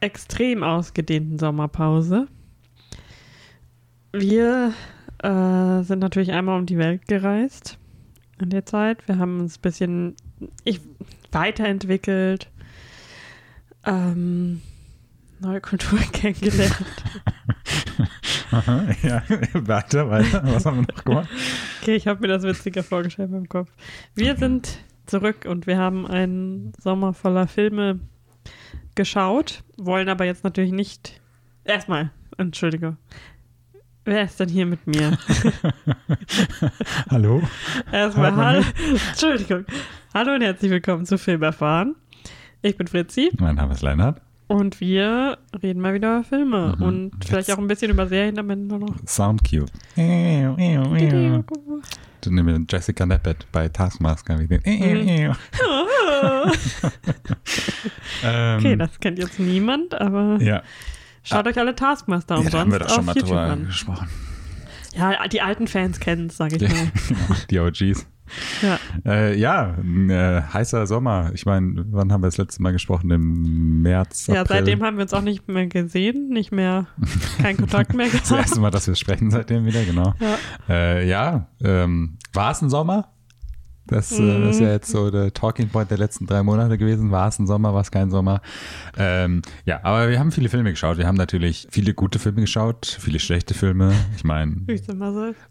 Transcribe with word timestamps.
extrem 0.00 0.62
ausgedehnten 0.62 1.38
Sommerpause. 1.38 2.28
Wir 4.12 4.72
äh, 5.22 5.82
sind 5.82 5.98
natürlich 6.00 6.32
einmal 6.32 6.58
um 6.58 6.66
die 6.66 6.78
Welt 6.78 7.06
gereist 7.06 7.78
in 8.40 8.50
der 8.50 8.66
Zeit. 8.66 9.06
Wir 9.06 9.18
haben 9.18 9.40
uns 9.40 9.58
ein 9.58 9.62
bisschen 9.62 10.16
ich, 10.64 10.80
weiterentwickelt, 11.30 12.48
ähm, 13.84 14.62
neue 15.40 15.60
Kulturen 15.60 16.00
kennengelernt. 16.12 16.76
Aha, 18.50 18.86
ja, 19.02 19.22
weiter, 19.54 20.10
weiter. 20.10 20.42
Was 20.44 20.66
haben 20.66 20.78
wir 20.78 20.94
noch 20.94 21.04
gemacht? 21.04 21.28
Okay, 21.80 21.94
ich 21.94 22.08
habe 22.08 22.20
mir 22.20 22.28
das 22.28 22.42
witziger 22.42 22.82
vorgestellt 22.82 23.30
beim 23.30 23.48
Kopf. 23.48 23.70
Wir 24.14 24.36
sind 24.36 24.78
zurück 25.06 25.46
und 25.48 25.68
wir 25.68 25.78
haben 25.78 26.06
einen 26.06 26.72
Sommer 26.80 27.14
voller 27.14 27.46
Filme 27.46 28.00
geschaut, 28.94 29.62
wollen 29.76 30.08
aber 30.08 30.24
jetzt 30.24 30.44
natürlich 30.44 30.72
nicht. 30.72 31.20
Erstmal, 31.64 32.10
Entschuldige. 32.38 32.96
Wer 34.04 34.22
ist 34.24 34.40
denn 34.40 34.48
hier 34.48 34.66
mit 34.66 34.86
mir? 34.86 35.18
Hallo? 37.10 37.42
Erstmal, 37.92 38.34
hallo. 38.34 38.64
Entschuldigung. 39.10 39.64
Hallo 40.14 40.34
und 40.34 40.40
herzlich 40.42 40.70
willkommen 40.70 41.06
zu 41.06 41.18
Film 41.18 41.42
erfahren. 41.42 41.94
Ich 42.62 42.76
bin 42.76 42.86
Fritzi 42.86 43.30
Mein 43.38 43.56
Name 43.56 43.72
ist 43.74 43.82
Leinhard. 43.82 44.20
und 44.48 44.80
wir 44.80 45.38
reden 45.62 45.80
mal 45.80 45.94
wieder 45.94 46.16
über 46.18 46.24
Filme 46.24 46.74
Mhm. 46.78 46.82
und 46.84 47.12
vielleicht 47.24 47.48
Jetzt- 47.48 47.56
auch 47.56 47.60
ein 47.62 47.68
bisschen 47.68 47.90
über 47.90 48.06
Serien, 48.06 48.34
damit 48.34 48.58
nur 48.58 48.78
noch. 48.78 48.94
Soundcue. 49.06 49.64
Du 49.96 50.56
nimmst 52.30 52.72
Jessica 52.72 53.06
Neppet 53.06 53.46
bei 53.52 53.68
Taskmaster. 53.68 54.38
Wie 54.38 54.46
den 54.48 54.60
Mhm. 54.64 55.34
ähm, 58.24 58.58
Okay, 58.58 58.76
das 58.76 58.98
kennt 59.00 59.18
jetzt 59.18 59.38
niemand, 59.38 59.94
aber 60.00 60.38
ja, 60.40 60.62
schaut 61.22 61.46
euch 61.46 61.58
alle 61.58 61.74
Taskmaster 61.74 62.34
ja, 62.36 62.40
umsonst 62.40 62.54
da 62.54 62.60
haben 62.60 62.72
wir 62.72 62.78
doch 62.80 62.88
schon 62.94 63.04
mal 63.06 63.14
YouTube 63.14 63.28
drüber 63.30 63.40
an. 63.42 63.66
gesprochen. 63.66 64.08
Ja, 64.96 65.28
die 65.28 65.40
alten 65.40 65.68
Fans 65.68 66.00
kennen 66.00 66.26
es, 66.26 66.36
sag 66.36 66.52
ich 66.52 66.62
Ja, 66.62 66.68
mal. 66.68 66.76
genau, 67.08 67.40
die 67.50 67.58
OGs. 67.60 68.06
Ja. 68.62 68.78
Äh, 69.04 69.36
ja, 69.38 69.74
äh, 70.08 70.42
heißer 70.52 70.86
Sommer. 70.86 71.30
Ich 71.34 71.46
meine, 71.46 71.84
wann 71.90 72.12
haben 72.12 72.22
wir 72.22 72.28
das 72.28 72.36
letzte 72.38 72.62
Mal 72.62 72.72
gesprochen? 72.72 73.10
Im 73.10 73.82
März, 73.82 74.28
ja, 74.28 74.42
April. 74.42 74.58
seitdem 74.58 74.82
haben 74.84 74.98
wir 74.98 75.02
uns 75.02 75.12
auch 75.12 75.20
nicht 75.22 75.48
mehr 75.48 75.66
gesehen, 75.66 76.28
nicht 76.28 76.52
mehr, 76.52 76.86
keinen 77.42 77.56
Kontakt 77.56 77.92
mehr 77.94 78.06
Das 78.12 78.28
gehabt. 78.28 78.42
erste 78.42 78.60
Mal, 78.60 78.70
dass 78.70 78.86
wir 78.86 78.94
sprechen 78.94 79.30
seitdem 79.32 79.64
wieder, 79.64 79.84
genau. 79.84 80.14
Ja. 80.20 80.38
Äh, 80.68 81.08
ja, 81.08 81.48
ähm, 81.62 82.18
war 82.32 82.52
es 82.52 82.62
ein 82.62 82.70
Sommer? 82.70 83.08
Das 83.90 84.12
äh, 84.18 84.22
Mhm. 84.22 84.48
ist 84.48 84.60
ja 84.60 84.70
jetzt 84.70 84.90
so 84.90 85.10
der 85.10 85.32
Talking 85.34 85.68
Point 85.68 85.90
der 85.90 85.98
letzten 85.98 86.26
drei 86.26 86.42
Monate 86.42 86.78
gewesen. 86.78 87.10
War 87.10 87.28
es 87.28 87.38
ein 87.38 87.46
Sommer, 87.46 87.74
war 87.74 87.80
es 87.80 87.90
kein 87.90 88.10
Sommer? 88.10 88.40
Ähm, 88.96 89.42
ja, 89.64 89.80
aber 89.82 90.08
wir 90.08 90.18
haben 90.18 90.30
viele 90.32 90.48
Filme 90.48 90.70
geschaut. 90.70 90.96
Wir 90.96 91.06
haben 91.06 91.16
natürlich 91.16 91.66
viele 91.70 91.92
gute 91.92 92.18
Filme 92.18 92.40
geschaut, 92.40 92.86
viele 93.00 93.18
schlechte 93.18 93.52
Filme. 93.54 93.92
Ich 94.16 94.24
meine, 94.24 94.56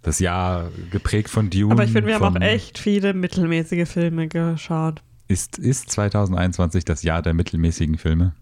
das 0.01 0.19
Jahr 0.19 0.69
geprägt 0.89 1.29
von 1.29 1.49
Dune. 1.49 1.71
Aber 1.73 1.83
ich 1.83 1.91
finde, 1.91 2.07
wir 2.07 2.19
haben 2.19 2.37
auch 2.37 2.41
echt 2.41 2.77
viele 2.79 3.13
mittelmäßige 3.13 3.87
Filme 3.87 4.27
geschaut. 4.27 5.01
Ist, 5.27 5.59
ist 5.59 5.91
2021 5.91 6.85
das 6.85 7.03
Jahr 7.03 7.21
der 7.21 7.33
mittelmäßigen 7.33 7.97
Filme? 7.97 8.33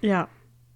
Ja. 0.00 0.28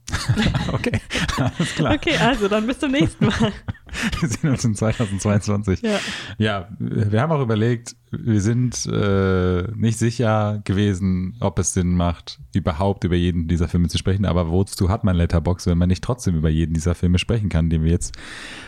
Okay, 0.72 1.00
alles 1.36 1.74
klar. 1.74 1.94
Okay, 1.94 2.16
also 2.16 2.48
dann 2.48 2.66
bis 2.66 2.78
zum 2.78 2.92
nächsten 2.92 3.26
Mal. 3.26 3.52
Wir 4.20 4.28
sehen 4.28 4.50
uns 4.50 4.64
in 4.64 4.74
2022. 4.74 5.80
Ja. 5.80 5.98
Ja, 6.38 6.68
wir 6.78 7.22
haben 7.22 7.32
auch 7.32 7.40
überlegt, 7.40 7.96
wir 8.10 8.40
sind 8.42 8.84
äh, 8.86 9.62
nicht 9.74 9.98
sicher 9.98 10.60
gewesen, 10.64 11.36
ob 11.40 11.58
es 11.58 11.72
Sinn 11.72 11.94
macht, 11.94 12.38
überhaupt 12.52 13.04
über 13.04 13.14
jeden 13.14 13.48
dieser 13.48 13.68
Filme 13.68 13.88
zu 13.88 13.96
sprechen. 13.96 14.26
Aber 14.26 14.50
wozu 14.50 14.90
hat 14.90 15.04
man 15.04 15.16
Letterbox, 15.16 15.66
wenn 15.66 15.78
man 15.78 15.88
nicht 15.88 16.04
trotzdem 16.04 16.36
über 16.36 16.50
jeden 16.50 16.74
dieser 16.74 16.94
Filme 16.94 17.18
sprechen 17.18 17.48
kann, 17.48 17.70
den 17.70 17.84
wir 17.84 17.90
jetzt 17.90 18.14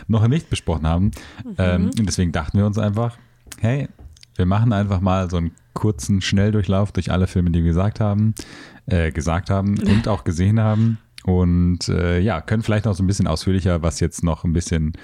noch 0.06 0.26
nicht 0.28 0.48
besprochen 0.48 0.86
haben? 0.86 1.10
Ähm, 1.58 1.86
und 1.98 2.06
deswegen 2.06 2.32
dachten 2.32 2.56
wir 2.56 2.64
uns 2.64 2.78
einfach, 2.78 3.18
hey, 3.60 3.88
wir 4.36 4.46
machen 4.46 4.72
einfach 4.72 5.00
mal 5.00 5.28
so 5.28 5.36
einen 5.36 5.50
kurzen 5.74 6.20
Schnelldurchlauf 6.20 6.92
durch 6.92 7.10
alle 7.10 7.26
Filme, 7.26 7.50
die 7.50 7.62
wir 7.64 7.68
gesagt 7.68 8.00
haben, 8.00 8.34
äh, 8.86 9.12
gesagt 9.12 9.50
haben 9.50 9.78
und 9.82 10.08
auch 10.08 10.24
gesehen 10.24 10.60
haben. 10.60 10.98
Und 11.28 11.88
äh, 11.90 12.20
ja, 12.20 12.40
können 12.40 12.62
vielleicht 12.62 12.86
noch 12.86 12.94
so 12.94 13.02
ein 13.02 13.06
bisschen 13.06 13.26
ausführlicher, 13.26 13.82
was 13.82 14.00
jetzt 14.00 14.24
noch 14.24 14.44
ein 14.44 14.54
bisschen 14.54 14.94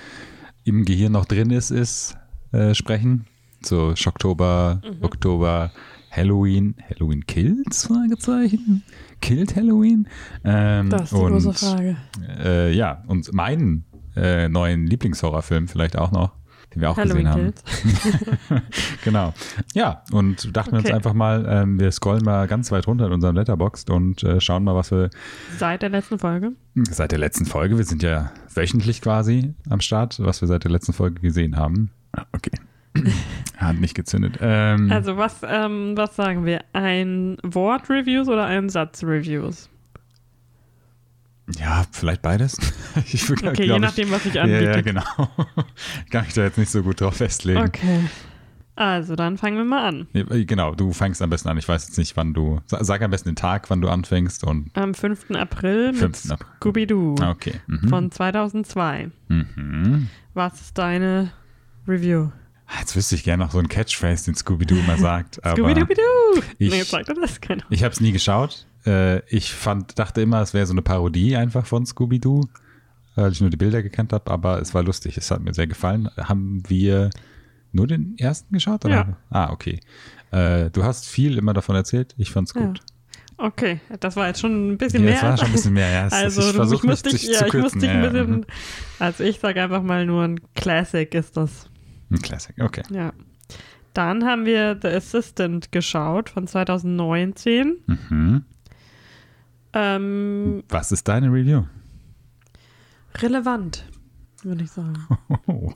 im 0.65 0.87
Gehirn 0.87 1.13
noch 1.13 1.27
drin 1.27 1.51
ist, 1.51 1.71
ist 1.71 2.17
äh, 2.53 2.75
sprechen. 2.75 3.27
So 3.63 3.95
Schocktober, 3.95 4.81
Oktober, 5.03 5.71
Halloween. 6.11 6.77
Halloween 6.89 7.27
kills? 7.27 7.87
Fragezeichen. 7.87 8.83
Killt 9.21 9.55
Halloween? 9.55 10.09
Ähm, 10.45 10.89
Das 10.89 11.03
ist 11.05 11.13
die 11.13 11.17
und, 11.17 11.33
große 11.33 11.53
Frage. 11.53 11.97
Äh, 12.43 12.75
ja, 12.75 13.03
und 13.07 13.33
meinen 13.35 13.85
äh, 14.17 14.49
neuen 14.49 14.87
Lieblingshorrorfilm 14.87 15.69
vielleicht 15.69 15.99
auch 15.99 16.13
noch, 16.13 16.33
den 16.75 16.81
wir 16.83 16.91
auch 16.91 16.97
gesehen 16.97 17.29
haben. 17.29 17.53
Halloween. 18.51 18.63
Genau. 19.05 19.35
Ja, 19.75 20.03
und 20.13 20.57
dachten 20.57 20.73
wir 20.73 20.79
uns 20.79 20.87
Okay. 20.87 20.95
einfach 20.95 21.13
mal, 21.13 21.47
ähm, 21.49 21.79
wir 21.79 21.91
scrollen 21.93 22.25
mal 22.25 22.47
ganz 22.47 22.73
weit 22.73 22.87
runter 22.87 23.07
in 23.07 23.13
unserem 23.13 23.37
Letterboxd 23.37 23.91
und 23.91 24.23
äh, 24.23 24.41
schauen 24.41 24.65
mal, 24.65 24.75
was 24.75 24.91
wir 24.91 25.11
Seit 25.59 25.83
der 25.83 25.91
letzten 25.91 26.19
Folge. 26.19 26.53
seit 26.91 27.13
der 27.13 27.19
letzten 27.19 27.45
Folge, 27.47 27.77
wir 27.77 27.85
sind 27.85 28.03
ja 28.03 28.31
wöchentlich 28.55 29.01
quasi 29.03 29.55
am 29.69 29.81
Start, 29.81 30.19
was 30.21 30.41
wir 30.41 30.49
seit 30.49 30.65
der 30.65 30.71
letzten 30.71 30.93
Folge 30.93 31.21
gesehen 31.21 31.57
haben. 31.57 31.91
Ah, 32.13 32.25
Okay. 32.33 32.53
Hat 33.57 33.77
nicht 33.77 33.95
gezündet. 33.95 34.39
Ähm, 34.41 34.91
Also 34.91 35.17
was, 35.17 35.41
ähm, 35.47 35.97
was 35.97 36.15
sagen 36.17 36.45
wir? 36.45 36.61
Ein 36.73 37.37
Wort-Reviews 37.43 38.29
oder 38.29 38.45
ein 38.47 38.69
Satz-Reviews? 38.69 39.69
Ja, 41.59 41.85
vielleicht 41.93 42.23
beides. 42.23 42.57
Ich 43.13 43.31
Okay, 43.31 43.65
je 43.67 43.79
nachdem, 43.79 44.11
was 44.11 44.25
ich 44.27 44.35
Ja, 44.35 44.43
anbiete. 44.43 44.65
ja, 44.65 44.81
genau. 44.81 45.03
Ich 46.05 46.11
kann 46.11 46.25
mich 46.25 46.35
da 46.35 46.43
jetzt 46.45 46.59
nicht 46.59 46.71
so 46.71 46.83
gut 46.83 47.01
drauf 47.01 47.17
festlegen. 47.17 47.61
Okay. 47.61 48.01
Also, 48.77 49.15
dann 49.15 49.39
fangen 49.39 49.57
wir 49.57 49.65
mal 49.65 49.87
an. 49.87 50.09
Ja, 50.15 50.25
Genau, 50.45 50.75
du 50.75 50.93
fängst 50.93 51.23
am 51.23 51.31
besten 51.31 51.49
an. 51.49 51.59
Ich 51.59 51.69
weiß 51.69 51.87
jetzt 51.87 51.97
nicht, 51.99 52.17
wann 52.17 52.35
du. 52.35 52.61
sa- 52.67 52.83
Sag 52.83 53.03
am 53.03 53.11
besten 53.13 53.29
den 53.31 53.37
Tag, 53.37 53.71
wann 53.71 53.81
du 53.81 53.89
anfängst 53.89 54.43
und 54.43 54.71
Am 54.77 54.95
5. 54.95 55.31
April 55.33 55.93
mit 55.93 55.99
5. 56.17 56.31
April. 56.33 56.47
Scooby-Doo 56.57 57.15
Ah, 57.21 57.31
Okay. 57.31 57.55
Mhm. 57.69 57.89
von 57.89 58.11
2002. 58.11 59.11
mhm. 59.29 60.09
Was 60.35 60.61
ist 60.61 60.77
deine 60.79 61.31
Review? 61.87 62.31
Jetzt 62.81 62.97
wüsste 62.97 63.15
ich 63.15 63.23
gerne 63.23 63.45
noch 63.45 63.53
so 63.53 63.59
einen 63.59 63.69
Catchphrase, 63.69 64.25
den 64.25 64.35
Scooby-Doo 64.35 64.75
immer 64.77 64.97
sagt. 64.99 65.45
aber 65.45 65.55
Scooby-Doo! 65.57 66.43
ich- 66.59 66.73
Nee, 66.73 66.83
sagt 66.83 67.09
er 67.09 67.15
das 67.15 67.41
keiner. 67.41 67.63
Ich 67.71 67.85
habe 67.85 67.93
es 67.93 68.01
nie 68.01 68.11
geschaut. 68.11 68.67
Äh, 68.87 69.21
ich 69.29 69.53
fand, 69.53 69.99
dachte 69.99 70.21
immer, 70.23 70.41
es 70.43 70.55
wäre 70.55 70.67
so 70.67 70.73
eine 70.73 70.83
Parodie 70.83 71.37
einfach 71.37 71.67
von 71.67 71.87
Scooby-Doo, 71.87 72.43
weil 73.15 73.33
ich 73.33 73.41
nur 73.41 73.51
die 73.51 73.57
Bilder 73.57 73.83
gekannt 73.83 74.13
habe, 74.13 74.31
aber 74.31 74.61
es 74.61 74.75
war 74.75 74.83
lustig. 74.83 75.17
Es 75.17 75.31
hat 75.31 75.41
mir 75.43 75.55
sehr 75.55 75.67
gefallen. 75.67 76.09
Haben 76.17 76.63
wir 76.69 77.11
nur 77.73 77.87
den 77.87 78.15
ersten 78.19 78.53
geschaut? 78.55 78.85
Oder? 78.85 78.95
Ja. 78.95 79.17
Ah, 79.31 79.51
okay. 79.53 79.81
Äh, 80.33 80.71
du 80.71 80.85
hast 80.85 81.07
viel 81.07 81.39
immer 81.39 81.53
davon 81.55 81.77
erzählt. 81.77 82.15
Ich 82.19 82.31
fand's 82.31 82.53
gut. 82.55 82.81
Okay, 83.37 83.81
das 83.99 84.15
war 84.15 84.29
jetzt 84.29 84.41
schon 84.41 84.73
ein 84.73 84.79
bisschen 84.79 85.03
Ja, 85.03 85.11
mehr. 85.11 85.17
es 85.17 85.23
war 85.25 85.37
schon 85.39 85.47
ein 85.47 85.53
bisschen 85.53 85.73
mehr. 85.75 85.91
Ja, 85.91 86.07
es- 86.07 86.13
also, 86.13 86.41
ich 86.41 86.55
versuche 86.55 86.87
mich 86.87 87.03
dich, 87.03 87.23
ja, 87.25 87.39
zu 87.39 87.47
ich 87.47 87.53
muss 87.55 87.63
kürzen. 87.63 87.81
dich 87.81 87.91
ein 87.91 87.97
Ja, 87.97 88.05
ja, 88.05 88.11
bisschen. 88.11 88.47
Also, 89.01 89.25
ich 89.25 89.41
sage 89.41 89.63
einfach 89.63 89.83
mal 89.83 90.07
nur 90.07 90.23
ein 90.23 90.41
Classic 90.55 91.13
ist 91.15 91.37
das. 91.37 91.69
Ein 92.11 92.21
Classic, 92.23 92.55
okay. 92.61 92.83
Ja. 92.91 93.13
Dann 93.93 94.25
haben 94.25 94.45
wir 94.45 94.79
The 94.81 94.89
Assistant 94.89 95.73
geschaut 95.73 96.31
von 96.31 96.47
2019. 96.47 97.77
Mhm. 97.87 98.45
Ähm, 99.75 100.63
Was 100.69 100.93
ist 100.93 101.09
deine 101.09 101.29
Review? 101.29 101.65
relevant, 103.23 103.85
würde 104.43 104.65
ich 104.65 104.71
sagen. 104.71 104.95
Oh. 105.47 105.73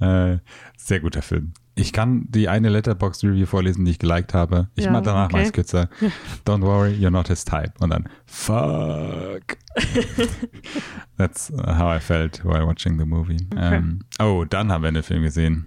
Äh, 0.00 0.38
sehr 0.76 1.00
guter 1.00 1.22
Film. 1.22 1.52
Ich 1.76 1.92
kann 1.92 2.26
die 2.28 2.48
eine 2.48 2.70
Letterbox-Review 2.70 3.46
vorlesen, 3.46 3.84
die 3.84 3.92
ich 3.92 3.98
geliked 3.98 4.34
habe. 4.34 4.68
Ich 4.74 4.86
Ja, 4.86 4.90
mach 4.90 5.02
danach 5.02 5.26
okay. 5.26 5.42
mal 5.44 5.50
kürzer. 5.52 5.88
Don't 6.46 6.62
worry, 6.62 6.92
you're 6.94 7.10
not 7.10 7.28
his 7.28 7.44
type. 7.44 7.72
Und 7.78 7.90
dann, 7.90 8.08
fuck. 8.24 9.56
That's 11.18 11.52
how 11.52 11.96
I 11.96 12.00
felt 12.00 12.44
while 12.44 12.66
watching 12.66 12.98
the 12.98 13.04
movie. 13.04 13.46
Ähm, 13.56 14.00
oh, 14.18 14.44
dann 14.48 14.72
haben 14.72 14.82
wir 14.82 14.88
einen 14.88 15.02
Film 15.02 15.22
gesehen. 15.22 15.66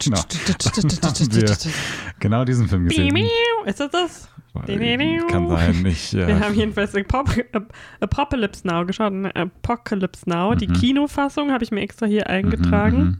Genau. 0.00 0.18
Wir 0.18 1.46
genau 2.20 2.44
diesen 2.44 2.68
Film 2.68 2.84
gesehen. 2.88 3.16
Ist 3.64 3.80
das 3.80 3.90
das? 3.90 4.28
Kann 4.54 5.48
sein. 5.48 5.84
Ich, 5.86 6.12
Wir 6.14 6.28
äh, 6.28 6.40
haben 6.40 6.54
jedenfalls 6.54 6.94
Apop 6.94 7.28
Ap- 7.52 7.72
Apocalypse 8.00 8.66
Now 8.66 8.86
geschaut. 8.86 9.12
ne, 9.12 9.34
Apocalypse 9.34 10.28
Now. 10.28 10.54
Die 10.54 10.68
Mhm. 10.68 10.72
Kinofassung 10.74 11.50
habe 11.52 11.64
ich 11.64 11.70
mir 11.72 11.80
extra 11.80 12.06
hier 12.06 12.28
eingetragen. 12.28 12.96
Mhm, 12.98 13.04
mhm. 13.06 13.18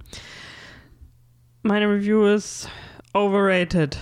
Meine 1.63 1.89
Review 1.89 2.25
ist 2.27 2.69
overrated. 3.15 3.99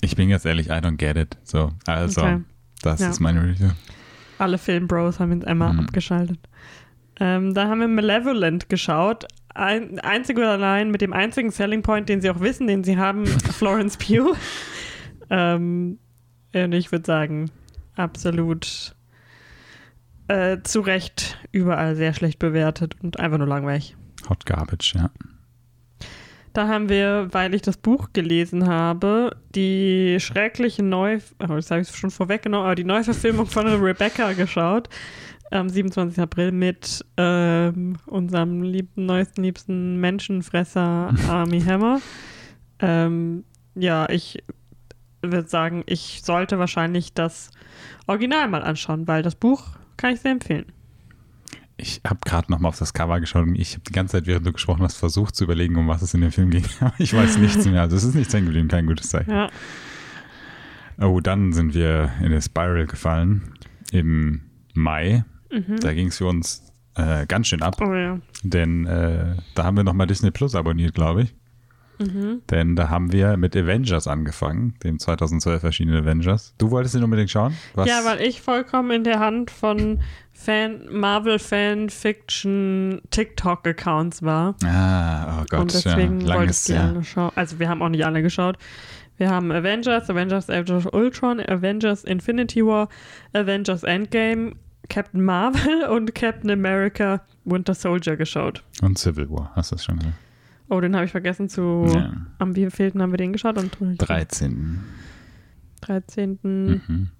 Ich 0.00 0.16
bin 0.16 0.28
ganz 0.28 0.44
ehrlich, 0.44 0.68
I 0.68 0.72
don't 0.74 0.96
get 0.96 1.16
it. 1.16 1.36
So, 1.44 1.72
also, 1.86 2.20
Okay. 2.20 2.40
das 2.82 3.00
Ja. 3.00 3.10
ist 3.10 3.20
meine 3.20 3.42
Review. 3.42 3.70
Alle 4.38 4.58
Filmbros 4.58 5.18
haben 5.20 5.32
jetzt 5.32 5.46
einmal 5.46 5.72
Mhm. 5.72 5.80
abgeschaltet. 5.80 6.38
Ähm, 7.20 7.54
da 7.54 7.68
haben 7.68 7.80
wir 7.80 7.88
Malevolent 7.88 8.68
geschaut. 8.68 9.26
ein, 9.54 9.98
einzig 10.00 10.38
oder 10.38 10.52
allein 10.52 10.90
mit 10.90 11.02
dem 11.02 11.12
einzigen 11.12 11.50
Selling 11.50 11.82
Point, 11.82 12.08
den 12.08 12.22
sie 12.22 12.30
auch 12.30 12.40
wissen, 12.40 12.66
den 12.66 12.84
sie 12.84 12.96
haben, 12.96 13.26
Florence 13.58 13.98
Pugh. 13.98 14.34
ähm, 15.28 15.98
und 16.54 16.72
ich 16.72 16.92
würde 16.92 17.06
sagen, 17.06 17.50
absolut 17.96 18.94
äh, 20.28 20.58
zu 20.62 20.80
Recht 20.80 21.38
überall 21.50 21.96
sehr 21.96 22.14
schlecht 22.14 22.38
bewertet 22.38 22.96
und 23.02 23.20
einfach 23.20 23.38
nur 23.38 23.46
langweilig. 23.46 23.96
Hot 24.28 24.46
Garbage, 24.46 24.94
ja. 24.94 25.10
Da 26.52 26.68
haben 26.68 26.90
wir, 26.90 27.28
weil 27.32 27.54
ich 27.54 27.62
das 27.62 27.78
Buch 27.78 28.10
gelesen 28.12 28.68
habe, 28.68 29.36
die 29.54 30.18
schreckliche 30.20 30.82
Neu... 30.82 31.18
Oh, 31.42 31.46
das 31.46 31.70
habe 31.70 31.80
ich 31.80 31.88
schon 31.88 32.10
vorweggenommen, 32.10 32.66
aber 32.66 32.74
die 32.74 32.84
Neuverfilmung 32.84 33.46
von 33.46 33.66
Rebecca 33.82 34.32
geschaut. 34.34 34.90
Am 35.50 35.68
27. 35.68 36.18
April 36.18 36.52
mit 36.52 37.04
ähm, 37.16 37.96
unserem 38.06 38.62
liebsten, 38.62 39.06
neuesten, 39.06 39.42
liebsten 39.42 39.96
Menschenfresser 39.96 41.14
Army 41.28 41.60
Hammer. 41.62 42.00
Ähm, 42.80 43.44
ja, 43.74 44.08
ich 44.10 44.42
würde 45.22 45.48
sagen, 45.48 45.82
ich 45.86 46.20
sollte 46.24 46.58
wahrscheinlich 46.58 47.12
das 47.14 47.50
Original 48.06 48.48
mal 48.48 48.62
anschauen, 48.62 49.06
weil 49.06 49.22
das 49.22 49.34
Buch 49.34 49.64
kann 49.96 50.14
ich 50.14 50.20
sehr 50.20 50.32
empfehlen. 50.32 50.66
Ich 51.76 52.00
habe 52.06 52.20
gerade 52.24 52.50
noch 52.52 52.58
mal 52.60 52.68
auf 52.68 52.78
das 52.78 52.92
Cover 52.92 53.18
geschaut 53.20 53.42
und 53.44 53.54
ich 53.56 53.72
habe 53.74 53.82
die 53.88 53.92
ganze 53.92 54.12
Zeit, 54.12 54.26
während 54.26 54.46
du 54.46 54.52
gesprochen 54.52 54.82
hast, 54.82 54.96
versucht 54.96 55.34
zu 55.34 55.44
überlegen, 55.44 55.76
um 55.76 55.88
was 55.88 56.02
es 56.02 56.14
in 56.14 56.20
dem 56.20 56.30
Film 56.32 56.50
ging. 56.50 56.64
Aber 56.80 56.92
ich 56.98 57.12
weiß 57.14 57.38
nichts 57.38 57.64
mehr. 57.66 57.80
Also 57.82 57.96
es 57.96 58.04
ist 58.04 58.14
nichts 58.14 58.32
hängen 58.34 58.46
geblieben, 58.46 58.68
kein 58.68 58.86
gutes 58.86 59.08
Zeichen. 59.08 59.30
Ja. 59.30 59.48
Oh, 61.00 61.20
dann 61.20 61.52
sind 61.52 61.74
wir 61.74 62.12
in 62.20 62.26
eine 62.26 62.42
Spiral 62.42 62.86
gefallen 62.86 63.54
im 63.90 64.42
Mai. 64.74 65.24
Da 65.80 65.92
ging 65.92 66.08
es 66.08 66.18
für 66.18 66.26
uns 66.26 66.72
äh, 66.94 67.26
ganz 67.26 67.48
schön 67.48 67.62
ab, 67.62 67.76
Oh 67.80 67.92
ja. 67.92 68.18
denn 68.42 68.86
äh, 68.86 69.36
da 69.54 69.64
haben 69.64 69.76
wir 69.76 69.84
noch 69.84 69.92
mal 69.92 70.06
Disney 70.06 70.30
Plus 70.30 70.54
abonniert, 70.54 70.94
glaube 70.94 71.22
ich. 71.22 71.34
Denn 72.50 72.76
da 72.76 72.88
haben 72.88 73.12
wir 73.12 73.36
mit 73.36 73.56
Avengers 73.56 74.06
angefangen, 74.06 74.74
dem 74.82 74.98
2012 74.98 75.62
erschienenen 75.62 76.04
Avengers. 76.04 76.54
Du 76.58 76.70
wolltest 76.70 76.94
den 76.94 77.04
unbedingt 77.04 77.30
schauen? 77.30 77.54
Was? 77.74 77.88
Ja, 77.88 78.04
weil 78.04 78.20
ich 78.20 78.40
vollkommen 78.42 78.90
in 78.90 79.04
der 79.04 79.20
Hand 79.20 79.50
von 79.50 80.00
Fan, 80.32 80.86
Marvel 80.90 81.38
Fanfiction 81.38 83.00
TikTok-Accounts 83.10 84.22
war. 84.22 84.56
Ah, 84.64 85.40
oh 85.40 85.44
Gott, 85.48 85.60
und 85.60 85.74
deswegen 85.74 86.20
ja, 86.20 86.34
wollte 86.34 86.52
ich 86.52 86.64
die 86.64 86.72
ja. 86.72 86.88
alle 86.88 87.04
schauen. 87.04 87.32
Also 87.36 87.58
wir 87.58 87.68
haben 87.68 87.82
auch 87.82 87.88
nicht 87.88 88.04
alle 88.04 88.22
geschaut. 88.22 88.58
Wir 89.18 89.30
haben 89.30 89.52
Avengers, 89.52 90.10
Avengers 90.10 90.50
Age 90.50 90.70
of 90.70 90.88
Ultron, 90.92 91.38
Avengers 91.40 92.02
Infinity 92.04 92.64
War, 92.64 92.88
Avengers 93.34 93.84
Endgame, 93.84 94.54
Captain 94.88 95.22
Marvel 95.24 95.84
und 95.90 96.14
Captain 96.14 96.50
America 96.50 97.20
Winter 97.44 97.74
Soldier 97.74 98.16
geschaut. 98.16 98.64
Und 98.82 98.98
Civil 98.98 99.30
War, 99.30 99.52
hast 99.54 99.70
du 99.70 99.76
das 99.76 99.84
schon 99.84 99.98
gesagt? 99.98 100.16
Oh, 100.72 100.80
den 100.80 100.96
habe 100.96 101.04
ich 101.04 101.10
vergessen 101.10 101.50
zu. 101.50 101.84
Ja. 101.92 102.14
Am 102.38 102.56
wievielten 102.56 103.02
haben 103.02 103.12
wir 103.12 103.18
den 103.18 103.34
geschaut? 103.34 103.58
Am 103.58 103.70
13. 103.98 104.80
13. 105.82 106.38
Mhm. 106.42 107.10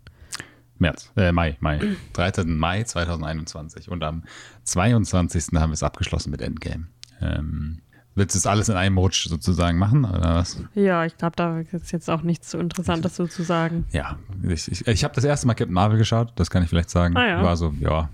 März, 0.79 1.13
äh, 1.17 1.33
Mai, 1.33 1.59
Mai. 1.61 1.79
13. 2.15 2.57
Mai 2.57 2.83
2021. 2.85 3.91
Und 3.91 4.03
am 4.05 4.23
22. 4.65 5.49
haben 5.61 5.69
wir 5.69 5.75
es 5.75 5.83
abgeschlossen 5.83 6.31
mit 6.31 6.41
Endgame. 6.41 6.87
Ähm, 7.21 7.83
willst 8.15 8.35
du 8.35 8.39
es 8.39 8.47
alles 8.47 8.71
in 8.71 8.77
einem 8.77 8.97
Rutsch 8.97 9.29
sozusagen 9.29 9.77
machen, 9.77 10.07
oder 10.07 10.37
was? 10.37 10.59
Ja, 10.75 11.05
ich 11.05 11.19
glaube, 11.19 11.37
da 11.37 11.61
ist 11.61 11.93
jetzt 11.93 12.09
auch 12.09 12.23
nichts 12.23 12.51
so 12.53 12.59
Interessantes 12.59 13.17
so 13.17 13.27
zu 13.27 13.43
sagen. 13.43 13.85
Ja, 13.93 14.19
ich, 14.49 14.73
ich, 14.73 14.87
ich 14.87 15.05
habe 15.05 15.15
das 15.15 15.25
erste 15.25 15.47
Mal 15.47 15.53
Captain 15.53 15.75
Marvel 15.75 15.99
geschaut, 15.99 16.33
das 16.37 16.49
kann 16.49 16.63
ich 16.63 16.71
vielleicht 16.71 16.89
sagen. 16.89 17.19
Ah, 17.19 17.29
ja. 17.29 17.43
War 17.43 17.59
so, 17.59 17.75
ja. 17.81 18.09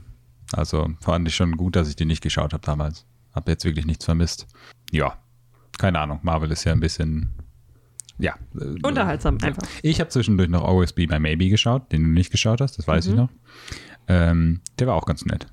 Also 0.53 0.89
fand 0.99 1.29
ich 1.29 1.37
schon 1.37 1.57
gut, 1.57 1.77
dass 1.77 1.89
ich 1.89 1.95
die 1.95 2.07
nicht 2.07 2.25
geschaut 2.25 2.53
habe 2.53 2.67
damals. 2.67 3.07
Habe 3.37 3.53
jetzt 3.53 3.65
wirklich 3.65 3.87
nichts 3.87 4.05
vermisst. 4.05 4.49
Ja, 4.91 5.17
keine 5.77 5.99
Ahnung. 6.01 6.21
Marvel 6.23 6.51
ist 6.51 6.65
ja 6.65 6.73
ein 6.73 6.81
bisschen, 6.81 7.31
ja. 8.19 8.35
äh, 8.61 8.65
Unterhaltsam 8.87 9.39
einfach. 9.43 9.63
Ich 9.83 10.01
habe 10.01 10.11
zwischendurch 10.11 10.49
noch 10.49 10.65
Always 10.65 10.93
Be 10.93 11.07
My 11.07 11.19
Maybe 11.19 11.49
geschaut, 11.49 11.93
den 11.93 12.03
du 12.05 12.09
nicht 12.11 12.31
geschaut 12.31 12.61
hast, 12.61 12.79
das 12.79 12.87
weiß 12.89 13.07
Mhm. 13.07 13.13
ich 13.13 13.17
noch. 13.19 13.29
Ähm, 14.09 14.61
der 14.79 14.87
war 14.87 14.95
auch 14.95 15.07
ganz 15.07 15.25
nett. 15.27 15.47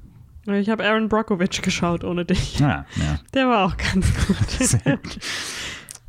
Ich 0.48 0.70
habe 0.70 0.86
Aaron 0.88 1.10
Brockovich 1.10 1.62
geschaut 1.64 2.04
ohne 2.04 2.24
dich. 2.24 2.60
Ja, 2.60 2.86
ja. 2.98 3.20
Der 3.34 3.48
war 3.48 3.66
auch 3.66 3.76
ganz 3.78 4.14
gut. 4.86 5.20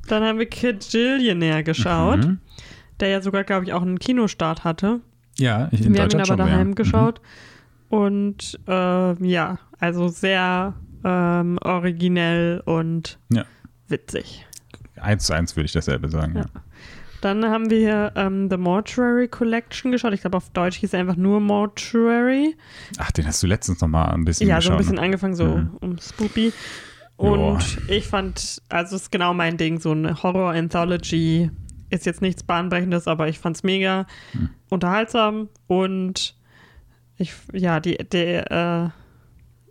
Dann 0.08 0.22
haben 0.22 0.38
wir 0.38 0.46
Kid 0.46 0.86
Gillionaire 0.90 1.62
geschaut, 1.64 2.24
Mhm. 2.24 2.38
der 3.00 3.08
ja 3.08 3.20
sogar, 3.22 3.44
glaube 3.44 3.64
ich, 3.64 3.72
auch 3.72 3.82
einen 3.82 3.98
Kinostart 3.98 4.62
hatte. 4.64 5.00
Ja, 5.38 5.68
ich 5.72 5.80
in 5.84 5.94
wir 5.94 6.02
haben 6.02 6.10
ihn 6.10 6.18
Deutschland 6.18 6.30
aber 6.30 6.42
schon, 6.42 6.50
daheim 6.52 6.68
ja. 6.68 6.74
geschaut. 6.74 7.20
Und 7.88 8.58
äh, 8.68 9.26
ja, 9.26 9.58
also 9.78 10.08
sehr 10.08 10.74
ähm, 11.04 11.58
originell 11.62 12.62
und 12.64 13.18
Ja. 13.30 13.44
Witzig. 13.88 14.46
Mhm. 14.96 15.02
Eins 15.02 15.26
zu 15.26 15.34
eins 15.34 15.54
würde 15.56 15.66
ich 15.66 15.72
dasselbe 15.72 16.08
sagen, 16.08 16.34
ja. 16.36 16.40
Ja. 16.42 16.60
Dann 17.22 17.44
haben 17.46 17.70
wir 17.70 17.78
hier 17.78 18.12
ähm, 18.14 18.48
The 18.50 18.56
Mortuary 18.58 19.26
Collection 19.28 19.90
geschaut. 19.90 20.12
Ich 20.12 20.20
glaube, 20.20 20.36
auf 20.36 20.50
Deutsch 20.50 20.76
hieß 20.76 20.92
er 20.92 21.00
einfach 21.00 21.16
nur 21.16 21.40
Mortuary. 21.40 22.54
Ach, 22.98 23.10
den 23.10 23.26
hast 23.26 23.42
du 23.42 23.46
letztens 23.46 23.80
noch 23.80 23.88
mal 23.88 24.04
ein 24.12 24.24
bisschen 24.24 24.46
Ja, 24.48 24.60
so 24.60 24.70
ein 24.70 24.76
geschaut. 24.76 24.78
bisschen 24.78 24.98
angefangen, 24.98 25.34
so 25.34 25.46
Mhm. 25.46 25.76
um 25.80 25.98
Spoopy. 25.98 26.52
Und 27.16 27.78
ich 27.88 28.06
fand, 28.06 28.60
also 28.68 28.96
es 28.96 29.02
ist 29.02 29.10
genau 29.12 29.32
mein 29.32 29.56
Ding, 29.56 29.80
so 29.80 29.92
eine 29.92 30.22
Horror-Anthology 30.22 31.50
ist 31.88 32.04
jetzt 32.04 32.20
nichts 32.20 32.42
Bahnbrechendes, 32.42 33.08
aber 33.08 33.28
ich 33.28 33.38
fand's 33.38 33.62
mega 33.62 34.06
Hm. 34.32 34.50
unterhaltsam 34.68 35.48
und 35.68 36.34
ich, 37.16 37.32
ja, 37.54 37.80
die, 37.80 37.96
der, 37.96 38.50
äh, 38.50 38.90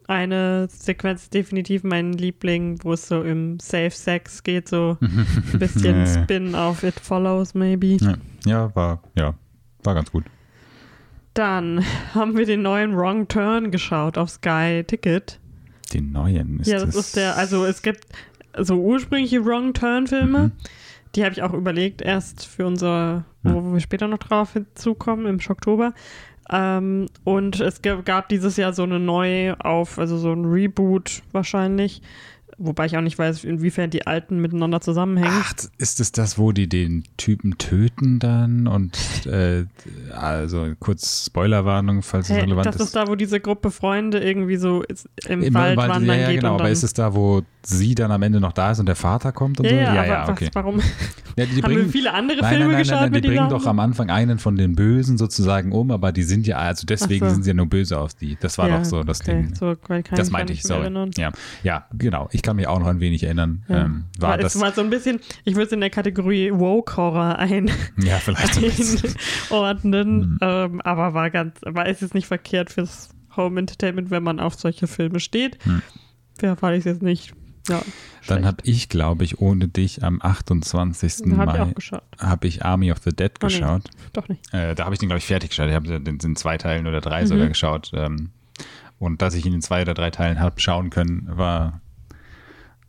eine 0.07 0.67
Sequenz 0.69 1.29
definitiv 1.29 1.83
mein 1.83 2.13
Liebling, 2.13 2.79
wo 2.83 2.93
es 2.93 3.07
so 3.07 3.23
im 3.23 3.59
Safe 3.59 3.91
Sex 3.91 4.43
geht, 4.43 4.67
so 4.69 4.97
ein 5.01 5.59
bisschen 5.59 5.97
ja. 5.99 6.05
Spin 6.05 6.55
auf 6.55 6.83
It 6.83 6.99
Follows, 6.99 7.53
maybe. 7.53 7.97
Ja. 7.99 8.15
ja, 8.45 8.75
war, 8.75 9.01
ja, 9.15 9.33
war 9.83 9.93
ganz 9.95 10.11
gut. 10.11 10.25
Dann 11.33 11.83
haben 12.13 12.37
wir 12.37 12.45
den 12.45 12.61
neuen 12.61 12.95
Wrong 12.95 13.27
Turn 13.27 13.71
geschaut 13.71 14.17
auf 14.17 14.29
Sky 14.29 14.83
Ticket. 14.87 15.39
Den 15.93 16.11
neuen 16.11 16.59
ist 16.61 16.67
ja, 16.67 16.79
das, 16.85 16.95
ist 16.95 17.15
der, 17.15 17.35
also 17.37 17.65
es 17.65 17.81
gibt 17.81 18.05
so 18.57 18.81
ursprüngliche 18.81 19.43
Wrong 19.45 19.73
Turn-Filme, 19.73 20.39
Mhm. 20.45 20.51
die 21.15 21.23
habe 21.23 21.33
ich 21.33 21.41
auch 21.43 21.53
überlegt, 21.53 22.01
erst 22.01 22.45
für 22.45 22.65
unser, 22.65 23.25
wo 23.43 23.73
wir 23.73 23.79
später 23.81 24.07
noch 24.07 24.17
drauf 24.17 24.53
hinzukommen, 24.53 25.25
im 25.25 25.39
Oktober. 25.47 25.93
Ähm, 26.51 27.07
und 27.23 27.59
es 27.59 27.81
gab 27.81 28.29
dieses 28.29 28.57
Jahr 28.57 28.73
so 28.73 28.83
eine 28.83 28.99
neue 28.99 29.59
auf, 29.63 29.97
also 29.97 30.17
so 30.17 30.31
ein 30.31 30.45
Reboot 30.45 31.23
wahrscheinlich, 31.31 32.01
wobei 32.57 32.85
ich 32.85 32.97
auch 32.97 33.01
nicht 33.01 33.17
weiß, 33.17 33.43
inwiefern 33.43 33.89
die 33.89 34.07
alten 34.07 34.39
miteinander 34.39 34.81
zusammenhängen. 34.81 35.31
Ach, 35.43 35.53
ist 35.77 35.99
es 35.99 36.11
das, 36.11 36.37
wo 36.37 36.51
die 36.51 36.67
den 36.69 37.03
Typen 37.17 37.57
töten 37.57 38.19
dann? 38.19 38.67
Und 38.67 38.97
äh, 39.25 39.65
also 40.13 40.67
kurz 40.79 41.25
Spoilerwarnung, 41.27 42.01
falls 42.01 42.29
es 42.29 42.35
Hey, 42.35 42.43
relevant 42.43 42.67
das 42.67 42.75
ist. 42.77 42.81
ist 42.81 42.95
da, 42.95 43.07
wo 43.07 43.15
diese 43.15 43.39
Gruppe 43.39 43.71
Freunde 43.71 44.19
irgendwie 44.19 44.57
so 44.57 44.83
im, 45.27 45.41
Im 45.41 45.53
Wald, 45.53 45.77
Wald- 45.77 45.89
wandern 45.89 46.17
ja, 46.17 46.23
ja, 46.23 46.31
geht 46.31 46.41
genau. 46.41 46.55
Aber 46.55 46.69
ist 46.69 46.83
es 46.83 46.93
da, 46.93 47.13
wo 47.13 47.41
sie 47.63 47.95
dann 47.95 48.11
am 48.11 48.21
Ende 48.21 48.39
noch 48.39 48.53
da 48.53 48.71
ist 48.71 48.79
und 48.79 48.85
der 48.85 48.95
Vater 48.95 49.31
kommt 49.31 49.59
und 49.59 49.65
ja, 49.65 49.71
so? 49.71 49.75
ja, 49.77 49.89
aber 49.89 50.05
ja, 50.07 50.23
was, 50.27 50.29
okay. 50.29 50.49
warum 50.53 50.79
Ja, 51.35 51.45
die 51.45 51.55
haben 51.55 51.61
bringen, 51.61 51.85
wir 51.85 51.89
viele 51.89 52.13
andere 52.13 52.41
nein, 52.41 52.49
Filme 52.49 52.65
nein, 52.65 52.71
nein, 52.73 52.83
geschaut 52.83 52.99
nein, 53.01 53.11
die 53.13 53.15
mit 53.21 53.25
bringen 53.25 53.49
doch 53.49 53.65
am 53.65 53.79
Anfang 53.79 54.09
einen 54.11 54.37
von 54.37 54.55
den 54.55 54.75
Bösen 54.75 55.17
sozusagen 55.17 55.71
um, 55.71 55.89
aber 55.91 56.11
die 56.11 56.23
sind 56.23 56.45
ja, 56.47 56.57
also 56.57 56.85
deswegen 56.85 57.27
so. 57.27 57.33
sind 57.33 57.43
sie 57.43 57.49
ja 57.49 57.53
nur 57.55 57.65
böse 57.65 57.97
auf 57.97 58.13
die. 58.13 58.37
Das 58.39 58.57
war 58.59 58.69
Ja, 58.69 58.77
doch 58.77 58.85
so 58.85 59.03
das 59.03 59.21
okay, 59.21 59.41
Ding. 59.43 59.55
So, 59.55 59.75
Das 60.11 60.29
meinte 60.29 60.53
ich, 60.53 60.61
sorry. 60.61 60.81
erinnern. 60.83 61.09
Ja, 61.17 61.31
ja, 61.63 61.85
genau. 61.97 62.29
Ich 62.31 62.43
kann 62.45 62.55
mich 62.55 62.67
auch 62.67 62.79
noch 62.79 62.87
ein 62.87 62.99
wenig 63.01 63.23
erinnern. 63.23 63.63
Ja. 63.67 63.85
Ähm, 63.85 64.05
war 64.19 64.29
War 64.31 64.37
das, 64.37 64.59
war 64.61 64.71
so 64.71 64.81
ein 64.81 64.89
bisschen, 64.89 65.19
ich 65.43 65.55
würde 65.55 65.65
es 65.67 65.71
in 65.73 65.81
der 65.81 65.89
Kategorie 65.89 66.51
Woke-Horror 66.53 67.37
ein, 67.39 67.69
ja, 67.97 68.17
vielleicht 68.17 68.57
einordnen, 69.49 70.15
Mhm. 70.31 70.37
ähm, 70.41 70.81
aber 70.81 71.13
war 71.13 71.29
ganz, 71.31 71.63
aber 71.63 71.87
es 71.87 72.13
nicht 72.13 72.27
verkehrt 72.27 72.69
fürs 72.71 73.09
Home 73.35 73.59
Entertainment, 73.59 74.11
wenn 74.11 74.23
man 74.23 74.39
auf 74.39 74.55
solche 74.55 74.87
Filme 74.87 75.19
steht. 75.19 75.57
Hm. 75.65 75.81
Ja, 76.41 76.55
fand 76.55 76.73
ich 76.73 76.79
es 76.79 76.85
jetzt 76.85 77.01
nicht. 77.01 77.33
Ja, 77.67 77.81
Dann 78.27 78.45
habe 78.45 78.57
ich, 78.63 78.89
glaube 78.89 79.23
ich, 79.23 79.39
ohne 79.41 79.67
dich 79.67 80.03
am 80.03 80.21
28. 80.21 81.17
Den 81.23 81.37
habe 81.37 81.73
ich 81.79 81.91
Mai 81.91 81.99
habe 82.19 82.47
ich 82.47 82.63
Army 82.63 82.91
of 82.91 82.99
the 83.03 83.09
Dead 83.11 83.31
Oh, 83.41 83.47
nee. 83.47 83.53
geschaut. 83.53 83.83
Doch 84.13 84.29
nicht. 84.29 84.53
Äh, 84.53 84.75
da 84.75 84.85
habe 84.85 84.93
ich 84.93 84.99
den, 84.99 85.09
glaube 85.09 85.17
ich, 85.17 85.25
fertig 85.25 85.49
geschaut. 85.49 85.69
Ich 85.69 85.73
habe 85.73 85.99
den 85.99 86.19
in 86.19 86.35
zwei 86.35 86.57
Teilen 86.57 86.85
oder 86.85 87.01
drei 87.01 87.23
Mhm. 87.23 87.27
sogar 87.27 87.47
geschaut. 87.47 87.91
Ähm, 87.95 88.29
und 88.99 89.21
dass 89.23 89.33
ich 89.33 89.45
ihn 89.47 89.53
in 89.53 89.61
zwei 89.61 89.81
oder 89.81 89.95
drei 89.95 90.11
Teilen 90.11 90.39
habe 90.39 90.59
schauen 90.59 90.91
können, 90.91 91.27
war, 91.27 91.81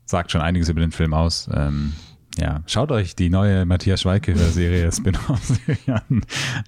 sagt 0.06 0.30
schon 0.30 0.40
einiges 0.40 0.68
über 0.68 0.80
den 0.80 0.92
Film 0.92 1.12
aus. 1.12 1.48
Ähm, 1.52 1.92
ja, 2.38 2.62
schaut 2.66 2.92
euch 2.92 3.16
die 3.16 3.30
neue 3.30 3.64
Matthias 3.64 4.02
Schweighöfer-Serie, 4.02 4.90
Spin-off-Serie 4.92 5.94
an. 5.94 6.22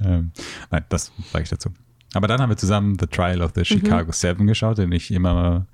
Ähm, 0.04 0.30
nein, 0.70 0.84
das 0.88 1.12
sage 1.32 1.44
ich 1.44 1.50
dazu. 1.50 1.70
Aber 2.14 2.26
dann 2.26 2.40
haben 2.40 2.50
wir 2.50 2.56
zusammen 2.56 2.96
The 2.98 3.06
Trial 3.06 3.42
of 3.42 3.52
the 3.54 3.64
Chicago 3.64 4.12
Seven 4.12 4.46
geschaut, 4.46 4.78
den 4.78 4.92
ich 4.92 5.10
immer 5.10 5.66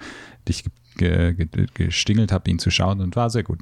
dich 0.48 0.64
ge 0.96 1.32
ge 1.32 1.46
ge 1.46 1.66
gestingelt 1.74 2.32
habe, 2.32 2.50
ihn 2.50 2.58
zu 2.58 2.70
schauen 2.70 3.00
und 3.00 3.14
war 3.16 3.30
sehr 3.30 3.44
gut. 3.44 3.60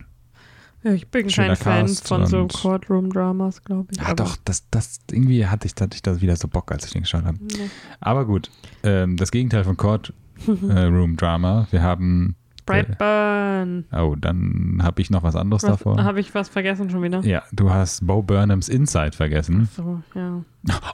Ja, 0.83 0.93
ich 0.93 1.09
bin 1.09 1.31
Schöner 1.31 1.49
kein 1.49 1.57
Fan 1.57 1.87
Cast 1.87 2.09
von 2.09 2.27
so 2.27 2.49
Courtroom-Dramas, 2.49 3.63
glaube 3.63 3.89
ich. 3.93 3.99
Ja, 3.99 4.15
doch, 4.15 4.37
das, 4.45 4.69
das 4.71 5.01
irgendwie 5.11 5.47
hatte 5.47 5.69
ich, 5.69 5.75
hatte 5.81 5.95
ich 5.95 6.03
da 6.03 6.21
wieder 6.21 6.35
so 6.37 6.49
Bock, 6.49 6.73
als 6.73 6.87
ich 6.87 6.93
den 6.93 7.03
geschaut 7.03 7.25
habe. 7.25 7.39
Nee. 7.41 7.71
Aber 8.01 8.25
gut, 8.25 8.51
ähm, 8.83 9.17
das 9.17 9.31
Gegenteil 9.31 9.63
von 9.65 9.77
Court 9.77 10.13
äh, 10.47 10.81
Room 10.85 11.17
Drama. 11.17 11.69
Wir 11.71 11.83
haben 11.83 12.35
Brightburn. 12.67 13.85
Oh, 13.93 14.15
dann 14.19 14.81
habe 14.83 15.01
ich 15.03 15.11
noch 15.11 15.23
was 15.23 15.37
anderes 15.37 15.63
Was, 15.63 15.71
davor. 15.71 16.03
Habe 16.03 16.21
ich 16.21 16.35
was 16.35 16.49
vergessen 16.49 16.91
schon 16.91 17.03
wieder? 17.03 17.21
Ja, 17.21 17.43
du 17.53 17.71
hast 17.71 18.07
Bo 18.07 18.23
Burnhams 18.23 18.69
Inside 18.69 19.13
vergessen. 19.13 19.69
So, 19.77 20.03
ja. 20.15 20.45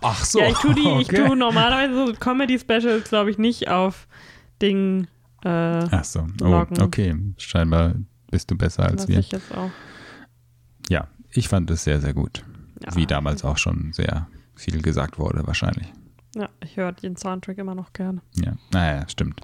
Ach 0.02 0.24
so. 0.24 0.38
ja, 0.38 0.48
ich 0.48 0.58
tue 0.58 0.74
die, 0.74 0.80
ich 1.00 1.08
okay. 1.08 1.26
tue 1.26 1.36
normalerweise 1.36 2.06
so 2.06 2.12
Comedy-Specials, 2.12 3.08
glaube 3.08 3.30
ich, 3.30 3.38
nicht 3.38 3.68
auf 3.68 4.08
Ding. 4.62 5.06
Äh, 5.44 5.48
Ach 5.48 6.04
so. 6.04 6.26
Oh, 6.42 6.64
okay. 6.80 7.14
Scheinbar 7.36 7.94
bist 8.30 8.50
du 8.50 8.56
besser 8.56 8.84
als 8.84 9.02
lasse 9.02 9.08
wir. 9.08 9.18
ich 9.18 9.32
jetzt 9.32 9.54
auch. 9.54 9.70
Ja, 10.88 11.08
ich 11.30 11.48
fand 11.48 11.70
es 11.70 11.84
sehr, 11.84 12.00
sehr 12.00 12.14
gut. 12.14 12.44
Ja. 12.84 12.94
Wie 12.96 13.06
damals 13.06 13.44
auch 13.44 13.58
schon 13.58 13.92
sehr 13.92 14.28
viel 14.54 14.82
gesagt 14.82 15.18
wurde, 15.18 15.46
wahrscheinlich. 15.46 15.92
Ja, 16.34 16.48
ich 16.62 16.76
höre 16.76 16.92
den 16.92 17.16
Soundtrack 17.16 17.58
immer 17.58 17.74
noch 17.74 17.92
gerne. 17.92 18.20
Ja, 18.34 18.52
naja, 18.72 19.08
stimmt. 19.08 19.40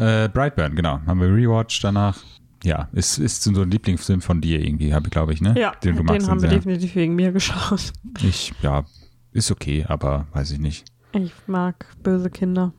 Äh, 0.00 0.28
Brightburn, 0.28 0.74
genau. 0.74 1.00
Haben 1.06 1.20
wir 1.20 1.28
rewatcht 1.28 1.84
danach. 1.84 2.18
Ja, 2.62 2.88
ist, 2.92 3.18
ist 3.18 3.42
so 3.42 3.62
ein 3.62 3.70
Lieblingsfilm 3.70 4.20
von 4.20 4.40
dir 4.40 4.60
irgendwie, 4.64 4.92
habe 4.92 5.06
ich, 5.06 5.10
glaube 5.10 5.32
ich, 5.32 5.40
ne? 5.40 5.54
Ja, 5.58 5.72
Den 5.82 5.96
du 5.96 6.02
den 6.02 6.26
haben 6.28 6.42
wir 6.42 6.48
sehr. 6.48 6.58
definitiv 6.58 6.94
wegen 6.94 7.14
mir 7.14 7.32
geschaut. 7.32 7.92
Ich, 8.22 8.52
ja, 8.62 8.84
ist 9.32 9.50
okay, 9.50 9.84
aber 9.88 10.26
weiß 10.32 10.50
ich 10.52 10.58
nicht. 10.58 10.84
Ich 11.12 11.32
mag 11.46 11.86
böse 12.02 12.28
Kinder. 12.30 12.72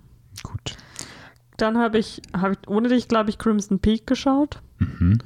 Gut. 0.44 0.78
Dann 1.58 1.78
habe 1.78 1.98
ich, 1.98 2.22
habe 2.36 2.54
ich 2.54 2.70
ohne 2.70 2.90
dich, 2.90 3.08
glaube 3.08 3.30
ich, 3.30 3.38
Crimson 3.38 3.80
Peak 3.80 4.06
geschaut 4.08 4.62
Mhm. 4.80 5.20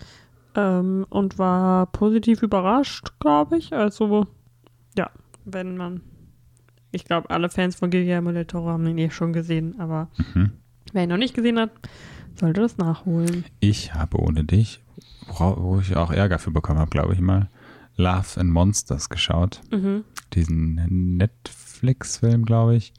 ähm, 0.56 1.06
und 1.10 1.38
war 1.38 1.86
positiv 1.88 2.42
überrascht, 2.42 3.14
glaube 3.20 3.58
ich. 3.58 3.74
Also, 3.74 4.28
ja, 4.98 5.10
wenn 5.46 5.75
man. 5.78 6.02
Ich 6.92 7.04
glaube, 7.06 7.30
alle 7.30 7.50
Fans 7.50 7.75
von 7.75 7.90
Guillermo 7.90 8.32
del 8.32 8.46
Toro 8.46 8.70
haben 8.70 8.88
ihn 8.88 8.98
eh 8.98 9.10
schon 9.12 9.34
gesehen, 9.34 9.80
aber 9.80 10.10
Mhm. 10.34 10.52
Wer 10.94 11.04
ihn 11.04 11.10
noch 11.10 11.18
nicht 11.18 11.34
gesehen 11.36 11.60
hat, 11.60 11.72
sollte 12.39 12.62
das 12.62 12.77
nachholen. 12.77 13.46
Ich 13.60 13.94
habe 13.94 14.18
ohne 14.20 14.44
dich, 14.44 14.82
wo 15.27 15.80
ich 15.82 15.96
auch 15.96 16.12
Ärger 16.12 16.39
für 16.39 16.51
bekommen 16.51 16.80
habe, 16.80 16.89
glaube 16.92 17.13
ich 17.13 17.22
mal, 17.22 17.50
Love 17.98 18.39
and 18.42 18.51
Monsters 18.51 19.10
geschaut. 19.10 19.62
Mhm. 19.72 20.04
Diesen 20.34 21.15
Netflix-Film, 21.18 22.46
glaube 22.46 22.75
ich, 22.75 22.94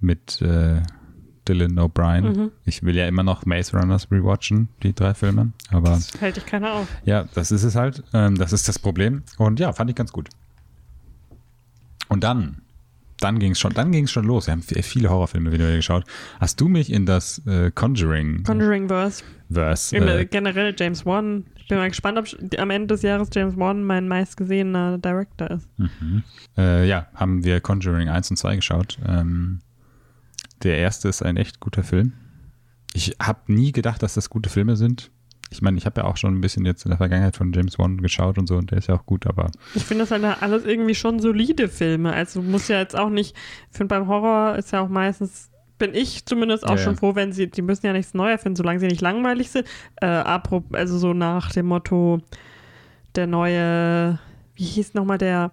mit 0.00 0.40
äh, 0.40 0.80
Dylan 1.46 1.78
O'Brien. 1.78 2.22
Mhm. 2.36 2.50
Ich 2.64 2.82
will 2.82 2.96
ja 2.96 3.06
immer 3.06 3.22
noch 3.22 3.44
Maze 3.44 3.76
Runners 3.76 4.10
rewatchen, 4.10 4.68
die 4.82 4.94
drei 4.94 5.12
Filme. 5.14 5.52
Aber 5.70 5.90
Das 5.90 6.18
hält 6.20 6.36
dich 6.36 6.46
keiner 6.46 6.72
auf. 6.72 6.88
ja, 7.04 7.24
das 7.34 7.50
ist 7.50 7.64
es 7.64 7.74
halt. 7.76 8.02
Ähm, 8.14 8.36
das 8.36 8.52
ist 8.54 8.66
das 8.68 8.78
Problem. 8.78 9.22
Und 9.36 9.60
ja, 9.60 9.72
fand 9.72 9.90
ich 9.90 9.96
ganz 9.96 10.10
gut. 10.12 10.28
Und 12.08 12.24
dann, 12.24 12.62
dann 13.20 13.38
ging 13.38 13.52
es 13.52 13.58
schon, 13.60 13.72
dann 13.74 13.92
ging 13.92 14.04
es 14.04 14.10
schon 14.10 14.24
los. 14.24 14.46
Wir 14.46 14.52
haben 14.52 14.62
viele 14.62 15.10
Horrorfilme 15.10 15.52
wieder 15.52 15.74
geschaut. 15.74 16.04
Hast 16.40 16.60
du 16.60 16.68
mich 16.68 16.92
in 16.92 17.06
das 17.06 17.40
äh, 17.46 17.70
Conjuring 17.70 18.42
Conjuring 18.44 18.88
Verse. 18.88 19.22
Verse? 19.50 19.94
Im- 19.96 20.06
Äh, 20.08 20.24
generell 20.26 20.74
James 20.78 21.04
Wan. 21.06 21.44
Ich 21.56 21.68
bin 21.68 21.78
mal 21.78 21.88
gespannt, 21.88 22.18
ob 22.18 22.26
am 22.58 22.70
Ende 22.70 22.88
des 22.88 23.02
Jahres 23.02 23.28
James 23.32 23.56
Wan 23.56 23.84
mein 23.84 24.08
meistgesehener 24.08 24.98
Director 24.98 25.50
ist. 25.52 25.68
mhm. 25.78 26.22
äh, 26.56 26.86
ja, 26.88 27.06
haben 27.14 27.44
wir 27.44 27.60
Conjuring 27.60 28.08
1 28.08 28.30
und 28.30 28.36
2 28.36 28.56
geschaut. 28.56 28.98
Ähm, 29.06 29.60
der 30.62 30.78
erste 30.78 31.08
ist 31.08 31.22
ein 31.22 31.36
echt 31.36 31.60
guter 31.60 31.82
Film. 31.84 32.12
Ich 32.92 33.16
habe 33.22 33.40
nie 33.52 33.70
gedacht, 33.72 34.02
dass 34.02 34.14
das 34.14 34.30
gute 34.30 34.50
Filme 34.50 34.76
sind. 34.76 35.10
Ich 35.52 35.62
meine, 35.62 35.76
ich 35.78 35.84
habe 35.86 36.00
ja 36.02 36.06
auch 36.06 36.16
schon 36.16 36.34
ein 36.36 36.40
bisschen 36.40 36.64
jetzt 36.64 36.84
in 36.84 36.90
der 36.90 36.98
Vergangenheit 36.98 37.36
von 37.36 37.52
James 37.52 37.78
Wan 37.78 38.00
geschaut 38.00 38.38
und 38.38 38.46
so 38.46 38.56
und 38.56 38.70
der 38.70 38.78
ist 38.78 38.86
ja 38.88 38.94
auch 38.94 39.04
gut, 39.04 39.26
aber 39.26 39.50
Ich 39.74 39.84
finde 39.84 40.04
das 40.04 40.10
halt 40.12 40.42
alles 40.42 40.64
irgendwie 40.64 40.94
schon 40.94 41.18
solide 41.18 41.68
Filme. 41.68 42.12
Also 42.12 42.40
muss 42.40 42.68
ja 42.68 42.78
jetzt 42.78 42.96
auch 42.96 43.10
nicht, 43.10 43.36
ich 43.70 43.76
finde 43.76 43.94
beim 43.94 44.06
Horror 44.08 44.56
ist 44.56 44.70
ja 44.72 44.80
auch 44.80 44.88
meistens, 44.88 45.50
bin 45.78 45.94
ich 45.94 46.24
zumindest 46.26 46.64
auch 46.64 46.72
Ja, 46.72 46.78
schon 46.78 46.92
ja. 46.94 46.98
froh, 47.00 47.14
wenn 47.16 47.32
sie, 47.32 47.48
die 47.48 47.62
müssen 47.62 47.86
ja 47.86 47.92
nichts 47.92 48.14
Neues 48.14 48.42
finden, 48.42 48.56
solange 48.56 48.78
sie 48.80 48.86
nicht 48.86 49.00
langweilig 49.00 49.50
sind. 49.50 49.66
Äh, 50.00 50.06
apropos, 50.06 50.72
also 50.78 50.98
so 50.98 51.14
nach 51.14 51.50
dem 51.52 51.66
Motto, 51.66 52.20
der 53.16 53.26
neue, 53.26 54.18
wie 54.54 54.64
hieß 54.64 54.94
nochmal 54.94 55.18
der, 55.18 55.50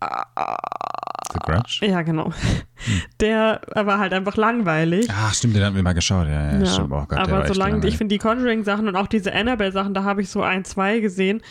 The 0.00 1.38
Grudge. 1.40 1.86
ja 1.86 2.02
genau, 2.02 2.32
der 3.20 3.60
war 3.74 3.98
halt 3.98 4.12
einfach 4.12 4.36
langweilig. 4.36 5.08
Ach, 5.12 5.34
stimmt, 5.34 5.56
den 5.56 5.64
haben 5.64 5.76
wir 5.76 5.82
mal 5.82 5.92
geschaut. 5.92 6.26
Ja, 6.26 6.52
ja, 6.52 6.58
Ja, 6.60 6.66
stimmt. 6.66 6.92
Oh 6.92 7.04
Gott, 7.06 7.18
aber 7.18 7.46
solange, 7.46 7.86
ich 7.86 7.96
finde 7.98 8.14
die 8.14 8.18
Conjuring-Sachen 8.18 8.88
und 8.88 8.96
auch 8.96 9.06
diese 9.08 9.32
Annabelle-Sachen, 9.34 9.92
da 9.94 10.04
habe 10.04 10.22
ich 10.22 10.30
so 10.30 10.42
ein, 10.42 10.64
zwei 10.64 11.00
gesehen. 11.00 11.42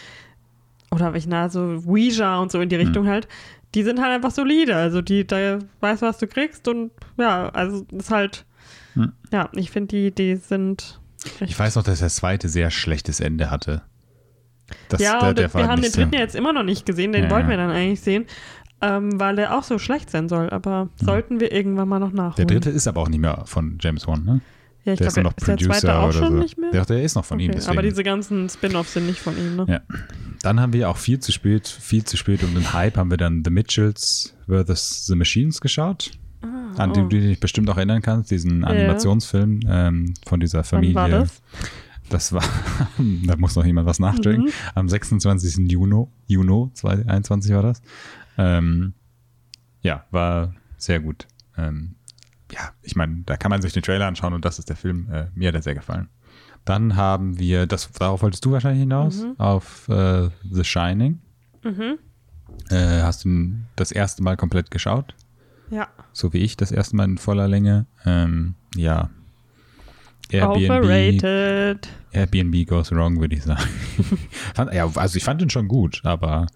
Oder 0.92 1.06
habe 1.06 1.18
ich 1.18 1.28
na, 1.28 1.50
so 1.50 1.82
Ouija 1.86 2.38
und 2.40 2.52
so 2.52 2.62
in 2.62 2.70
die 2.70 2.78
Hm. 2.78 2.86
Richtung 2.86 3.08
halt. 3.08 3.28
Die 3.76 3.84
sind 3.84 4.02
halt 4.02 4.14
einfach 4.14 4.32
solide. 4.32 4.76
Also 4.76 5.02
die, 5.02 5.28
da 5.28 5.60
weißt 5.82 6.02
du, 6.02 6.06
was 6.08 6.18
du 6.18 6.28
kriegst 6.28 6.68
und 6.70 6.92
ja, 7.18 7.50
also 7.50 7.86
ist 7.92 8.10
halt, 8.10 8.46
Hm. 8.94 9.12
ja, 9.32 9.50
ich 9.54 9.70
finde 9.70 9.88
die, 9.90 10.12
die 10.16 10.38
sind. 10.38 11.00
Ich 11.42 11.58
weiß 11.60 11.76
noch, 11.76 11.84
dass 11.84 12.00
der 12.00 12.08
zweite 12.10 12.48
sehr 12.50 12.72
schlechtes 12.72 13.20
Ende 13.20 13.52
hatte. 13.52 13.82
Das, 14.90 15.02
ja, 15.02 15.20
der, 15.20 15.30
und 15.30 15.38
der 15.38 15.54
wir 15.54 15.68
haben 15.68 15.82
den 15.82 15.92
dritten 15.92 16.14
ja 16.14 16.20
jetzt 16.20 16.36
immer 16.36 16.54
noch 16.54 16.64
nicht 16.64 16.86
gesehen, 16.86 17.12
den 17.14 17.26
Ja, 17.26 17.30
wollten 17.32 17.46
ja. 17.50 17.52
wir 17.52 17.58
dann 17.58 17.72
eigentlich 17.72 18.02
sehen, 18.02 18.26
ähm, 18.82 19.20
weil 19.20 19.36
der 19.36 19.58
auch 19.58 19.64
so 19.64 19.78
schlecht 19.80 20.10
sein 20.10 20.28
soll. 20.30 20.50
Aber 20.50 20.90
sollten 21.04 21.40
wir 21.40 21.52
irgendwann 21.52 21.88
mal 21.88 22.00
noch 22.00 22.12
Der 22.14 22.24
nachholen. 22.24 22.48
dritte 22.48 22.70
ist 22.70 22.88
aber 22.88 23.02
auch 23.02 23.10
nicht 23.10 23.20
mehr 23.22 23.44
von 23.46 23.78
James 23.82 24.08
Wan, 24.08 24.24
ne? 24.24 24.42
ja, 24.84 24.94
ich 24.94 25.00
der 25.00 25.08
ist 25.08 25.14
glaube, 25.16 25.24
nur 25.24 25.32
noch 25.32 25.38
ist 25.38 25.48
der 25.48 25.54
Producer 25.56 25.80
zweite 25.80 25.96
auch 25.98 26.04
oder 26.10 26.14
schon 26.14 26.32
so. 26.34 26.38
nicht 26.44 26.58
mehr? 26.58 26.72
Der, 26.72 26.86
der 26.86 27.02
ist 27.04 27.16
noch 27.16 27.26
von 27.26 27.40
ihm, 27.40 27.50
Okay, 27.50 27.58
deswegen. 27.58 27.78
aber 27.78 27.82
diese 27.82 28.04
ganzen 28.04 28.50
Spin-offs 28.50 28.94
sind 28.94 29.06
nicht 29.08 29.20
von 29.20 29.38
ihm, 29.38 29.56
ne? 29.56 29.66
Ja. 29.68 29.80
Dann 30.44 30.60
haben 30.60 30.72
wir 30.74 30.90
auch 30.90 30.98
viel 30.98 31.20
zu 31.20 31.32
spät, 31.32 31.68
viel 31.68 32.06
zu 32.06 32.16
spät 32.16 32.44
um 32.44 32.54
den 32.54 32.72
Hype 32.74 32.96
haben 32.98 33.10
wir 33.10 33.18
dann 33.18 33.42
The 33.44 33.50
Mitchells 33.52 34.36
vs. 34.48 35.06
The 35.08 35.16
Machines 35.16 35.60
geschaut, 35.62 36.12
Ah, 36.44 36.82
an 36.84 36.92
oh. 36.92 36.94
den 36.94 37.10
du 37.10 37.20
dich 37.20 37.40
bestimmt 37.40 37.68
auch 37.72 37.78
erinnern 37.78 38.02
kannst, 38.04 38.30
diesen 38.30 38.64
Animationsfilm 38.64 39.62
ähm, 39.68 40.14
von 40.28 40.40
dieser 40.40 40.64
Familie. 40.64 40.94
Wann 40.96 41.12
war 41.12 41.20
das? 41.22 41.42
Das 42.10 42.32
war, 42.34 42.44
da 43.26 43.36
muss 43.38 43.56
noch 43.56 43.66
jemand 43.66 43.88
was 43.88 44.00
nachdenken. 44.00 44.46
Mhm. 44.46 44.52
Am 44.76 44.90
26. 44.90 45.70
Juni, 45.72 46.08
Juni 46.28 46.72
2021 46.74 47.52
war 47.54 47.64
das. 47.64 47.82
Ähm, 48.38 48.94
ja, 49.82 50.06
war 50.12 50.54
sehr 50.78 51.00
gut. 51.00 51.28
Ähm, 51.58 51.96
ja, 52.52 52.72
ich 52.82 52.96
meine, 52.96 53.24
da 53.26 53.36
kann 53.36 53.50
man 53.50 53.62
sich 53.62 53.74
den 53.74 53.84
Trailer 53.84 54.08
anschauen 54.08 54.34
und 54.34 54.46
das 54.46 54.58
ist 54.60 54.70
der 54.70 54.76
Film. 54.78 55.10
Äh, 55.12 55.28
mir 55.36 55.50
hat 55.50 55.56
er 55.56 55.62
sehr 55.62 55.76
gefallen. 55.76 56.08
Dann 56.66 56.96
haben 56.96 57.40
wir, 57.40 57.66
das, 57.66 57.92
darauf 57.94 58.22
wolltest 58.22 58.44
du 58.46 58.52
wahrscheinlich 58.52 58.82
hinaus, 58.82 59.24
Mhm. 59.24 59.36
auf 59.38 59.88
äh, 59.90 60.30
The 60.50 60.64
Shining. 60.64 61.20
Mhm. 61.64 61.98
Äh, 62.70 63.02
hast 63.02 63.26
du 63.26 63.52
das 63.76 63.92
erste 63.92 64.24
Mal 64.24 64.38
komplett 64.38 64.72
geschaut? 64.72 65.14
Ja. 65.70 65.88
So 66.14 66.32
wie 66.34 66.38
ich, 66.40 66.56
das 66.58 66.72
erste 66.72 66.96
Mal 66.96 67.06
in 67.06 67.18
voller 67.18 67.48
Länge. 67.48 67.86
Ähm, 68.06 68.56
ja. 68.76 69.10
Airbnb, 70.32 70.70
Overrated. 70.70 71.88
Airbnb 72.12 72.68
goes 72.68 72.92
wrong, 72.92 73.20
würde 73.20 73.36
ich 73.36 73.44
sagen. 73.44 73.64
ja, 74.74 74.90
also 74.96 75.18
ich 75.18 75.24
fand 75.24 75.42
ihn 75.42 75.50
schon 75.50 75.68
gut, 75.68 76.02
aber 76.04 76.48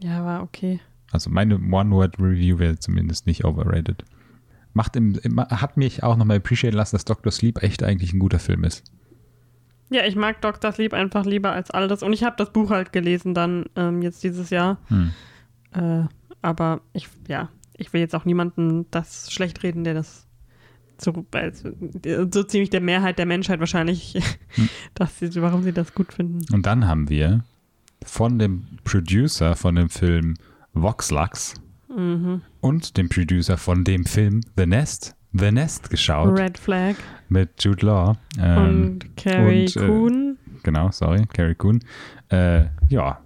Ja, 0.00 0.24
war 0.24 0.42
okay. 0.42 0.80
also 1.10 1.30
meine 1.30 1.56
One-Word-Review 1.56 2.58
wäre 2.58 2.78
zumindest 2.78 3.26
nicht 3.26 3.44
overrated. 3.44 4.04
Macht 4.74 4.96
im, 4.96 5.18
im, 5.22 5.40
hat 5.40 5.76
mich 5.76 6.02
auch 6.02 6.16
nochmal 6.16 6.36
appreciate 6.36 6.76
lassen, 6.76 6.96
dass 6.96 7.04
Dr. 7.04 7.32
Sleep 7.32 7.62
echt 7.62 7.82
eigentlich 7.82 8.12
ein 8.12 8.18
guter 8.18 8.38
Film 8.38 8.64
ist. 8.64 8.84
Ja, 9.90 10.04
ich 10.04 10.16
mag 10.16 10.42
Dr. 10.42 10.70
Sleep 10.70 10.92
einfach 10.92 11.24
lieber 11.24 11.52
als 11.52 11.70
all 11.70 11.88
das. 11.88 12.02
Und 12.02 12.12
ich 12.12 12.22
habe 12.22 12.36
das 12.36 12.52
Buch 12.52 12.70
halt 12.70 12.92
gelesen 12.92 13.32
dann 13.32 13.64
ähm, 13.74 14.02
jetzt 14.02 14.22
dieses 14.22 14.50
Jahr. 14.50 14.78
Hm. 14.88 15.12
Äh, 15.72 16.04
aber 16.42 16.82
ich, 16.92 17.08
ja, 17.26 17.48
ich 17.74 17.92
will 17.94 18.02
jetzt 18.02 18.14
auch 18.14 18.26
niemanden 18.26 18.86
das 18.90 19.32
schlecht 19.32 19.62
reden, 19.62 19.84
der 19.84 19.94
das 19.94 20.27
so, 21.00 21.24
also, 21.32 21.70
so 22.32 22.42
ziemlich 22.42 22.70
der 22.70 22.80
Mehrheit 22.80 23.18
der 23.18 23.26
Menschheit 23.26 23.60
wahrscheinlich, 23.60 24.14
Hm. 24.54 24.68
dass 24.94 25.18
sie, 25.18 25.30
warum 25.42 25.62
sie 25.62 25.72
das 25.72 25.94
gut 25.94 26.12
finden. 26.12 26.44
Und 26.54 26.66
dann 26.66 26.86
haben 26.86 27.08
wir 27.08 27.44
von 28.04 28.38
dem 28.38 28.64
Producer 28.84 29.54
von 29.56 29.74
dem 29.74 29.88
Film 29.90 30.34
Voxlux 30.74 31.54
Mhm. 31.96 32.42
und 32.60 32.96
dem 32.96 33.08
Producer 33.08 33.56
von 33.56 33.82
dem 33.82 34.04
Film 34.04 34.40
The 34.56 34.66
Nest, 34.66 35.16
The 35.32 35.50
Nest 35.50 35.90
geschaut 35.90 36.38
Red 36.38 36.58
Flag 36.58 36.94
mit 37.28 37.62
Jude 37.64 37.84
Law. 37.86 38.16
Ähm, 38.38 38.58
und 39.02 39.16
Carrie 39.16 39.62
und, 39.64 39.76
äh, 39.76 39.86
Coon. 39.86 40.38
genau, 40.62 40.90
sorry, 40.90 41.24
Carrie 41.32 41.54
Coon. 41.54 41.80
Äh, 42.28 42.66
ja, 42.88 43.20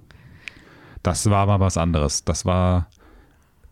das 1.02 1.28
war 1.28 1.46
mal 1.46 1.58
was 1.60 1.76
anderes. 1.76 2.24
Das 2.24 2.44
war 2.46 2.88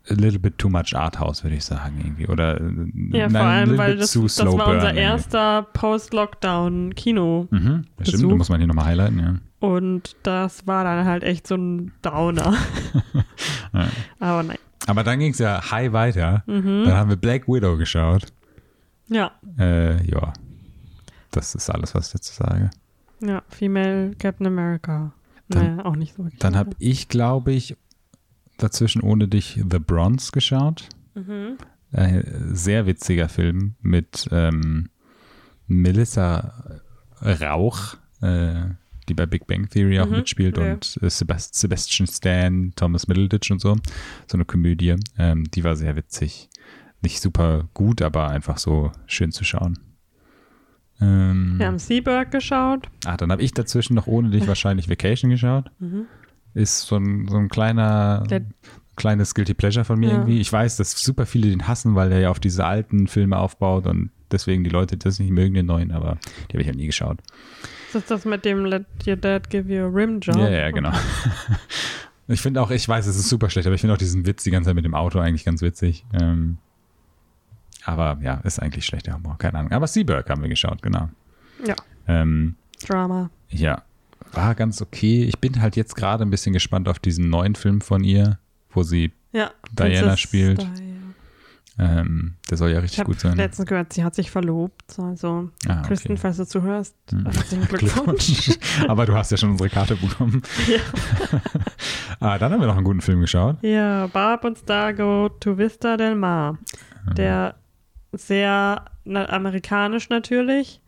a 0.09 0.13
little 0.13 0.39
bit 0.39 0.57
too 0.57 0.69
much 0.69 0.95
Arthouse, 0.95 1.43
würde 1.43 1.55
ich 1.57 1.63
sagen, 1.65 2.01
irgendwie. 2.03 2.27
Oder 2.27 2.59
äh, 2.59 2.63
Ja, 3.11 3.29
nein, 3.29 3.31
vor 3.31 3.41
allem, 3.41 3.77
weil 3.77 3.97
das, 3.97 4.11
das 4.13 4.37
war 4.39 4.67
unser 4.67 4.87
irgendwie. 4.87 4.99
erster 5.01 5.63
Post-Lockdown-Kino. 5.73 7.47
Mhm, 7.51 7.85
stimmt, 8.01 8.23
da 8.31 8.35
muss 8.35 8.49
man 8.49 8.59
hier 8.59 8.67
nochmal 8.67 8.85
highlighten, 8.85 9.19
ja. 9.19 9.35
Und 9.59 10.15
das 10.23 10.65
war 10.65 10.83
dann 10.83 11.05
halt 11.05 11.23
echt 11.23 11.45
so 11.47 11.55
ein 11.55 11.91
Downer. 12.01 12.53
Ja. 13.73 13.87
Aber 14.19 14.43
nein. 14.43 14.57
Aber 14.87 15.03
dann 15.05 15.19
ging 15.19 15.31
es 15.31 15.39
ja 15.39 15.71
high 15.71 15.93
weiter. 15.93 16.43
Mhm. 16.45 16.83
Dann 16.83 16.93
haben 16.93 17.09
wir 17.09 17.15
Black 17.15 17.47
Widow 17.47 17.77
geschaut. 17.77 18.25
Ja, 19.07 19.31
Äh, 19.57 20.05
ja, 20.11 20.33
das 21.31 21.55
ist 21.55 21.69
alles, 21.69 21.95
was 21.95 22.07
ich 22.07 22.11
dazu 22.13 22.33
sage. 22.33 22.69
ja, 23.21 23.41
Female 23.47 24.11
Captain 24.19 24.47
America. 24.47 25.13
Dann- 25.47 25.77
naja, 25.77 25.85
auch 25.85 25.95
nicht 25.95 26.15
so. 26.15 26.27
Dann 26.39 26.57
habe 26.57 26.71
ich, 26.79 27.07
glaube 27.07 27.53
ich, 27.53 27.77
dazwischen 28.63 29.01
ohne 29.01 29.27
dich 29.27 29.59
The 29.69 29.79
Bronze 29.79 30.31
geschaut. 30.31 30.87
Mhm. 31.15 31.57
Ein 31.93 32.23
sehr 32.53 32.85
witziger 32.85 33.27
Film 33.29 33.75
mit 33.81 34.27
ähm, 34.31 34.89
Melissa 35.67 36.81
Rauch, 37.21 37.95
äh, 38.21 38.61
die 39.09 39.13
bei 39.13 39.25
Big 39.25 39.45
Bang 39.47 39.67
Theory 39.69 39.99
auch 39.99 40.05
Mhm, 40.07 40.17
mitspielt 40.17 40.57
ja. 40.57 40.71
und 40.73 40.97
äh, 41.01 41.09
Sebast 41.09 41.55
Sebastian 41.55 42.07
Stan, 42.07 42.71
Thomas 42.75 43.07
Middleditch 43.07 43.51
und 43.51 43.59
so. 43.59 43.75
So 44.27 44.37
eine 44.37 44.45
Komödie. 44.45 44.95
Ähm, 45.17 45.43
die 45.51 45.63
war 45.63 45.75
sehr 45.75 45.95
witzig. 45.95 46.49
Nicht 47.01 47.19
super 47.21 47.67
gut, 47.73 48.01
aber 48.01 48.29
einfach 48.29 48.57
so 48.57 48.91
schön 49.07 49.31
zu 49.31 49.43
schauen. 49.43 49.77
Ähm, 51.01 51.55
Wir 51.57 51.65
haben 51.67 51.79
Seaberg 51.79 52.31
geschaut. 52.31 52.87
Ah, 53.05 53.17
dann 53.17 53.31
habe 53.31 53.41
ich 53.41 53.53
dazwischen 53.53 53.95
noch 53.95 54.07
ohne 54.07 54.29
dich 54.29 54.47
wahrscheinlich 54.47 54.87
Vacation 54.89 55.29
geschaut. 55.31 55.71
Mhm. 55.79 56.05
Ist 56.53 56.81
so 56.81 56.97
ein, 56.97 57.27
so 57.27 57.37
ein 57.37 57.47
kleiner, 57.49 58.23
Der- 58.29 58.41
kleines 58.95 59.33
Guilty 59.35 59.53
Pleasure 59.53 59.85
von 59.85 59.99
mir 59.99 60.09
Ja. 60.09 60.15
irgendwie. 60.15 60.39
Ich 60.39 60.51
weiß, 60.51 60.77
dass 60.77 60.91
super 60.91 61.25
viele 61.25 61.49
den 61.49 61.67
hassen, 61.67 61.95
weil 61.95 62.09
der 62.09 62.19
ja 62.19 62.29
auf 62.29 62.39
diese 62.39 62.65
alten 62.65 63.07
Filme 63.07 63.37
aufbaut 63.37 63.87
und 63.87 64.11
deswegen 64.31 64.63
die 64.63 64.69
Leute 64.69 64.97
das 64.97 65.19
nicht 65.19 65.31
mögen, 65.31 65.53
den 65.53 65.65
neuen, 65.65 65.91
aber 65.91 66.17
die 66.49 66.53
habe 66.53 66.61
ich 66.61 66.67
ja 66.67 66.73
nie 66.73 66.85
geschaut. 66.87 67.19
Ist 67.87 67.95
das 67.95 68.05
das 68.05 68.25
mit 68.25 68.45
dem 68.45 68.65
Let 68.65 68.85
Your 69.07 69.15
Dad 69.17 69.49
Give 69.49 69.73
You 69.73 69.85
a 69.85 69.87
Rim 69.87 70.19
Job? 70.19 70.35
Ja, 70.37 70.49
ja, 70.49 70.71
genau. 70.71 70.91
Ich 72.27 72.39
finde 72.41 72.61
auch, 72.61 72.71
ich 72.71 72.87
weiß, 72.87 73.07
es 73.07 73.17
ist 73.17 73.27
super 73.27 73.49
schlecht, 73.49 73.67
aber 73.67 73.75
ich 73.75 73.81
finde 73.81 73.93
auch 73.93 73.97
diesen 73.97 74.25
Witz 74.25 74.43
die 74.43 74.51
ganze 74.51 74.69
Zeit 74.69 74.75
mit 74.75 74.85
dem 74.85 74.95
Auto 74.95 75.19
eigentlich 75.19 75.43
ganz 75.43 75.61
witzig. 75.61 76.05
Ähm, 76.13 76.59
aber 77.83 78.19
ja, 78.21 78.35
ist 78.35 78.61
eigentlich 78.61 78.85
schlechter 78.85 79.13
Humor, 79.15 79.37
keine 79.37 79.57
Ahnung. 79.59 79.71
Aber 79.73 79.85
Seaberg 79.87 80.29
haben 80.29 80.41
wir 80.41 80.47
geschaut, 80.47 80.81
genau. 80.81 81.09
Ja. 81.65 81.75
Ähm, 82.07 82.55
Drama. 82.87 83.29
Ja, 83.49 83.81
war 84.33 84.55
ganz 84.55 84.81
okay. 84.81 85.23
Ich 85.25 85.39
bin 85.39 85.61
halt 85.61 85.75
jetzt 85.75 85.95
gerade 85.95 86.23
ein 86.23 86.29
bisschen 86.29 86.53
gespannt 86.53 86.87
auf 86.87 86.99
diesen 86.99 87.29
neuen 87.29 87.55
Film 87.55 87.81
von 87.81 88.03
ihr, 88.03 88.39
wo 88.69 88.83
sie, 88.83 89.11
Ja. 89.31 89.51
Diana 89.71 90.17
spielt. 90.17 90.65
Ähm, 91.79 92.35
der 92.49 92.57
soll 92.57 92.69
ja 92.69 92.77
Ich 92.79 92.83
richtig 92.83 92.99
habe 92.99 93.07
gut 93.11 93.19
sein. 93.21 93.37
letztens 93.37 93.67
gehört, 93.67 93.93
sie 93.93 94.03
hat 94.03 94.13
sich 94.13 94.29
verlobt. 94.29 94.99
Also, 94.99 95.49
Ah, 95.67 95.79
okay. 95.79 95.87
Kristen, 95.87 96.17
falls 96.17 96.37
du 96.37 96.45
zuhörst, 96.45 96.95
Hm. 97.11 97.25
herzlichen 97.25 97.65
Glückwunsch. 97.67 98.45
Glückwunsch. 98.45 98.59
Aber 98.87 99.05
du 99.05 99.15
hast 99.15 99.31
ja 99.31 99.37
schon 99.37 99.51
unsere 99.51 99.69
Karte 99.69 99.95
bekommen. 99.95 100.43
Ja. 100.67 100.79
ah, 102.19 102.37
dann 102.37 102.51
haben 102.51 102.59
wir 102.59 102.67
noch 102.67 102.75
einen 102.75 102.83
guten 102.83 103.01
Film 103.01 103.21
geschaut. 103.21 103.57
ja, 103.63 104.07
Barb 104.07 104.43
und 104.43 104.57
Star 104.57 104.93
go 104.93 105.29
to 105.29 105.57
Vista 105.57 105.97
del 105.97 106.15
Mar. 106.15 106.57
Der 107.17 107.55
sehr 108.11 108.85
na, 109.05 109.27
amerikanisch 109.29 110.09
natürlich. 110.09 110.81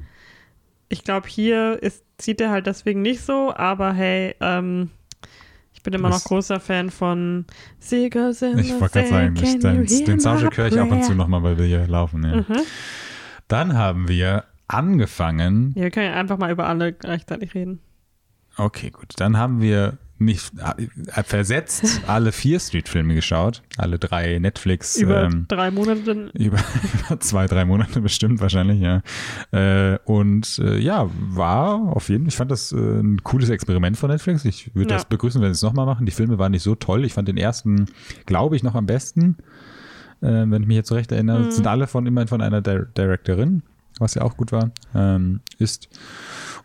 Ich 0.89 1.03
glaube, 1.03 1.27
hier 1.27 1.81
ist, 1.81 2.03
sieht 2.23 2.41
er 2.41 2.49
halt 2.49 2.67
deswegen 2.67 3.01
nicht 3.01 3.21
so, 3.21 3.53
aber 3.55 3.93
hey, 3.93 4.35
ähm, 4.39 4.89
ich 5.73 5.83
bin 5.83 5.93
immer 5.93 6.09
noch 6.09 6.23
großer 6.23 6.59
Fan 6.59 6.89
von 6.89 7.45
Seagulls 7.79 8.41
in 8.41 8.57
Ich 8.59 8.79
wollte 8.79 8.99
gerade 8.99 9.09
sagen, 9.09 9.35
you 9.35 9.59
den, 9.59 10.05
den 10.05 10.19
Soundtrack 10.19 10.57
höre 10.57 10.67
ich 10.67 10.79
ab 10.79 10.91
und 10.91 11.03
zu 11.03 11.13
nochmal, 11.13 11.43
weil 11.43 11.57
wir 11.57 11.65
hier 11.65 11.87
laufen. 11.87 12.23
Ja. 12.23 12.35
Mhm. 12.37 12.61
Dann 13.47 13.77
haben 13.77 14.07
wir 14.07 14.45
angefangen. 14.67 15.73
Ja, 15.75 15.83
wir 15.83 15.91
können 15.91 16.07
ja 16.07 16.13
einfach 16.13 16.37
mal 16.37 16.51
über 16.51 16.67
alle 16.67 16.93
gleichzeitig 16.93 17.53
reden. 17.53 17.79
Okay, 18.57 18.91
gut. 18.91 19.13
Dann 19.17 19.37
haben 19.37 19.61
wir 19.61 19.97
nicht 20.19 20.51
äh, 20.57 21.23
versetzt 21.23 22.01
alle 22.07 22.31
vier 22.31 22.59
Street-Filme 22.59 23.15
geschaut. 23.15 23.61
Alle 23.77 23.99
drei 23.99 24.39
Netflix. 24.39 24.95
Über 24.97 25.23
ähm, 25.23 25.45
drei 25.49 25.71
Monate. 25.71 26.29
Über, 26.33 26.59
über 27.07 27.19
zwei, 27.19 27.47
drei 27.47 27.65
Monate 27.65 27.99
bestimmt 27.99 28.39
wahrscheinlich, 28.39 28.79
ja. 28.79 29.01
Äh, 29.51 29.97
und 30.05 30.59
äh, 30.59 30.77
ja, 30.77 31.09
war 31.19 31.75
auf 31.95 32.09
jeden 32.09 32.23
Fall, 32.25 32.29
ich 32.29 32.35
fand 32.37 32.51
das 32.51 32.71
äh, 32.71 32.77
ein 32.77 33.23
cooles 33.23 33.49
Experiment 33.49 33.97
von 33.97 34.09
Netflix. 34.11 34.45
Ich 34.45 34.73
würde 34.75 34.91
Ja. 34.91 34.97
das 34.97 35.05
begrüßen, 35.05 35.41
wenn 35.41 35.53
sie 35.53 35.57
es 35.57 35.61
nochmal 35.63 35.85
machen. 35.85 36.05
Die 36.05 36.11
Filme 36.11 36.37
waren 36.37 36.51
nicht 36.51 36.63
so 36.63 36.75
toll. 36.75 37.03
Ich 37.05 37.13
fand 37.13 37.27
den 37.27 37.37
ersten, 37.37 37.87
glaube 38.25 38.55
ich, 38.55 38.63
noch 38.63 38.75
am 38.75 38.85
besten. 38.85 39.37
Äh, 40.21 40.45
wenn 40.47 40.61
ich 40.61 40.67
mich 40.67 40.77
jetzt 40.77 40.89
so 40.89 40.95
recht 40.95 41.11
erinnere, 41.11 41.39
Mhm. 41.45 41.51
sind 41.51 41.67
alle 41.67 41.87
von 41.87 42.05
immerhin 42.05 42.29
von 42.29 42.41
einer 42.41 42.61
Di 42.61 42.79
Directorin, 42.95 43.61
was 43.99 44.13
ja 44.13 44.21
auch 44.21 44.37
gut 44.37 44.51
war, 44.53 44.71
ähm, 44.95 45.41
ist. 45.57 45.89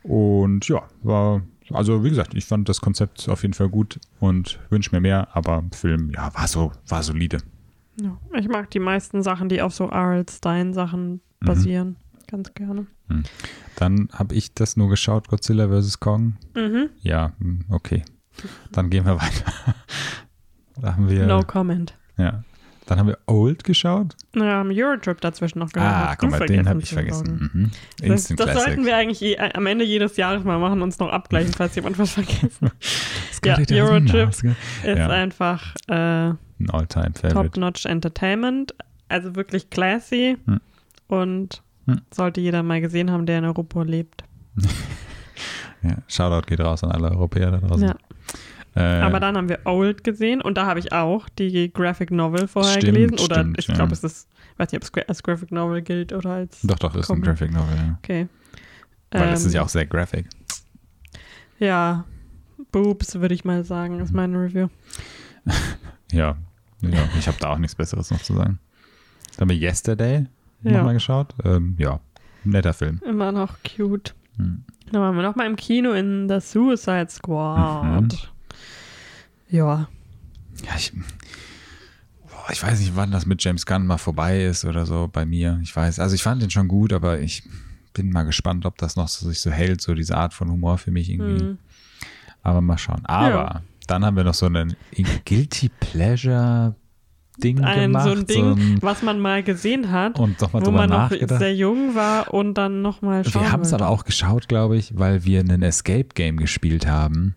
Und 0.05 0.69
ja, 0.69 0.83
war, 1.03 1.43
also 1.73 2.05
wie 2.05 2.09
gesagt, 2.11 2.35
ich 2.35 2.45
fand 2.47 2.69
das 2.69 2.81
Konzept 2.81 3.29
auf 3.29 3.43
jeden 3.43 3.55
Fall 3.55 3.69
gut 3.69 3.99
und 4.21 4.59
wünsche 4.71 4.95
mir 4.95 5.01
mehr, 5.01 5.29
aber 5.37 5.65
Film, 5.73 6.11
ja, 6.15 6.33
war 6.35 6.49
so, 6.49 6.73
war 6.87 7.03
solide. 7.03 7.39
Ja, 8.01 8.17
ich 8.39 8.49
mag 8.49 8.71
die 8.71 8.79
meisten 8.79 9.23
Sachen, 9.23 9.49
die 9.49 9.61
auf 9.63 9.75
so 9.75 9.89
R.L. 9.89 10.25
Stein-Sachen 10.29 11.21
Mhm. 11.41 11.47
basieren. 11.47 11.97
Ganz 12.31 12.53
gerne. 12.55 12.87
Dann 13.77 14.09
habe 14.13 14.35
ich 14.35 14.53
das 14.55 14.77
nur 14.77 14.89
geschaut, 14.91 15.29
Godzilla 15.29 15.69
vs. 15.69 15.99
Kong. 16.01 16.37
Mhm. 16.55 16.91
Ja, 17.01 17.33
hm, 17.41 17.61
okay. 17.71 18.05
Dann 18.73 18.91
gehen 18.91 19.05
wir 19.07 19.17
weiter. 19.17 19.53
Da 20.81 20.95
haben 20.95 21.09
wir, 21.09 21.27
No 21.27 21.43
comment. 21.43 21.97
ja. 22.19 22.45
Dann 22.89 22.99
haben 22.99 23.09
wir 23.09 23.19
Old 23.27 23.65
geschaut. 23.65 24.17
Wir 24.33 24.45
haben 24.47 24.71
Eurotrip 24.73 25.21
dazwischen 25.21 25.59
noch 25.59 25.71
gehört. 25.73 25.93
Ah, 25.93 26.17
guck 26.17 26.31
mal, 26.31 26.41
den 26.47 26.69
habe 26.69 26.81
ich 26.81 26.89
vergessen. 26.91 27.51
Mhm. 27.53 27.71
Das, 27.99 28.07
Instant 28.09 28.41
das 28.41 28.47
Classic. 28.47 28.65
sollten 28.65 28.87
wir 28.87 28.97
eigentlich 28.97 29.21
je, 29.21 29.39
am 29.39 29.67
Ende 29.67 29.85
jedes 29.85 30.17
Jahres 30.17 30.43
mal 30.43 30.59
machen, 30.59 30.81
uns 30.81 30.99
noch 30.99 31.11
abgleichen, 31.11 31.53
falls 31.53 31.75
jemand 31.75 31.99
was 31.99 32.13
vergessen 32.13 32.71
Scotty 33.33 33.75
ja, 33.77 33.85
Eurotrip. 33.85 34.31
ist. 34.31 34.43
Ja. 34.85 35.09
einfach 35.11 35.75
äh, 35.89 35.93
Ein 35.95 36.39
All-Time-Favorite. 36.71 37.35
Top-Notch 37.35 37.85
Entertainment. 37.87 38.75
Also 39.09 39.37
wirklich 39.37 39.71
classy 39.71 40.37
Hm. 40.47 40.61
und 41.09 41.63
Hm. 41.87 42.01
sollte 42.11 42.41
jeder 42.43 42.63
mal 42.63 42.81
gesehen 42.83 43.11
haben, 43.11 43.25
der 43.27 43.39
in 43.39 43.45
Europa 43.45 43.83
lebt. 43.83 44.25
Ja, 45.83 45.95
Shoutout 46.09 46.47
geht 46.49 46.61
raus 46.61 46.83
an 46.83 46.91
alle 46.91 47.11
Europäer 47.13 47.53
da 47.53 47.59
draußen. 47.59 47.87
Ja. 47.89 47.95
Äh, 48.79 49.01
Aber 49.03 49.21
dann 49.21 49.37
haben 49.37 49.49
wir 49.49 49.61
Old 49.65 50.05
gesehen 50.05 50.41
und 50.41 50.57
da 50.57 50.67
habe 50.67 50.79
ich 50.79 50.93
auch 50.93 51.29
die 51.29 51.73
Graphic 51.73 52.11
Novel 52.11 52.47
vorher 52.49 52.75
Stimmt, 52.81 52.95
gelesen. 52.95 53.19
Oder 53.19 53.37
stimmt, 53.37 53.59
ich 53.59 53.67
ja. 53.69 53.75
glaube, 53.75 53.93
es 53.93 54.05
ist, 54.05 54.29
ich 54.53 54.59
weiß 54.59 54.73
nicht, 54.73 54.83
ob 54.85 54.97
es 54.99 55.09
als 55.09 55.23
Graphic 55.23 55.51
Novel 55.53 55.83
gilt 55.83 56.13
oder 56.13 56.31
als. 56.31 56.61
doch, 56.63 56.79
doch, 56.79 56.95
ist 56.95 57.11
ein 57.11 57.21
Comic. 57.21 57.25
Graphic 57.25 57.53
Novel, 57.53 57.77
ja. 57.77 57.99
Okay. 58.03 58.29
Weil 59.11 59.31
das 59.31 59.43
Ähm, 59.43 59.47
ist 59.49 59.55
ja 59.55 59.63
auch 59.63 59.69
sehr 59.69 59.87
graphic. 59.87 60.27
Ja, 61.59 62.05
Boobs, 62.73 63.15
würde 63.21 63.35
ich 63.35 63.45
mal 63.45 63.65
sagen, 63.65 64.01
ist 64.01 64.13
meine 64.13 64.39
Review. 64.41 64.69
Ja, 66.13 66.37
ja 66.81 66.99
ich 67.19 67.27
habe 67.29 67.37
da 67.39 67.51
auch 67.51 67.59
nichts 67.59 67.75
Besseres 67.75 68.11
noch 68.11 68.23
zu 68.23 68.33
sagen. 68.35 68.59
Dann 69.37 69.43
haben 69.43 69.51
wir 69.51 69.57
Yesterday 69.69 70.27
Ja. 70.63 70.73
nochmal 70.73 70.95
geschaut. 70.95 71.35
Ähm, 71.45 71.75
ja, 71.79 72.01
netter 72.45 72.73
Film. 72.73 73.01
Immer 73.07 73.31
noch 73.33 73.57
cute. 73.63 74.15
Hm. 74.37 74.65
Dann 74.91 75.03
waren 75.03 75.15
wir 75.17 75.23
noch 75.23 75.37
mal 75.37 75.47
im 75.47 75.57
Kino 75.57 75.93
in 75.93 76.27
The 76.29 76.41
Suicide 76.41 77.09
Squad. 77.11 78.03
Mhm. 78.05 78.09
Ja, 79.51 79.89
Ja, 80.65 80.73
ich, 80.77 80.93
boah, 82.23 82.51
ich 82.53 82.63
weiß 82.63 82.81
nicht, 82.81 82.97
wann 82.97 83.11
das 83.11 83.27
mit 83.27 83.43
James 83.43 83.65
Gunn 83.67 83.87
mal 83.87 83.99
vorbei 83.99 84.45
ist 84.45 84.65
oder 84.65 84.87
so 84.87 85.09
bei 85.13 85.25
mir. 85.25 85.59
Ich 85.63 85.75
weiß, 85.75 85.99
also 86.01 86.15
ich 86.15 86.23
fand 86.23 86.43
den 86.43 86.51
schon 86.51 86.69
gut, 86.69 86.93
aber 86.93 87.21
ich 87.21 87.43
bin 87.95 88.11
mal 88.11 88.25
gespannt, 88.25 88.67
ob 88.67 88.77
das 88.79 88.97
noch 88.97 89.09
so, 89.09 89.29
sich 89.29 89.41
so 89.41 89.51
hält, 89.51 89.81
so 89.81 89.95
diese 89.95 90.17
Art 90.17 90.35
von 90.35 90.51
Humor 90.51 90.79
für 90.79 90.91
mich 90.91 91.11
irgendwie. 91.11 91.41
hm. 91.45 91.59
Aber 92.43 92.61
mal 92.61 92.79
schauen. 92.79 93.05
Aber 93.07 93.29
Ja. 93.31 93.63
dann 93.87 94.05
haben 94.05 94.17
wir 94.17 94.25
noch 94.25 94.35
so 94.35 94.47
einen 94.47 94.77
Guilty 95.25 95.71
Pleasure 95.81 96.75
Ding 97.43 97.61
ein 97.63 97.93
gemacht. 97.93 98.05
so 98.05 98.11
ein 98.13 98.27
Ding, 98.27 98.45
ein- 98.53 98.79
was 98.83 99.03
man 99.03 99.21
mal 99.21 99.43
gesehen 99.45 99.93
hat, 99.93 100.19
und 100.19 100.41
nochmal 100.41 100.63
wo 100.63 100.67
drüber 100.67 100.79
man 100.79 100.91
noch 100.91 101.11
nachgedacht. 101.11 101.39
sehr 101.39 101.55
jung 101.55 101.95
war 101.95 102.35
und 102.35 102.55
dann 102.55 102.83
noch 102.83 103.01
mal 103.03 103.25
schauen 103.25 103.43
Wir 103.45 103.53
haben 103.53 103.63
es 103.63 103.73
aber 103.73 103.89
auch 103.89 104.05
geschaut, 104.05 104.49
glaube 104.49 104.77
ich, 104.77 104.99
weil 104.99 105.25
wir 105.25 105.39
einen 105.41 105.63
Escape 105.63 106.09
Game 106.15 106.37
gespielt 106.37 106.87
haben. 106.89 107.37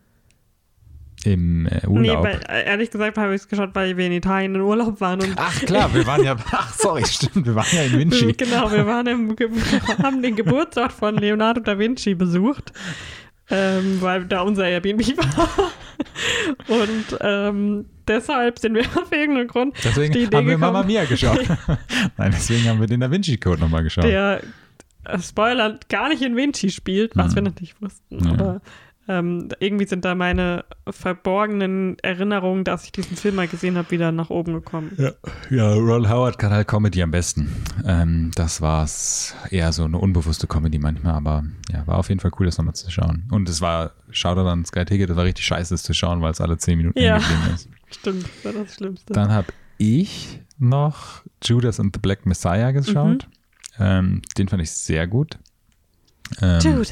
Im 1.24 1.68
äh, 1.68 1.82
Nee, 1.84 2.10
Urlaub. 2.10 2.24
weil, 2.24 2.40
äh, 2.50 2.66
ehrlich 2.66 2.90
gesagt 2.90 3.18
habe 3.18 3.36
ich 3.36 3.42
es 3.42 3.48
geschaut, 3.48 3.70
weil 3.74 3.96
wir 3.96 4.08
in 4.08 4.12
Italien 4.12 4.56
in 4.56 4.62
Urlaub 4.62 5.00
waren 5.02 5.22
Ach 5.36 5.60
klar, 5.62 5.94
wir 5.94 6.06
waren 6.08 6.24
ja, 6.24 6.36
ach 6.52 6.74
sorry, 6.74 7.06
stimmt, 7.06 7.46
wir 7.46 7.54
waren 7.56 7.68
ja 7.74 7.84
in 7.84 7.98
Vinci. 8.00 8.34
Genau, 8.38 8.72
wir, 8.72 8.86
waren 8.88 9.06
im, 9.08 9.36
haben 10.02 10.22
den 10.24 10.36
Geburtsort 10.36 10.92
von 10.92 11.16
Leonardo 11.18 11.62
da 11.62 11.78
Vinci 11.78 12.16
besucht, 12.16 12.74
ähm, 13.52 13.98
weil 14.02 14.26
da 14.26 14.42
unser 14.42 14.68
Airbnb 14.68 15.16
war. 15.18 15.72
Und 16.68 17.18
ähm, 17.22 17.86
deshalb 18.08 18.58
sind 18.60 18.74
wir 18.76 18.82
auf 18.82 19.12
irgendeinen 19.12 19.48
Grund 19.48 19.76
Deswegen 19.84 20.14
haben 20.16 20.32
wir 20.32 20.56
gekommen, 20.56 20.60
Mama 20.60 20.84
Mia 20.84 21.06
geschaut. 21.06 21.40
Nein, 22.18 22.32
deswegen 22.34 22.68
haben 22.68 22.80
wir 22.80 22.88
den 22.88 23.00
Da 23.02 23.12
Vinci 23.12 23.38
Code 23.38 23.60
nochmal 23.62 23.84
geschaut. 23.84 24.06
der 24.06 24.42
äh, 25.06 25.20
Spoiler 25.20 25.80
gar 25.90 26.10
nicht 26.10 26.22
in 26.24 26.36
Vinci 26.36 26.72
spielt, 26.72 27.16
was 27.16 27.32
Mhm. 27.32 27.36
wir 27.36 27.42
natürlich 27.44 27.80
wussten. 27.82 28.24
Ja. 28.26 28.32
Aber 28.32 28.62
ähm, 29.12 29.50
irgendwie 29.60 29.86
sind 29.86 30.06
da 30.06 30.16
meine 30.16 30.64
verborgenen 30.90 31.98
Erinnerungen, 32.00 32.64
dass 32.64 32.86
ich 32.86 32.94
diesen 32.94 33.18
Film 33.18 33.36
mal 33.36 33.48
gesehen 33.48 33.78
habe, 33.78 33.92
wieder 33.92 34.12
nach 34.14 34.30
oben 34.30 34.54
gekommen. 34.54 34.92
Ja, 34.98 35.12
ja, 35.50 35.74
Ron 35.74 36.10
Howard 36.10 36.40
kann 36.40 36.52
halt 36.52 36.68
Comedy 36.68 37.04
am 37.04 37.12
besten. 37.12 37.52
Ähm, 37.86 38.32
das 38.36 38.62
war's 38.62 39.36
eher 39.50 39.74
so 39.74 39.84
eine 39.84 39.98
unbewusste 39.98 40.48
Comedy 40.48 40.80
manchmal, 40.80 41.16
aber 41.16 41.44
ja, 41.72 41.86
war 41.88 41.98
auf 41.98 42.08
jeden 42.08 42.22
Fall 42.22 42.32
cool, 42.40 42.46
das 42.46 42.58
nochmal 42.58 42.74
zu 42.76 42.90
schauen. 42.90 43.28
Und 43.32 43.50
es 43.50 43.60
war, 43.60 43.92
schaut 44.12 44.38
dann 44.38 44.64
Sky 44.64 44.86
Ticket, 44.86 45.10
das 45.10 45.18
war 45.18 45.26
richtig 45.26 45.46
scheiße, 45.46 45.74
das 45.74 45.84
zu 45.84 45.94
schauen, 45.94 46.22
weil 46.22 46.32
es 46.32 46.40
alle 46.40 46.58
zehn 46.58 46.78
Minuten 46.78 46.98
Ja. 47.00 47.18
ist. 47.54 47.68
Stimmt, 47.92 48.24
das 48.24 48.46
war 48.46 48.64
das 48.64 48.76
Schlimmste. 48.76 49.12
Dann 49.14 49.32
habe 49.32 49.48
ich 49.78 50.40
noch 50.58 51.24
Judas 51.44 51.80
and 51.82 51.94
the 51.96 52.00
Black 52.00 52.26
Messiah 52.26 52.72
geschaut. 52.72 53.28
Ähm, 53.80 54.22
den 54.38 54.48
fand 54.48 54.62
ich 54.62 54.72
sehr 54.72 55.08
gut. 55.08 55.38
Ähm, 56.42 56.60
Dude. 56.62 56.88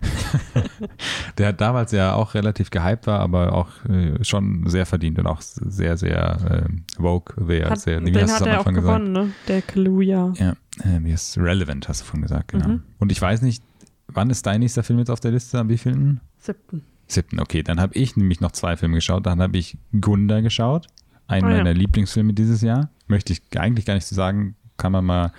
der 1.38 1.52
damals 1.52 1.92
ja 1.92 2.14
auch 2.14 2.34
relativ 2.34 2.70
gehypt 2.70 3.06
war, 3.06 3.20
aber 3.20 3.52
auch 3.52 3.68
äh, 3.88 4.22
schon 4.24 4.68
sehr 4.68 4.86
verdient 4.86 5.18
und 5.18 5.26
auch 5.26 5.40
sehr, 5.40 5.96
sehr 5.96 6.66
äh, 6.68 7.02
woke. 7.02 7.34
Sehr, 7.44 7.70
Hat, 7.70 7.80
sehr, 7.80 8.04
wie 8.04 8.12
den 8.12 8.22
hast 8.22 8.40
hat 8.40 8.46
er 8.46 8.60
auch 8.60 8.64
gesagt? 8.64 8.86
gewonnen, 8.86 9.12
ne? 9.12 9.32
Der 9.48 9.62
Kaluja. 9.62 10.32
Ja, 10.36 10.52
äh, 10.82 11.00
wie 11.02 11.12
ist 11.12 11.36
relevant, 11.38 11.88
hast 11.88 12.00
du 12.00 12.04
vorhin 12.06 12.22
gesagt, 12.22 12.48
genau. 12.52 12.68
Mhm. 12.68 12.82
Und 12.98 13.12
ich 13.12 13.20
weiß 13.20 13.42
nicht, 13.42 13.62
wann 14.08 14.30
ist 14.30 14.46
dein 14.46 14.60
nächster 14.60 14.82
Film 14.82 14.98
jetzt 14.98 15.10
auf 15.10 15.20
der 15.20 15.32
Liste? 15.32 15.58
Am 15.58 15.68
wievielten? 15.68 16.20
Siebten. 16.38 16.82
Siebten, 17.06 17.40
okay. 17.40 17.62
Dann 17.62 17.80
habe 17.80 17.94
ich 17.94 18.16
nämlich 18.16 18.40
noch 18.40 18.52
zwei 18.52 18.76
Filme 18.76 18.96
geschaut. 18.96 19.26
Dann 19.26 19.42
habe 19.42 19.58
ich 19.58 19.76
Gunda 20.00 20.40
geschaut. 20.40 20.86
Einen 21.26 21.46
Oh 21.46 21.50
ja. 21.50 21.56
meiner 21.58 21.74
Lieblingsfilme 21.74 22.32
dieses 22.34 22.60
Jahr. 22.62 22.90
Möchte 23.06 23.32
ich 23.32 23.42
eigentlich 23.56 23.84
gar 23.84 23.94
nicht 23.94 24.06
so 24.06 24.14
sagen. 24.14 24.56
Kann 24.76 24.92
man 24.92 25.04
mal 25.04 25.32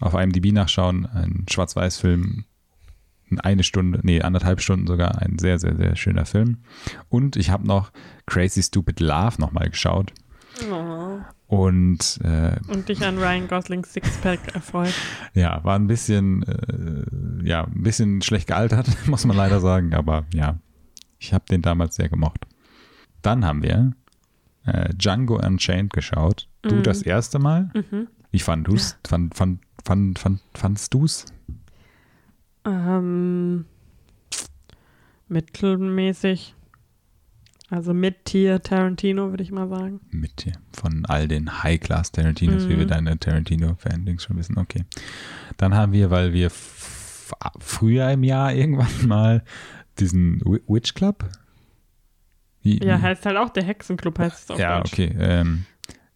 auf 0.00 0.14
IMDb 0.14 0.52
nachschauen. 0.52 1.06
Ein 1.06 1.46
Schwarz-Weiß-Film. 1.50 2.44
Eine 3.40 3.62
Stunde, 3.64 4.00
nee, 4.02 4.20
anderthalb 4.22 4.60
Stunden 4.60 4.86
sogar. 4.86 5.20
Ein 5.22 5.38
sehr, 5.38 5.58
sehr, 5.58 5.76
sehr 5.76 5.96
schöner 5.96 6.24
Film. 6.26 6.58
Und 7.08 7.36
ich 7.36 7.50
habe 7.50 7.66
noch 7.66 7.90
Crazy 8.26 8.62
Stupid 8.62 9.00
Love 9.00 9.40
nochmal 9.40 9.70
geschaut. 9.70 10.12
Oh. 10.70 11.18
Und 11.46 12.18
äh, 12.24 12.56
Und 12.68 12.88
dich 12.88 13.04
an 13.04 13.18
Ryan 13.18 13.48
Goslings 13.48 13.92
Sixpack 13.92 14.54
erfreut. 14.54 14.94
ja, 15.34 15.62
war 15.64 15.76
ein 15.78 15.86
bisschen, 15.86 16.42
äh, 16.44 17.46
ja, 17.48 17.64
ein 17.64 17.82
bisschen 17.82 18.22
schlecht 18.22 18.46
gealtert, 18.48 18.86
muss 19.06 19.24
man 19.26 19.36
leider 19.36 19.60
sagen. 19.60 19.94
Aber 19.94 20.24
ja, 20.34 20.58
ich 21.18 21.32
habe 21.34 21.44
den 21.50 21.62
damals 21.62 21.96
sehr 21.96 22.08
gemocht. 22.08 22.46
Dann 23.22 23.44
haben 23.44 23.62
wir 23.62 23.92
äh, 24.64 24.94
Django 24.94 25.36
Unchained 25.44 25.92
geschaut. 25.92 26.48
Du 26.62 26.76
Mhm. 26.76 26.82
das 26.84 27.02
erste 27.02 27.38
Mal. 27.38 27.70
Mhm. 27.74 28.08
Wie 28.30 28.38
fand 28.40 28.66
du's? 28.68 28.96
Fand, 29.06 29.34
fand, 29.34 29.60
fand, 29.84 30.18
fand, 30.18 30.40
fandst 30.54 30.94
du's? 30.94 31.26
Ähm, 32.64 33.64
mittelmäßig. 35.28 36.54
Also 37.70 37.94
mit 37.94 38.26
Tier 38.26 38.62
Tarantino, 38.62 39.30
würde 39.30 39.42
ich 39.42 39.50
mal 39.50 39.66
sagen. 39.68 40.00
Mit 40.10 40.44
dir. 40.44 40.52
Von 40.74 41.06
all 41.06 41.26
den 41.26 41.62
High-Class 41.62 42.12
Tarantinos, 42.12 42.68
wie 42.68 42.74
Mhm. 42.74 42.78
wir 42.80 42.86
deine 42.86 43.18
Tarantino-Fan-Dings 43.18 44.24
schon 44.24 44.36
wissen. 44.36 44.58
Okay. 44.58 44.84
Dann 45.56 45.74
haben 45.74 45.92
wir, 45.92 46.10
weil 46.10 46.34
wir 46.34 46.50
früher 46.50 48.10
im 48.10 48.24
Jahr 48.24 48.52
irgendwann 48.52 48.86
mal 49.08 49.42
diesen 49.98 50.40
Wi- 50.44 50.60
Witch 50.68 50.92
Club. 50.92 51.24
Wie, 52.60 52.78
Ja, 52.84 52.98
wie- 52.98 53.02
heißt 53.02 53.24
halt 53.24 53.38
auch 53.38 53.48
der 53.48 53.64
Hexenclub, 53.64 54.18
heißt 54.18 54.44
es 54.44 54.50
auf 54.50 54.58
ja, 54.58 54.78
Deutsch. 54.80 54.92
okay. 54.92 55.14
Ähm, 55.18 55.64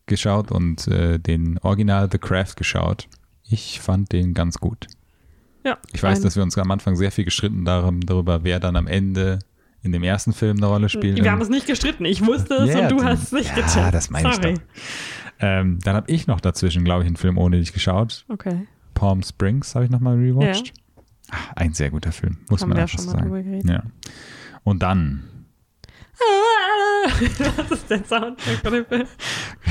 geschaut 0.04 0.52
und 0.52 0.87
äh, 0.88 1.18
den 1.18 1.59
Original 1.61 2.09
The 2.12 2.18
Craft 2.18 2.54
geschaut. 2.56 3.09
Ich 3.48 3.80
fand 3.80 4.12
den 4.12 4.35
ganz 4.35 4.59
gut. 4.59 4.88
Ja, 5.66 5.79
Ich 5.92 6.02
weiß, 6.02 6.20
dass 6.20 6.37
wir 6.37 6.42
uns 6.42 6.57
am 6.59 6.70
Anfang 6.70 6.94
sehr 6.96 7.11
viel 7.11 7.24
gestritten 7.24 7.64
darum, 7.64 8.00
darüber, 8.00 8.44
wer 8.44 8.61
dann 8.61 8.76
am 8.76 8.87
Ende 8.87 9.40
in 9.83 9.92
dem 9.92 10.02
ersten 10.02 10.33
Film 10.33 10.57
eine 10.59 10.66
Rolle 10.66 10.88
spielt. 10.88 11.22
Wir 11.22 11.31
haben 11.31 11.40
es 11.40 11.48
nicht 11.48 11.66
gestritten. 11.66 12.05
Ich 12.05 12.24
wusste 12.24 12.55
es 12.55 12.72
Ja, 12.74 12.83
und 12.83 12.90
du 12.92 13.05
hast 13.05 13.24
es 13.24 13.33
nicht 13.33 13.48
ja, 13.57 13.62
gecheckt. 13.62 13.94
das 13.94 14.11
meine 14.11 14.29
ich 14.31 14.35
Sorry. 14.37 14.55
doch. 14.55 14.61
Ähm, 15.40 15.79
dann 15.83 15.96
habe 15.96 16.11
ich 16.11 16.26
noch 16.26 16.40
dazwischen, 16.40 16.85
glaube 16.85 17.02
ich, 17.02 17.07
einen 17.09 17.16
Film 17.16 17.37
ohne 17.37 17.59
dich 17.59 17.72
geschaut. 17.72 18.24
Okay. 18.29 18.66
Palm 18.94 19.22
Springs 19.22 19.74
habe 19.74 19.85
ich 19.85 19.90
nochmal 19.90 20.16
rewatcht. 20.16 20.72
Ach, 21.31 21.52
ein 21.57 21.74
sehr 21.74 21.90
guter 21.90 22.12
Film, 22.12 22.38
muss 22.48 22.62
Haben 22.62 22.68
man 22.70 22.79
ja 22.79 22.83
einfach 22.85 22.98
schon 22.98 23.07
mal 23.07 23.12
sagen. 23.12 23.24
drüber 23.24 23.42
geredet. 23.42 23.68
Ja. 23.68 23.83
Und 24.64 24.83
dann, 24.83 25.24
Was 27.57 27.70
ist 27.70 27.90
der 27.90 28.05
Soundtrack 28.05 28.57
von 28.62 28.72
dem 28.72 28.87
Film? 28.87 29.07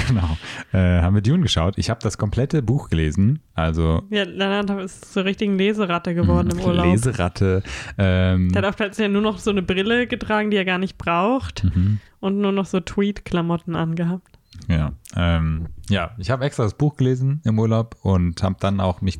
genau, 0.08 0.38
äh, 0.74 1.02
haben 1.02 1.16
wir 1.16 1.22
Dune 1.22 1.44
geschaut. 1.44 1.78
Ich 1.78 1.90
habe 1.90 2.00
das 2.02 2.18
komplette 2.18 2.62
Buch 2.62 2.90
gelesen, 2.90 3.40
also 3.54 4.04
Ja, 4.10 4.24
Leonard 4.24 4.70
ist 4.82 5.12
zur 5.12 5.26
richtigen 5.26 5.58
Leseratte 5.58 6.14
geworden 6.14 6.52
im 6.52 6.58
mh, 6.58 6.66
Urlaub. 6.66 6.86
Leseratte. 6.86 7.64
Ähm, 7.98 8.52
Der 8.52 8.62
hat 8.62 8.74
auch 8.74 8.78
plötzlich 8.78 9.10
nur 9.10 9.22
noch 9.22 9.40
so 9.40 9.52
eine 9.52 9.62
Brille 9.62 10.08
getragen, 10.08 10.52
die 10.52 10.58
er 10.58 10.66
gar 10.66 10.78
nicht 10.78 10.98
braucht 10.98 11.64
mhm. 11.64 12.00
und 12.20 12.40
nur 12.40 12.52
noch 12.52 12.66
so 12.66 12.80
Tweed-Klamotten 12.80 13.76
angehabt. 13.76 14.40
Ja, 14.68 14.94
ähm, 15.16 15.68
ja, 15.90 16.12
ich 16.18 16.32
habe 16.32 16.46
extra 16.46 16.64
das 16.64 16.76
Buch 16.76 16.96
gelesen 16.96 17.42
im 17.44 17.60
Urlaub 17.60 17.98
und 18.04 18.42
habe 18.42 18.56
dann 18.60 18.80
auch 18.80 19.02
mich 19.02 19.20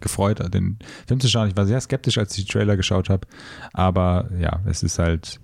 gefreut, 0.00 0.40
den 0.52 0.78
Film 1.06 1.20
zu 1.20 1.28
schauen. 1.28 1.48
Ich 1.48 1.56
war 1.56 1.66
sehr 1.66 1.80
skeptisch, 1.80 2.18
als 2.18 2.36
ich 2.36 2.46
die 2.46 2.52
Trailer 2.52 2.76
geschaut 2.76 3.08
habe, 3.08 3.26
aber 3.72 4.28
ja, 4.38 4.60
es 4.66 4.82
ist 4.82 4.98
halt 4.98 5.40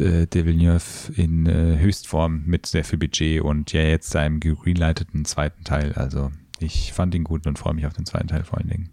äh, 0.00 0.26
De 0.26 0.44
Villeneuve 0.44 1.12
in 1.16 1.46
äh, 1.46 1.78
Höchstform 1.78 2.44
mit 2.46 2.66
sehr 2.66 2.84
viel 2.84 2.98
Budget 2.98 3.42
und 3.42 3.72
ja 3.72 3.82
jetzt 3.82 4.14
einem 4.16 4.40
gegreenlighteten 4.40 5.24
zweiten 5.24 5.64
Teil. 5.64 5.92
Also 5.94 6.30
ich 6.58 6.92
fand 6.92 7.14
ihn 7.14 7.24
gut 7.24 7.46
und 7.46 7.58
freue 7.58 7.74
mich 7.74 7.86
auf 7.86 7.92
den 7.92 8.06
zweiten 8.06 8.28
Teil 8.28 8.44
vor 8.44 8.58
allen 8.58 8.68
Dingen. 8.68 8.90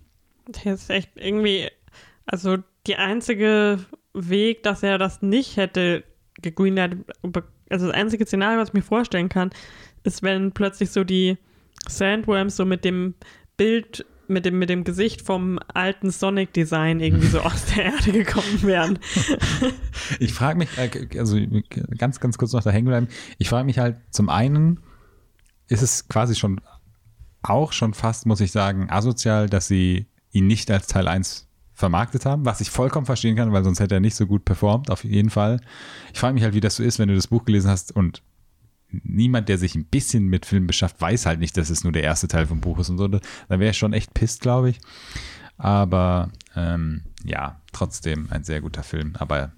Der 0.64 0.74
ist 0.74 0.90
echt 0.90 1.12
irgendwie, 1.16 1.70
also 2.26 2.58
die 2.88 2.98
einzige 2.98 3.80
Weg, 4.14 4.64
dass 4.64 4.84
er 4.84 4.98
das 4.98 5.22
nicht 5.22 5.58
hätte 5.58 6.04
gegreenlightet, 6.42 7.06
also 7.70 7.88
das 7.88 7.96
einzige 7.96 8.26
Szenario, 8.26 8.60
was 8.60 8.70
ich 8.70 8.74
mir 8.74 8.82
vorstellen 8.82 9.30
kann, 9.30 9.52
ist, 10.04 10.24
wenn 10.24 10.52
plötzlich 10.52 10.92
so 10.92 11.04
die 11.04 11.38
Sandworms 11.88 12.56
so 12.56 12.66
mit 12.66 12.86
dem 12.86 13.16
Bild, 13.58 14.06
mit 14.28 14.46
dem, 14.46 14.60
mit 14.60 14.70
dem 14.70 14.84
Gesicht 14.84 15.22
vom 15.22 15.60
alten 15.74 16.12
Sonic-Design 16.12 17.00
irgendwie 17.00 17.28
so 17.28 17.40
aus 17.42 17.66
der 17.66 17.86
Erde 17.86 18.12
gekommen 18.12 18.64
wären. 18.64 19.00
Ich 20.20 20.34
frage 20.34 20.58
mich, 20.58 20.70
äh, 20.78 21.20
also 21.20 21.38
ganz, 21.98 22.20
ganz 22.20 22.38
kurz 22.38 22.54
noch 22.54 22.64
da 22.64 22.72
hängen 22.72 22.88
bleiben. 22.88 23.08
Ich 23.38 23.50
frage 23.50 23.66
mich 23.66 23.80
halt 23.80 23.98
zum 24.12 24.30
einen, 24.30 24.80
ist 25.68 25.82
es 25.82 26.08
quasi 26.08 26.36
schon 26.36 26.62
auch 27.42 27.74
schon 27.74 27.94
fast, 27.94 28.26
muss 28.26 28.42
ich 28.42 28.52
sagen, 28.52 28.90
asozial, 28.90 29.50
dass 29.50 29.68
sie 29.68 30.08
ihn 30.32 30.48
nicht 30.48 30.72
als 30.72 30.88
Teil 30.88 31.08
1 31.08 31.48
vermarktet 31.74 32.26
haben, 32.26 32.46
was 32.46 32.62
ich 32.62 32.70
vollkommen 32.70 33.06
verstehen 33.06 33.36
kann, 33.36 33.52
weil 33.52 33.64
sonst 33.64 33.80
hätte 33.80 33.96
er 33.96 34.00
nicht 34.00 34.16
so 34.16 34.28
gut 34.28 34.46
performt, 34.46 34.90
auf 34.90 35.04
jeden 35.04 35.30
Fall. 35.30 35.60
Ich 36.14 36.20
frage 36.20 36.36
mich 36.36 36.44
halt, 36.44 36.54
wie 36.54 36.62
das 36.62 36.76
so 36.76 36.84
ist, 36.84 37.00
wenn 37.00 37.10
du 37.10 37.16
das 37.16 37.28
Buch 37.28 37.46
gelesen 37.46 37.70
hast 37.70 37.92
und 37.96 38.22
niemand, 39.04 39.50
der 39.50 39.58
sich 39.58 39.76
ein 39.76 39.86
bisschen 39.86 40.26
mit 40.28 40.46
Filmen 40.46 40.68
beschafft, 40.68 41.02
weiß 41.02 41.26
halt 41.26 41.40
nicht, 41.40 41.58
dass 41.58 41.70
es 41.70 41.84
nur 41.84 41.94
der 41.94 42.04
erste 42.04 42.28
Teil 42.28 42.46
vom 42.46 42.62
Buch 42.62 42.80
ist 42.80 42.90
und 42.90 42.98
so. 42.98 43.08
Dann 43.08 43.22
wäre 43.50 43.72
ich 43.72 43.78
schon 43.78 43.94
echt 43.94 44.14
pisst, 44.14 44.42
glaube 44.42 44.70
ich. 44.70 44.80
Aber 45.58 46.30
ähm, 46.56 47.04
ja, 47.24 47.62
trotzdem 47.72 48.28
ein 48.32 48.44
sehr 48.44 48.62
guter 48.62 48.84
Film. 48.84 49.16
Aber 49.18 49.52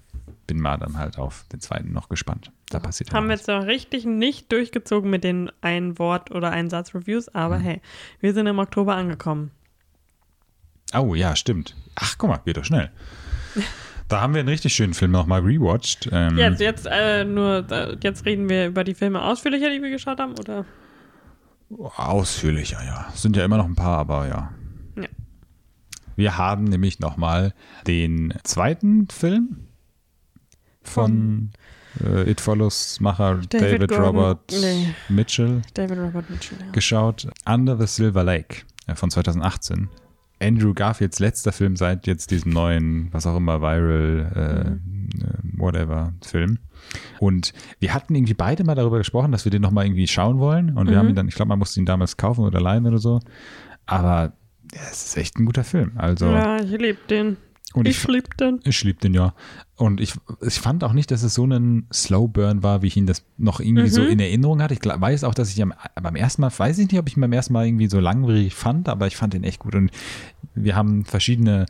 bin 0.46 0.60
mal 0.60 0.76
dann 0.76 0.98
halt 0.98 1.18
auf 1.18 1.44
den 1.52 1.60
zweiten 1.60 1.92
noch 1.92 2.08
gespannt. 2.08 2.52
Da 2.70 2.80
passiert 2.80 3.12
Haben 3.12 3.28
wir 3.28 3.34
jetzt 3.34 3.48
noch 3.48 3.66
richtig 3.66 4.04
nicht 4.04 4.50
durchgezogen 4.52 5.10
mit 5.10 5.24
den 5.24 5.50
ein 5.60 5.98
Wort 5.98 6.30
oder 6.30 6.50
ein 6.50 6.70
Satz 6.70 6.94
Reviews, 6.94 7.28
aber 7.28 7.58
hey, 7.58 7.80
wir 8.20 8.34
sind 8.34 8.46
im 8.46 8.58
Oktober 8.58 8.94
angekommen. 8.94 9.50
Oh 10.94 11.14
ja, 11.14 11.34
stimmt. 11.36 11.76
Ach, 11.96 12.16
guck 12.18 12.30
mal, 12.30 12.38
geht 12.38 12.56
doch 12.56 12.64
schnell. 12.64 12.90
Da 14.08 14.20
haben 14.20 14.34
wir 14.34 14.40
einen 14.40 14.48
richtig 14.48 14.74
schönen 14.74 14.94
Film 14.94 15.10
nochmal 15.10 15.40
rewatcht. 15.40 16.08
Ähm, 16.12 16.38
Jetzt, 16.38 16.60
jetzt 16.60 16.86
äh, 16.90 17.24
nur, 17.24 17.66
jetzt 18.02 18.24
reden 18.24 18.48
wir 18.48 18.68
über 18.68 18.84
die 18.84 18.94
Filme 18.94 19.22
ausführlicher, 19.22 19.70
die 19.70 19.82
wir 19.82 19.90
geschaut 19.90 20.20
haben, 20.20 20.34
oder? 20.38 20.64
Ausführlicher, 21.96 22.84
ja. 22.84 23.06
Es 23.12 23.22
sind 23.22 23.36
ja 23.36 23.44
immer 23.44 23.56
noch 23.56 23.64
ein 23.64 23.74
paar, 23.74 23.98
aber 23.98 24.28
ja. 24.28 24.52
Ja. 24.96 25.08
Wir 26.14 26.38
haben 26.38 26.64
nämlich 26.64 27.00
nochmal 27.00 27.52
den 27.86 28.32
zweiten 28.44 29.08
Film 29.08 29.66
von, 30.82 31.50
äh, 32.04 32.30
It 32.30 32.40
Follows 32.40 33.00
Macher 33.00 33.40
David 33.48 33.90
David, 33.90 33.98
Robert 33.98 34.52
nee. 34.52 34.94
Mitchell 35.08 35.62
David 35.74 35.98
Robert 35.98 36.30
Mitchell. 36.30 36.58
Ja. 36.60 36.70
geschaut. 36.70 37.28
Under 37.44 37.76
the 37.76 37.86
Silver 37.86 38.24
Lake 38.24 38.62
äh, 38.86 38.94
von 38.94 39.10
2018. 39.10 39.88
Andrew 40.40 40.74
Garfields 40.74 41.18
letzter 41.18 41.52
Film 41.52 41.76
seit 41.76 42.06
jetzt 42.06 42.30
diesem 42.30 42.52
neuen, 42.52 43.08
was 43.12 43.26
auch 43.26 43.36
immer, 43.36 43.60
Viral, 43.62 44.32
äh, 44.34 45.24
äh, 45.24 45.58
whatever, 45.58 46.12
Film. 46.24 46.58
Und 47.18 47.52
wir 47.80 47.94
hatten 47.94 48.14
irgendwie 48.14 48.34
beide 48.34 48.62
mal 48.64 48.74
darüber 48.74 48.98
gesprochen, 48.98 49.32
dass 49.32 49.44
wir 49.44 49.50
den 49.50 49.62
nochmal 49.62 49.86
irgendwie 49.86 50.06
schauen 50.06 50.38
wollen. 50.38 50.76
Und 50.76 50.86
wir 50.88 50.94
Mhm. 50.94 50.98
haben 50.98 51.08
ihn 51.08 51.14
dann, 51.16 51.28
ich 51.28 51.34
glaube, 51.34 51.48
man 51.48 51.58
musste 51.58 51.80
ihn 51.80 51.86
damals 51.86 52.16
kaufen 52.16 52.44
oder 52.44 52.60
leihen 52.60 52.86
oder 52.86 52.98
so. 52.98 53.20
Aber 53.86 54.34
ja, 54.74 54.80
es 54.90 55.06
ist 55.06 55.16
echt 55.16 55.38
ein 55.38 55.46
guter 55.46 55.64
Film. 55.64 55.92
Also, 55.96 56.26
ja, 56.26 56.58
ich 56.60 56.70
liebe 56.70 56.98
den. 57.08 57.36
Und 57.76 57.86
ich 57.86 58.04
ich, 58.08 58.24
den. 58.40 58.60
ich 58.64 58.82
lieb 58.84 59.00
den 59.00 59.14
ja. 59.14 59.34
Und 59.76 60.00
ich, 60.00 60.14
ich 60.40 60.54
fand 60.54 60.82
auch 60.82 60.92
nicht, 60.94 61.10
dass 61.10 61.22
es 61.22 61.34
so 61.34 61.44
ein 61.46 61.86
Slow 61.92 62.26
Burn 62.28 62.62
war, 62.62 62.82
wie 62.82 62.86
ich 62.86 62.96
ihn 62.96 63.06
das 63.06 63.22
noch 63.36 63.60
irgendwie 63.60 63.88
so 63.88 64.00
Mhm. 64.00 64.08
in 64.08 64.20
Erinnerung 64.20 64.62
hatte. 64.62 64.74
Ich 64.74 64.80
weiß 64.84 65.24
auch, 65.24 65.34
dass 65.34 65.50
ich 65.50 65.62
am, 65.62 65.74
beim 66.00 66.16
ersten 66.16 66.40
Mal, 66.42 66.50
weiß 66.56 66.78
ich 66.78 66.90
nicht, 66.90 66.98
ob 66.98 67.08
ich 67.08 67.16
ihn 67.16 67.20
beim 67.20 67.32
ersten 67.32 67.52
Mal 67.52 67.66
irgendwie 67.66 67.88
so 67.88 68.00
langwierig 68.00 68.54
fand, 68.54 68.88
aber 68.88 69.06
ich 69.06 69.16
fand 69.16 69.34
ihn 69.34 69.44
echt 69.44 69.60
gut. 69.60 69.74
Und 69.74 69.90
wir 70.54 70.74
haben 70.74 71.04
verschiedene, 71.04 71.66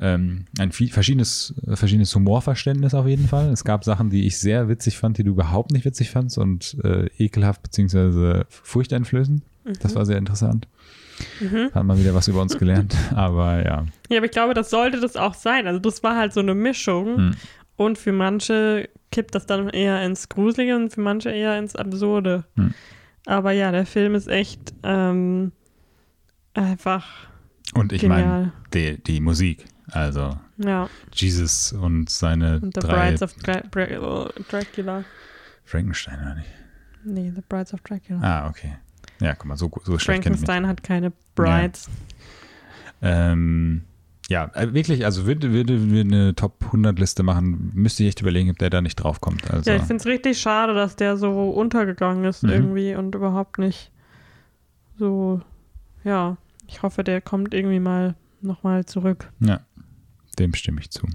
ähm, 0.00 0.46
ein 0.58 0.72
viel, 0.72 0.90
verschiedenes, 0.90 1.54
verschiedenes 1.74 2.14
Humorverständnis 2.14 2.94
auf 2.94 3.06
jeden 3.06 3.28
Fall. 3.28 3.50
Es 3.50 3.62
gab 3.64 3.84
Sachen, 3.84 4.10
die 4.10 4.26
ich 4.26 4.38
sehr 4.38 4.68
witzig 4.68 4.98
fand, 4.98 5.18
die 5.18 5.24
du 5.24 5.30
überhaupt 5.30 5.70
nicht 5.72 5.84
witzig 5.84 6.10
fandst 6.10 6.38
und 6.38 6.76
äh, 6.82 7.06
ekelhaft 7.18 7.62
beziehungsweise 7.62 8.46
furchteinflößend. 8.48 9.42
Das 9.82 9.94
war 9.94 10.06
sehr 10.06 10.18
interessant. 10.18 10.66
Mhm. 11.40 11.70
Hat 11.72 11.84
mal 11.84 11.98
wieder 11.98 12.14
was 12.14 12.28
über 12.28 12.42
uns 12.42 12.58
gelernt. 12.58 12.94
Aber 13.14 13.64
ja. 13.64 13.86
Ja, 14.08 14.18
aber 14.18 14.26
ich 14.26 14.32
glaube, 14.32 14.54
das 14.54 14.70
sollte 14.70 15.00
das 15.00 15.16
auch 15.16 15.34
sein. 15.34 15.66
Also 15.66 15.78
das 15.78 16.02
war 16.02 16.16
halt 16.16 16.32
so 16.32 16.40
eine 16.40 16.54
Mischung. 16.54 17.16
Hm. 17.16 17.34
Und 17.76 17.98
für 17.98 18.12
manche 18.12 18.88
kippt 19.12 19.34
das 19.34 19.46
dann 19.46 19.68
eher 19.68 20.02
ins 20.04 20.28
Gruselige 20.28 20.74
und 20.76 20.90
für 20.90 21.00
manche 21.00 21.30
eher 21.30 21.58
ins 21.58 21.76
Absurde. 21.76 22.44
Hm. 22.56 22.74
Aber 23.26 23.52
ja, 23.52 23.70
der 23.70 23.86
Film 23.86 24.14
ist 24.14 24.26
echt 24.26 24.72
ähm, 24.82 25.52
einfach 26.54 27.28
Und 27.74 27.92
ich 27.92 28.02
meine, 28.02 28.52
die, 28.72 29.02
die 29.02 29.20
Musik. 29.20 29.66
Also 29.90 30.38
Ja, 30.58 30.88
Jesus 31.12 31.72
und 31.72 32.10
seine 32.10 32.60
und 32.60 32.74
The 32.74 32.80
drei 32.80 33.10
Brides 33.10 33.22
of 33.22 33.34
Dra 33.34 33.62
oh, 34.00 34.28
Dracula. 34.50 35.04
Frankenstein, 35.64 36.18
oder 36.20 36.34
nicht? 36.34 36.50
Nee, 37.04 37.32
The 37.34 37.42
Brides 37.48 37.72
of 37.72 37.80
Dracula. 37.82 38.20
Ah, 38.22 38.48
okay. 38.48 38.76
Ja, 39.20 39.34
guck 39.34 39.46
mal, 39.46 39.56
so, 39.56 39.70
so 39.84 39.98
schlecht. 39.98 40.22
Frankenstein 40.24 40.66
hat 40.66 40.82
keine 40.82 41.12
Brides. 41.34 41.88
Ähm, 43.02 43.82
ja, 44.28 44.50
äh, 44.54 44.72
wirklich, 44.74 45.04
also 45.04 45.26
würde, 45.26 45.52
würde 45.52 45.90
wir 45.90 46.02
eine 46.02 46.34
Top 46.34 46.56
100 46.66 46.98
Liste 46.98 47.22
machen, 47.22 47.70
müsste 47.74 48.02
ich 48.02 48.10
echt 48.10 48.20
überlegen, 48.20 48.50
ob 48.50 48.58
der 48.58 48.70
da 48.70 48.80
nicht 48.82 48.96
draufkommt. 48.96 49.50
Also, 49.50 49.70
Ja, 49.70 49.76
ich 49.76 49.82
finde 49.84 50.00
es 50.02 50.06
richtig 50.06 50.40
schade, 50.40 50.74
dass 50.74 50.96
der 50.96 51.16
so 51.16 51.50
untergegangen 51.50 52.24
ist 52.24 52.42
Mhm. 52.42 52.50
irgendwie 52.50 52.94
und 52.94 53.14
überhaupt 53.14 53.58
nicht 53.58 53.90
so, 54.98 55.40
ja, 56.04 56.36
ich 56.66 56.82
hoffe, 56.82 57.04
der 57.04 57.20
kommt 57.20 57.54
irgendwie 57.54 57.80
mal 57.80 58.14
nochmal 58.42 58.84
zurück. 58.84 59.30
ja, 59.40 59.60
dem 60.38 60.54
stimme 60.54 60.80
ich 60.80 60.90
zu. 60.90 61.06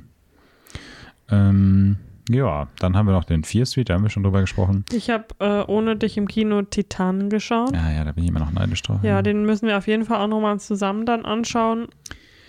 Ähm, 1.29 1.97
ja, 2.29 2.67
dann 2.79 2.95
haben 2.95 3.05
wir 3.07 3.11
noch 3.13 3.23
den 3.25 3.43
Fear 3.43 3.65
Street, 3.65 3.89
da 3.89 3.95
haben 3.95 4.03
wir 4.03 4.09
schon 4.09 4.23
drüber 4.23 4.41
gesprochen. 4.41 4.85
Ich 4.93 5.09
habe 5.09 5.25
äh, 5.39 5.63
ohne 5.69 5.95
dich 5.95 6.17
im 6.17 6.27
Kino 6.27 6.61
Titan 6.61 7.29
geschaut. 7.29 7.73
Ja, 7.73 7.91
ja, 7.91 8.03
da 8.03 8.11
bin 8.13 8.23
ich 8.23 8.29
immer 8.29 8.39
noch 8.39 8.51
neidisch 8.51 8.81
drauf. 8.81 8.99
Ja, 9.03 9.21
den 9.21 9.45
müssen 9.45 9.67
wir 9.67 9.77
auf 9.77 9.87
jeden 9.87 10.05
Fall 10.05 10.19
auch 10.21 10.27
nochmal 10.27 10.59
zusammen 10.59 11.05
dann 11.05 11.25
anschauen. 11.25 11.87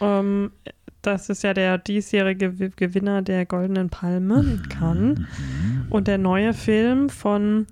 Ähm, 0.01 0.53
das 1.03 1.29
ist 1.29 1.43
ja 1.43 1.53
der 1.55 1.77
diesjährige 1.79 2.49
Gew- 2.49 2.73
Gewinner 2.77 3.21
der 3.23 3.45
Goldenen 3.47 3.91
Palme 3.91 4.41
in 4.41 4.69
Cannes. 4.69 5.19
Und 5.91 6.09
der 6.09 6.19
neue 6.19 6.55
Film 6.55 7.11
von, 7.11 7.67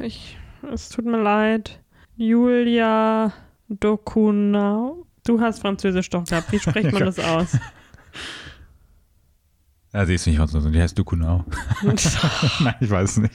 ich, 0.00 0.36
es 0.72 0.90
tut 0.90 1.06
mir 1.06 1.22
leid, 1.22 1.78
Julia 2.16 3.32
Docunau. 3.68 5.06
Du 5.24 5.40
hast 5.40 5.60
Französisch 5.60 6.10
doch 6.10 6.24
gehabt. 6.24 6.50
Wie 6.52 6.58
spricht 6.58 6.84
man 6.92 7.00
Ja. 7.00 7.06
das 7.06 7.18
aus? 7.18 7.58
Ja, 9.94 10.06
sie 10.06 10.14
ist 10.14 10.26
nicht 10.26 10.38
Französin, 10.38 10.72
die 10.72 10.80
heißt 10.80 10.98
Ducunau. 10.98 11.44
Nein, 11.82 12.74
ich 12.80 12.90
weiß 12.90 13.10
es 13.10 13.16
nicht. 13.18 13.34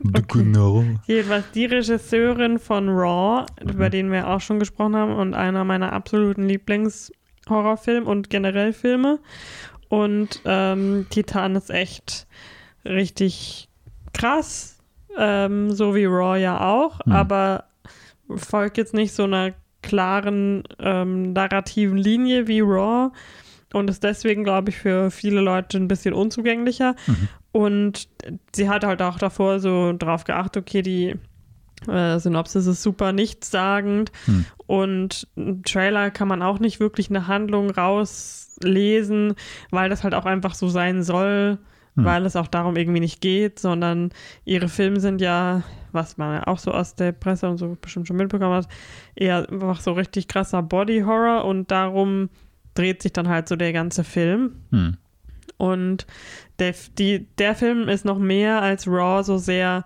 Ducunau. 0.00 0.84
Jedenfalls 1.06 1.50
die 1.52 1.66
Regisseurin 1.66 2.58
von 2.58 2.88
Raw, 2.88 3.44
über 3.62 3.90
den 3.90 4.10
wir 4.10 4.26
auch 4.28 4.40
schon 4.40 4.58
gesprochen 4.58 4.96
haben 4.96 5.14
und 5.14 5.34
einer 5.34 5.64
meiner 5.64 5.92
absoluten 5.92 6.48
Lieblingshorrorfilme 6.48 8.06
und 8.08 8.30
generell 8.30 8.72
Filme. 8.72 9.18
Und 9.90 10.40
ähm, 10.46 11.06
Titan 11.10 11.56
ist 11.56 11.70
echt 11.70 12.26
richtig 12.86 13.68
krass, 14.14 14.78
ähm, 15.18 15.72
so 15.72 15.94
wie 15.94 16.06
Raw 16.06 16.38
ja 16.40 16.60
auch, 16.60 17.00
Hm. 17.04 17.12
aber 17.12 17.64
folgt 18.34 18.78
jetzt 18.78 18.94
nicht 18.94 19.12
so 19.12 19.24
einer 19.24 19.52
klaren 19.82 20.64
ähm, 20.78 21.32
narrativen 21.34 21.98
Linie 21.98 22.46
wie 22.48 22.60
Raw 22.60 23.10
und 23.72 23.90
ist 23.90 24.02
deswegen, 24.04 24.44
glaube 24.44 24.70
ich, 24.70 24.76
für 24.76 25.10
viele 25.10 25.40
Leute 25.40 25.76
ein 25.78 25.88
bisschen 25.88 26.14
unzugänglicher. 26.14 26.94
Mhm. 27.06 27.28
Und 27.52 28.08
sie 28.54 28.68
hat 28.68 28.84
halt 28.84 29.02
auch 29.02 29.18
davor 29.18 29.60
so 29.60 29.92
drauf 29.98 30.24
geachtet, 30.24 30.62
okay, 30.62 30.82
die 30.82 31.14
äh, 31.88 32.18
Synopsis 32.18 32.66
ist 32.66 32.82
super 32.82 33.12
nichtssagend 33.12 34.10
Hm. 34.24 34.44
und 34.66 35.28
im 35.36 35.62
Trailer 35.62 36.10
kann 36.10 36.26
man 36.26 36.42
auch 36.42 36.58
nicht 36.58 36.80
wirklich 36.80 37.08
eine 37.08 37.28
Handlung 37.28 37.70
rauslesen, 37.70 39.34
weil 39.70 39.88
das 39.88 40.02
halt 40.04 40.14
auch 40.14 40.26
einfach 40.26 40.54
so 40.54 40.68
sein 40.68 41.02
soll, 41.02 41.58
Hm. 41.96 42.04
weil 42.04 42.26
es 42.26 42.36
auch 42.36 42.48
darum 42.48 42.76
irgendwie 42.76 43.00
nicht 43.00 43.20
geht, 43.20 43.58
sondern 43.60 44.10
ihre 44.44 44.68
Filme 44.68 45.00
sind 45.00 45.20
ja, 45.20 45.62
was 45.92 46.16
man 46.16 46.34
ja 46.36 46.46
auch 46.46 46.58
so 46.58 46.72
aus 46.72 46.94
der 46.96 47.12
Presse 47.12 47.48
und 47.48 47.58
so 47.58 47.76
bestimmt 47.80 48.06
schon 48.08 48.16
mitbekommen 48.16 48.54
hat, 48.54 48.68
eher 49.14 49.48
einfach 49.48 49.80
so 49.80 49.92
richtig 49.92 50.28
krasser 50.28 50.62
Body 50.62 51.00
Horror 51.06 51.44
und 51.44 51.70
darum 51.70 52.28
dreht 52.78 53.02
sich 53.02 53.12
dann 53.12 53.28
halt 53.28 53.48
so 53.48 53.56
der 53.56 53.72
ganze 53.72 54.04
Film. 54.04 54.56
Hm. 54.70 54.96
Und 55.56 56.06
der, 56.60 56.74
die, 56.98 57.26
der 57.38 57.54
Film 57.54 57.88
ist 57.88 58.04
noch 58.04 58.18
mehr 58.18 58.62
als 58.62 58.86
Raw 58.86 59.24
so 59.24 59.38
sehr 59.38 59.84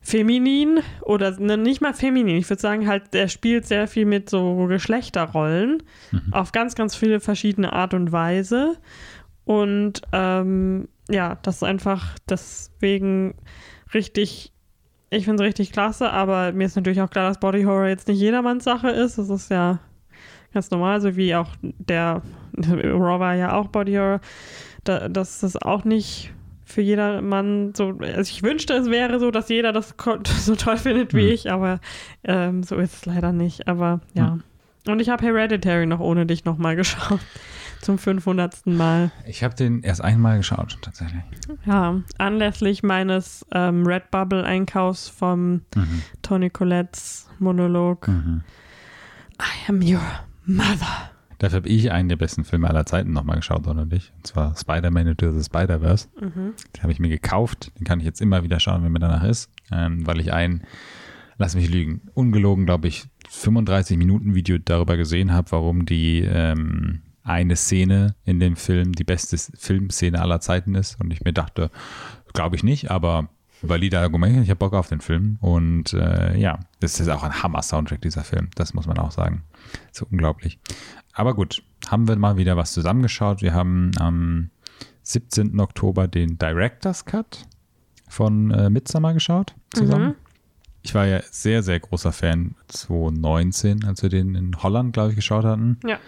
feminin 0.00 0.80
oder 1.02 1.38
ne, 1.40 1.56
nicht 1.56 1.80
mal 1.80 1.94
feminin. 1.94 2.36
Ich 2.36 2.48
würde 2.48 2.60
sagen, 2.62 2.86
halt, 2.88 3.12
der 3.14 3.28
spielt 3.28 3.66
sehr 3.66 3.88
viel 3.88 4.04
mit 4.04 4.30
so 4.30 4.66
Geschlechterrollen 4.66 5.82
Mhm. 6.12 6.32
auf 6.32 6.52
ganz, 6.52 6.74
ganz 6.74 6.94
viele 6.94 7.20
verschiedene 7.20 7.72
Art 7.72 7.92
und 7.94 8.12
Weise. 8.12 8.76
Und 9.44 10.02
ähm, 10.12 10.88
ja, 11.08 11.38
das 11.42 11.56
ist 11.56 11.62
einfach 11.62 12.16
deswegen 12.28 13.34
richtig, 13.94 14.52
ich 15.10 15.24
finde 15.24 15.42
es 15.42 15.48
richtig 15.48 15.72
klasse, 15.72 16.10
aber 16.10 16.52
mir 16.52 16.66
ist 16.66 16.76
natürlich 16.76 17.00
auch 17.00 17.10
klar, 17.10 17.28
dass 17.28 17.40
Body 17.40 17.62
Horror 17.62 17.86
jetzt 17.88 18.08
nicht 18.08 18.18
jedermanns 18.20 18.64
Sache 18.64 18.90
ist. 18.90 19.18
Das 19.18 19.28
ist 19.30 19.50
ja 19.50 19.78
ganz 20.56 20.70
normal, 20.70 21.00
so 21.00 21.14
wie 21.16 21.34
auch 21.34 21.50
der 21.62 22.22
Raw 22.58 23.20
war 23.20 23.34
ja 23.34 23.52
auch 23.54 23.68
Body 23.68 23.94
Horror, 23.94 24.20
da, 24.84 25.08
dass 25.08 25.40
das 25.40 25.56
auch 25.60 25.84
nicht 25.84 26.32
für 26.64 26.80
jedermann 26.80 27.72
so, 27.76 27.96
also 28.00 28.20
ich 28.22 28.42
wünschte, 28.42 28.72
es 28.74 28.90
wäre 28.90 29.20
so, 29.20 29.30
dass 29.30 29.48
jeder 29.48 29.72
das 29.72 29.94
so 30.40 30.56
toll 30.56 30.76
findet 30.78 31.14
wie 31.14 31.28
Hm. 31.28 31.34
ich, 31.34 31.50
aber 31.52 31.78
ähm, 32.24 32.62
so 32.62 32.76
ist 32.76 32.94
es 32.94 33.06
leider 33.06 33.32
nicht, 33.32 33.68
aber 33.68 34.00
ja. 34.14 34.38
Und 34.88 35.00
ich 35.00 35.08
habe 35.08 35.24
Hereditary 35.24 35.86
noch 35.86 36.00
ohne 36.00 36.26
dich 36.26 36.44
nochmal 36.44 36.74
geschaut. 36.82 37.20
Zum 37.82 37.98
500. 37.98 38.66
Mal. 38.66 39.10
Ich 39.26 39.44
habe 39.44 39.54
den 39.54 39.82
erst 39.82 40.00
einmal 40.02 40.38
geschaut, 40.38 40.78
tatsächlich. 40.80 41.22
Ja, 41.66 42.00
anlässlich 42.18 42.82
meines 42.82 43.44
ähm, 43.52 43.86
Redbubble-Einkaufs 43.86 45.08
vom 45.08 45.60
Mhm. 45.74 46.02
Tony 46.22 46.50
Colettes 46.50 47.28
Monolog 47.38 48.08
Mhm. 48.08 48.42
I 49.40 49.68
am 49.70 49.80
your 49.82 50.00
mother. 50.46 51.10
Dafür 51.38 51.58
habe 51.58 51.68
ich 51.68 51.92
einen 51.92 52.08
der 52.08 52.16
besten 52.16 52.44
Filme 52.44 52.68
aller 52.68 52.86
Zeiten 52.86 53.12
nochmal 53.12 53.36
geschaut, 53.36 53.66
oder 53.66 53.84
nicht? 53.84 54.12
Und 54.16 54.26
zwar 54.26 54.56
Spider-Man 54.56 55.08
Into 55.08 55.32
the 55.32 55.44
Spider-Verse. 55.44 56.08
Mhm. 56.18 56.54
Den 56.74 56.82
habe 56.82 56.92
ich 56.92 56.98
mir 56.98 57.10
gekauft. 57.10 57.72
Den 57.78 57.84
kann 57.84 58.00
ich 58.00 58.06
jetzt 58.06 58.22
immer 58.22 58.42
wieder 58.42 58.58
schauen, 58.58 58.82
wenn 58.82 58.92
mir 58.92 59.00
danach 59.00 59.24
ist. 59.24 59.50
Ähm, 59.70 60.06
weil 60.06 60.20
ich 60.20 60.32
ein, 60.32 60.62
lass 61.36 61.54
mich 61.54 61.68
lügen, 61.68 62.08
ungelogen, 62.14 62.64
glaube 62.64 62.88
ich, 62.88 63.04
35 63.28 63.98
Minuten 63.98 64.34
Video 64.34 64.56
darüber 64.58 64.96
gesehen 64.96 65.32
habe, 65.32 65.50
warum 65.52 65.84
die 65.84 66.20
ähm, 66.20 67.02
eine 67.22 67.56
Szene 67.56 68.14
in 68.24 68.40
dem 68.40 68.56
Film 68.56 68.92
die 68.92 69.04
beste 69.04 69.36
Filmszene 69.36 70.20
aller 70.20 70.40
Zeiten 70.40 70.74
ist. 70.74 70.98
Und 71.00 71.12
ich 71.12 71.22
mir 71.22 71.32
dachte, 71.32 71.70
glaube 72.32 72.56
ich 72.56 72.62
nicht, 72.62 72.90
aber 72.90 73.28
valide 73.62 74.00
Argumente. 74.00 74.42
Ich 74.42 74.50
habe 74.50 74.58
Bock 74.58 74.74
auf 74.74 74.88
den 74.88 75.00
Film. 75.00 75.38
Und 75.40 75.92
äh, 75.92 76.36
ja, 76.36 76.58
das 76.80 77.00
ist 77.00 77.08
auch 77.08 77.22
ein 77.22 77.42
Hammer-Soundtrack, 77.42 78.00
dieser 78.00 78.24
Film. 78.24 78.48
Das 78.54 78.74
muss 78.74 78.86
man 78.86 78.98
auch 78.98 79.10
sagen. 79.10 79.42
So 79.92 80.06
unglaublich. 80.10 80.58
Aber 81.12 81.34
gut, 81.34 81.62
haben 81.88 82.08
wir 82.08 82.16
mal 82.16 82.36
wieder 82.36 82.56
was 82.56 82.72
zusammengeschaut. 82.72 83.42
Wir 83.42 83.54
haben 83.54 83.90
am 83.98 84.50
17. 85.02 85.58
Oktober 85.60 86.08
den 86.08 86.38
Director's 86.38 87.04
Cut 87.04 87.46
von 88.08 88.50
äh, 88.50 88.70
Midsommar 88.70 89.14
geschaut 89.14 89.54
zusammen. 89.72 90.08
Mhm. 90.08 90.14
Ich 90.82 90.94
war 90.94 91.06
ja 91.06 91.20
sehr, 91.30 91.62
sehr 91.62 91.80
großer 91.80 92.12
Fan 92.12 92.54
2019, 92.68 93.84
als 93.84 94.02
wir 94.02 94.08
den 94.08 94.34
in 94.36 94.62
Holland, 94.62 94.92
glaube 94.92 95.10
ich, 95.10 95.16
geschaut 95.16 95.44
hatten. 95.44 95.78
Ja. 95.84 95.98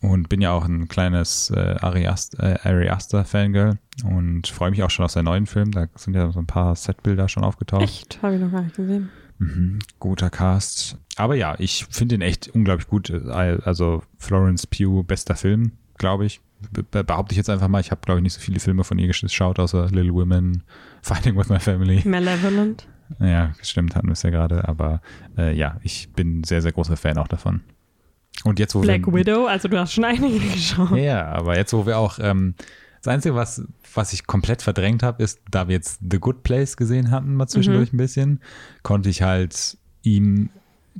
Und 0.00 0.28
bin 0.28 0.40
ja 0.40 0.52
auch 0.52 0.64
ein 0.64 0.86
kleines 0.86 1.50
äh, 1.50 1.76
Ari 1.80 2.06
Aster, 2.06 2.64
äh, 2.64 2.88
Aster 2.88 3.24
Fangirl 3.24 3.78
und 4.04 4.46
freue 4.46 4.70
mich 4.70 4.82
auch 4.84 4.90
schon 4.90 5.04
auf 5.04 5.10
seinen 5.10 5.24
neuen 5.24 5.46
Film. 5.46 5.72
Da 5.72 5.88
sind 5.96 6.14
ja 6.14 6.30
so 6.30 6.38
ein 6.38 6.46
paar 6.46 6.76
Setbilder 6.76 7.28
schon 7.28 7.42
aufgetaucht. 7.42 7.82
Echt? 7.82 8.22
Habe 8.22 8.36
ich 8.36 8.40
noch 8.40 8.52
gar 8.52 8.62
nicht 8.62 8.76
gesehen. 8.76 9.10
Mhm, 9.38 9.80
guter 9.98 10.30
Cast. 10.30 10.96
Aber 11.16 11.34
ja, 11.34 11.56
ich 11.58 11.86
finde 11.90 12.16
ihn 12.16 12.22
echt 12.22 12.48
unglaublich 12.48 12.88
gut. 12.88 13.10
Also 13.10 14.02
Florence 14.18 14.66
Pugh, 14.66 15.02
bester 15.02 15.34
Film, 15.34 15.72
glaube 15.96 16.26
ich. 16.26 16.40
Be 16.72 17.04
behaupte 17.04 17.32
ich 17.32 17.36
jetzt 17.36 17.50
einfach 17.50 17.68
mal. 17.68 17.80
Ich 17.80 17.90
habe, 17.92 18.00
glaube 18.04 18.18
ich, 18.18 18.22
nicht 18.22 18.32
so 18.34 18.40
viele 18.40 18.58
Filme 18.58 18.82
von 18.82 18.98
ihr 18.98 19.06
geschaut, 19.06 19.58
außer 19.58 19.86
Little 19.90 20.14
Women, 20.14 20.64
Fighting 21.02 21.36
with 21.36 21.48
My 21.48 21.60
Family. 21.60 22.02
Malevolent. 22.06 22.86
Ja, 23.20 23.52
stimmt, 23.62 23.96
hatten 23.96 24.08
wir 24.08 24.12
es 24.12 24.22
ja 24.22 24.30
gerade. 24.30 24.68
Aber 24.68 25.00
äh, 25.36 25.56
ja, 25.56 25.76
ich 25.82 26.10
bin 26.12 26.44
sehr, 26.44 26.60
sehr 26.62 26.72
großer 26.72 26.96
Fan 26.96 27.18
auch 27.18 27.28
davon. 27.28 27.62
Und 28.44 28.58
jetzt, 28.58 28.74
wo 28.74 28.80
Black 28.80 29.06
wir, 29.06 29.14
Widow, 29.14 29.46
also 29.46 29.68
du 29.68 29.78
hast 29.78 29.92
schon 29.92 30.04
einige 30.04 30.38
geschaut. 30.52 30.96
Ja, 30.96 31.26
aber 31.26 31.56
jetzt, 31.56 31.72
wo 31.72 31.86
wir 31.86 31.98
auch, 31.98 32.18
ähm, 32.20 32.54
das 33.02 33.12
Einzige, 33.12 33.34
was, 33.34 33.62
was 33.94 34.12
ich 34.12 34.26
komplett 34.26 34.62
verdrängt 34.62 35.02
habe, 35.02 35.22
ist, 35.22 35.40
da 35.50 35.68
wir 35.68 35.76
jetzt 35.76 36.00
The 36.08 36.18
Good 36.18 36.42
Place 36.42 36.76
gesehen 36.76 37.10
hatten, 37.10 37.34
mal 37.34 37.46
zwischendurch 37.46 37.92
ein 37.92 37.96
bisschen, 37.96 38.40
konnte 38.82 39.08
ich 39.08 39.22
halt 39.22 39.78
ihm, 40.02 40.50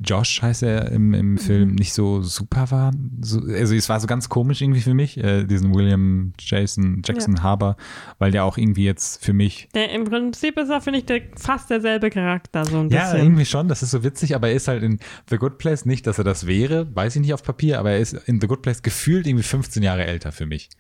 Josh 0.03 0.43
heißt 0.43 0.63
er 0.63 0.91
im, 0.93 1.13
im 1.15 1.39
Film, 1.39 1.75
nicht 1.75 1.93
so 1.93 2.23
super 2.23 2.71
war. 2.71 2.93
So, 3.21 3.41
also 3.41 3.75
es 3.75 3.89
war 3.89 3.99
so 4.01 4.07
ganz 4.07 4.29
komisch 4.29 4.61
irgendwie 4.63 4.81
für 4.81 4.95
mich, 4.95 5.17
äh, 5.19 5.45
diesen 5.45 5.75
William 5.75 6.33
Jason 6.39 7.03
Jackson 7.05 7.43
Harbour, 7.43 7.77
weil 8.19 8.31
der 8.31 8.45
auch 8.45 8.59
irgendwie 8.59 8.85
jetzt 8.85 9.25
für 9.25 9.33
mich 9.33 9.69
Der, 9.75 9.91
Im 9.93 10.05
Prinzip 10.05 10.57
ist 10.59 10.69
er, 10.71 10.81
finde 10.81 11.01
ich, 11.01 11.07
der, 11.07 11.23
fast 11.37 11.71
derselbe 11.71 12.11
Charakter, 12.11 12.65
so 12.65 12.79
ein 12.81 12.91
Ja, 12.91 13.05
bisschen. 13.13 13.27
irgendwie 13.27 13.45
schon, 13.47 13.69
das 13.69 13.83
ist 13.83 13.91
so 13.91 14.05
witzig, 14.05 14.35
aber 14.35 14.49
er 14.49 14.55
ist 14.55 14.69
halt 14.69 14.83
in 14.83 14.99
The 15.31 15.37
Good 15.37 15.59
Place 15.59 15.85
nicht, 15.85 16.07
dass 16.07 16.19
er 16.19 16.25
das 16.25 16.47
wäre, 16.47 16.95
weiß 16.95 17.17
ich 17.17 17.23
nicht 17.23 17.35
auf 17.35 17.43
Papier, 17.43 17.79
aber 17.79 17.91
er 17.93 17.99
ist 17.99 18.13
in 18.13 18.41
The 18.41 18.47
Good 18.47 18.63
Place 18.63 18.83
gefühlt 18.83 19.27
irgendwie 19.27 19.43
15 19.45 19.83
Jahre 19.83 20.05
älter 20.05 20.33
für 20.33 20.47
mich. 20.47 20.71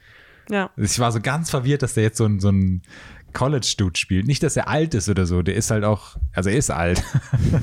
Ja. 0.50 0.70
Ich 0.78 0.98
war 0.98 1.12
so 1.12 1.20
ganz 1.20 1.50
verwirrt, 1.50 1.82
dass 1.82 1.94
der 1.94 2.04
jetzt 2.04 2.16
so 2.16 2.24
ein, 2.24 2.40
so 2.40 2.48
ein 2.50 2.82
College-Dude 3.32 3.98
spielt. 3.98 4.26
Nicht, 4.26 4.42
dass 4.42 4.56
er 4.56 4.68
alt 4.68 4.94
ist 4.94 5.08
oder 5.08 5.26
so, 5.26 5.42
der 5.42 5.54
ist 5.54 5.70
halt 5.70 5.84
auch, 5.84 6.16
also 6.32 6.50
er 6.50 6.56
ist 6.56 6.70
alt. 6.70 7.02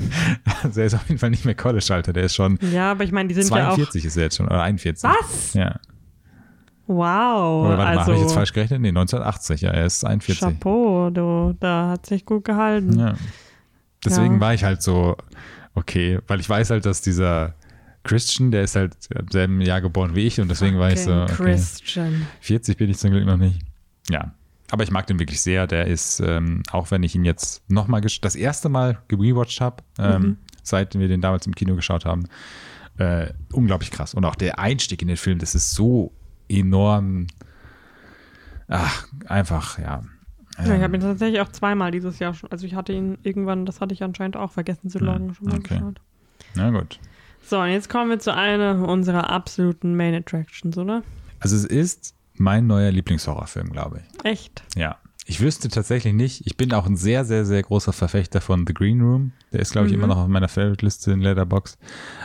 also 0.62 0.80
er 0.80 0.86
ist 0.86 0.94
auf 0.94 1.08
jeden 1.08 1.18
Fall 1.18 1.30
nicht 1.30 1.44
mehr 1.44 1.54
College-Alter, 1.54 2.12
der 2.12 2.24
ist 2.24 2.34
schon 2.34 2.58
ja, 2.72 2.92
aber 2.92 3.04
ich 3.04 3.12
meine, 3.12 3.28
die 3.28 3.34
sind 3.34 3.46
42 3.46 4.04
ist 4.04 4.16
er 4.16 4.24
jetzt 4.24 4.36
schon, 4.36 4.46
oder 4.46 4.62
41. 4.62 5.02
ja 5.04 5.10
auch. 5.10 5.20
Was? 5.22 5.54
Ja. 5.54 5.80
Wow. 6.86 7.66
Oder 7.66 7.78
warte 7.78 7.82
mal, 7.82 7.86
also, 7.86 8.00
habe 8.02 8.14
ich 8.14 8.20
jetzt 8.20 8.34
falsch 8.34 8.52
gerechnet? 8.52 8.80
Nee, 8.80 8.88
1980, 8.88 9.60
ja, 9.62 9.70
er 9.70 9.86
ist 9.86 10.04
41. 10.04 10.40
Chapeau, 10.40 11.10
du, 11.10 11.56
da 11.58 11.90
hat 11.90 12.06
sich 12.06 12.24
gut 12.24 12.44
gehalten. 12.44 12.98
Ja. 12.98 13.14
Deswegen 14.04 14.34
Ja. 14.34 14.40
war 14.40 14.54
ich 14.54 14.62
halt 14.62 14.82
so, 14.82 15.16
okay, 15.74 16.20
weil 16.28 16.38
ich 16.38 16.48
weiß 16.48 16.70
halt, 16.70 16.86
dass 16.86 17.02
dieser 17.02 17.54
Christian, 18.04 18.52
der 18.52 18.62
ist 18.62 18.76
halt 18.76 18.94
im 19.10 19.26
selben 19.32 19.60
Jahr 19.60 19.80
geboren 19.80 20.14
wie 20.14 20.28
ich 20.28 20.40
und 20.40 20.48
deswegen 20.48 20.78
war 20.78 20.92
ich 20.92 21.00
so, 21.00 21.12
okay, 21.22 21.34
Christian. 21.34 22.26
40 22.40 22.76
bin 22.76 22.88
ich 22.88 22.98
zum 22.98 23.10
Glück 23.10 23.26
noch 23.26 23.36
nicht. 23.36 23.58
Ja, 24.08 24.32
aber 24.70 24.82
ich 24.84 24.90
mag 24.90 25.06
den 25.06 25.18
wirklich 25.18 25.40
sehr. 25.40 25.66
Der 25.66 25.86
ist, 25.86 26.20
ähm, 26.20 26.62
auch 26.70 26.90
wenn 26.90 27.02
ich 27.02 27.14
ihn 27.14 27.24
jetzt 27.24 27.62
nochmal, 27.70 28.00
das 28.00 28.34
erste 28.36 28.68
Mal 28.68 28.98
gerewatcht 29.08 29.60
habe, 29.60 29.82
ähm, 29.98 30.22
Mhm. 30.22 30.36
seit 30.62 30.98
wir 30.98 31.08
den 31.08 31.20
damals 31.20 31.46
im 31.46 31.54
Kino 31.54 31.74
geschaut 31.76 32.04
haben, 32.04 32.24
äh, 32.98 33.28
unglaublich 33.52 33.90
krass. 33.90 34.14
Und 34.14 34.24
auch 34.24 34.34
der 34.34 34.58
Einstieg 34.58 35.02
in 35.02 35.08
den 35.08 35.16
Film, 35.16 35.38
das 35.38 35.54
ist 35.54 35.72
so 35.72 36.12
enorm, 36.48 37.26
ach, 38.68 39.06
einfach, 39.26 39.78
ja. 39.78 40.02
Ja, 40.58 40.64
ich 40.64 40.70
Ähm, 40.70 40.82
habe 40.82 40.94
ihn 40.96 41.00
tatsächlich 41.02 41.40
auch 41.42 41.50
zweimal 41.52 41.90
dieses 41.90 42.18
Jahr 42.18 42.32
schon. 42.32 42.50
Also 42.50 42.66
ich 42.66 42.74
hatte 42.74 42.92
ihn 42.92 43.18
irgendwann, 43.22 43.66
das 43.66 43.80
hatte 43.80 43.92
ich 43.92 44.02
anscheinend 44.02 44.36
auch 44.36 44.52
vergessen 44.52 44.88
zu 44.88 44.98
loggen, 44.98 45.34
schon 45.34 45.48
mal 45.48 45.58
okay. 45.58 45.74
geschaut. 45.74 46.00
na 46.54 46.70
gut. 46.70 46.98
So, 47.42 47.60
und 47.60 47.68
jetzt 47.68 47.88
kommen 47.90 48.10
wir 48.10 48.18
zu 48.18 48.34
einer 48.34 48.88
unserer 48.88 49.28
absoluten 49.30 49.94
Main 49.96 50.14
Attractions, 50.14 50.76
oder? 50.78 51.02
Also 51.40 51.54
es 51.56 51.64
ist 51.66 52.14
mein 52.38 52.66
neuer 52.66 52.90
Lieblingshorrorfilm, 52.90 53.70
glaube 53.70 54.00
ich. 54.00 54.24
Echt? 54.24 54.62
Ja. 54.76 54.96
Ich 55.28 55.40
wüsste 55.40 55.68
tatsächlich 55.68 56.14
nicht. 56.14 56.46
Ich 56.46 56.56
bin 56.56 56.72
auch 56.72 56.86
ein 56.86 56.96
sehr, 56.96 57.24
sehr, 57.24 57.44
sehr 57.44 57.62
großer 57.62 57.92
Verfechter 57.92 58.40
von 58.40 58.64
The 58.66 58.74
Green 58.74 59.00
Room. 59.00 59.32
Der 59.52 59.60
ist, 59.60 59.72
glaube 59.72 59.88
ich, 59.88 59.92
Mhm. 59.92 59.98
immer 59.98 60.06
noch 60.14 60.18
auf 60.22 60.28
meiner 60.28 60.48
Favorite-Liste 60.48 61.10
in 61.12 61.20
Letterbox. 61.20 61.78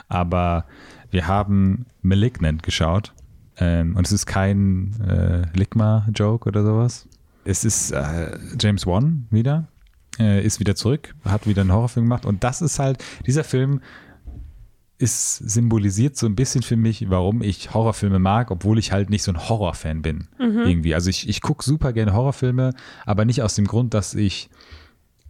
Aber 0.07 0.65
wir 1.09 1.27
haben 1.27 1.85
Malignant 2.03 2.61
geschaut. 2.63 3.13
Ähm, 3.57 3.95
und 3.95 4.05
es 4.05 4.11
ist 4.11 4.25
kein 4.27 4.93
äh, 5.01 5.57
Ligma-Joke 5.57 6.47
oder 6.47 6.63
sowas. 6.63 7.07
Es 7.43 7.65
ist 7.65 7.91
äh, 7.91 8.37
James 8.59 8.85
Wan 8.85 9.25
wieder. 9.31 9.67
Äh, 10.19 10.45
ist 10.45 10.59
wieder 10.59 10.75
zurück, 10.75 11.15
hat 11.25 11.47
wieder 11.47 11.61
einen 11.61 11.71
Horrorfilm 11.71 12.05
gemacht. 12.05 12.25
Und 12.25 12.43
das 12.43 12.61
ist 12.61 12.77
halt, 12.79 13.03
dieser 13.25 13.43
Film 13.43 13.81
ist 15.01 15.37
symbolisiert 15.37 16.15
so 16.15 16.27
ein 16.27 16.35
bisschen 16.35 16.61
für 16.61 16.77
mich, 16.77 17.09
warum 17.09 17.41
ich 17.41 17.73
Horrorfilme 17.73 18.19
mag, 18.19 18.51
obwohl 18.51 18.77
ich 18.77 18.91
halt 18.91 19.09
nicht 19.09 19.23
so 19.23 19.31
ein 19.31 19.49
Horrorfan 19.49 20.01
bin. 20.01 20.27
Irgendwie. 20.67 20.93
Also 20.93 21.09
ich, 21.09 21.27
ich 21.27 21.41
gucke 21.41 21.63
super 21.63 21.91
gerne 21.91 22.13
Horrorfilme, 22.13 22.73
aber 23.05 23.25
nicht 23.25 23.41
aus 23.41 23.55
dem 23.55 23.65
Grund, 23.65 23.93
dass 23.93 24.13
ich 24.13 24.49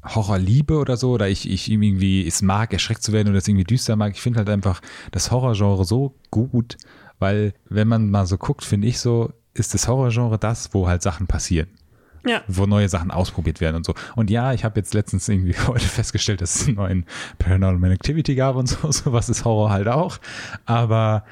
Horror 0.03 0.39
liebe 0.39 0.77
oder 0.77 0.97
so, 0.97 1.11
oder 1.11 1.29
ich, 1.29 1.49
ich 1.49 1.71
irgendwie 1.71 2.27
es 2.27 2.41
mag, 2.41 2.73
erschreckt 2.73 3.03
zu 3.03 3.13
werden 3.13 3.29
oder 3.29 3.37
es 3.37 3.47
irgendwie 3.47 3.63
düster 3.63 3.95
mag. 3.95 4.13
Ich 4.13 4.21
finde 4.21 4.39
halt 4.39 4.49
einfach 4.49 4.81
das 5.11 5.31
Horrorgenre 5.31 5.85
so 5.85 6.15
gut, 6.31 6.77
weil 7.19 7.53
wenn 7.69 7.87
man 7.87 8.09
mal 8.09 8.25
so 8.25 8.37
guckt, 8.37 8.65
finde 8.65 8.87
ich 8.87 8.99
so, 8.99 9.31
ist 9.53 9.73
das 9.73 9.87
Horrorgenre 9.87 10.37
das, 10.37 10.73
wo 10.73 10.87
halt 10.87 11.01
Sachen 11.01 11.27
passieren 11.27 11.69
Ja. 12.25 12.41
wo 12.47 12.65
neue 12.65 12.87
Sachen 12.89 13.11
ausprobiert 13.11 13.61
werden 13.61 13.77
und 13.77 13.85
so. 13.85 13.93
Und 14.15 14.29
ja, 14.29 14.53
ich 14.53 14.63
habe 14.63 14.79
jetzt 14.79 14.93
letztens 14.93 15.27
irgendwie 15.27 15.55
heute 15.67 15.85
festgestellt, 15.85 16.41
dass 16.41 16.55
es 16.55 16.67
einen 16.67 16.77
neuen 16.77 17.05
Paranormal 17.39 17.91
Activity 17.91 18.35
gab 18.35 18.55
und 18.55 18.67
so, 18.67 18.91
sowas 18.91 19.29
ist 19.29 19.45
Horror 19.45 19.71
halt 19.71 19.87
auch. 19.87 20.19
Aber 20.65 21.23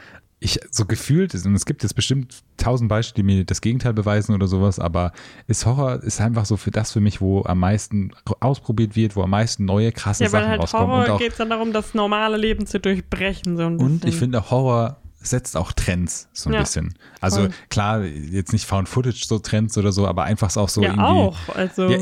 ich 0.42 0.60
so 0.72 0.86
gefühlt, 0.86 1.34
und 1.34 1.54
es 1.54 1.66
gibt 1.66 1.84
jetzt 1.84 1.94
bestimmt 1.96 2.44
tausend 2.56 2.90
Beispiele, 2.90 3.26
die 3.28 3.36
mir 3.36 3.46
das 3.46 3.60
Gegenteil 3.62 3.94
beweisen 3.94 4.34
oder 4.34 4.48
sowas, 4.48 4.80
aber 4.80 5.12
ist 5.48 5.66
Horror 5.66 6.02
ist 6.02 6.22
einfach 6.22 6.46
so 6.46 6.56
für 6.56 6.72
das 6.72 6.94
für 6.94 7.02
mich, 7.02 7.20
wo 7.20 7.44
am 7.44 7.60
meisten 7.60 8.12
ausprobiert 8.40 8.96
wird, 8.96 9.16
wo 9.16 9.24
am 9.24 9.32
meisten 9.32 9.66
neue 9.66 9.92
krasse 9.92 10.24
Ja, 10.24 10.32
weil 10.32 10.42
Sachen 10.42 10.52
halt 10.52 10.62
rauskommen. 10.62 10.88
Horror 10.96 11.14
und 11.14 11.20
geht 11.20 11.32
es 11.34 11.38
dann 11.38 11.50
darum, 11.50 11.74
das 11.74 11.94
normale 11.94 12.38
Leben 12.38 12.66
zu 12.66 12.80
durchbrechen. 12.80 13.58
So 13.58 13.64
ein 13.64 13.78
und 13.78 14.00
bisschen. 14.00 14.10
ich 14.10 14.16
finde, 14.16 14.50
Horror 14.50 14.99
setzt 15.22 15.58
auch 15.58 15.74
Trends 15.74 16.30
so 16.34 16.50
ein 16.50 16.54
Ja, 16.54 16.62
bisschen. 16.62 16.94
Also 17.20 17.42
voll. 17.42 17.50
klar, 17.70 18.04
jetzt 18.06 18.54
nicht 18.54 18.66
Found 18.66 18.88
Footage 18.88 19.26
so 19.26 19.38
Trends 19.40 19.78
oder 19.78 19.92
so, 19.92 20.08
aber 20.08 20.24
einfach 20.24 20.56
auch 20.56 20.70
so 20.70 20.82
ja 20.82 20.90
irgendwie. 20.90 21.04
auch. 21.06 21.38
Also, 21.56 21.90
Ja, 21.90 22.00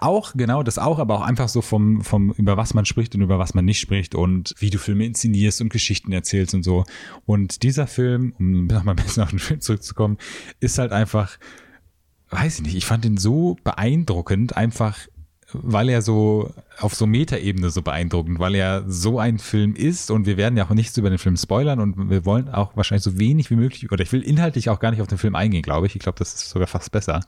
auch, 0.00 0.32
genau, 0.34 0.62
das 0.62 0.78
auch, 0.78 0.98
aber 0.98 1.14
auch 1.16 1.22
einfach 1.22 1.48
so 1.48 1.62
vom, 1.62 2.02
vom, 2.02 2.30
über 2.32 2.56
was 2.56 2.74
man 2.74 2.84
spricht 2.84 3.14
und 3.14 3.22
über 3.22 3.38
was 3.38 3.54
man 3.54 3.64
nicht 3.64 3.80
spricht 3.80 4.14
und 4.14 4.54
wie 4.58 4.70
du 4.70 4.78
Filme 4.78 5.06
inszenierst 5.06 5.60
und 5.62 5.70
Geschichten 5.70 6.12
erzählst 6.12 6.54
und 6.54 6.62
so. 6.62 6.84
Und 7.24 7.62
dieser 7.62 7.86
Film, 7.86 8.34
um 8.38 8.66
nochmal 8.66 8.94
ein 8.98 9.02
bisschen 9.04 9.22
auf 9.22 9.30
den 9.30 9.38
Film 9.38 9.60
zurückzukommen, 9.60 10.18
ist 10.60 10.78
halt 10.78 10.92
einfach, 10.92 11.38
weiß 12.30 12.56
ich 12.56 12.62
nicht, 12.64 12.76
ich 12.76 12.84
fand 12.86 13.04
ihn 13.06 13.16
so 13.16 13.56
beeindruckend, 13.64 14.56
einfach, 14.56 14.98
weil 15.52 15.88
er 15.88 16.02
so 16.02 16.50
auf 16.78 16.94
so 16.94 17.06
Metaebene 17.06 17.70
so 17.70 17.82
beeindruckend, 17.82 18.38
weil 18.38 18.54
er 18.54 18.84
so 18.86 19.18
ein 19.18 19.38
Film 19.38 19.74
ist 19.74 20.10
und 20.10 20.26
wir 20.26 20.36
werden 20.36 20.56
ja 20.56 20.66
auch 20.66 20.74
nichts 20.74 20.96
über 20.96 21.08
den 21.08 21.18
Film 21.18 21.36
spoilern 21.36 21.80
und 21.80 22.10
wir 22.10 22.24
wollen 22.24 22.48
auch 22.48 22.76
wahrscheinlich 22.76 23.04
so 23.04 23.18
wenig 23.18 23.50
wie 23.50 23.56
möglich, 23.56 23.90
oder 23.90 24.02
ich 24.02 24.12
will 24.12 24.22
inhaltlich 24.22 24.68
auch 24.68 24.80
gar 24.80 24.90
nicht 24.90 25.00
auf 25.00 25.08
den 25.08 25.18
Film 25.18 25.34
eingehen, 25.34 25.62
glaube 25.62 25.86
ich. 25.86 25.96
Ich 25.96 26.02
glaube, 26.02 26.18
das 26.18 26.34
ist 26.34 26.50
sogar 26.50 26.68
fast 26.68 26.92
besser. 26.92 27.20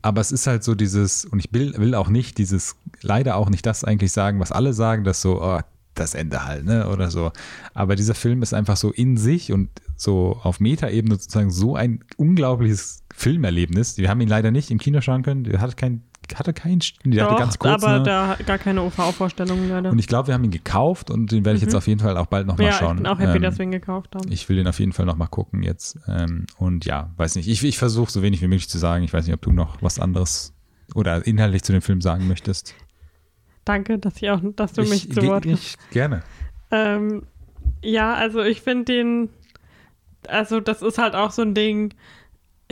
Aber 0.00 0.20
es 0.20 0.32
ist 0.32 0.46
halt 0.46 0.64
so 0.64 0.74
dieses, 0.74 1.24
und 1.24 1.40
ich 1.40 1.52
will, 1.52 1.74
will 1.76 1.94
auch 1.94 2.08
nicht 2.08 2.38
dieses, 2.38 2.76
leider 3.02 3.36
auch 3.36 3.50
nicht 3.50 3.66
das 3.66 3.84
eigentlich 3.84 4.12
sagen, 4.12 4.40
was 4.40 4.52
alle 4.52 4.72
sagen, 4.72 5.04
dass 5.04 5.20
so, 5.20 5.42
oh, 5.42 5.60
das 5.94 6.14
Ende 6.14 6.44
halt, 6.44 6.64
ne, 6.64 6.88
oder 6.88 7.10
so. 7.10 7.32
Aber 7.74 7.96
dieser 7.96 8.14
Film 8.14 8.42
ist 8.42 8.54
einfach 8.54 8.76
so 8.76 8.90
in 8.90 9.16
sich 9.16 9.52
und 9.52 9.68
so 9.96 10.38
auf 10.42 10.60
Metaebene 10.60 11.16
sozusagen 11.16 11.50
so 11.50 11.74
ein 11.74 12.04
unglaubliches 12.16 13.02
Filmerlebnis. 13.14 13.98
Wir 13.98 14.08
haben 14.08 14.20
ihn 14.20 14.28
leider 14.28 14.52
nicht 14.52 14.70
im 14.70 14.78
Kino 14.78 15.00
schauen 15.00 15.22
können. 15.22 15.42
Der 15.44 15.60
hatte 15.60 15.74
kein, 15.74 16.02
hatte 16.36 16.52
keinen, 16.52 16.80
der 17.04 17.24
hatte 17.24 17.32
doch, 17.34 17.38
ganz 17.40 17.58
kurz. 17.58 17.82
aber 17.82 17.98
ne? 17.98 18.04
da 18.04 18.36
gar 18.46 18.58
keine 18.58 18.82
OV-Vorstellungen 18.82 19.68
leider. 19.68 19.90
Und 19.90 19.98
ich 19.98 20.06
glaube, 20.06 20.28
wir 20.28 20.34
haben 20.34 20.44
ihn 20.44 20.50
gekauft 20.50 21.10
und 21.10 21.30
den 21.32 21.44
werde 21.44 21.56
ich 21.56 21.62
jetzt 21.62 21.74
auf 21.74 21.86
jeden 21.86 22.00
Fall 22.00 22.16
auch 22.16 22.26
bald 22.26 22.46
nochmal 22.46 22.66
Mhm. 22.66 22.72
ja, 22.72 22.78
schauen. 22.78 22.96
ich 22.98 23.02
bin 23.02 23.06
auch 23.12 23.18
happy, 23.18 23.36
Ähm, 23.36 23.42
dass 23.42 23.58
wir 23.58 23.64
ihn 23.64 23.70
gekauft 23.70 24.14
haben. 24.14 24.30
ich 24.30 24.48
will 24.48 24.56
den 24.56 24.66
auf 24.66 24.78
jeden 24.80 24.92
Fall 24.92 25.06
nochmal 25.06 25.28
gucken 25.28 25.62
jetzt. 25.62 25.98
Ähm, 26.08 26.46
und 26.58 26.84
ja, 26.84 27.10
weiß 27.16 27.36
nicht. 27.36 27.48
Ich, 27.48 27.62
ich 27.64 27.78
versuche 27.78 28.10
so 28.10 28.22
wenig 28.22 28.40
wie 28.42 28.48
möglich 28.48 28.68
zu 28.68 28.78
sagen. 28.78 29.04
Ich 29.04 29.12
weiß 29.12 29.26
nicht, 29.26 29.34
ob 29.34 29.42
du 29.42 29.52
noch 29.52 29.82
was 29.82 29.98
anderes 29.98 30.54
oder 30.94 31.26
inhaltlich 31.26 31.62
zu 31.62 31.72
dem 31.72 31.82
Film 31.82 32.00
sagen 32.00 32.26
möchtest. 32.28 32.74
Danke, 33.64 33.98
dass, 33.98 34.16
ich 34.22 34.30
auch, 34.30 34.40
dass 34.56 34.72
du 34.72 34.82
ich, 34.82 34.88
mich 34.90 35.12
zu 35.12 35.22
Wort 35.26 35.44
ich, 35.44 35.76
Gerne. 35.90 36.22
Ähm, 36.70 37.22
ja, 37.82 38.14
also 38.14 38.42
ich 38.42 38.62
finde 38.62 38.84
den, 38.86 39.28
also 40.26 40.60
das 40.60 40.80
ist 40.82 40.98
halt 40.98 41.14
auch 41.14 41.30
so 41.30 41.42
ein 41.42 41.54
Ding, 41.54 41.92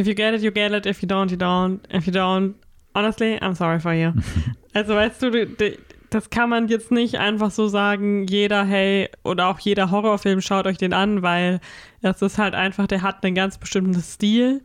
if 0.00 0.06
you 0.06 0.14
get 0.14 0.34
it, 0.34 0.42
you 0.42 0.50
get 0.52 0.72
it, 0.72 0.86
if 0.86 1.02
you 1.02 1.08
don't, 1.08 1.30
you 1.30 1.36
don't, 1.36 1.80
if 1.94 2.06
you 2.06 2.12
don't, 2.12 2.54
honestly, 2.96 3.36
I'm 3.40 3.54
sorry 3.54 3.78
for 3.80 3.92
you. 3.92 4.12
also 4.74 4.94
weißt 4.94 5.22
du, 5.22 5.30
du- 5.30 5.46
du- 5.46 5.78
das 6.10 6.30
kann 6.30 6.48
man 6.48 6.68
jetzt 6.68 6.92
nicht 6.92 7.16
einfach 7.18 7.50
so 7.50 7.66
sagen, 7.66 8.26
jeder, 8.28 8.64
hey, 8.64 9.08
oder 9.24 9.48
auch 9.48 9.58
jeder 9.58 9.90
Horrorfilm, 9.90 10.40
schaut 10.40 10.66
euch 10.66 10.78
den 10.78 10.92
an, 10.92 11.20
weil 11.22 11.60
das 12.00 12.22
ist 12.22 12.38
halt 12.38 12.54
einfach, 12.54 12.86
der 12.86 13.02
hat 13.02 13.24
einen 13.24 13.34
ganz 13.34 13.58
bestimmten 13.58 14.00
Stil. 14.00 14.62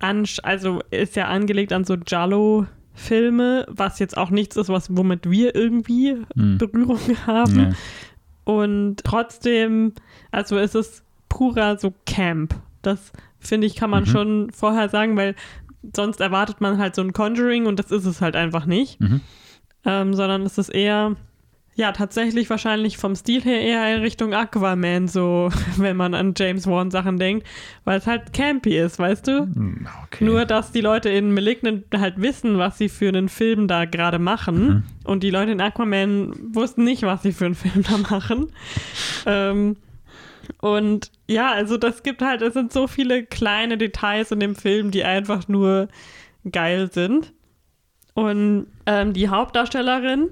Ansch 0.00 0.38
also 0.42 0.80
ist 0.90 1.16
ja 1.16 1.26
angelegt 1.28 1.72
an 1.72 1.84
so 1.84 1.96
Giallo-Filme, 1.96 3.66
was 3.68 3.98
jetzt 3.98 4.16
auch 4.16 4.30
nichts 4.30 4.56
ist, 4.56 4.68
was, 4.68 4.94
womit 4.96 5.30
wir 5.30 5.54
irgendwie 5.54 6.16
Hm. 6.36 6.58
Berührung 6.58 6.98
haben. 7.26 7.58
Ja. 7.58 7.70
Und 8.44 8.96
trotzdem, 9.04 9.92
also 10.30 10.58
es 10.58 10.74
ist 10.74 11.02
purer 11.28 11.78
so 11.78 11.94
Camp. 12.06 12.54
Das 12.82 13.12
finde 13.38 13.66
ich, 13.66 13.76
kann 13.76 13.90
man 13.90 14.02
Mhm. 14.04 14.08
schon 14.08 14.50
vorher 14.52 14.88
sagen, 14.88 15.16
weil 15.16 15.34
sonst 15.94 16.20
erwartet 16.20 16.60
man 16.60 16.78
halt 16.78 16.94
so 16.94 17.02
ein 17.02 17.12
Conjuring 17.12 17.66
und 17.66 17.78
das 17.78 17.90
ist 17.90 18.04
es 18.06 18.20
halt 18.20 18.36
einfach 18.36 18.66
nicht. 18.66 19.00
Mhm. 19.00 19.20
Ähm, 19.84 20.14
sondern 20.14 20.42
es 20.42 20.58
ist 20.58 20.68
eher, 20.68 21.16
ja, 21.74 21.92
tatsächlich 21.92 22.50
wahrscheinlich 22.50 22.98
vom 22.98 23.14
Stil 23.16 23.40
her 23.40 23.62
eher 23.62 23.94
in 23.96 24.02
Richtung 24.02 24.34
Aquaman, 24.34 25.08
so, 25.08 25.48
wenn 25.78 25.96
man 25.96 26.12
an 26.12 26.34
James 26.36 26.66
Wan 26.66 26.90
Sachen 26.90 27.18
denkt, 27.18 27.46
weil 27.84 27.98
es 27.98 28.06
halt 28.06 28.34
campy 28.34 28.76
ist, 28.78 28.98
weißt 28.98 29.26
du? 29.26 29.38
Hm, 29.44 29.86
Okay. 30.04 30.24
Nur, 30.24 30.44
dass 30.44 30.72
die 30.72 30.80
Leute 30.82 31.08
in 31.08 31.32
Malignant 31.32 31.84
halt 31.96 32.20
wissen, 32.20 32.58
was 32.58 32.76
sie 32.76 32.88
für 32.90 33.08
einen 33.08 33.28
Film 33.30 33.68
da 33.68 33.84
gerade 33.86 34.18
machen. 34.18 34.66
Mhm. 34.68 34.82
Und 35.04 35.22
die 35.22 35.30
Leute 35.30 35.52
in 35.52 35.60
Aquaman 35.60 36.34
wussten 36.54 36.84
nicht, 36.84 37.04
was 37.04 37.22
sie 37.22 37.32
für 37.32 37.46
einen 37.46 37.54
Film 37.54 37.84
da 37.88 37.96
machen. 37.96 38.48
ähm, 39.24 39.76
und 40.60 41.10
ja, 41.28 41.50
also 41.52 41.76
das 41.76 42.02
gibt 42.02 42.22
halt, 42.22 42.42
es 42.42 42.54
sind 42.54 42.72
so 42.72 42.86
viele 42.86 43.24
kleine 43.24 43.78
Details 43.78 44.30
in 44.32 44.40
dem 44.40 44.54
Film, 44.54 44.90
die 44.90 45.04
einfach 45.04 45.48
nur 45.48 45.88
geil 46.50 46.90
sind. 46.92 47.32
Und 48.14 48.66
ähm, 48.86 49.12
die 49.12 49.28
Hauptdarstellerin 49.28 50.30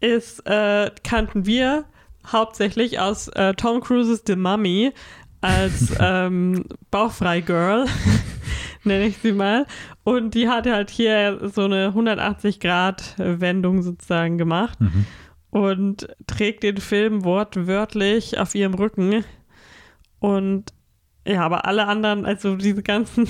ist, 0.00 0.46
äh, 0.46 0.90
kannten 1.02 1.44
wir 1.46 1.84
hauptsächlich 2.26 3.00
aus 3.00 3.28
äh, 3.28 3.54
Tom 3.54 3.80
Cruises 3.80 4.22
The 4.26 4.36
Mummy 4.36 4.92
als 5.40 5.92
ähm, 6.00 6.64
Bauchfrei-Girl, 6.90 7.86
nenne 8.84 9.06
ich 9.06 9.18
sie 9.18 9.32
mal. 9.32 9.66
Und 10.04 10.34
die 10.34 10.48
hat 10.48 10.66
halt 10.66 10.90
hier 10.90 11.50
so 11.52 11.64
eine 11.64 11.90
180-Grad-Wendung 11.90 13.82
sozusagen 13.82 14.38
gemacht 14.38 14.80
Mhm. 14.80 15.06
und 15.50 16.08
trägt 16.26 16.62
den 16.62 16.78
Film 16.78 17.24
wortwörtlich 17.24 18.38
auf 18.38 18.54
ihrem 18.54 18.74
Rücken. 18.74 19.24
Und 20.20 20.72
ja, 21.26 21.42
aber 21.44 21.64
alle 21.66 21.86
anderen, 21.86 22.24
also 22.24 22.56
diese 22.56 22.82
ganzen, 22.82 23.26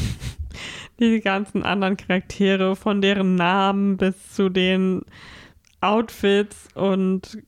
diese 1.00 1.20
ganzen 1.20 1.62
anderen 1.64 1.96
Charaktere, 1.96 2.76
von 2.76 3.00
deren 3.00 3.34
Namen 3.34 3.96
bis 3.96 4.32
zu 4.34 4.48
den 4.48 5.02
Outfits 5.80 6.68
und 6.74 7.38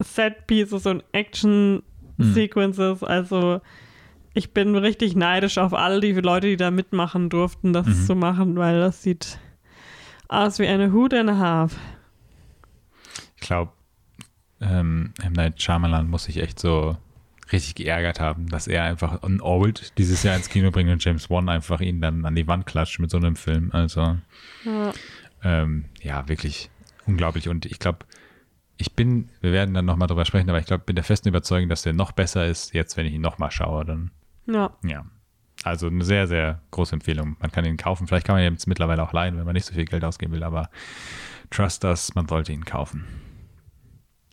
Set 0.00 0.46
Pieces 0.46 0.86
und 0.86 1.04
Action 1.12 1.82
Sequences, 2.18 3.02
also 3.02 3.60
ich 4.34 4.52
bin 4.52 4.74
richtig 4.76 5.14
neidisch 5.16 5.58
auf 5.58 5.74
all 5.74 6.00
die 6.00 6.12
Leute, 6.12 6.46
die 6.48 6.56
da 6.56 6.70
mitmachen 6.70 7.28
durften, 7.28 7.72
das 7.72 7.86
Mhm. 7.86 8.06
zu 8.06 8.14
machen, 8.14 8.56
weil 8.56 8.80
das 8.80 9.02
sieht 9.02 9.38
aus 10.28 10.58
wie 10.58 10.66
eine 10.66 10.92
Hood 10.92 11.12
and 11.14 11.30
a 11.30 11.38
Half. 11.38 11.76
Ich 13.36 13.42
glaube, 13.42 13.72
ähm, 14.60 15.12
M. 15.22 15.32
Night 15.34 15.60
Shyamalan 15.60 16.08
muss 16.08 16.24
sich 16.24 16.38
echt 16.38 16.58
so 16.58 16.96
richtig 17.54 17.74
geärgert 17.76 18.20
haben, 18.20 18.48
dass 18.48 18.66
er 18.66 18.84
einfach 18.84 19.22
ein 19.22 19.40
Old 19.40 19.96
dieses 19.98 20.22
Jahr 20.22 20.36
ins 20.36 20.48
Kino 20.48 20.70
bringt 20.70 20.90
und 20.90 21.02
James 21.04 21.30
Wan 21.30 21.48
einfach 21.48 21.80
ihn 21.80 22.00
dann 22.00 22.24
an 22.26 22.34
die 22.34 22.46
Wand 22.46 22.66
klatscht 22.66 22.98
mit 23.00 23.10
so 23.10 23.16
einem 23.16 23.36
Film. 23.36 23.70
Also 23.72 24.16
Ja. 24.64 24.92
ähm, 25.42 25.86
ja, 26.02 26.28
wirklich 26.28 26.70
unglaublich. 27.06 27.48
Und 27.48 27.66
ich 27.66 27.78
glaube, 27.78 28.00
ich 28.76 28.94
bin, 28.94 29.28
wir 29.40 29.52
werden 29.52 29.74
dann 29.74 29.84
nochmal 29.84 30.08
drüber 30.08 30.24
sprechen, 30.24 30.50
aber 30.50 30.58
ich 30.58 30.66
glaube, 30.66 30.84
bin 30.84 30.96
der 30.96 31.04
festen 31.04 31.28
Überzeugung, 31.28 31.68
dass 31.68 31.82
der 31.82 31.92
noch 31.92 32.12
besser 32.12 32.46
ist, 32.46 32.74
jetzt, 32.74 32.96
wenn 32.96 33.06
ich 33.06 33.14
ihn 33.14 33.20
nochmal 33.20 33.50
schaue, 33.50 33.84
dann 33.84 34.10
ja. 34.46 34.76
ja. 34.84 35.06
Also 35.62 35.86
eine 35.86 36.04
sehr, 36.04 36.26
sehr 36.26 36.60
große 36.72 36.92
Empfehlung. 36.94 37.36
Man 37.40 37.50
kann 37.50 37.64
ihn 37.64 37.78
kaufen. 37.78 38.06
Vielleicht 38.06 38.26
kann 38.26 38.34
man 38.36 38.44
ihn 38.44 38.52
jetzt 38.52 38.66
mittlerweile 38.66 39.02
auch 39.02 39.12
leihen, 39.14 39.38
wenn 39.38 39.44
man 39.46 39.54
nicht 39.54 39.64
so 39.64 39.72
viel 39.72 39.86
Geld 39.86 40.04
ausgeben 40.04 40.32
will, 40.32 40.42
aber 40.42 40.68
trust 41.50 41.84
us, 41.84 42.14
man 42.14 42.28
sollte 42.28 42.52
ihn 42.52 42.64
kaufen. 42.66 43.04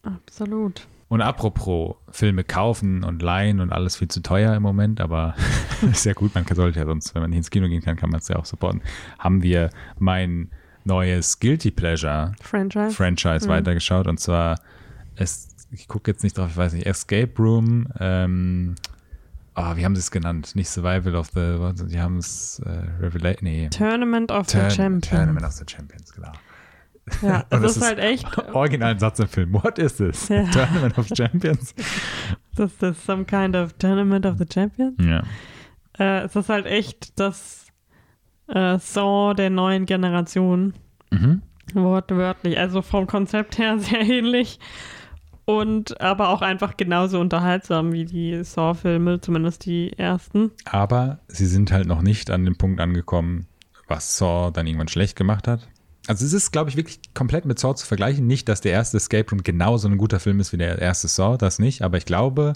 Absolut. 0.03 0.87
Und 1.11 1.19
apropos 1.21 1.95
Filme 2.09 2.45
kaufen 2.45 3.03
und 3.03 3.21
leihen 3.21 3.59
und 3.59 3.73
alles 3.73 3.97
viel 3.97 4.07
zu 4.07 4.21
teuer 4.21 4.55
im 4.55 4.63
Moment, 4.63 5.01
aber 5.01 5.35
ist 5.91 6.05
ja 6.05 6.13
gut, 6.13 6.33
man 6.33 6.45
kann, 6.45 6.55
sollte 6.55 6.79
ja 6.79 6.85
sonst, 6.85 7.13
wenn 7.13 7.21
man 7.21 7.31
nicht 7.31 7.37
ins 7.39 7.49
Kino 7.49 7.67
gehen 7.67 7.81
kann, 7.81 7.97
kann 7.97 8.09
man 8.11 8.21
es 8.21 8.29
ja 8.29 8.37
auch 8.37 8.45
supporten. 8.45 8.81
Haben 9.19 9.43
wir 9.43 9.71
mein 9.99 10.51
neues 10.85 11.37
Guilty 11.41 11.69
Pleasure 11.71 12.31
Franchise. 12.41 12.91
Franchise 12.95 13.45
Mhm. 13.45 13.49
weitergeschaut 13.51 14.07
und 14.07 14.21
zwar, 14.21 14.57
es, 15.17 15.49
ich 15.71 15.89
gucke 15.89 16.09
jetzt 16.11 16.23
nicht 16.23 16.37
drauf, 16.37 16.51
ich 16.51 16.55
weiß 16.57 16.71
nicht, 16.71 16.85
Escape 16.85 17.33
Room, 17.37 17.87
ähm, 17.99 18.75
oh, 19.57 19.75
wie 19.75 19.83
haben 19.83 19.95
sie 19.95 19.99
es 19.99 20.11
genannt? 20.11 20.55
Nicht 20.55 20.69
Survival 20.69 21.15
of 21.15 21.27
the, 21.35 21.57
die 21.87 21.99
haben 21.99 22.19
es 22.19 22.59
äh, 22.65 22.69
Revelation, 23.01 23.43
nee. 23.43 23.67
Tournament 23.69 24.31
of 24.31 24.47
Turn- 24.47 24.69
the 24.69 24.75
Champions. 24.77 25.09
Tournament 25.09 25.45
of 25.45 25.51
the 25.51 25.65
Champions, 25.67 26.13
genau. 26.13 26.31
Ja, 27.21 27.45
das 27.49 27.63
es 27.63 27.77
ist 27.77 27.83
halt 27.83 27.99
echt, 27.99 28.25
Originalen 28.53 28.99
Satz 28.99 29.19
im 29.19 29.27
Film. 29.27 29.53
What 29.53 29.79
is 29.79 29.97
this? 29.97 30.29
Ja. 30.29 30.43
Tournament 30.51 30.97
of 30.97 31.07
Champions? 31.15 31.73
das 32.55 32.73
ist 32.81 33.05
some 33.05 33.25
kind 33.25 33.55
of 33.55 33.73
Tournament 33.73 34.25
of 34.25 34.37
the 34.37 34.45
Champions. 34.51 34.95
Ja. 34.99 35.23
Äh, 35.97 36.25
es 36.25 36.35
ist 36.35 36.49
halt 36.49 36.65
echt 36.65 37.19
das 37.19 37.67
äh, 38.47 38.77
Saw 38.77 39.33
der 39.33 39.49
neuen 39.49 39.85
Generation. 39.85 40.73
Mhm. 41.09 41.41
Wortwörtlich. 41.73 42.57
Also 42.57 42.81
vom 42.81 43.07
Konzept 43.07 43.57
her 43.57 43.79
sehr 43.79 44.01
ähnlich. 44.01 44.59
Und 45.45 45.99
aber 45.99 46.29
auch 46.29 46.41
einfach 46.41 46.77
genauso 46.77 47.19
unterhaltsam 47.19 47.91
wie 47.91 48.05
die 48.05 48.43
Saw-Filme, 48.43 49.21
zumindest 49.21 49.65
die 49.65 49.91
ersten. 49.97 50.51
Aber 50.65 51.19
sie 51.27 51.47
sind 51.47 51.71
halt 51.71 51.87
noch 51.87 52.01
nicht 52.01 52.29
an 52.29 52.45
dem 52.45 52.57
Punkt 52.57 52.79
angekommen, 52.79 53.47
was 53.87 54.17
Saw 54.17 54.51
dann 54.51 54.67
irgendwann 54.67 54.87
schlecht 54.87 55.15
gemacht 55.15 55.47
hat. 55.47 55.67
Also 56.07 56.25
es 56.25 56.33
ist, 56.33 56.51
glaube 56.51 56.69
ich, 56.69 56.77
wirklich 56.77 56.99
komplett 57.13 57.45
mit 57.45 57.59
Saw 57.59 57.75
zu 57.75 57.85
vergleichen. 57.85 58.25
Nicht, 58.25 58.49
dass 58.49 58.61
der 58.61 58.71
erste 58.71 58.97
Escape 58.97 59.29
Room 59.29 59.43
genauso 59.43 59.87
ein 59.87 59.97
guter 59.97 60.19
Film 60.19 60.39
ist 60.39 60.51
wie 60.51 60.57
der 60.57 60.79
erste 60.79 61.07
Saw, 61.07 61.37
das 61.37 61.59
nicht. 61.59 61.83
Aber 61.83 61.97
ich 61.97 62.05
glaube, 62.05 62.53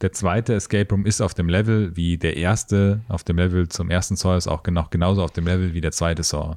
der 0.00 0.12
zweite 0.12 0.54
Escape 0.54 0.88
Room 0.90 1.06
ist 1.06 1.20
auf 1.20 1.32
dem 1.32 1.48
Level 1.48 1.96
wie 1.96 2.18
der 2.18 2.36
erste, 2.36 3.00
auf 3.08 3.24
dem 3.24 3.36
Level 3.36 3.68
zum 3.68 3.88
ersten 3.88 4.16
Saw 4.16 4.36
ist 4.36 4.48
auch 4.48 4.62
genau, 4.62 4.86
genauso 4.90 5.22
auf 5.22 5.30
dem 5.30 5.46
Level 5.46 5.74
wie 5.74 5.80
der 5.80 5.92
zweite 5.92 6.22
Saw. 6.22 6.56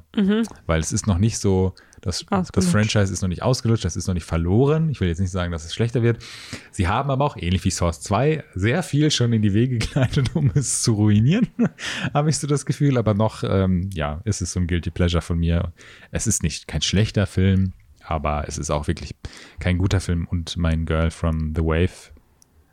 Weil 0.66 0.80
es 0.80 0.92
ist 0.92 1.06
noch 1.06 1.18
nicht 1.18 1.38
so, 1.38 1.74
das, 2.00 2.24
das 2.24 2.32
Ausgelutscht. 2.32 2.72
Franchise 2.72 3.12
ist 3.12 3.22
noch 3.22 3.28
nicht 3.28 3.42
ausgelutscht, 3.42 3.84
das 3.84 3.96
ist 3.96 4.06
noch 4.06 4.14
nicht 4.14 4.24
verloren. 4.24 4.88
Ich 4.90 5.00
will 5.00 5.08
jetzt 5.08 5.20
nicht 5.20 5.30
sagen, 5.30 5.52
dass 5.52 5.64
es 5.64 5.74
schlechter 5.74 6.02
wird. 6.02 6.22
Sie 6.70 6.88
haben 6.88 7.10
aber 7.10 7.24
auch, 7.24 7.36
ähnlich 7.36 7.64
wie 7.64 7.70
Source 7.70 8.00
2, 8.00 8.44
sehr 8.54 8.82
viel 8.82 9.10
schon 9.10 9.32
in 9.32 9.42
die 9.42 9.54
Wege 9.54 9.78
geleitet, 9.86 10.34
um 10.34 10.50
es 10.54 10.82
zu 10.82 10.94
ruinieren, 10.94 11.48
habe 12.14 12.30
ich 12.30 12.38
so 12.38 12.46
das 12.46 12.66
Gefühl. 12.66 12.98
Aber 12.98 13.14
noch, 13.14 13.44
ähm, 13.44 13.90
ja, 13.92 14.20
ist 14.24 14.40
es 14.40 14.52
so 14.52 14.60
ein 14.60 14.66
Guilty 14.66 14.90
Pleasure 14.90 15.22
von 15.22 15.38
mir. 15.38 15.72
Es 16.10 16.26
ist 16.26 16.42
nicht 16.42 16.68
kein 16.68 16.82
schlechter 16.82 17.26
Film, 17.26 17.72
aber 18.04 18.44
es 18.48 18.58
ist 18.58 18.70
auch 18.70 18.88
wirklich 18.88 19.14
kein 19.58 19.78
guter 19.78 20.00
Film. 20.00 20.26
Und 20.28 20.56
mein 20.56 20.86
Girl 20.86 21.10
from 21.10 21.54
The 21.54 21.62
Wave, 21.62 22.12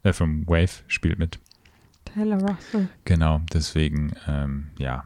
äh, 0.03 0.13
from 0.13 0.47
Wave 0.47 0.83
spielt 0.87 1.19
mit. 1.19 1.39
Taylor 2.05 2.39
Russell. 2.39 2.87
Genau, 3.05 3.41
deswegen, 3.53 4.13
ähm, 4.27 4.69
ja. 4.77 5.03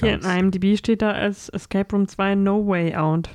Hier 0.00 0.14
in 0.14 0.22
IMDb 0.22 0.78
steht 0.78 1.02
da 1.02 1.12
als 1.12 1.50
Escape 1.50 1.94
Room 1.94 2.08
2 2.08 2.36
No 2.36 2.66
Way 2.66 2.96
Out. 2.96 3.30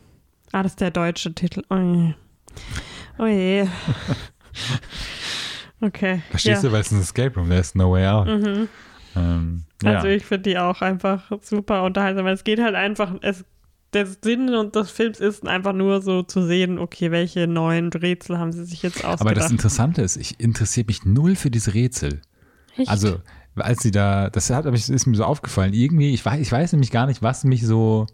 Ah, 0.51 0.63
das 0.63 0.73
ist 0.73 0.81
der 0.81 0.91
deutsche 0.91 1.33
Titel. 1.33 1.63
Oh 1.69 1.75
je. 1.75 2.13
Oh 3.17 3.25
je. 3.25 3.67
Okay. 5.81 6.21
Verstehst 6.29 6.63
ja. 6.63 6.69
du, 6.69 6.73
weil 6.73 6.81
es 6.81 6.91
ein 6.91 7.01
Escape 7.01 7.35
Room, 7.35 7.49
there's 7.49 7.75
no 7.75 7.91
way 7.91 8.07
out. 8.07 8.27
Mhm. 8.27 8.67
Ähm, 9.15 9.63
ja. 9.83 9.95
Also 9.95 10.07
ich 10.07 10.25
finde 10.25 10.49
die 10.49 10.57
auch 10.57 10.81
einfach 10.81 11.31
super 11.41 11.83
unterhaltsam, 11.83 12.25
weil 12.25 12.33
es 12.33 12.43
geht 12.43 12.59
halt 12.59 12.75
einfach, 12.75 13.13
es, 13.21 13.45
der 13.93 14.05
Sinn 14.05 14.53
und 14.53 14.75
des 14.75 14.91
Films 14.91 15.19
ist 15.19 15.47
einfach 15.47 15.73
nur 15.73 16.01
so 16.01 16.23
zu 16.23 16.45
sehen, 16.45 16.79
okay, 16.79 17.11
welche 17.11 17.47
neuen 17.47 17.91
Rätsel 17.91 18.37
haben 18.37 18.51
sie 18.51 18.65
sich 18.65 18.83
jetzt 18.83 18.97
ausgedacht. 19.05 19.21
Aber 19.21 19.33
das 19.33 19.51
Interessante 19.51 20.01
ist, 20.01 20.17
ich 20.17 20.39
interessiere 20.39 20.87
mich 20.87 21.05
null 21.05 21.35
für 21.35 21.51
diese 21.51 21.73
Rätsel. 21.73 22.21
Echt? 22.77 22.89
Also, 22.89 23.19
als 23.55 23.81
sie 23.81 23.91
da, 23.91 24.29
das 24.29 24.49
hat, 24.49 24.65
ist 24.65 25.05
mir 25.05 25.15
so 25.15 25.23
aufgefallen. 25.23 25.73
Irgendwie, 25.73 26.13
ich 26.13 26.25
weiß, 26.25 26.41
ich 26.41 26.51
weiß 26.51 26.73
nämlich 26.73 26.91
gar 26.91 27.05
nicht, 27.05 27.21
was 27.21 27.45
mich 27.45 27.65
so 27.65 28.07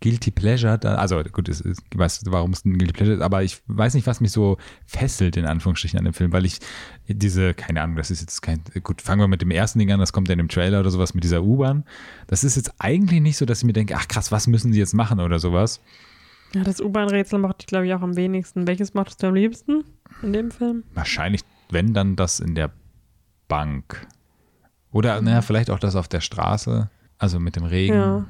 Guilty 0.00 0.30
Pleasure, 0.30 0.78
da, 0.78 0.94
also 0.94 1.22
gut, 1.24 1.48
es 1.48 1.60
ist, 1.60 1.82
ich 1.92 1.98
weiß, 1.98 2.22
warum 2.26 2.52
es 2.52 2.64
ein 2.64 2.78
Guilty 2.78 2.92
Pleasure 2.92 3.16
ist, 3.16 3.22
aber 3.22 3.42
ich 3.42 3.60
weiß 3.66 3.94
nicht, 3.94 4.06
was 4.06 4.20
mich 4.20 4.30
so 4.30 4.56
fesselt, 4.86 5.36
in 5.36 5.44
Anführungsstrichen, 5.44 5.98
an 5.98 6.04
dem 6.04 6.14
Film, 6.14 6.32
weil 6.32 6.44
ich 6.44 6.60
diese, 7.08 7.54
keine 7.54 7.82
Ahnung, 7.82 7.96
das 7.96 8.10
ist 8.10 8.20
jetzt 8.20 8.40
kein, 8.40 8.62
gut, 8.82 9.02
fangen 9.02 9.20
wir 9.20 9.28
mit 9.28 9.42
dem 9.42 9.50
ersten 9.50 9.78
Ding 9.78 9.90
an, 9.90 9.98
das 9.98 10.12
kommt 10.12 10.28
ja 10.28 10.32
in 10.34 10.38
dem 10.38 10.48
Trailer 10.48 10.80
oder 10.80 10.90
sowas 10.90 11.14
mit 11.14 11.24
dieser 11.24 11.42
U-Bahn. 11.42 11.84
Das 12.28 12.44
ist 12.44 12.56
jetzt 12.56 12.72
eigentlich 12.78 13.20
nicht 13.20 13.36
so, 13.36 13.44
dass 13.44 13.58
ich 13.58 13.64
mir 13.64 13.72
denke, 13.72 13.96
ach 13.96 14.06
krass, 14.06 14.30
was 14.30 14.46
müssen 14.46 14.72
sie 14.72 14.78
jetzt 14.78 14.94
machen 14.94 15.18
oder 15.18 15.38
sowas. 15.38 15.80
ja, 16.54 16.62
das 16.62 16.80
U-Bahn-Rätsel 16.80 17.38
mochte 17.38 17.58
ich, 17.60 17.66
glaube 17.66 17.86
ich, 17.86 17.94
auch 17.94 18.02
am 18.02 18.16
wenigsten. 18.16 18.66
Welches 18.66 18.94
mochtest 18.94 19.22
du 19.22 19.26
am 19.26 19.34
liebsten 19.34 19.84
in 20.22 20.32
dem 20.32 20.50
Film? 20.50 20.84
Wahrscheinlich, 20.94 21.42
wenn 21.70 21.92
dann 21.92 22.16
das 22.16 22.40
in 22.40 22.54
der 22.54 22.70
Bank. 23.48 24.06
Oder, 24.90 25.20
naja, 25.20 25.42
vielleicht 25.42 25.70
auch 25.70 25.78
das 25.78 25.96
auf 25.96 26.08
der 26.08 26.20
Straße, 26.20 26.88
also 27.18 27.40
mit 27.40 27.56
dem 27.56 27.64
Regen. 27.64 27.94
Ja. 27.94 28.26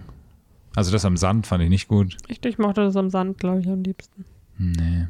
Also 0.78 0.92
das 0.92 1.04
am 1.04 1.16
Sand 1.16 1.46
fand 1.46 1.62
ich 1.62 1.68
nicht 1.70 1.88
gut. 1.88 2.16
Ich, 2.28 2.44
ich 2.44 2.58
mochte 2.58 2.82
das 2.82 2.96
am 2.96 3.10
Sand, 3.10 3.38
glaube 3.38 3.60
ich, 3.60 3.68
am 3.68 3.82
liebsten. 3.82 4.24
Nee. 4.58 5.08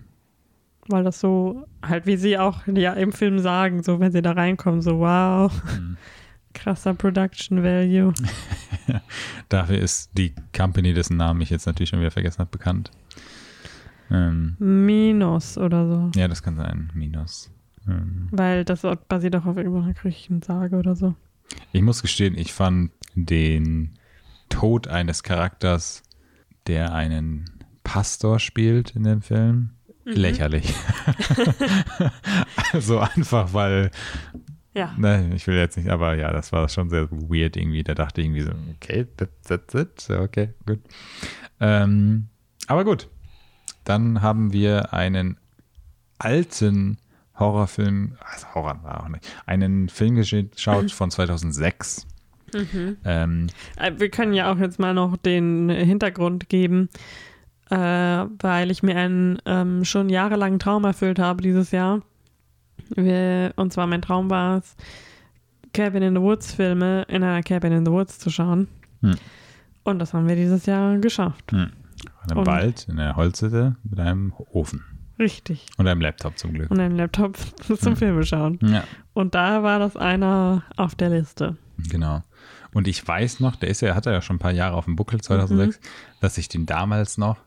Weil 0.89 1.05
das 1.05 1.21
so, 1.21 1.67
halt 1.83 2.07
wie 2.07 2.17
sie 2.17 2.39
auch 2.39 2.67
ja, 2.67 2.95
im 2.95 3.13
Film 3.13 3.39
sagen, 3.39 3.83
so 3.83 4.01
wenn 4.01 4.11
sie 4.11 4.23
da 4.23 4.33
reinkommen, 4.33 4.81
so 4.83 4.99
wow, 5.01 5.53
Mhm. 5.79 5.97
krasser 6.55 6.95
Production 6.95 7.63
Value. 7.63 8.13
Dafür 9.49 9.79
ist 9.79 10.11
die 10.17 10.35
Company, 10.57 10.95
dessen 10.95 11.17
Namen 11.17 11.41
ich 11.43 11.51
jetzt 11.51 11.67
natürlich 11.67 11.91
schon 11.91 12.01
wieder 12.01 12.11
vergessen 12.11 12.39
habe, 12.41 12.51
bekannt. 12.51 12.91
Ähm, 14.11 14.57
Minus 14.59 15.59
oder 15.59 15.87
so. 15.87 16.19
ja, 16.19 16.27
das 16.29 16.43
kann 16.43 16.57
sein. 16.57 16.91
Minus. 16.95 17.51
Ähm, 17.87 18.29
Weil 18.31 18.65
das 18.65 18.83
basiert 19.09 19.37
auch 19.37 19.45
auf 19.47 19.57
irgendeiner 19.59 19.93
griechischen 19.93 20.41
Sage 20.43 20.77
oder 20.77 20.97
so. 20.97 21.15
ich 21.73 21.83
muss 21.83 22.01
gestehen, 22.03 22.37
ich 22.37 22.53
fand 22.55 22.91
den 23.15 23.91
Tod 24.49 24.89
eines 24.89 25.23
Charakters, 25.23 26.03
der 26.67 26.95
einen 26.95 27.45
Pastor 27.85 28.39
spielt 28.39 28.95
in 28.97 29.05
dem 29.05 29.23
Film, 29.23 29.71
lächerlich. 30.05 30.75
also 32.73 32.99
einfach, 32.99 33.53
weil 33.53 33.91
Ja. 34.75 34.95
Ne, 34.97 35.33
ich 35.35 35.47
will 35.47 35.57
jetzt 35.57 35.77
nicht, 35.77 35.89
aber 35.89 36.15
ja, 36.15 36.33
das 36.33 36.53
war 36.53 36.69
schon 36.69 36.89
sehr 36.91 37.11
weird 37.11 37.57
irgendwie. 37.57 37.83
Da 37.83 37.95
dachte 37.95 38.21
ich 38.21 38.27
irgendwie 38.27 38.43
so, 38.43 38.53
okay, 38.75 39.07
that, 39.17 39.31
that's 39.45 39.75
it. 39.75 40.11
Okay, 40.11 40.51
gut. 40.67 40.81
Ähm, 41.61 42.29
aber 42.67 42.85
gut. 42.85 43.09
Dann 43.85 44.23
haben 44.23 44.53
wir 44.53 44.93
einen 44.93 45.39
alten 46.19 46.99
Horrorfilm, 47.39 48.19
also 48.21 48.47
Horror 48.55 48.83
war 48.83 49.05
auch 49.05 49.09
nicht, 49.09 49.25
einen 49.47 49.89
Film 49.89 50.17
geschaut 50.17 50.91
von 50.91 51.11
2006. 51.11 52.07
Ähm, 53.05 53.47
Äh, 53.77 53.93
Wir 53.99 54.09
können 54.11 54.33
ja 54.35 54.51
auch 54.53 54.59
jetzt 54.59 54.79
mal 54.79 54.95
noch 54.95 55.17
den 55.17 55.69
Hintergrund 55.69 56.49
geben, 56.49 56.89
äh, 57.71 57.77
weil 57.77 58.71
ich 58.71 58.83
mir 58.83 58.97
einen 58.97 59.39
ähm, 59.47 59.85
schon 59.85 60.09
jahrelangen 60.09 60.59
Traum 60.59 60.85
erfüllt 60.85 61.19
habe 61.19 61.43
dieses 61.43 61.71
Jahr. 61.71 62.01
Wir, 62.95 63.53
und 63.57 63.73
zwar 63.73 63.87
mein 63.87 64.03
Traum 64.03 64.31
war 64.31 64.59
es, 64.59 64.77
Cabin 65.75 66.03
in 66.03 66.15
the 66.15 66.23
Woods 66.23 66.53
Filme 66.55 67.03
in 67.09 67.23
einer 67.23 67.43
Cabin 67.43 67.73
in 67.73 67.85
the 67.85 67.93
Woods 67.93 68.19
zu 68.19 68.31
schauen. 68.31 68.69
Hm. 69.03 69.15
Und 69.85 69.99
das 69.99 70.15
haben 70.15 70.27
wir 70.29 70.37
dieses 70.37 70.65
Jahr 70.67 70.97
geschafft. 70.99 71.53
in 71.53 71.71
einem 72.29 72.39
Und- 72.39 72.47
Wald, 72.47 72.87
in 72.89 72.99
einer 72.99 73.17
Holzhütte 73.17 73.77
mit 73.85 74.01
einem 74.01 74.33
Ofen 74.53 74.83
Richtig. 75.19 75.67
und 75.77 75.87
einem 75.89 76.01
Laptop 76.01 76.39
zum 76.39 76.53
Glück. 76.53 76.71
Und 76.71 76.81
einen 76.81 76.97
Laptop 76.97 77.37
zum. 77.81 77.97
Filme 77.97 78.25
schauen. 78.25 78.59
Ja, 78.63 78.85
Und 79.15 79.35
da 79.35 79.63
war 79.63 79.79
das 79.79 79.97
einer 79.97 80.63
auf 80.77 80.95
der 80.95 81.11
Liste. 81.11 81.57
Genau. 81.89 82.23
Und 82.73 82.87
ich 82.87 83.07
weiß 83.07 83.41
noch, 83.41 83.57
der 83.57 83.69
ist 83.71 83.81
ja, 83.81 83.95
hat 83.95 84.07
er 84.07 84.13
ja 84.13 84.23
schon 84.23 84.37
ein 84.37 84.41
paar 84.41 84.53
Jahre 84.53 84.77
auf 84.77 84.85
dem 84.85 84.97
Buckel 84.97 85.21
2006, 85.21 85.81
dass 86.21 86.39
ich 86.39 86.49
den 86.49 86.67
damals 86.67 87.19
noch 87.19 87.39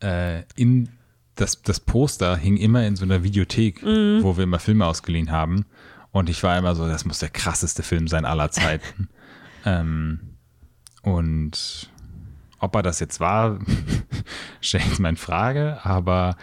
äh, 0.00 0.42
in 0.54 0.88
das, 1.34 1.62
das 1.62 1.80
Poster 1.80 2.36
hing 2.36 2.56
immer 2.56 2.86
in 2.86 2.94
so 2.96 3.04
einer 3.04 3.24
Videothek, 3.24 3.82
wo 3.82 4.36
wir 4.36 4.44
immer 4.44 4.60
Filme 4.60 4.86
ausgeliehen 4.86 5.32
haben. 5.32 5.66
Und 6.12 6.30
ich 6.30 6.42
war 6.44 6.56
immer 6.56 6.76
so, 6.76 6.86
das 6.86 7.04
muss 7.04 7.18
der 7.18 7.30
krasseste 7.30 7.82
Film 7.82 8.06
sein 8.06 8.24
aller 8.24 8.52
Zeiten. 8.52 9.08
ähm, 9.64 10.20
und 11.02 11.90
ob 12.60 12.76
er 12.76 12.82
das 12.82 13.00
jetzt 13.00 13.18
war, 13.18 13.58
stelle 14.60 14.84
ich 14.92 15.00
mal 15.00 15.08
in 15.08 15.16
Frage, 15.16 15.80
aber 15.82 16.36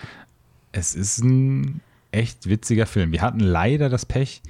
es 0.72 0.96
ist 0.96 1.20
ein 1.24 1.82
echt 2.12 2.48
witziger 2.48 2.86
Film. 2.86 3.12
Wir 3.12 3.22
hatten 3.22 3.40
leider 3.40 3.90
das 3.90 4.06
Pech, 4.06 4.42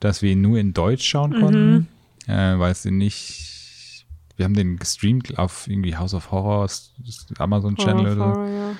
dass 0.00 0.22
wir 0.22 0.32
ihn 0.32 0.40
nur 0.42 0.58
in 0.58 0.72
Deutsch 0.74 1.06
schauen 1.06 1.30
Mhm. 1.30 1.40
konnten, 1.40 1.88
äh, 2.26 2.58
weil 2.58 2.72
es 2.72 2.82
den 2.82 2.98
nicht. 2.98 4.06
Wir 4.36 4.44
haben 4.44 4.54
den 4.54 4.78
gestreamt 4.78 5.36
auf 5.36 5.66
irgendwie 5.66 5.96
House 5.96 6.14
of 6.14 6.30
Horror, 6.30 6.68
Amazon 7.38 7.76
Channel 7.76 8.06
oder 8.06 8.14
so. 8.14 8.24
Horror, 8.24 8.48
ja. 8.48 8.74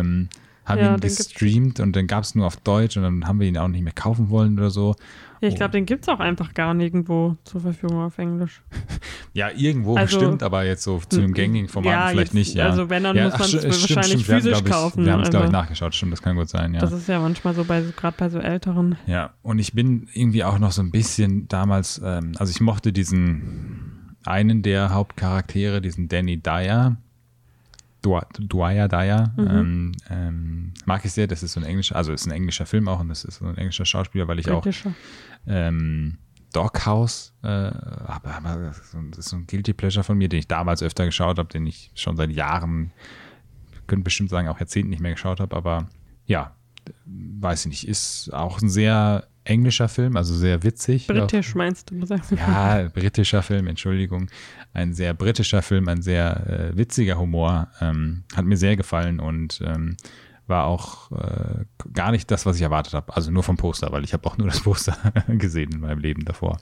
Ähm, 0.00 0.28
haben 0.64 0.80
Ja, 0.80 0.94
ihn 0.94 1.00
gestreamt 1.00 1.80
und 1.80 1.94
dann 1.94 2.06
gab 2.06 2.24
es 2.24 2.34
nur 2.34 2.46
auf 2.46 2.56
Deutsch 2.56 2.96
und 2.96 3.02
dann 3.02 3.26
haben 3.26 3.38
wir 3.40 3.46
ihn 3.48 3.58
auch 3.58 3.68
nicht 3.68 3.82
mehr 3.84 3.92
kaufen 3.92 4.30
wollen 4.30 4.58
oder 4.58 4.70
so. 4.70 4.94
Ja, 5.40 5.48
ich 5.48 5.54
Oh. 5.54 5.56
glaube, 5.58 5.72
den 5.72 5.84
gibt 5.84 6.02
es 6.04 6.08
auch 6.08 6.20
einfach 6.20 6.54
gar 6.54 6.72
nirgendwo 6.72 7.36
zur 7.44 7.60
Verfügung 7.60 7.98
auf 8.02 8.18
Englisch. 8.18 8.62
Ja, 9.36 9.50
irgendwo 9.50 9.96
Also- 9.96 10.20
bestimmt, 10.20 10.44
aber 10.44 10.64
jetzt 10.64 10.84
so 10.84 11.00
zu 11.08 11.18
einem 11.20 11.34
gängigen 11.34 11.68
Format 11.68 11.92
Ja, 11.92 12.00
vielleicht 12.06 12.18
jetzt- 12.28 12.34
nicht. 12.34 12.54
Ja. 12.54 12.66
also 12.66 12.88
wenn, 12.88 13.02
dann 13.02 13.16
ja, 13.16 13.24
muss 13.24 13.32
man 13.32 13.42
es 13.42 13.54
wahrscheinlich 13.64 13.82
stimmt. 14.22 14.28
Wir 14.28 14.34
haben, 14.36 14.42
physisch 14.42 14.52
glaub 14.52 14.64
ich, 14.66 14.72
kaufen, 14.72 15.04
Wir 15.04 15.12
haben 15.12 15.22
es, 15.22 15.30
glaube 15.30 15.46
ich, 15.46 15.50
nachgeschaut, 15.52 15.92
stimmt, 15.92 16.12
das 16.12 16.22
kann 16.22 16.36
gut 16.36 16.48
sein, 16.48 16.72
ja. 16.72 16.78
Das 16.80 16.92
ist 16.92 17.08
ja 17.08 17.18
manchmal 17.18 17.52
so 17.52 17.64
bei, 17.64 17.82
gerade 17.96 18.14
bei 18.16 18.28
so 18.30 18.38
älteren. 18.38 18.96
Ja, 19.06 19.34
und 19.42 19.58
ich 19.58 19.72
bin 19.72 20.06
irgendwie 20.14 20.44
auch 20.44 20.60
noch 20.60 20.70
so 20.70 20.82
ein 20.82 20.92
bisschen 20.92 21.48
damals, 21.48 22.00
ähm, 22.04 22.34
also 22.38 22.52
ich 22.52 22.60
mochte 22.60 22.92
diesen 22.92 24.16
einen 24.24 24.62
der 24.62 24.90
Hauptcharaktere, 24.94 25.80
diesen 25.80 26.06
Danny 26.08 26.40
Dyer. 26.40 26.96
Dwyer 28.04 28.88
Dyer, 28.88 29.32
Mhm. 29.36 29.46
ähm, 29.48 29.92
ähm, 30.10 30.74
mag 30.84 31.04
ich 31.04 31.12
sehr, 31.12 31.26
das 31.26 31.42
ist 31.42 31.52
so 31.54 31.60
ein 31.60 31.64
englischer, 31.66 31.96
also 31.96 32.12
ist 32.12 32.26
ein 32.26 32.30
englischer 32.32 32.66
Film 32.66 32.88
auch 32.88 33.00
und 33.00 33.08
das 33.08 33.24
ist 33.24 33.36
so 33.36 33.46
ein 33.46 33.56
englischer 33.56 33.84
Schauspieler, 33.84 34.28
weil 34.28 34.38
ich 34.38 34.50
auch 34.50 34.62
Britischer. 34.62 34.92
ähm, 35.46 36.18
Doghouse, 36.52 37.32
äh, 37.42 37.46
aber, 37.48 38.40
das 38.70 38.78
ist 39.18 39.28
so 39.30 39.36
ein 39.36 39.46
Guilty 39.46 39.72
Pleasure 39.72 40.04
von 40.04 40.16
mir, 40.16 40.28
den 40.28 40.38
ich 40.38 40.46
damals 40.48 40.82
öfter 40.82 41.04
geschaut 41.04 41.38
habe, 41.38 41.48
den 41.48 41.66
ich 41.66 41.90
schon 41.94 42.16
seit 42.16 42.30
Jahren, 42.30 42.92
könnte 43.86 44.04
bestimmt 44.04 44.30
sagen, 44.30 44.48
auch 44.48 44.60
Jahrzehnten 44.60 44.90
nicht 44.90 45.00
mehr 45.02 45.12
geschaut 45.12 45.40
habe, 45.40 45.56
aber 45.56 45.88
ja, 46.26 46.54
weiß 47.06 47.62
ich 47.66 47.70
nicht, 47.70 47.88
ist 47.88 48.32
auch 48.32 48.62
ein 48.62 48.68
sehr 48.68 49.26
englischer 49.44 49.88
Film, 49.88 50.16
also 50.16 50.34
sehr 50.34 50.62
witzig. 50.62 51.06
Britisch 51.06 51.54
meinst 51.54 51.90
du? 51.90 52.04
Sagst 52.06 52.32
du? 52.32 52.36
Ja, 52.36 52.88
britischer 52.92 53.42
Film, 53.42 53.66
Entschuldigung. 53.66 54.30
Ein 54.72 54.94
sehr 54.94 55.14
britischer 55.14 55.62
Film, 55.62 55.88
ein 55.88 56.02
sehr 56.02 56.70
äh, 56.72 56.76
witziger 56.76 57.18
Humor. 57.18 57.68
Ähm, 57.80 58.24
hat 58.34 58.44
mir 58.44 58.56
sehr 58.56 58.76
gefallen 58.76 59.20
und 59.20 59.60
ähm, 59.64 59.96
war 60.46 60.66
auch 60.66 61.10
äh, 61.12 61.64
gar 61.92 62.10
nicht 62.10 62.30
das, 62.30 62.44
was 62.44 62.56
ich 62.56 62.62
erwartet 62.62 62.94
habe. 62.94 63.14
Also 63.14 63.30
nur 63.30 63.42
vom 63.42 63.56
Poster, 63.56 63.90
weil 63.92 64.04
ich 64.04 64.12
habe 64.12 64.26
auch 64.26 64.36
nur 64.36 64.48
das 64.48 64.60
Poster 64.60 64.96
gesehen 65.28 65.72
in 65.72 65.80
meinem 65.80 66.00
Leben 66.00 66.24
davor. 66.24 66.58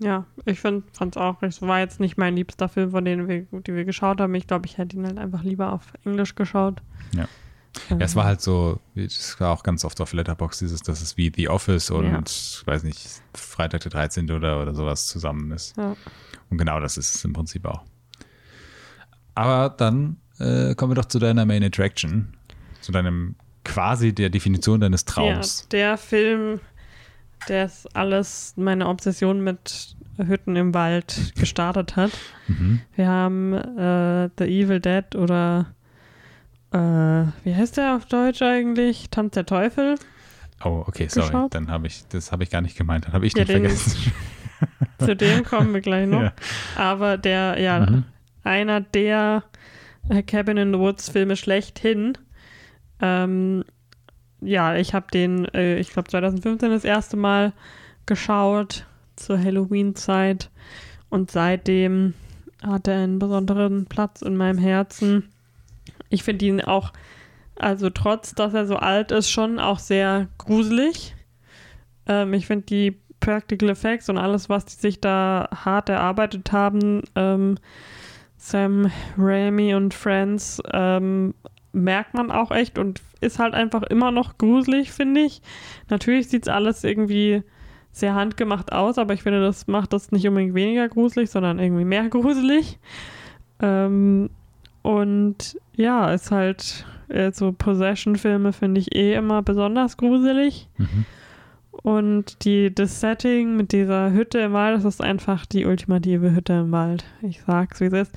Ja, 0.00 0.26
ich 0.44 0.60
fand 0.60 0.84
es 0.92 1.16
auch. 1.16 1.42
Es 1.42 1.62
war 1.62 1.80
jetzt 1.80 2.00
nicht 2.00 2.16
mein 2.16 2.36
liebster 2.36 2.68
Film, 2.68 2.90
von 2.90 3.04
denen 3.04 3.28
wir, 3.28 3.46
die 3.60 3.74
wir 3.74 3.84
geschaut 3.84 4.20
haben. 4.20 4.34
Ich 4.34 4.46
glaube, 4.46 4.66
ich 4.66 4.78
hätte 4.78 4.96
ihn 4.96 5.06
halt 5.06 5.18
einfach 5.18 5.42
lieber 5.42 5.72
auf 5.72 5.92
Englisch 6.04 6.34
geschaut. 6.34 6.82
Ja. 7.14 7.28
Ja, 7.90 7.96
es 8.00 8.14
war 8.16 8.24
halt 8.24 8.40
so, 8.40 8.80
es 8.94 9.38
war 9.40 9.50
auch 9.50 9.62
ganz 9.62 9.84
oft 9.84 10.00
auf 10.00 10.12
Letterbox 10.12 10.58
dieses, 10.60 10.82
dass 10.82 11.02
es 11.02 11.16
wie 11.16 11.32
The 11.34 11.48
Office 11.48 11.90
und, 11.90 12.04
Ja. 12.06 12.20
ich 12.24 12.62
weiß 12.64 12.82
nicht, 12.84 13.00
Freitag 13.34 13.80
der 13.82 13.90
13. 13.90 14.30
oder, 14.30 14.62
oder 14.62 14.74
sowas 14.74 15.06
zusammen 15.06 15.50
ist. 15.50 15.76
Ja. 15.76 15.96
Und 16.50 16.58
genau 16.58 16.78
das 16.80 16.96
ist 16.96 17.14
es 17.16 17.24
im 17.24 17.32
Prinzip 17.32 17.64
auch. 17.66 17.82
Aber 19.34 19.70
dann 19.76 20.16
äh, 20.38 20.74
kommen 20.74 20.92
wir 20.92 20.96
doch 20.96 21.06
zu 21.08 21.18
deiner 21.18 21.44
Main 21.46 21.64
Attraction. 21.64 22.34
Zu 22.80 22.92
deinem 22.92 23.34
quasi 23.64 24.14
der 24.14 24.30
Definition 24.30 24.80
deines 24.80 25.04
Traums. 25.04 25.62
Ja, 25.62 25.66
der 25.70 25.98
Film, 25.98 26.60
der 27.48 27.70
alles 27.94 28.52
meine 28.56 28.86
Obsession 28.88 29.40
mit 29.42 29.96
Hütten 30.18 30.54
im 30.54 30.74
Wald 30.74 31.32
gestartet 31.36 31.96
hat. 31.96 32.12
Mhm. 32.46 32.80
Wir 32.94 33.08
haben 33.08 33.52
äh, 33.54 34.28
The 34.38 34.44
Evil 34.44 34.80
Dead 34.80 35.16
oder 35.16 35.73
äh, 36.74 37.26
wie 37.44 37.54
heißt 37.54 37.76
der 37.76 37.96
auf 37.96 38.06
Deutsch 38.06 38.42
eigentlich? 38.42 39.08
Tanz 39.10 39.34
der 39.34 39.46
Teufel. 39.46 39.96
Oh, 40.64 40.84
okay, 40.86 41.08
sorry. 41.08 41.26
Geschaut? 41.28 41.54
Dann 41.54 41.70
habe 41.70 41.86
ich, 41.86 42.06
das 42.08 42.32
habe 42.32 42.42
ich 42.42 42.50
gar 42.50 42.60
nicht 42.60 42.76
gemeint. 42.76 43.06
Dann 43.06 43.12
habe 43.12 43.26
ich 43.26 43.34
Ja, 43.36 43.44
den 43.44 43.62
den- 43.62 43.70
vergessen. 43.70 44.12
Zu 44.98 45.14
dem 45.16 45.44
kommen 45.44 45.74
wir 45.74 45.80
gleich 45.80 46.06
noch. 46.08 46.22
Ja. 46.22 46.32
Aber 46.76 47.18
der, 47.18 47.60
ja, 47.60 47.80
Mhm. 47.80 48.04
einer 48.44 48.80
der 48.80 49.44
äh, 50.08 50.22
Cabin 50.22 50.56
in 50.56 50.72
the 50.72 50.78
Woods 50.78 51.08
Filme 51.10 51.36
schlechthin. 51.36 52.16
Ähm, 53.00 53.64
ja, 54.40 54.76
ich 54.76 54.94
habe 54.94 55.06
den, 55.12 55.46
äh, 55.54 55.78
ich 55.78 55.90
glaube 55.90 56.08
2015 56.08 56.70
das 56.70 56.84
erste 56.84 57.16
Mal 57.16 57.52
geschaut 58.06 58.86
zur 59.16 59.38
Halloween-Zeit 59.42 60.50
und 61.10 61.30
seitdem 61.30 62.14
hat 62.62 62.88
er 62.88 62.98
einen 63.02 63.18
besonderen 63.18 63.86
Platz 63.86 64.22
in 64.22 64.36
meinem 64.36 64.58
Herzen. 64.58 65.30
Ich 66.08 66.22
finde 66.22 66.46
ihn 66.46 66.60
auch, 66.60 66.92
also 67.56 67.90
trotz, 67.90 68.34
dass 68.34 68.54
er 68.54 68.66
so 68.66 68.76
alt 68.76 69.10
ist, 69.10 69.30
schon 69.30 69.58
auch 69.58 69.78
sehr 69.78 70.28
gruselig. 70.38 71.14
Ähm, 72.06 72.32
ich 72.34 72.46
finde 72.46 72.66
die 72.66 72.96
Practical 73.20 73.70
Effects 73.70 74.08
und 74.08 74.18
alles, 74.18 74.48
was 74.48 74.66
die 74.66 74.76
sich 74.76 75.00
da 75.00 75.48
hart 75.54 75.88
erarbeitet 75.88 76.52
haben, 76.52 77.02
ähm, 77.14 77.56
Sam 78.36 78.90
Raimi 79.16 79.74
und 79.74 79.94
Friends, 79.94 80.62
ähm, 80.72 81.34
merkt 81.72 82.14
man 82.14 82.30
auch 82.30 82.50
echt 82.50 82.78
und 82.78 83.00
ist 83.20 83.38
halt 83.38 83.54
einfach 83.54 83.82
immer 83.84 84.10
noch 84.10 84.38
gruselig, 84.38 84.92
finde 84.92 85.22
ich. 85.22 85.40
Natürlich 85.88 86.28
sieht 86.28 86.42
es 86.44 86.48
alles 86.48 86.84
irgendwie 86.84 87.42
sehr 87.90 88.14
handgemacht 88.14 88.72
aus, 88.72 88.98
aber 88.98 89.14
ich 89.14 89.22
finde, 89.22 89.40
das 89.40 89.66
macht 89.66 89.92
das 89.92 90.12
nicht 90.12 90.26
unbedingt 90.26 90.54
weniger 90.54 90.88
gruselig, 90.88 91.30
sondern 91.30 91.58
irgendwie 91.58 91.84
mehr 91.84 92.08
gruselig. 92.10 92.78
Ähm, 93.60 94.30
und 94.84 95.58
ja, 95.74 96.12
ist 96.12 96.30
halt 96.30 96.86
äh, 97.08 97.32
so 97.32 97.50
Possession-Filme 97.52 98.52
finde 98.52 98.82
ich 98.82 98.94
eh 98.94 99.14
immer 99.14 99.40
besonders 99.40 99.96
gruselig. 99.96 100.68
Mhm. 100.76 101.06
Und 101.72 102.44
die, 102.44 102.74
das 102.74 103.00
Setting 103.00 103.56
mit 103.56 103.72
dieser 103.72 104.12
Hütte 104.12 104.40
im 104.40 104.52
Wald, 104.52 104.76
das 104.76 104.84
ist 104.84 105.02
einfach 105.02 105.46
die 105.46 105.64
ultimative 105.64 106.34
Hütte 106.34 106.52
im 106.52 106.70
Wald. 106.70 107.06
Ich 107.22 107.40
sag's, 107.46 107.80
wie 107.80 107.86
es 107.86 107.94
ist. 107.94 108.12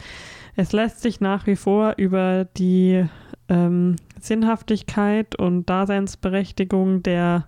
Es 0.57 0.73
lässt 0.73 1.01
sich 1.01 1.21
nach 1.21 1.47
wie 1.47 1.55
vor 1.55 1.93
über 1.95 2.43
die 2.57 3.05
ähm, 3.47 3.95
Sinnhaftigkeit 4.19 5.39
und 5.39 5.69
Daseinsberechtigung 5.69 7.01
der 7.01 7.47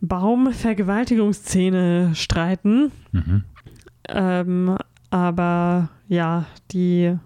Baumvergewaltigungsszene 0.00 2.14
streiten. 2.14 2.92
Mhm. 3.10 3.42
Ähm, 4.08 4.78
aber 5.10 5.88
ja, 6.06 6.44
die 6.70 7.18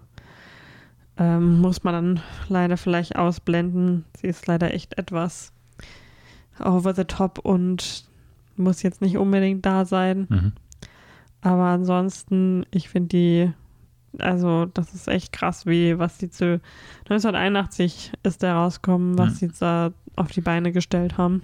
ähm, 1.17 1.59
muss 1.59 1.83
man 1.83 1.93
dann 1.93 2.23
leider 2.47 2.77
vielleicht 2.77 3.15
ausblenden. 3.15 4.05
Sie 4.17 4.27
ist 4.27 4.47
leider 4.47 4.73
echt 4.73 4.97
etwas 4.97 5.51
over 6.63 6.93
the 6.93 7.05
top 7.05 7.39
und 7.39 8.05
muss 8.55 8.83
jetzt 8.83 9.01
nicht 9.01 9.17
unbedingt 9.17 9.65
da 9.65 9.85
sein. 9.85 10.27
Mhm. 10.29 10.51
Aber 11.41 11.65
ansonsten, 11.65 12.65
ich 12.71 12.89
finde 12.89 13.09
die, 13.09 13.53
also 14.19 14.65
das 14.65 14.93
ist 14.93 15.07
echt 15.07 15.31
krass, 15.31 15.65
wie 15.65 15.99
was 15.99 16.17
die 16.17 16.29
zu 16.29 16.59
1981 17.09 18.13
ist 18.23 18.41
der 18.41 18.55
rausgekommen, 18.55 19.17
was 19.17 19.37
sie 19.39 19.51
da 19.59 19.91
auf 20.15 20.31
die 20.31 20.41
Beine 20.41 20.71
gestellt 20.71 21.17
haben. 21.17 21.43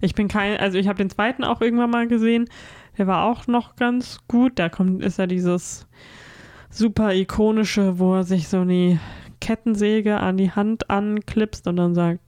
Ich 0.00 0.14
bin 0.14 0.28
kein, 0.28 0.58
also 0.58 0.78
ich 0.78 0.88
habe 0.88 0.98
den 0.98 1.10
zweiten 1.10 1.44
auch 1.44 1.60
irgendwann 1.60 1.90
mal 1.90 2.08
gesehen. 2.08 2.48
Der 2.96 3.06
war 3.06 3.24
auch 3.24 3.46
noch 3.46 3.76
ganz 3.76 4.18
gut. 4.26 4.58
Da 4.58 4.68
kommt, 4.68 5.02
ist 5.04 5.18
ja 5.18 5.26
dieses 5.26 5.86
super 6.70 7.14
ikonische, 7.14 7.98
wo 7.98 8.14
er 8.14 8.24
sich 8.24 8.48
so 8.48 8.60
eine 8.60 9.00
Kettensäge 9.40 10.18
an 10.20 10.36
die 10.36 10.50
Hand 10.50 10.90
anklipst 10.90 11.66
und 11.68 11.76
dann 11.76 11.94
sagt 11.94 12.20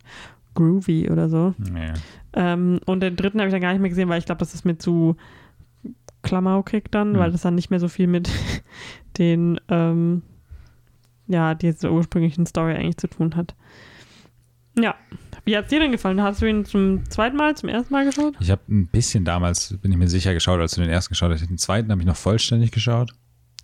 groovy 0.54 1.10
oder 1.10 1.28
so. 1.28 1.54
Ja. 1.74 1.94
Ähm, 2.32 2.80
und 2.86 3.00
den 3.02 3.16
dritten 3.16 3.38
habe 3.40 3.48
ich 3.48 3.52
dann 3.52 3.60
gar 3.62 3.72
nicht 3.72 3.80
mehr 3.80 3.88
gesehen, 3.90 4.08
weil 4.08 4.18
ich 4.18 4.26
glaube, 4.26 4.38
das 4.38 4.54
ist 4.54 4.64
mir 4.64 4.78
zu 4.78 5.16
klamaukig 6.22 6.84
dann, 6.90 7.12
Mhm. 7.12 7.16
weil 7.18 7.32
das 7.32 7.42
dann 7.42 7.54
nicht 7.54 7.70
mehr 7.70 7.80
so 7.80 7.88
viel 7.88 8.06
mit 8.06 8.28
den, 9.18 9.60
ähm, 9.68 10.22
ja, 11.26 11.54
dieser 11.54 11.92
ursprünglichen 11.92 12.46
Story 12.46 12.74
eigentlich 12.74 12.96
zu 12.98 13.08
tun 13.08 13.36
hat. 13.36 13.54
Ja. 14.78 14.94
Wie 15.44 15.56
hat 15.56 15.64
es 15.64 15.70
dir 15.70 15.80
denn 15.80 15.90
gefallen? 15.92 16.22
Hast 16.22 16.42
du 16.42 16.46
ihn 16.46 16.64
zum 16.64 17.08
zweiten 17.08 17.36
Mal, 17.36 17.56
zum 17.56 17.68
ersten 17.68 17.92
Mal 17.92 18.04
geschaut? 18.04 18.34
Ich 18.40 18.50
habe 18.50 18.60
ein 18.68 18.86
bisschen 18.86 19.24
damals, 19.24 19.76
bin 19.78 19.90
ich 19.90 19.96
mir 19.98 20.08
sicher, 20.08 20.34
geschaut, 20.34 20.60
als 20.60 20.72
du 20.74 20.80
den 20.82 20.90
ersten 20.90 21.10
geschaut 21.12 21.32
hast. 21.32 21.48
Den 21.48 21.58
zweiten 21.58 21.90
habe 21.90 22.00
ich 22.00 22.06
noch 22.06 22.16
vollständig 22.16 22.70
geschaut 22.70 23.12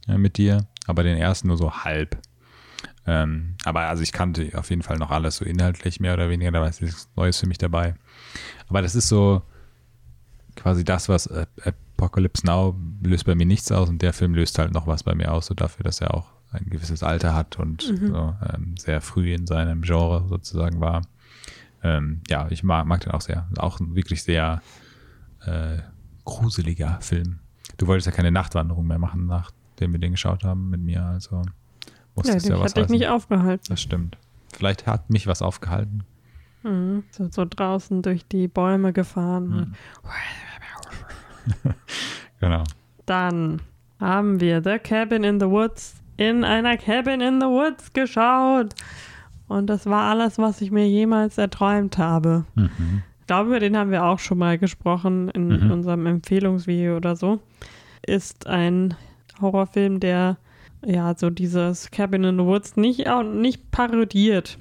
äh, 0.08 0.18
mit 0.18 0.36
dir, 0.38 0.66
aber 0.86 1.02
den 1.02 1.16
ersten 1.18 1.48
nur 1.48 1.56
so 1.56 1.72
halb. 1.72 2.18
Ähm, 3.06 3.54
aber 3.64 3.80
also 3.82 4.02
ich 4.02 4.12
kannte 4.12 4.50
auf 4.54 4.70
jeden 4.70 4.82
Fall 4.82 4.98
noch 4.98 5.10
alles 5.10 5.36
so 5.36 5.44
inhaltlich 5.44 6.00
mehr 6.00 6.14
oder 6.14 6.28
weniger, 6.28 6.50
da 6.50 6.60
war 6.60 6.66
nichts 6.68 7.08
Neues 7.16 7.38
für 7.38 7.46
mich 7.46 7.58
dabei. 7.58 7.94
Aber 8.68 8.82
das 8.82 8.94
ist 8.94 9.08
so 9.08 9.42
quasi 10.56 10.84
das, 10.84 11.08
was 11.08 11.26
äh, 11.26 11.46
Apocalypse 11.64 12.44
Now 12.46 12.74
löst 13.02 13.24
bei 13.24 13.34
mir 13.34 13.46
nichts 13.46 13.70
aus 13.70 13.88
und 13.88 14.02
der 14.02 14.12
Film 14.12 14.34
löst 14.34 14.58
halt 14.58 14.72
noch 14.72 14.86
was 14.86 15.02
bei 15.04 15.14
mir 15.14 15.32
aus, 15.32 15.46
so 15.46 15.54
dafür, 15.54 15.84
dass 15.84 16.00
er 16.00 16.14
auch 16.14 16.26
ein 16.50 16.64
gewisses 16.68 17.02
Alter 17.02 17.34
hat 17.34 17.58
und 17.58 17.88
Mhm. 17.90 18.06
so, 18.08 18.34
ähm, 18.52 18.76
sehr 18.76 19.00
früh 19.00 19.32
in 19.34 19.46
seinem 19.46 19.82
Genre 19.82 20.26
sozusagen 20.28 20.80
war. 20.80 21.02
Ähm, 21.82 22.22
ja, 22.28 22.48
ich 22.50 22.62
mag, 22.64 22.86
mag 22.86 23.00
den 23.02 23.12
auch 23.12 23.20
sehr. 23.20 23.48
Auch 23.58 23.78
ein 23.80 23.94
wirklich 23.94 24.22
sehr 24.22 24.62
äh, 25.44 25.78
gruseliger 26.24 26.98
Film. 27.02 27.38
Du 27.76 27.86
wolltest 27.86 28.06
ja 28.06 28.12
keine 28.12 28.32
Nachtwanderung 28.32 28.86
mehr 28.86 28.98
machen, 28.98 29.26
nachdem 29.76 29.92
wir 29.92 30.00
den 30.00 30.12
geschaut 30.12 30.42
haben 30.42 30.70
mit 30.70 30.80
mir, 30.80 31.04
also 31.04 31.42
muss 32.14 32.26
Ja, 32.28 32.34
das 32.34 32.44
den 32.44 32.52
ja 32.52 32.58
was 32.60 32.70
hatte 32.70 32.80
ich 32.80 32.88
nicht 32.88 33.08
aufgehalten. 33.08 33.64
Das 33.68 33.82
stimmt. 33.82 34.16
Vielleicht 34.54 34.86
hat 34.86 35.10
mich 35.10 35.26
was 35.26 35.42
aufgehalten. 35.42 36.02
Mhm. 36.62 37.04
So, 37.10 37.28
so 37.30 37.44
draußen 37.44 38.00
durch 38.00 38.26
die 38.26 38.48
Bäume 38.48 38.94
gefahren. 38.94 39.74
Hm. 41.62 41.74
genau. 42.40 42.64
Dann 43.04 43.60
haben 44.00 44.40
wir 44.40 44.62
The 44.64 44.78
Cabin 44.78 45.24
in 45.24 45.38
the 45.40 45.46
Woods 45.46 45.96
in 46.16 46.42
einer 46.44 46.78
Cabin 46.78 47.20
in 47.20 47.38
the 47.42 47.46
Woods 47.46 47.92
geschaut. 47.92 48.74
Und 49.46 49.66
das 49.66 49.84
war 49.84 50.10
alles, 50.10 50.38
was 50.38 50.62
ich 50.62 50.70
mir 50.70 50.88
jemals 50.88 51.36
erträumt 51.36 51.98
habe. 51.98 52.46
Mhm. 52.54 53.02
Ich 53.20 53.26
glaube, 53.26 53.50
über 53.50 53.60
den 53.60 53.76
haben 53.76 53.90
wir 53.90 54.04
auch 54.04 54.18
schon 54.20 54.38
mal 54.38 54.56
gesprochen 54.56 55.28
in 55.30 55.48
Mhm. 55.48 55.70
unserem 55.70 56.06
Empfehlungsvideo 56.06 56.96
oder 56.96 57.14
so. 57.14 57.40
Ist 58.06 58.46
ein 58.46 58.94
Horrorfilm, 59.40 60.00
der 60.00 60.36
ja 60.84 61.14
so 61.16 61.30
dieses 61.30 61.90
Cabin 61.90 62.24
in 62.24 62.38
the 62.38 62.44
Woods 62.44 62.76
nicht, 62.76 63.08
auch 63.08 63.22
nicht 63.22 63.70
parodiert. 63.70 64.58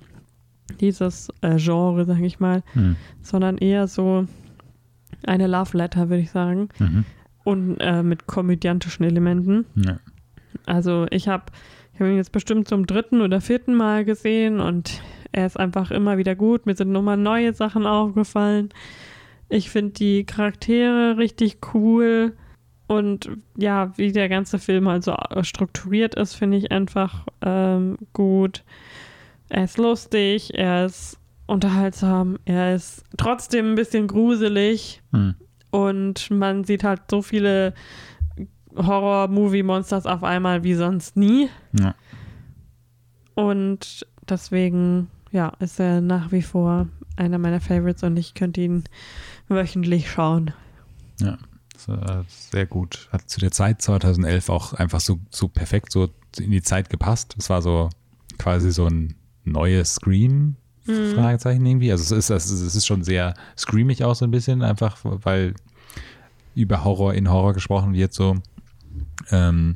Dieses 0.79 1.29
äh, 1.41 1.57
Genre, 1.57 2.05
sag 2.05 2.19
ich 2.21 2.39
mal, 2.39 2.63
Mhm. 2.73 2.95
sondern 3.21 3.57
eher 3.57 3.87
so 3.87 4.25
eine 5.27 5.47
Love 5.47 5.77
Letter, 5.77 6.09
würde 6.09 6.23
ich 6.23 6.31
sagen. 6.31 6.69
Mhm. 6.79 7.05
Und 7.43 7.77
äh, 7.79 8.01
mit 8.01 8.25
komödiantischen 8.25 9.05
Elementen. 9.05 9.65
Ja. 9.75 9.99
Also 10.65 11.05
ich 11.11 11.27
habe 11.27 11.45
ich 11.93 11.99
hab 11.99 12.07
ihn 12.07 12.15
jetzt 12.15 12.31
bestimmt 12.31 12.67
zum 12.67 12.87
dritten 12.87 13.21
oder 13.21 13.39
vierten 13.41 13.75
Mal 13.75 14.03
gesehen 14.03 14.59
und 14.59 15.01
er 15.31 15.45
ist 15.45 15.59
einfach 15.59 15.91
immer 15.91 16.17
wieder 16.17 16.33
gut. 16.35 16.65
Mir 16.65 16.75
sind 16.75 16.91
nochmal 16.91 17.17
neue 17.17 17.53
Sachen 17.53 17.85
aufgefallen. 17.85 18.69
Ich 19.49 19.69
finde 19.69 19.91
die 19.93 20.23
Charaktere 20.25 21.17
richtig 21.19 21.59
cool 21.73 22.33
und 22.87 23.29
ja, 23.57 23.93
wie 23.97 24.11
der 24.11 24.29
ganze 24.29 24.59
Film 24.59 24.87
halt 24.87 25.03
so 25.03 25.15
strukturiert 25.41 26.15
ist, 26.15 26.35
finde 26.35 26.57
ich 26.57 26.71
einfach 26.71 27.25
ähm, 27.41 27.97
gut. 28.13 28.63
Er 29.49 29.63
ist 29.63 29.77
lustig, 29.77 30.53
er 30.53 30.85
ist 30.85 31.19
unterhaltsam, 31.47 32.37
er 32.45 32.75
ist 32.75 33.03
trotzdem 33.17 33.71
ein 33.71 33.75
bisschen 33.75 34.07
gruselig. 34.07 35.01
Mhm. 35.11 35.35
Und 35.71 36.31
man 36.31 36.63
sieht 36.63 36.83
halt 36.83 37.01
so 37.09 37.21
viele 37.21 37.73
Horror-Movie-Monsters 38.75 40.05
auf 40.05 40.23
einmal 40.23 40.63
wie 40.63 40.75
sonst 40.75 41.17
nie. 41.17 41.49
Ja. 41.77 41.95
Und 43.33 44.05
deswegen, 44.29 45.09
ja, 45.31 45.51
ist 45.59 45.79
er 45.79 46.01
nach 46.01 46.31
wie 46.31 46.43
vor 46.43 46.87
einer 47.17 47.37
meiner 47.39 47.61
Favorites 47.61 48.03
und 48.03 48.17
ich 48.17 48.35
könnte 48.35 48.61
ihn 48.61 48.83
wöchentlich 49.47 50.09
schauen. 50.09 50.53
Ja, 51.19 51.37
sehr 52.27 52.65
gut. 52.65 53.09
Hat 53.11 53.29
zu 53.29 53.39
der 53.39 53.51
Zeit 53.51 53.81
2011 53.81 54.49
auch 54.49 54.73
einfach 54.73 54.99
so, 54.99 55.19
so 55.29 55.47
perfekt 55.47 55.91
so 55.91 56.09
in 56.37 56.51
die 56.51 56.61
Zeit 56.61 56.89
gepasst. 56.89 57.35
Es 57.37 57.49
war 57.49 57.61
so 57.61 57.89
quasi 58.37 58.71
so 58.71 58.85
ein 58.85 59.15
neues 59.43 59.95
Scream, 59.95 60.55
Fragezeichen 60.85 61.65
irgendwie. 61.65 61.91
Also 61.91 62.03
es 62.03 62.11
ist, 62.11 62.29
es 62.29 62.51
ist, 62.51 62.61
es 62.61 62.75
ist 62.75 62.85
schon 62.85 63.03
sehr 63.03 63.33
screamig 63.57 64.03
auch 64.03 64.13
so 64.13 64.25
ein 64.25 64.31
bisschen, 64.31 64.61
einfach 64.61 64.97
weil 65.03 65.55
über 66.53 66.83
Horror 66.83 67.13
in 67.15 67.29
Horror 67.29 67.53
gesprochen 67.53 67.93
wird 67.93 68.13
so. 68.13 68.37
Ähm, 69.31 69.75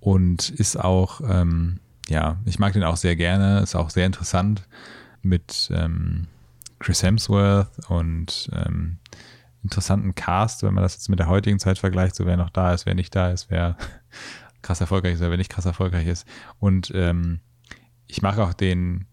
und 0.00 0.48
ist 0.48 0.80
auch, 0.80 1.20
ähm, 1.28 1.78
ja, 2.08 2.38
ich 2.46 2.58
mag 2.58 2.72
den 2.72 2.84
auch 2.84 2.96
sehr 2.96 3.16
gerne, 3.16 3.60
ist 3.60 3.76
auch 3.76 3.90
sehr 3.90 4.06
interessant 4.06 4.66
mit 5.22 5.70
ähm, 5.74 6.26
Chris 6.78 7.02
Hemsworth 7.02 7.68
und 7.88 8.50
ähm, 8.54 8.96
interessanten 9.62 10.14
Cast, 10.14 10.62
wenn 10.62 10.74
man 10.74 10.82
das 10.82 10.94
jetzt 10.94 11.08
mit 11.08 11.18
der 11.18 11.28
heutigen 11.28 11.58
Zeit 11.58 11.78
vergleicht, 11.78 12.14
so 12.16 12.24
wer 12.26 12.36
noch 12.36 12.50
da 12.50 12.72
ist, 12.72 12.86
wer 12.86 12.94
nicht 12.94 13.14
da 13.14 13.30
ist, 13.30 13.50
wer 13.50 13.76
krass 14.62 14.80
erfolgreich 14.80 15.14
ist, 15.14 15.20
wer 15.20 15.36
nicht 15.36 15.50
krass 15.50 15.66
erfolgreich 15.66 16.06
ist. 16.06 16.26
Und 16.58 16.90
ähm, 16.94 17.40
ich 18.06 18.22
mag 18.22 18.38
auch 18.38 18.52
den, 18.54 19.06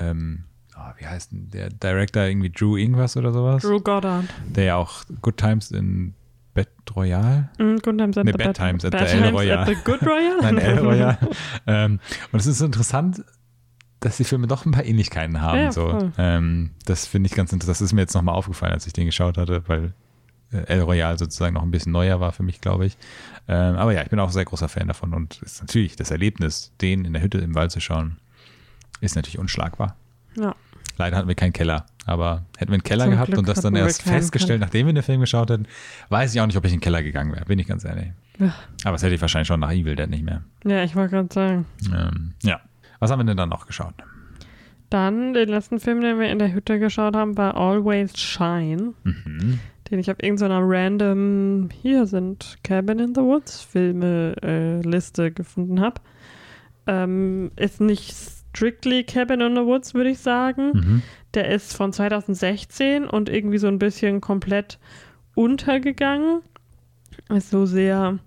ähm, 0.00 0.44
oh, 0.76 0.90
wie 0.98 1.06
heißt 1.06 1.32
denn 1.32 1.50
der 1.50 1.68
Director 1.70 2.22
irgendwie 2.24 2.50
Drew 2.50 2.76
irgendwas 2.76 3.16
oder 3.16 3.32
sowas, 3.32 3.62
Drew 3.62 3.80
Goddard. 3.80 4.24
der 4.46 4.64
ja 4.64 4.76
auch 4.76 5.04
Good 5.22 5.36
Times 5.36 5.70
in 5.70 6.14
Bed 6.54 6.68
Royale 6.94 7.48
Mm, 7.58 7.76
Good 7.82 7.98
Times 7.98 8.16
at 8.18 8.24
Nee, 8.24 8.32
the 8.32 8.38
Bad 8.38 8.46
Bad- 8.46 8.56
Times 8.56 8.84
at 8.84 8.92
Bad 8.92 9.08
the 9.08 9.16
El 9.16 9.30
Royale. 9.30 9.60
at 9.62 9.68
the 9.68 9.74
Good 9.84 10.02
Royale? 10.02 10.38
Nein, 10.42 10.58
El 10.58 10.78
Royale. 10.86 11.18
ähm, 11.66 12.00
und 12.32 12.38
es 12.40 12.46
ist 12.46 12.60
interessant, 12.60 13.24
dass 14.00 14.16
die 14.16 14.24
Filme 14.24 14.46
doch 14.46 14.66
ein 14.66 14.72
paar 14.72 14.84
Ähnlichkeiten 14.84 15.40
haben. 15.40 15.58
Ja, 15.58 15.72
so. 15.72 16.12
Ähm, 16.18 16.70
das 16.84 17.06
finde 17.06 17.28
ich 17.28 17.34
ganz 17.34 17.52
interessant. 17.52 17.76
Das 17.76 17.80
ist 17.80 17.92
mir 17.92 18.02
jetzt 18.02 18.14
nochmal 18.14 18.34
aufgefallen, 18.34 18.72
als 18.72 18.86
ich 18.86 18.92
den 18.92 19.06
geschaut 19.06 19.38
hatte, 19.38 19.62
weil 19.66 19.94
äh, 20.52 20.66
El 20.66 20.82
Royale 20.82 21.18
sozusagen 21.18 21.54
noch 21.54 21.62
ein 21.62 21.70
bisschen 21.70 21.92
neuer 21.92 22.20
war 22.20 22.32
für 22.32 22.42
mich, 22.42 22.60
glaube 22.60 22.86
ich. 22.86 22.96
Ähm, 23.48 23.76
aber 23.76 23.92
ja, 23.92 24.02
ich 24.02 24.10
bin 24.10 24.18
auch 24.18 24.28
ein 24.28 24.32
sehr 24.32 24.44
großer 24.44 24.68
Fan 24.68 24.88
davon 24.88 25.14
und 25.14 25.40
ist 25.42 25.60
natürlich 25.60 25.96
das 25.96 26.10
Erlebnis, 26.10 26.72
den 26.80 27.04
in 27.04 27.12
der 27.12 27.22
Hütte 27.22 27.38
im 27.38 27.54
Wald 27.54 27.70
zu 27.70 27.80
schauen, 27.80 28.18
ist 29.00 29.16
natürlich 29.16 29.38
unschlagbar. 29.38 29.96
Ja. 30.36 30.54
Leider 30.96 31.16
hatten 31.16 31.28
wir 31.28 31.34
keinen 31.34 31.52
Keller, 31.52 31.86
aber 32.06 32.44
hätten 32.56 32.70
wir 32.70 32.74
einen 32.74 32.84
Keller 32.84 33.04
Zum 33.04 33.12
gehabt 33.12 33.28
Glück 33.28 33.38
und 33.38 33.48
das 33.48 33.60
dann 33.60 33.74
erst 33.74 34.02
festgestellt, 34.02 34.60
nachdem 34.60 34.86
wir 34.86 34.92
den 34.92 35.02
Film 35.02 35.20
geschaut 35.20 35.50
hätten, 35.50 35.66
weiß 36.08 36.34
ich 36.34 36.40
auch 36.40 36.46
nicht, 36.46 36.56
ob 36.56 36.64
ich 36.64 36.72
in 36.72 36.78
den 36.78 36.84
Keller 36.84 37.02
gegangen 37.02 37.32
wäre, 37.32 37.44
bin 37.46 37.58
ich 37.58 37.66
ganz 37.66 37.84
ehrlich. 37.84 38.12
Ja. 38.38 38.54
Aber 38.84 38.92
das 38.92 39.02
hätte 39.02 39.14
ich 39.14 39.20
wahrscheinlich 39.20 39.48
schon 39.48 39.60
nach 39.60 39.72
Evil 39.72 39.96
Dead 39.96 40.08
nicht 40.08 40.24
mehr. 40.24 40.42
Ja, 40.64 40.84
ich 40.84 40.94
wollte 40.94 41.16
gerade 41.16 41.34
sagen. 41.34 41.66
Ähm, 41.92 42.34
ja. 42.42 42.60
Was 43.04 43.10
haben 43.10 43.20
wir 43.20 43.24
denn 43.26 43.36
dann 43.36 43.50
noch 43.50 43.66
geschaut? 43.66 43.92
Dann 44.88 45.34
den 45.34 45.48
letzten 45.50 45.78
Film, 45.78 46.00
den 46.00 46.18
wir 46.18 46.30
in 46.30 46.38
der 46.38 46.54
Hütte 46.54 46.78
geschaut 46.78 47.14
haben, 47.14 47.36
war 47.36 47.54
Always 47.54 48.16
Shine, 48.18 48.94
Mhm. 49.02 49.58
den 49.90 49.98
ich 49.98 50.10
auf 50.10 50.16
irgendeiner 50.22 50.60
random, 50.62 51.68
hier 51.82 52.06
sind 52.06 52.56
Cabin 52.64 52.98
in 52.98 53.14
the 53.14 53.20
Woods 53.20 53.62
Filme 53.62 54.34
äh, 54.42 54.80
Liste 54.80 55.30
gefunden 55.32 55.80
habe. 55.82 56.00
Ähm, 56.86 57.50
ist 57.56 57.80
nicht 57.82 58.10
strictly 58.14 59.04
Cabin 59.04 59.42
in 59.42 59.54
the 59.54 59.62
Woods, 59.64 59.92
würde 59.92 60.10
ich 60.10 60.18
sagen. 60.20 60.70
Mhm. 60.72 61.02
Der 61.34 61.48
ist 61.50 61.76
von 61.76 61.92
2016 61.92 63.06
und 63.06 63.28
irgendwie 63.28 63.58
so 63.58 63.66
ein 63.66 63.78
bisschen 63.78 64.20
komplett 64.22 64.78
untergegangen. 65.34 66.40
Ist 67.28 67.50
so 67.50 67.66
sehr, 67.66 68.18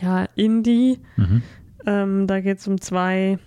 ja, 0.00 0.26
Indie. 0.34 0.98
Mhm. 1.16 1.42
Ähm, 1.86 2.26
da 2.26 2.40
geht 2.40 2.58
es 2.58 2.66
um 2.68 2.80
zwei 2.80 3.38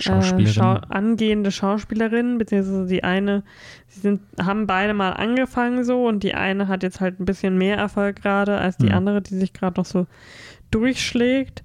äh, 0.00 0.02
Schauspielerin. 0.02 0.52
Schau 0.52 0.74
angehende 0.88 1.50
Schauspielerinnen, 1.50 2.38
beziehungsweise 2.38 2.86
die 2.86 3.04
eine, 3.04 3.42
sie 3.88 4.00
sind, 4.00 4.20
haben 4.42 4.66
beide 4.66 4.94
mal 4.94 5.10
angefangen 5.12 5.84
so 5.84 6.06
und 6.06 6.22
die 6.22 6.34
eine 6.34 6.68
hat 6.68 6.82
jetzt 6.82 7.00
halt 7.00 7.20
ein 7.20 7.24
bisschen 7.24 7.56
mehr 7.58 7.76
Erfolg 7.76 8.22
gerade 8.22 8.58
als 8.58 8.76
die 8.76 8.86
Mhm. 8.86 8.94
andere, 8.94 9.22
die 9.22 9.36
sich 9.36 9.52
gerade 9.52 9.80
noch 9.80 9.86
so 9.86 10.06
durchschlägt. 10.70 11.62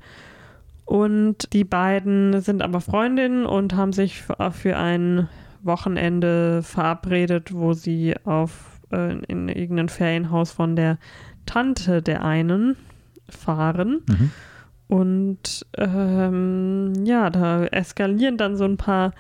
Und 0.86 1.52
die 1.54 1.64
beiden 1.64 2.42
sind 2.42 2.62
aber 2.62 2.80
Freundinnen 2.80 3.46
und 3.46 3.76
haben 3.76 3.92
sich 3.94 4.22
für, 4.22 4.52
für 4.52 4.78
ein 4.78 5.28
Wochenende 5.64 6.62
verabredet, 6.62 7.54
wo 7.54 7.74
sie 7.74 8.14
auf 8.24 8.80
äh, 8.92 9.18
in 9.28 9.50
irgendein 9.50 9.90
Ferienhaus 9.90 10.52
von 10.52 10.76
der 10.76 11.00
Tante 11.48 12.02
der 12.04 12.24
einen 12.24 12.76
fahren. 13.28 14.02
Mhm. 14.08 14.32
Und 14.88 15.66
ähm, 15.78 16.94
ja, 17.06 17.30
da 17.30 17.66
eskalieren 17.66 18.38
dann 18.38 18.56
so 18.56 18.66
ein 18.66 18.78
paar 18.78 19.14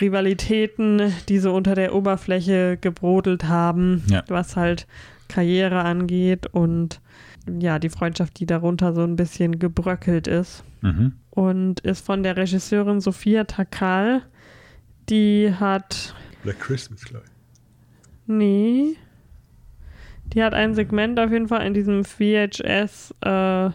Rivalitäten, 0.00 1.12
die 1.28 1.38
so 1.38 1.54
unter 1.54 1.74
der 1.74 1.94
Oberfläche 1.94 2.78
gebrodelt 2.80 3.44
haben, 3.44 4.02
Ja. 4.08 4.22
was 4.28 4.56
halt 4.56 4.86
Karriere 5.28 5.82
angeht 5.82 6.46
und 6.46 7.00
ja, 7.58 7.78
die 7.78 7.88
Freundschaft, 7.88 8.38
die 8.38 8.46
darunter 8.46 8.92
so 8.94 9.02
ein 9.02 9.16
bisschen 9.16 9.58
gebröckelt 9.58 10.28
ist. 10.28 10.62
Mhm. 10.82 11.14
Und 11.30 11.80
ist 11.80 12.04
von 12.06 12.22
der 12.22 12.36
Regisseurin 12.36 13.00
Sophia 13.00 13.44
Takal. 13.44 14.22
Die 15.08 15.52
hat, 15.58 16.14
Black 16.44 16.60
Christmas, 16.60 17.04
glaube 17.04 17.24
nee, 18.26 18.96
die 20.32 20.42
hat 20.42 20.54
ein 20.54 20.74
Segment 20.74 21.18
auf 21.18 21.30
jeden 21.32 21.48
Fall 21.48 21.66
in 21.66 21.74
diesem 21.74 22.04
VHS, 22.04 23.12
äh, 23.22 23.70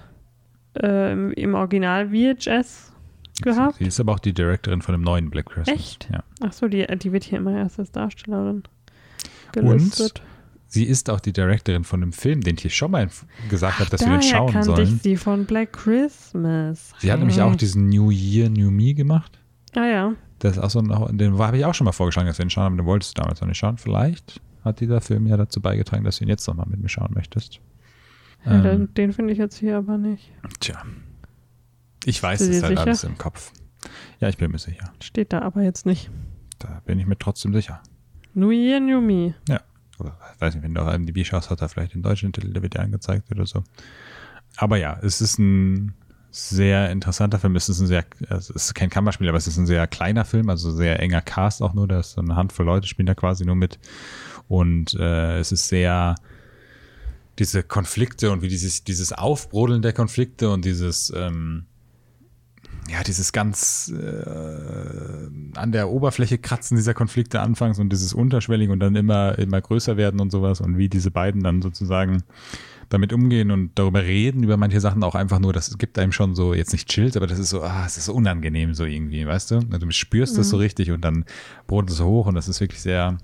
äh, 0.84 1.32
im, 1.34 1.56
Original 1.56 2.10
VHS 2.10 2.92
gehabt. 3.42 3.78
Sie 3.78 3.86
ist 3.86 4.00
aber 4.00 4.14
auch 4.14 4.20
die 4.20 4.34
Directorin 4.34 4.82
von 4.82 4.94
dem 4.94 5.02
neuen 5.02 5.30
Black 5.30 5.48
Christmas. 5.48 5.76
Echt? 5.76 6.10
Ja. 6.12 6.24
Ach 6.42 6.54
so, 6.54 6.68
die, 6.68 6.86
die 6.98 7.12
wird 7.12 7.24
hier 7.24 7.40
immer 7.40 7.56
erst 7.56 7.80
als 7.80 7.92
Darstellerin 7.92 8.64
gelistet. 9.52 10.22
Sie 10.70 10.84
ist 10.84 11.10
auch 11.10 11.22
die 11.22 11.32
Directorin 11.32 11.86
von 11.86 12.02
dem 12.02 12.12
Film, 12.12 12.42
den 12.42 12.56
ich 12.56 12.62
hier 12.64 12.72
schon 12.72 12.92
mal 12.92 13.10
gesagt 13.50 13.80
habe, 13.80 13.90
dass 13.90 14.02
wir 14.02 14.08
Daher 14.08 14.20
den 14.20 14.30
schauen 14.30 14.52
kannte 14.52 14.66
sollen. 14.66 14.96
ich 14.96 15.02
sie 15.02 15.16
von 15.16 15.46
Black 15.46 15.72
Christmas. 15.74 16.92
Sie 17.00 17.12
hat 17.12 17.20
nämlich 17.20 17.42
auch 17.42 17.56
diesen 17.56 17.88
New 17.88 18.12
Year, 18.12 18.50
New 18.50 18.70
Me 18.70 18.94
gemacht. 18.94 19.40
Ah 19.76 19.86
ja. 19.86 20.14
Das 20.40 20.58
ist 20.58 20.64
auch 20.64 20.70
so 20.70 20.80
ein, 20.80 21.18
den 21.18 21.38
habe 21.38 21.58
ich 21.58 21.66
auch 21.66 21.74
schon 21.74 21.86
mal 21.86 21.94
vorgeschlagen, 21.94 22.28
dass 22.28 22.38
wir 22.38 22.46
ihn 22.46 22.50
schauen, 22.50 22.66
aber 22.66 22.76
den 22.76 22.86
wolltest 22.86 23.18
du 23.18 23.22
damals 23.22 23.40
noch 23.40 23.48
nicht 23.48 23.58
schauen. 23.58 23.78
Vielleicht 23.78 24.42
hat 24.64 24.82
dieser 24.82 25.00
Film 25.00 25.26
ja 25.28 25.38
dazu 25.38 25.62
beigetragen, 25.62 26.04
dass 26.04 26.18
du 26.18 26.26
ihn 26.26 26.30
jetzt 26.30 26.46
nochmal 26.48 26.68
mit 26.70 26.82
mir 26.82 26.90
schauen 26.90 27.12
möchtest. 27.14 27.62
Ja 28.46 28.64
Ähm, 28.66 28.94
den 28.94 29.14
finde 29.14 29.34
ich 29.34 29.40
jetzt 29.40 29.58
hier 29.58 29.78
aber 29.78 29.98
nicht. 29.98 30.32
Tja. 30.60 30.84
Ich 32.06 32.22
weiß 32.22 32.42
es 32.42 32.64
halt 32.64 32.78
sicher? 32.78 32.82
alles 32.82 33.04
im 33.04 33.18
Kopf. 33.18 33.52
Ja, 34.20 34.30
ich 34.30 34.38
bin 34.38 34.52
mir 34.52 34.60
sicher. 34.60 34.92
Steht 35.02 35.34
da 35.34 35.42
aber 35.42 35.62
jetzt 35.62 35.86
nicht. 35.86 36.10
Da 36.60 36.82
bin 36.86 37.00
ich 37.00 37.06
mir 37.06 37.18
trotzdem 37.18 37.54
sicher. 37.54 37.82
Year, 38.36 38.80
New 38.80 39.02
Me. 39.02 39.36
Oder 40.00 40.18
ich 40.36 40.42
weiß 40.42 40.56
nicht, 40.56 40.64
wenn 40.64 40.74
du 40.74 40.82
auf 40.82 40.94
IMDb 40.94 41.26
schaust, 41.26 41.50
hat 41.50 41.62
er 41.62 41.70
vielleicht 41.70 41.94
den 41.94 42.04
deutschen 42.04 42.32
Titel, 42.32 42.54
der 42.54 42.62
wird 42.62 42.76
dir 42.76 42.82
angezeigt 42.82 43.32
oder 43.32 43.46
so. 43.46 43.64
Aber 44.58 44.78
ja, 44.78 45.00
es 45.02 45.22
ist 45.22 45.40
ein 45.40 45.94
sehr 46.30 46.92
interessanter 46.92 47.40
Film. 47.40 47.56
Es 47.56 47.70
ist 47.70 47.80
ein 47.80 47.88
sehr, 47.88 48.06
also 48.30 48.54
es 48.54 48.68
ist 48.68 48.74
kein 48.76 48.90
Kammerspiel, 48.90 49.28
aber 49.28 49.38
es 49.38 49.48
ist 49.48 49.58
ein 49.58 49.66
sehr 49.66 49.88
kleiner 49.88 50.26
Film, 50.26 50.50
also 50.50 50.72
sehr 50.72 51.00
enger 51.00 51.22
Cast 51.22 51.62
auch 51.62 51.74
nur. 51.74 51.88
Da 51.88 52.00
ist 52.00 52.12
so 52.12 52.22
eine 52.22 52.36
Handvoll 52.36 52.66
Leute 52.66 52.88
spielen 52.88 53.08
da 53.08 53.16
quasi 53.16 53.46
nur 53.46 53.56
mit. 53.56 53.80
Und 54.48 54.94
äh, 54.94 55.40
es 55.40 55.52
ist 55.52 55.68
sehr, 55.68 56.16
diese 57.40 57.64
Konflikte 57.64 58.32
und 58.32 58.42
wie 58.42 58.48
dieses, 58.48 58.84
dieses 58.84 59.14
Aufbrodeln 59.14 59.82
der 59.82 59.94
Konflikte 59.94 60.50
und 60.50 60.66
dieses, 60.66 61.12
ähm, 61.16 61.66
ja, 62.90 63.04
dieses 63.04 63.32
ganz 63.32 63.92
äh, 63.94 65.30
an 65.56 65.72
der 65.72 65.90
Oberfläche 65.90 66.38
kratzen 66.38 66.78
dieser 66.78 66.94
Konflikte 66.94 67.42
anfangs 67.42 67.80
und 67.80 67.92
dieses 67.92 68.14
Unterschwellig 68.14 68.70
und 68.70 68.80
dann 68.80 68.96
immer, 68.96 69.38
immer 69.38 69.62
größer 69.62 69.98
werden 69.98 70.20
und 70.20 70.32
sowas 70.32 70.62
und 70.62 70.78
wie 70.78 70.90
diese 70.90 71.12
beiden 71.12 71.44
dann 71.44 71.62
sozusagen 71.62 72.24
damit 72.90 73.12
umgehen 73.12 73.52
und 73.52 73.72
darüber 73.76 74.04
reden, 74.04 74.44
über 74.44 74.56
manche 74.56 74.80
Sachen 74.80 75.04
auch 75.04 75.16
einfach 75.16 75.40
nur, 75.40 75.52
das 75.52 75.78
gibt 75.78 76.00
einem 76.00 76.14
schon 76.14 76.36
so, 76.36 76.54
jetzt 76.54 76.72
nicht 76.72 76.88
chillt, 76.88 77.18
aber 77.18 77.28
das 77.28 77.40
ist 77.40 77.50
so, 77.50 77.62
ah, 77.62 77.84
es 77.86 77.98
ist 77.98 78.06
so 78.06 78.14
unangenehm 78.14 78.74
so 78.74 78.86
irgendwie, 78.86 79.28
weißt 79.28 79.52
du? 79.52 79.56
Also 79.72 79.86
du 79.86 79.92
spürst 79.92 80.34
mhm. 80.34 80.38
das 80.38 80.50
so 80.50 80.58
richtig 80.58 80.92
und 80.92 81.02
dann 81.02 81.26
brodelt 81.68 81.92
es 81.92 82.02
hoch 82.02 82.28
und 82.28 82.36
das 82.36 82.48
ist 82.48 82.62
wirklich 82.62 82.82
sehr, 82.82 83.18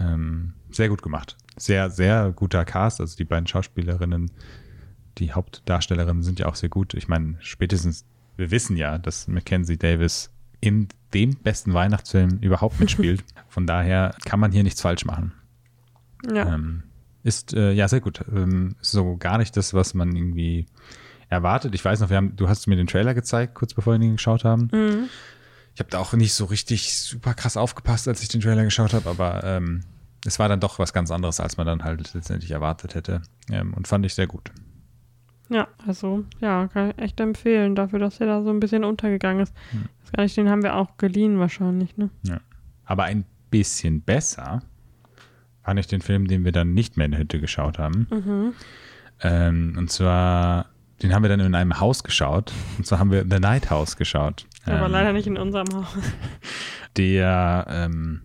ähm, 0.00 0.54
sehr 0.70 0.88
gut 0.88 1.02
gemacht. 1.02 1.36
Sehr, 1.56 1.90
sehr 1.90 2.32
guter 2.32 2.64
Cast, 2.64 3.00
also 3.00 3.16
die 3.16 3.24
beiden 3.24 3.46
Schauspielerinnen, 3.46 4.30
die 5.18 5.32
Hauptdarstellerinnen 5.32 6.22
sind 6.22 6.38
ja 6.38 6.46
auch 6.46 6.54
sehr 6.54 6.68
gut. 6.68 6.94
Ich 6.94 7.08
meine, 7.08 7.36
spätestens, 7.40 8.04
wir 8.36 8.50
wissen 8.50 8.76
ja, 8.76 8.98
dass 8.98 9.28
Mackenzie 9.28 9.76
Davis 9.76 10.30
in 10.60 10.88
dem 11.12 11.36
besten 11.36 11.74
Weihnachtsfilm 11.74 12.38
überhaupt 12.40 12.80
mitspielt. 12.80 13.24
Von 13.48 13.66
daher 13.66 14.14
kann 14.24 14.40
man 14.40 14.52
hier 14.52 14.62
nichts 14.62 14.80
falsch 14.80 15.04
machen. 15.04 15.32
Ja. 16.32 16.54
Ähm, 16.54 16.84
ist 17.22 17.52
äh, 17.52 17.72
ja 17.72 17.88
sehr 17.88 18.00
gut. 18.00 18.24
Ähm, 18.34 18.76
so 18.80 19.16
gar 19.16 19.38
nicht 19.38 19.56
das, 19.56 19.74
was 19.74 19.94
man 19.94 20.14
irgendwie 20.14 20.66
erwartet. 21.28 21.74
Ich 21.74 21.84
weiß 21.84 22.00
noch, 22.00 22.10
wir 22.10 22.16
haben, 22.16 22.36
du 22.36 22.48
hast 22.48 22.66
mir 22.66 22.76
den 22.76 22.86
Trailer 22.86 23.14
gezeigt, 23.14 23.54
kurz 23.54 23.74
bevor 23.74 23.98
wir 23.98 24.06
ihn 24.06 24.16
geschaut 24.16 24.44
haben. 24.44 24.68
Mhm. 24.72 25.08
Ich 25.74 25.80
habe 25.80 25.90
da 25.90 25.98
auch 25.98 26.12
nicht 26.12 26.34
so 26.34 26.44
richtig 26.46 26.96
super 26.96 27.34
krass 27.34 27.56
aufgepasst, 27.56 28.06
als 28.06 28.22
ich 28.22 28.28
den 28.28 28.40
Trailer 28.40 28.64
geschaut 28.64 28.92
habe, 28.92 29.08
aber 29.08 29.42
ähm, 29.44 29.80
es 30.24 30.38
war 30.38 30.48
dann 30.48 30.60
doch 30.60 30.78
was 30.78 30.92
ganz 30.92 31.10
anderes, 31.10 31.40
als 31.40 31.56
man 31.56 31.66
dann 31.66 31.84
halt 31.84 32.14
letztendlich 32.14 32.50
erwartet 32.50 32.94
hätte. 32.94 33.22
Ähm, 33.50 33.74
und 33.74 33.88
fand 33.88 34.06
ich 34.06 34.14
sehr 34.14 34.26
gut. 34.26 34.50
Ja, 35.48 35.68
also 35.86 36.24
ja, 36.40 36.68
kann 36.68 36.90
ich 36.90 36.98
echt 36.98 37.20
empfehlen, 37.20 37.74
dafür, 37.74 37.98
dass 37.98 38.20
er 38.20 38.26
da 38.26 38.42
so 38.42 38.50
ein 38.50 38.60
bisschen 38.60 38.84
untergegangen 38.84 39.42
ist. 39.42 39.54
Hm. 39.70 39.84
Das 40.00 40.12
gar 40.12 40.22
nicht, 40.22 40.36
den 40.36 40.48
haben 40.48 40.62
wir 40.62 40.76
auch 40.76 40.96
geliehen 40.96 41.38
wahrscheinlich, 41.38 41.96
ne? 41.96 42.10
Ja. 42.22 42.40
Aber 42.84 43.04
ein 43.04 43.24
bisschen 43.50 44.00
besser 44.00 44.62
fand 45.62 45.78
ich 45.78 45.86
den 45.86 46.00
Film, 46.00 46.26
den 46.26 46.44
wir 46.44 46.52
dann 46.52 46.74
nicht 46.74 46.96
mehr 46.96 47.06
in 47.06 47.12
der 47.12 47.20
Hütte 47.20 47.40
geschaut 47.40 47.78
haben. 47.78 48.06
Mhm. 48.10 48.54
Ähm, 49.20 49.74
und 49.78 49.90
zwar, 49.90 50.66
den 51.02 51.14
haben 51.14 51.22
wir 51.22 51.28
dann 51.28 51.40
in 51.40 51.54
einem 51.54 51.78
Haus 51.78 52.02
geschaut. 52.02 52.52
Und 52.78 52.86
zwar 52.86 52.98
haben 52.98 53.10
wir 53.10 53.24
The 53.28 53.38
Night 53.38 53.70
House 53.70 53.96
geschaut. 53.96 54.46
Aber 54.64 54.86
ähm, 54.86 54.92
leider 54.92 55.12
nicht 55.12 55.26
in 55.26 55.36
unserem 55.36 55.68
Haus. 55.72 55.96
Der, 56.96 57.66
ähm, 57.68 58.22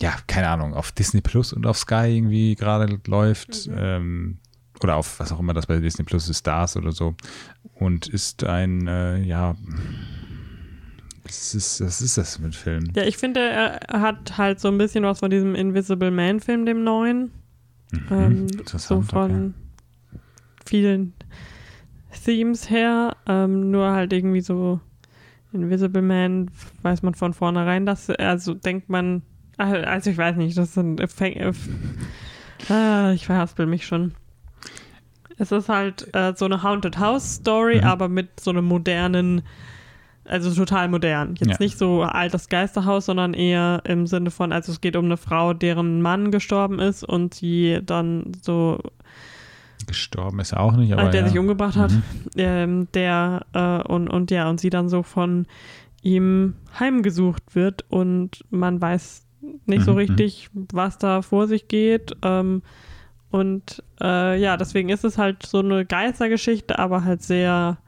ja, 0.00 0.16
keine 0.26 0.48
Ahnung, 0.48 0.74
auf 0.74 0.92
Disney 0.92 1.20
Plus 1.20 1.52
und 1.52 1.66
auf 1.66 1.78
Sky 1.78 2.16
irgendwie 2.16 2.54
gerade 2.54 2.98
läuft. 3.06 3.68
Mhm. 3.68 3.76
Ähm, 3.76 4.38
oder 4.82 4.96
auf 4.96 5.20
was 5.20 5.30
auch 5.30 5.40
immer 5.40 5.52
das 5.52 5.66
bei 5.66 5.78
Disney 5.78 6.04
Plus 6.04 6.28
ist, 6.28 6.38
Stars 6.38 6.76
oder 6.76 6.92
so. 6.92 7.14
Und 7.74 8.06
ist 8.06 8.44
ein, 8.44 8.86
äh, 8.86 9.20
ja, 9.22 9.56
was 11.24 11.54
ist, 11.54 11.80
was 11.82 12.00
ist 12.00 12.16
das 12.16 12.38
mit 12.38 12.54
Film? 12.54 12.90
Ja, 12.94 13.02
ich 13.02 13.18
finde, 13.18 13.40
er 13.40 14.00
hat 14.00 14.38
halt 14.38 14.58
so 14.58 14.68
ein 14.68 14.78
bisschen 14.78 15.04
was 15.04 15.18
von 15.20 15.30
diesem 15.30 15.54
Invisible 15.54 16.10
Man-Film, 16.10 16.64
dem 16.64 16.82
neuen. 16.82 17.30
Mhm, 17.92 18.06
ähm, 18.10 18.46
so 18.64 19.02
von 19.02 19.54
okay. 20.10 20.20
vielen 20.64 21.12
Themes 22.24 22.70
her. 22.70 23.16
Ähm, 23.26 23.70
nur 23.70 23.90
halt 23.90 24.12
irgendwie 24.14 24.40
so 24.40 24.80
Invisible 25.52 26.02
Man 26.02 26.50
weiß 26.82 27.02
man 27.02 27.14
von 27.14 27.34
vornherein, 27.34 27.84
dass, 27.84 28.08
also 28.08 28.54
denkt 28.54 28.88
man, 28.88 29.22
also 29.64 30.10
ich 30.10 30.18
weiß 30.18 30.36
nicht, 30.36 30.56
das 30.56 30.74
sind 30.74 31.00
ah, 32.68 33.12
ich 33.12 33.26
verhaspel 33.26 33.66
mich 33.66 33.86
schon. 33.86 34.14
Es 35.38 35.52
ist 35.52 35.68
halt 35.68 36.14
äh, 36.14 36.34
so 36.36 36.44
eine 36.44 36.62
Haunted 36.62 36.98
House 36.98 37.36
Story, 37.36 37.78
mhm. 37.78 37.84
aber 37.84 38.08
mit 38.08 38.40
so 38.40 38.50
einem 38.50 38.66
modernen 38.66 39.42
also 40.30 40.54
total 40.54 40.88
modern. 40.88 41.34
Jetzt 41.38 41.50
ja. 41.50 41.56
nicht 41.58 41.76
so 41.76 42.02
altes 42.02 42.48
Geisterhaus, 42.48 43.06
sondern 43.06 43.34
eher 43.34 43.82
im 43.84 44.06
Sinne 44.06 44.30
von, 44.30 44.52
also 44.52 44.70
es 44.70 44.80
geht 44.80 44.94
um 44.96 45.06
eine 45.06 45.16
Frau, 45.16 45.54
deren 45.54 46.02
Mann 46.02 46.30
gestorben 46.30 46.78
ist 46.78 47.02
und 47.02 47.34
sie 47.34 47.80
dann 47.84 48.32
so 48.40 48.78
gestorben 49.86 50.38
ist 50.40 50.54
auch 50.54 50.76
nicht, 50.76 50.92
aber 50.92 51.08
der 51.08 51.22
ja. 51.22 51.28
sich 51.28 51.38
umgebracht 51.38 51.76
hat, 51.76 51.90
mhm. 51.90 52.02
ähm, 52.36 52.88
der 52.94 53.46
äh, 53.54 53.82
und 53.82 54.08
und 54.08 54.30
ja 54.30 54.48
und 54.48 54.60
sie 54.60 54.70
dann 54.70 54.88
so 54.88 55.02
von 55.02 55.46
ihm 56.02 56.54
heimgesucht 56.78 57.54
wird 57.54 57.84
und 57.88 58.44
man 58.50 58.80
weiß 58.80 59.26
nicht 59.66 59.80
mhm. 59.80 59.84
so 59.84 59.92
richtig, 59.92 60.50
was 60.72 60.98
da 60.98 61.22
vor 61.22 61.48
sich 61.48 61.68
geht. 61.68 62.16
Ähm, 62.22 62.62
und 63.30 63.82
äh, 64.00 64.40
ja, 64.40 64.56
deswegen 64.56 64.88
ist 64.88 65.04
es 65.04 65.18
halt 65.18 65.46
so 65.46 65.60
eine 65.60 65.84
Geistergeschichte, 65.84 66.78
aber 66.78 67.04
halt 67.04 67.22
sehr 67.22 67.78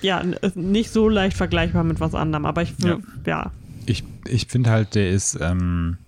ja, 0.00 0.22
nicht 0.54 0.90
so 0.90 1.08
leicht 1.08 1.36
vergleichbar 1.36 1.84
mit 1.84 2.00
was 2.00 2.14
anderem, 2.14 2.46
aber 2.46 2.62
ich, 2.62 2.74
ja. 2.82 2.98
ja. 3.26 3.52
Ich, 3.86 4.04
ich 4.26 4.46
finde 4.46 4.70
halt, 4.70 4.94
der 4.94 5.10
ist 5.10 5.36
ähm, 5.40 5.98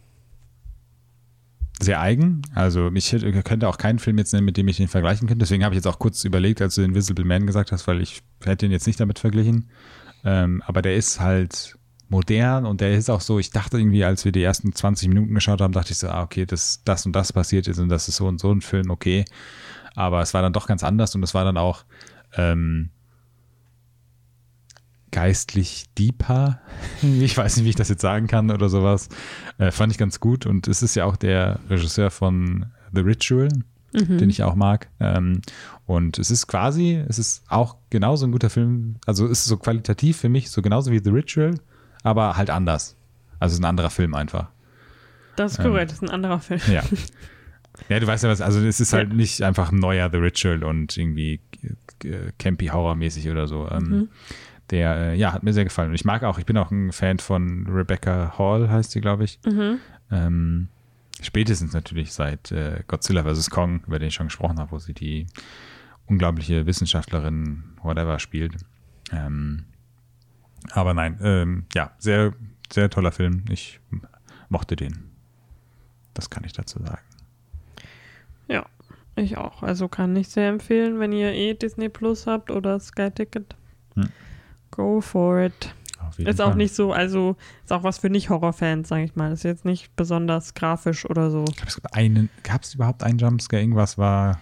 sehr 1.80 2.00
eigen. 2.00 2.42
Also 2.54 2.90
ich 2.94 3.12
hätte, 3.12 3.42
könnte 3.42 3.68
auch 3.68 3.78
keinen 3.78 3.98
Film 3.98 4.18
jetzt 4.18 4.32
nennen, 4.32 4.44
mit 4.44 4.56
dem 4.56 4.68
ich 4.68 4.78
ihn 4.78 4.88
vergleichen 4.88 5.26
könnte. 5.26 5.40
Deswegen 5.42 5.64
habe 5.64 5.74
ich 5.74 5.78
jetzt 5.78 5.86
auch 5.86 5.98
kurz 5.98 6.24
überlegt, 6.24 6.62
als 6.62 6.76
du 6.76 6.82
Invisible 6.82 7.24
Man 7.24 7.46
gesagt 7.46 7.72
hast, 7.72 7.86
weil 7.88 8.00
ich 8.00 8.22
hätte 8.44 8.66
ihn 8.66 8.72
jetzt 8.72 8.86
nicht 8.86 9.00
damit 9.00 9.18
verglichen. 9.18 9.68
Ähm, 10.24 10.62
aber 10.66 10.82
der 10.82 10.94
ist 10.94 11.20
halt 11.20 11.76
modern 12.14 12.64
und 12.64 12.80
der 12.80 12.94
ist 12.94 13.10
auch 13.10 13.20
so, 13.20 13.40
ich 13.40 13.50
dachte 13.50 13.78
irgendwie, 13.78 14.04
als 14.04 14.24
wir 14.24 14.30
die 14.30 14.42
ersten 14.42 14.72
20 14.72 15.08
Minuten 15.08 15.34
geschaut 15.34 15.60
haben, 15.60 15.72
dachte 15.72 15.90
ich 15.90 15.98
so, 15.98 16.08
ah, 16.08 16.22
okay, 16.22 16.46
das, 16.46 16.80
das 16.84 17.04
und 17.06 17.12
das 17.12 17.32
passiert 17.32 17.66
ist 17.66 17.80
und 17.80 17.88
das 17.88 18.08
ist 18.08 18.16
so 18.16 18.26
und 18.26 18.38
so 18.40 18.52
ein 18.52 18.60
Film, 18.60 18.90
okay. 18.90 19.24
Aber 19.96 20.20
es 20.22 20.32
war 20.32 20.40
dann 20.40 20.52
doch 20.52 20.68
ganz 20.68 20.84
anders 20.84 21.14
und 21.16 21.24
es 21.24 21.34
war 21.34 21.44
dann 21.44 21.56
auch 21.56 21.84
ähm, 22.36 22.90
geistlich 25.10 25.86
deeper. 25.98 26.60
ich 27.02 27.36
weiß 27.36 27.56
nicht, 27.56 27.64
wie 27.64 27.70
ich 27.70 27.76
das 27.76 27.88
jetzt 27.88 28.02
sagen 28.02 28.28
kann 28.28 28.52
oder 28.52 28.68
sowas. 28.68 29.08
Äh, 29.58 29.72
fand 29.72 29.92
ich 29.92 29.98
ganz 29.98 30.20
gut. 30.20 30.46
Und 30.46 30.68
es 30.68 30.82
ist 30.82 30.94
ja 30.94 31.06
auch 31.06 31.16
der 31.16 31.58
Regisseur 31.68 32.12
von 32.12 32.66
The 32.92 33.00
Ritual, 33.00 33.48
mhm. 33.92 34.18
den 34.18 34.30
ich 34.30 34.44
auch 34.44 34.54
mag. 34.54 34.88
Ähm, 35.00 35.40
und 35.86 36.18
es 36.20 36.30
ist 36.30 36.46
quasi, 36.46 37.02
es 37.08 37.18
ist 37.18 37.42
auch 37.48 37.76
genauso 37.90 38.24
ein 38.24 38.32
guter 38.32 38.50
Film. 38.50 38.96
Also 39.04 39.26
es 39.26 39.40
ist 39.40 39.46
so 39.46 39.56
qualitativ 39.56 40.16
für 40.16 40.28
mich, 40.28 40.50
so 40.50 40.62
genauso 40.62 40.92
wie 40.92 41.00
The 41.02 41.10
Ritual, 41.10 41.54
aber 42.04 42.36
halt 42.36 42.50
anders. 42.50 42.96
Also 43.40 43.52
es 43.52 43.58
ist 43.58 43.64
ein 43.64 43.68
anderer 43.68 43.90
Film 43.90 44.14
einfach. 44.14 44.50
Das 45.34 45.52
ist 45.52 45.58
korrekt, 45.58 45.90
ähm, 45.90 45.94
ist 45.94 46.02
ein 46.02 46.10
anderer 46.10 46.38
Film. 46.38 46.60
Ja. 46.68 46.84
Ja, 47.88 47.98
du 47.98 48.06
weißt 48.06 48.22
ja 48.22 48.30
was, 48.30 48.40
also 48.40 48.60
es 48.60 48.78
ist 48.78 48.92
halt 48.92 49.08
ja. 49.08 49.14
nicht 49.16 49.42
einfach 49.42 49.72
ein 49.72 49.78
neuer 49.80 50.08
The 50.08 50.18
Ritual 50.18 50.62
und 50.62 50.96
irgendwie 50.96 51.40
äh, 52.04 52.30
campy 52.38 52.66
Horror 52.68 52.94
mäßig 52.94 53.28
oder 53.28 53.48
so. 53.48 53.68
Ähm, 53.68 53.82
mhm. 53.82 54.08
Der, 54.70 54.96
äh, 54.96 55.16
ja, 55.16 55.32
hat 55.32 55.42
mir 55.42 55.52
sehr 55.52 55.64
gefallen. 55.64 55.88
Und 55.88 55.96
ich 55.96 56.04
mag 56.04 56.22
auch, 56.22 56.38
ich 56.38 56.46
bin 56.46 56.56
auch 56.56 56.70
ein 56.70 56.92
Fan 56.92 57.18
von 57.18 57.66
Rebecca 57.66 58.38
Hall, 58.38 58.70
heißt 58.70 58.92
sie, 58.92 59.00
glaube 59.00 59.24
ich. 59.24 59.40
Mhm. 59.44 59.78
Ähm, 60.12 60.68
spätestens 61.20 61.72
natürlich 61.72 62.12
seit 62.12 62.52
äh, 62.52 62.84
Godzilla 62.86 63.24
vs. 63.24 63.50
Kong, 63.50 63.82
über 63.88 63.98
den 63.98 64.08
ich 64.08 64.14
schon 64.14 64.28
gesprochen 64.28 64.60
habe, 64.60 64.70
wo 64.70 64.78
sie 64.78 64.94
die 64.94 65.26
unglaubliche 66.06 66.66
Wissenschaftlerin, 66.66 67.64
whatever, 67.82 68.20
spielt. 68.20 68.54
Ähm, 69.10 69.64
aber 70.72 70.94
nein, 70.94 71.18
ähm, 71.22 71.66
ja, 71.74 71.92
sehr, 71.98 72.32
sehr 72.72 72.90
toller 72.90 73.12
Film. 73.12 73.44
Ich 73.50 73.80
mochte 74.48 74.76
den. 74.76 75.10
Das 76.14 76.30
kann 76.30 76.44
ich 76.44 76.52
dazu 76.52 76.80
sagen. 76.80 77.02
Ja, 78.48 78.66
ich 79.16 79.36
auch. 79.36 79.62
Also 79.62 79.88
kann 79.88 80.14
ich 80.16 80.28
sehr 80.28 80.48
empfehlen, 80.48 80.98
wenn 81.00 81.12
ihr 81.12 81.32
eh 81.32 81.54
Disney 81.54 81.88
Plus 81.88 82.26
habt 82.26 82.50
oder 82.50 82.78
Sky 82.80 83.10
Ticket. 83.10 83.56
Hm. 83.94 84.08
Go 84.70 85.00
for 85.00 85.40
it. 85.40 85.74
Ist 86.18 86.36
Fall. 86.36 86.50
auch 86.50 86.54
nicht 86.54 86.74
so, 86.74 86.92
also 86.92 87.36
ist 87.64 87.72
auch 87.72 87.82
was 87.82 87.98
für 87.98 88.10
Nicht-Horror-Fans, 88.10 88.88
sage 88.88 89.04
ich 89.04 89.16
mal. 89.16 89.32
Ist 89.32 89.42
jetzt 89.42 89.64
nicht 89.64 89.96
besonders 89.96 90.54
grafisch 90.54 91.08
oder 91.08 91.30
so. 91.30 91.44
Ich 91.48 91.56
glaube, 91.56 92.28
gab 92.42 92.62
es 92.62 92.74
überhaupt 92.74 93.02
einen 93.02 93.18
Jumpscare? 93.18 93.62
Irgendwas 93.62 93.98
war, 93.98 94.38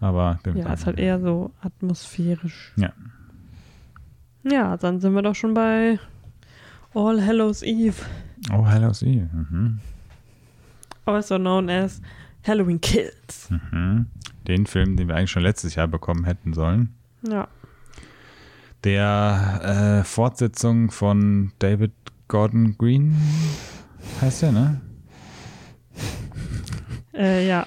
aber. 0.00 0.40
Ja, 0.54 0.72
ist 0.72 0.86
halt 0.86 0.98
eher 0.98 1.20
so 1.20 1.52
atmosphärisch. 1.60 2.72
Ja. 2.76 2.92
Ja, 4.42 4.76
dann 4.76 5.00
sind 5.00 5.14
wir 5.14 5.22
doch 5.22 5.34
schon 5.34 5.54
bei 5.54 5.98
All 6.94 7.24
Hallows 7.24 7.62
Eve. 7.62 7.96
All 8.50 8.66
Hallows 8.66 9.02
Eve. 9.02 9.28
Mhm. 9.32 9.80
Also 11.04 11.38
known 11.38 11.68
as 11.68 12.00
Halloween 12.46 12.80
Kills. 12.80 13.50
Mhm. 13.50 14.06
Den 14.46 14.66
Film, 14.66 14.96
den 14.96 15.08
wir 15.08 15.16
eigentlich 15.16 15.30
schon 15.30 15.42
letztes 15.42 15.74
Jahr 15.74 15.88
bekommen 15.88 16.24
hätten 16.24 16.52
sollen. 16.52 16.94
Ja 17.22 17.48
der 18.84 20.00
äh, 20.00 20.04
Fortsetzung 20.04 20.90
von 20.90 21.52
David 21.58 21.92
Gordon 22.28 22.76
Green 22.78 23.16
heißt 24.20 24.42
der, 24.42 24.52
ne? 24.52 24.80
Äh, 27.12 27.46
ja. 27.46 27.66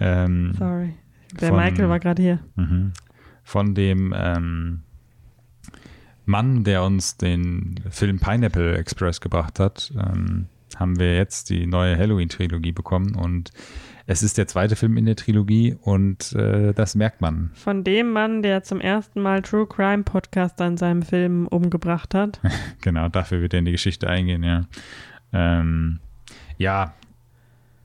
Ähm, 0.00 0.54
Sorry. 0.58 0.94
Der 1.40 1.48
von, 1.48 1.58
Michael 1.58 1.88
war 1.88 2.00
gerade 2.00 2.22
hier. 2.22 2.38
Mhm. 2.54 2.92
Von 3.42 3.74
dem 3.74 4.14
ähm, 4.16 4.82
Mann, 6.26 6.64
der 6.64 6.82
uns 6.82 7.16
den 7.16 7.76
Film 7.90 8.18
Pineapple 8.18 8.76
Express 8.76 9.20
gebracht 9.20 9.58
hat, 9.58 9.92
ähm, 9.96 10.46
haben 10.76 10.98
wir 10.98 11.16
jetzt 11.16 11.50
die 11.50 11.66
neue 11.66 11.96
Halloween-Trilogie 11.96 12.72
bekommen 12.72 13.14
und 13.14 13.50
es 14.08 14.22
ist 14.22 14.38
der 14.38 14.46
zweite 14.46 14.76
Film 14.76 14.96
in 14.96 15.06
der 15.06 15.16
Trilogie 15.16 15.76
und 15.82 16.32
äh, 16.34 16.72
das 16.72 16.94
merkt 16.94 17.20
man. 17.20 17.50
Von 17.54 17.82
dem 17.82 18.12
Mann, 18.12 18.42
der 18.42 18.62
zum 18.62 18.80
ersten 18.80 19.20
Mal 19.20 19.42
True 19.42 19.66
Crime 19.66 20.04
Podcast 20.04 20.60
an 20.60 20.76
seinem 20.76 21.02
Film 21.02 21.48
umgebracht 21.48 22.14
hat. 22.14 22.40
genau, 22.82 23.08
dafür 23.08 23.40
wird 23.40 23.52
er 23.54 23.60
in 23.60 23.64
die 23.64 23.72
Geschichte 23.72 24.08
eingehen, 24.08 24.44
ja. 24.44 24.62
Ähm, 25.32 25.98
ja, 26.56 26.94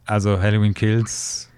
also 0.05 0.39
Halloween 0.39 0.75
Kills, 0.75 1.49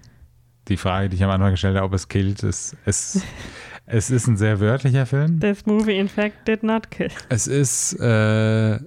die 0.68 0.78
Frage, 0.78 1.10
die 1.10 1.16
ich 1.16 1.24
am 1.24 1.30
Anfang 1.30 1.50
gestellt 1.50 1.76
habe, 1.76 1.86
ob 1.86 1.92
es 1.92 2.08
killt, 2.08 2.42
ist, 2.42 2.76
es, 2.86 3.22
es 3.86 4.10
ist 4.10 4.26
ein 4.26 4.36
sehr 4.36 4.60
wörtlicher 4.60 5.06
Film. 5.06 5.40
This 5.40 5.66
movie 5.66 5.98
in 5.98 6.08
fact 6.08 6.48
did 6.48 6.62
not 6.62 6.90
kill. 6.90 7.10
Es 7.28 7.46
ist 7.46 7.94
äh, 8.00 8.78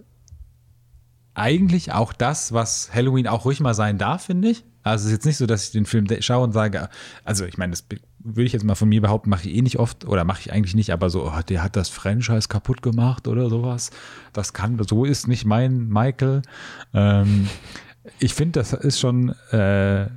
eigentlich 1.34 1.92
auch 1.92 2.14
das, 2.14 2.52
was 2.52 2.90
Halloween 2.94 3.28
auch 3.28 3.46
ruhig 3.46 3.60
mal 3.60 3.76
sein 3.76 3.98
darf, 3.98 4.26
finde 4.26 4.50
ich. 4.50 4.64
Also 4.84 5.04
es 5.04 5.06
ist 5.08 5.18
jetzt 5.18 5.26
nicht 5.26 5.38
so, 5.38 5.46
dass 5.46 5.66
ich 5.66 5.72
den 5.72 5.86
Film 5.86 6.08
schaue 6.22 6.44
und 6.44 6.54
sage, 6.54 6.90
also 7.24 7.46
ich 7.46 7.58
meine, 7.58 7.72
das 7.72 7.86
würde 8.20 8.44
ich 8.46 8.54
jetzt 8.54 8.64
mal 8.64 8.76
von 8.76 8.90
mir 8.90 9.02
behaupten, 9.02 9.30
mache 9.30 9.48
ich 9.48 9.56
eh 9.56 9.62
nicht 9.62 9.80
oft 9.80 10.06
oder 10.06 10.24
mache 10.24 10.42
ich 10.42 10.52
eigentlich 10.52 10.76
nicht, 10.76 10.92
aber 10.92 11.10
so, 11.10 11.28
oh, 11.28 11.42
der 11.48 11.62
hat 11.62 11.76
das 11.76 11.90
Franchise 11.90 12.48
kaputt 12.48 12.82
gemacht 12.82 13.28
oder 13.28 13.50
sowas. 13.50 13.92
Das 14.34 14.54
kann, 14.54 14.82
so 14.88 15.06
ist 15.06 15.28
nicht 15.28 15.46
mein 15.46 15.90
Michael. 15.90 16.42
Ähm, 16.94 17.48
ich 18.20 18.34
finde, 18.34 18.60
das 18.60 18.74
ist 18.74 19.00
schon 19.00 19.30
äh, 19.52 20.08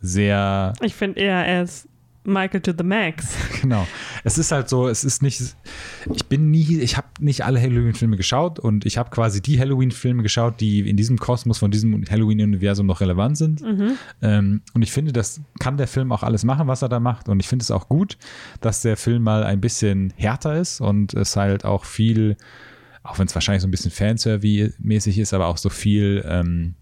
sehr. 0.00 0.72
Ich 0.80 0.94
finde 0.94 1.20
eher, 1.20 1.44
er 1.44 1.64
ist 1.64 1.88
Michael 2.24 2.60
to 2.60 2.72
the 2.76 2.84
Max. 2.84 3.34
Genau. 3.60 3.86
Es 4.24 4.38
ist 4.38 4.52
halt 4.52 4.70
so, 4.70 4.88
es 4.88 5.04
ist 5.04 5.22
nicht, 5.22 5.54
ich 6.14 6.26
bin 6.26 6.50
nie, 6.50 6.78
ich 6.78 6.96
habe 6.96 7.08
nicht 7.20 7.44
alle 7.44 7.60
Halloween-Filme 7.60 8.16
geschaut 8.16 8.58
und 8.58 8.86
ich 8.86 8.96
habe 8.96 9.10
quasi 9.10 9.42
die 9.42 9.58
Halloween-Filme 9.58 10.22
geschaut, 10.22 10.60
die 10.60 10.88
in 10.88 10.96
diesem 10.96 11.18
Kosmos 11.18 11.58
von 11.58 11.70
diesem 11.70 12.04
Halloween-Universum 12.08 12.86
noch 12.86 13.00
relevant 13.00 13.36
sind. 13.36 13.60
Mhm. 13.60 13.92
Ähm, 14.22 14.62
und 14.72 14.82
ich 14.82 14.92
finde, 14.92 15.12
das 15.12 15.42
kann 15.58 15.76
der 15.76 15.88
Film 15.88 16.10
auch 16.10 16.22
alles 16.22 16.44
machen, 16.44 16.68
was 16.68 16.80
er 16.80 16.88
da 16.88 17.00
macht. 17.00 17.28
Und 17.28 17.40
ich 17.40 17.48
finde 17.48 17.62
es 17.62 17.70
auch 17.70 17.88
gut, 17.88 18.16
dass 18.62 18.80
der 18.80 18.96
Film 18.96 19.22
mal 19.22 19.44
ein 19.44 19.60
bisschen 19.60 20.12
härter 20.16 20.58
ist 20.58 20.80
und 20.80 21.12
es 21.12 21.36
halt 21.36 21.66
auch 21.66 21.84
viel, 21.84 22.36
auch 23.02 23.18
wenn 23.18 23.26
es 23.26 23.34
wahrscheinlich 23.34 23.62
so 23.62 23.68
ein 23.68 23.72
bisschen 23.72 23.90
Fanservice-mäßig 23.90 25.18
ist, 25.18 25.34
aber 25.34 25.48
auch 25.48 25.58
so 25.58 25.68
viel, 25.68 26.24
ähm, 26.26 26.74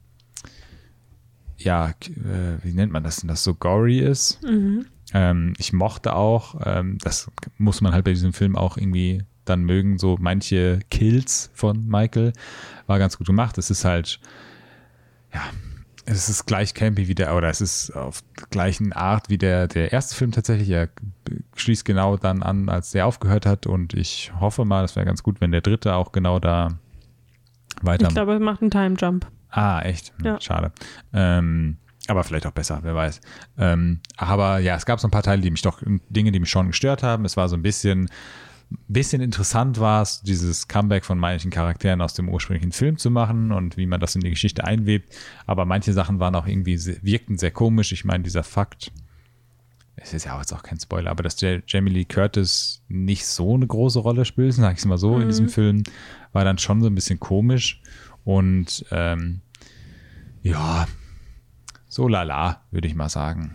ja, 1.57 1.89
äh, 1.89 2.63
wie 2.63 2.73
nennt 2.73 2.93
man 2.93 3.03
das 3.03 3.17
denn, 3.17 3.29
das 3.29 3.43
so 3.43 3.55
gory 3.55 3.99
ist. 3.99 4.41
Mhm 4.45 4.87
ähm, 5.15 5.55
ich 5.59 5.73
mochte 5.73 6.15
auch, 6.15 6.61
ähm, 6.65 6.99
das 6.99 7.31
muss 7.57 7.81
man 7.81 7.93
halt 7.93 8.05
bei 8.05 8.13
diesem 8.13 8.33
Film 8.33 8.57
auch 8.57 8.77
irgendwie 8.77 9.25
dann 9.45 9.63
mögen, 9.63 9.99
so 9.99 10.17
manche 10.21 10.81
Kills 10.91 11.51
von 11.55 11.87
Michael 11.87 12.33
war 12.87 12.99
ganz 12.99 13.17
gut 13.17 13.27
gemacht. 13.27 13.57
Es 13.59 13.71
ist 13.71 13.85
halt, 13.85 14.21
ja, 15.33 15.41
es 16.05 16.29
ist 16.29 16.47
gleich 16.47 16.75
campy 16.75 17.09
wie 17.09 17.15
der, 17.15 17.35
oder 17.37 17.49
es 17.49 17.61
ist 17.61 17.91
auf 17.91 18.23
gleichen 18.51 18.93
Art 18.93 19.29
wie 19.29 19.39
der, 19.39 19.69
der 19.69 19.93
erste 19.93 20.15
Film 20.15 20.33
tatsächlich. 20.33 20.71
Er 20.71 20.89
schließt 21.55 21.85
genau 21.85 22.17
dann 22.17 22.43
an, 22.43 22.69
als 22.69 22.93
der 22.93 23.07
aufgehört 23.07 23.47
hat 23.47 23.67
und 23.67 23.95
ich 23.95 24.33
hoffe 24.39 24.65
mal, 24.65 24.83
das 24.83 24.97
wäre 24.97 25.07
ganz 25.07 25.23
gut, 25.23 25.41
wenn 25.41 25.53
der 25.53 25.61
dritte 25.61 25.95
auch 25.95 26.13
genau 26.13 26.39
da 26.39 26.79
weiter. 27.83 28.09
Ich 28.09 28.15
glaube, 28.15 28.33
er 28.33 28.41
macht 28.41 28.63
einen 28.63 28.71
Time 28.71 28.97
Jump. 28.99 29.27
Ah, 29.51 29.81
echt? 29.83 30.13
Ja. 30.23 30.41
Schade. 30.41 30.73
Ähm, 31.13 31.79
aber 32.09 32.25
vielleicht 32.25 32.47
auch 32.47 32.53
besser, 32.53 32.81
wer 32.83 32.95
weiß. 32.95 33.21
Ähm, 33.59 34.01
aber 34.17 34.59
ja, 34.59 34.77
es 34.77 34.87
gab 34.87 34.99
so 34.99 35.07
ein 35.07 35.11
paar 35.11 35.23
Teile, 35.23 35.43
die 35.43 35.51
mich 35.51 35.63
doch, 35.63 35.83
Dinge, 36.09 36.33
die 36.33 36.41
mich 36.41 36.51
schon 36.51 36.69
gestört 36.69 37.03
haben. 37.03 37.25
Es 37.25 37.37
war 37.37 37.49
so 37.49 37.57
ein 37.57 37.63
bisschen, 37.63 38.09
bisschen 38.89 39.21
interessant 39.21 39.79
war 39.79 40.03
es, 40.03 40.23
dieses 40.23 40.69
Comeback 40.69 41.05
von 41.05 41.19
manchen 41.19 41.51
Charakteren 41.51 42.01
aus 42.01 42.15
dem 42.15 42.29
ursprünglichen 42.29 42.73
Film 42.73 42.97
zu 42.97 43.11
machen 43.11 43.53
und 43.53 43.77
wie 43.77 43.87
man 43.87 44.01
das 44.01 44.15
in 44.15 44.23
die 44.23 44.31
Geschichte 44.31 44.65
einwebt. 44.65 45.15
Aber 45.47 45.67
manche 45.67 45.93
Sachen 45.93 46.19
waren 46.19 46.35
auch 46.35 46.47
irgendwie, 46.47 46.79
wirkten 47.03 47.37
sehr 47.37 47.51
komisch. 47.51 47.93
Ich 47.93 48.05
meine, 48.05 48.25
dieser 48.25 48.43
Fakt, 48.43 48.91
es 49.97 50.15
ist 50.15 50.25
ja 50.25 50.35
auch 50.35 50.41
jetzt 50.41 50.53
auch 50.53 50.63
kein 50.63 50.81
Spoiler, 50.81 51.11
aber 51.11 51.23
dass 51.23 51.37
Jamie 51.41 51.91
Lee 51.91 52.05
Curtis 52.07 52.83
nicht 52.89 53.27
so 53.27 53.55
eine 53.55 53.67
große 53.67 53.99
Rolle 53.99 54.25
spielt, 54.25 54.55
sag 54.55 54.73
ich 54.73 54.79
es 54.79 54.87
mal 54.87 54.99
so, 54.99 55.17
mhm. 55.17 55.23
in 55.23 55.29
diesem 55.29 55.49
Film, 55.51 55.83
war 56.33 56.45
dann 56.45 56.59
schon 56.59 56.81
so 56.81 56.87
ein 56.87 56.95
bisschen 56.95 57.21
komisch. 57.21 57.83
Und 58.25 58.87
ähm, 58.91 59.41
ja, 60.43 60.87
so 61.89 62.09
lala, 62.09 62.63
würde 62.71 62.87
ich 62.87 62.95
mal 62.95 63.09
sagen, 63.09 63.55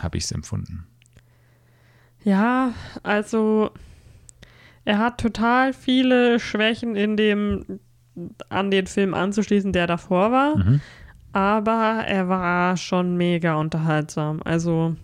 habe 0.00 0.18
ich 0.18 0.24
es 0.24 0.32
empfunden. 0.32 0.86
Ja, 2.22 2.74
also 3.02 3.70
er 4.84 4.98
hat 4.98 5.18
total 5.18 5.72
viele 5.72 6.38
Schwächen 6.40 6.96
in 6.96 7.16
dem 7.16 7.80
an 8.48 8.70
den 8.70 8.86
Film 8.86 9.14
anzuschließen, 9.14 9.72
der 9.72 9.86
davor 9.86 10.32
war. 10.32 10.56
Mhm. 10.56 10.80
Aber 11.32 12.04
er 12.06 12.28
war 12.28 12.76
schon 12.76 13.16
mega 13.16 13.54
unterhaltsam. 13.54 14.42
Also 14.44 14.96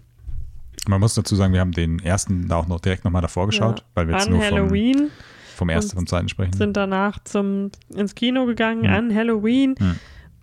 man 0.89 1.01
muss 1.01 1.15
dazu 1.15 1.37
sagen, 1.37 1.53
wir 1.53 1.61
haben 1.61 1.73
den 1.73 1.99
ersten 2.01 2.49
da 2.49 2.57
auch 2.57 2.69
noch 2.69 2.81
direkt 2.81 3.05
nochmal 3.05 3.23
davor 3.23 3.47
geschaut, 3.47 3.81
ja, 3.81 3.87
weil 3.95 4.09
wir 4.09 4.17
jetzt 4.17 4.29
nur 4.29 4.41
Halloween 4.41 4.97
vom, 4.97 5.11
vom 5.57 5.69
ersten 5.69 5.99
und 5.99 6.09
zweiten 6.09 6.29
sprechen. 6.29 6.53
Sind 6.53 6.77
danach 6.77 7.19
zum, 7.25 7.71
ins 7.95 8.15
Kino 8.15 8.45
gegangen 8.47 8.83
mhm. 8.83 8.95
an 8.95 9.15
Halloween. 9.15 9.77
Mhm. 9.79 9.97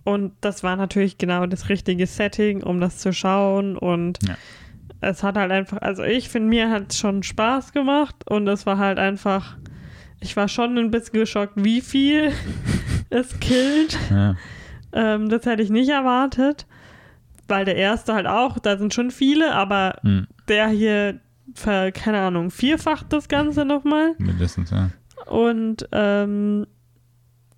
Und 0.04 0.32
das 0.42 0.62
war 0.62 0.76
natürlich 0.76 1.16
genau 1.16 1.46
das 1.46 1.68
richtige 1.70 2.06
Setting, 2.06 2.62
um 2.62 2.80
das 2.80 2.98
zu 2.98 3.12
schauen. 3.12 3.76
Und 3.76 4.18
ja. 4.26 4.36
es 5.00 5.22
hat 5.22 5.36
halt 5.36 5.50
einfach, 5.50 5.80
also 5.80 6.02
ich 6.02 6.28
finde, 6.28 6.50
mir 6.50 6.70
hat 6.70 6.92
es 6.92 6.98
schon 6.98 7.22
Spaß 7.22 7.72
gemacht 7.72 8.16
und 8.28 8.46
es 8.46 8.66
war 8.66 8.78
halt 8.78 8.98
einfach, 8.98 9.56
ich 10.20 10.36
war 10.36 10.48
schon 10.48 10.76
ein 10.78 10.90
bisschen 10.90 11.14
geschockt, 11.14 11.54
wie 11.56 11.80
viel 11.80 12.32
es 13.10 13.40
killt. 13.40 13.98
Ja. 14.10 14.36
Ähm, 14.92 15.30
das 15.30 15.46
hätte 15.46 15.62
ich 15.62 15.70
nicht 15.70 15.88
erwartet, 15.88 16.66
weil 17.48 17.64
der 17.64 17.76
erste 17.76 18.14
halt 18.14 18.26
auch, 18.26 18.58
da 18.58 18.76
sind 18.76 18.92
schon 18.92 19.10
viele, 19.10 19.54
aber 19.54 19.96
hm. 20.02 20.26
der 20.48 20.68
hier, 20.68 21.20
keine 21.54 22.20
Ahnung, 22.20 22.50
vierfacht 22.50 23.06
das 23.10 23.28
Ganze 23.28 23.64
nochmal. 23.64 24.14
Mindestens, 24.18 24.70
ja. 24.70 24.90
Und 25.26 25.88
ähm, 25.92 26.66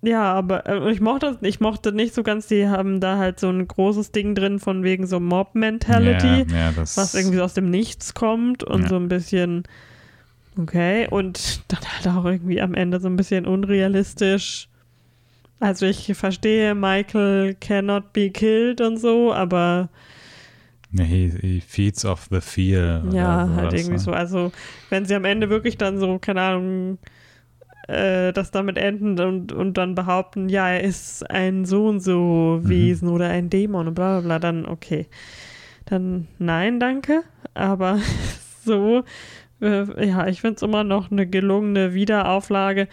ja, 0.01 0.33
aber 0.33 0.67
äh, 0.67 0.91
ich 0.91 1.01
mochte 1.01 1.37
ich 1.41 1.59
mochte 1.59 1.91
nicht 1.91 2.13
so 2.13 2.23
ganz, 2.23 2.47
die 2.47 2.67
haben 2.67 2.99
da 2.99 3.17
halt 3.17 3.39
so 3.39 3.49
ein 3.49 3.67
großes 3.67 4.11
Ding 4.11 4.35
drin 4.35 4.59
von 4.59 4.83
wegen 4.83 5.07
so 5.07 5.19
Mob-Mentality, 5.19 6.45
ja, 6.51 6.71
ja, 6.71 6.73
was 6.75 7.15
irgendwie 7.15 7.41
aus 7.41 7.53
dem 7.53 7.69
Nichts 7.69 8.13
kommt 8.13 8.63
und 8.63 8.83
ja. 8.83 8.89
so 8.89 8.95
ein 8.95 9.07
bisschen 9.07 9.63
okay 10.57 11.07
und 11.09 11.61
dann 11.67 11.79
halt 11.81 12.07
auch 12.15 12.25
irgendwie 12.25 12.61
am 12.61 12.73
Ende 12.73 12.99
so 12.99 13.07
ein 13.07 13.15
bisschen 13.15 13.45
unrealistisch. 13.45 14.67
Also 15.59 15.87
ich 15.87 16.13
verstehe, 16.13 16.75
Michael 16.75 17.55
cannot 17.59 18.13
be 18.13 18.29
killed 18.29 18.79
und 18.81 18.97
so, 18.97 19.33
aber 19.33 19.89
he, 20.95 21.31
he 21.41 21.61
feeds 21.61 22.05
off 22.05 22.27
the 22.29 22.41
fear. 22.41 23.03
Ja, 23.11 23.49
halt 23.55 23.73
irgendwie 23.73 23.93
ne? 23.93 23.99
so. 23.99 24.11
Also 24.11 24.51
wenn 24.89 25.05
sie 25.05 25.15
am 25.15 25.25
Ende 25.25 25.49
wirklich 25.49 25.77
dann 25.77 25.99
so, 25.99 26.19
keine 26.19 26.41
Ahnung, 26.41 26.99
äh, 27.87 28.33
das 28.33 28.51
damit 28.51 28.77
enden 28.77 29.19
und, 29.19 29.51
und 29.51 29.77
dann 29.77 29.95
behaupten, 29.95 30.49
ja, 30.49 30.69
er 30.69 30.83
ist 30.83 31.29
ein 31.29 31.65
so 31.65 31.87
und 31.87 32.01
so 32.01 32.59
mhm. 32.61 32.69
Wesen 32.69 33.07
mhm. 33.07 33.13
oder 33.13 33.29
ein 33.29 33.49
Dämon 33.49 33.87
und 33.87 33.93
bla 33.93 34.19
bla 34.19 34.27
bla, 34.27 34.39
dann 34.39 34.65
okay. 34.65 35.07
Dann 35.85 36.27
nein, 36.37 36.79
danke. 36.79 37.23
Aber 37.53 37.99
so, 38.65 39.03
äh, 39.61 40.07
ja, 40.07 40.27
ich 40.27 40.41
finde 40.41 40.57
es 40.57 40.61
immer 40.61 40.83
noch 40.83 41.11
eine 41.11 41.25
gelungene 41.27 41.93
Wiederauflage. 41.93 42.87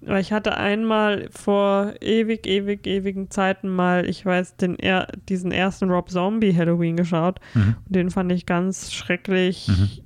Weil 0.00 0.22
ich 0.22 0.32
hatte 0.32 0.56
einmal 0.56 1.28
vor 1.30 1.92
ewig, 2.00 2.46
ewig, 2.46 2.86
ewigen 2.86 3.30
Zeiten 3.30 3.68
mal, 3.68 4.08
ich 4.08 4.24
weiß, 4.24 4.56
den 4.56 4.78
er 4.78 5.08
diesen 5.28 5.52
ersten 5.52 5.90
Rob 5.90 6.08
Zombie 6.08 6.56
Halloween 6.56 6.96
geschaut. 6.96 7.38
Mhm. 7.52 7.76
Und 7.86 7.94
den 7.94 8.10
fand 8.10 8.32
ich 8.32 8.46
ganz 8.46 8.94
schrecklich. 8.94 9.68
Mhm 9.68 10.03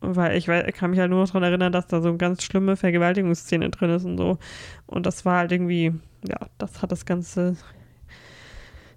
weil 0.00 0.36
ich 0.36 0.48
weiß, 0.48 0.72
kann 0.74 0.90
mich 0.90 0.98
halt 0.98 1.10
nur 1.10 1.20
noch 1.20 1.28
daran 1.28 1.42
erinnern, 1.42 1.72
dass 1.72 1.86
da 1.86 2.00
so 2.00 2.08
eine 2.08 2.18
ganz 2.18 2.42
schlimme 2.42 2.76
Vergewaltigungsszene 2.76 3.70
drin 3.70 3.90
ist 3.90 4.04
und 4.04 4.16
so. 4.16 4.38
Und 4.86 5.06
das 5.06 5.24
war 5.24 5.38
halt 5.38 5.52
irgendwie, 5.52 5.92
ja, 6.26 6.38
das 6.58 6.82
hat 6.82 6.92
das 6.92 7.04
Ganze 7.04 7.56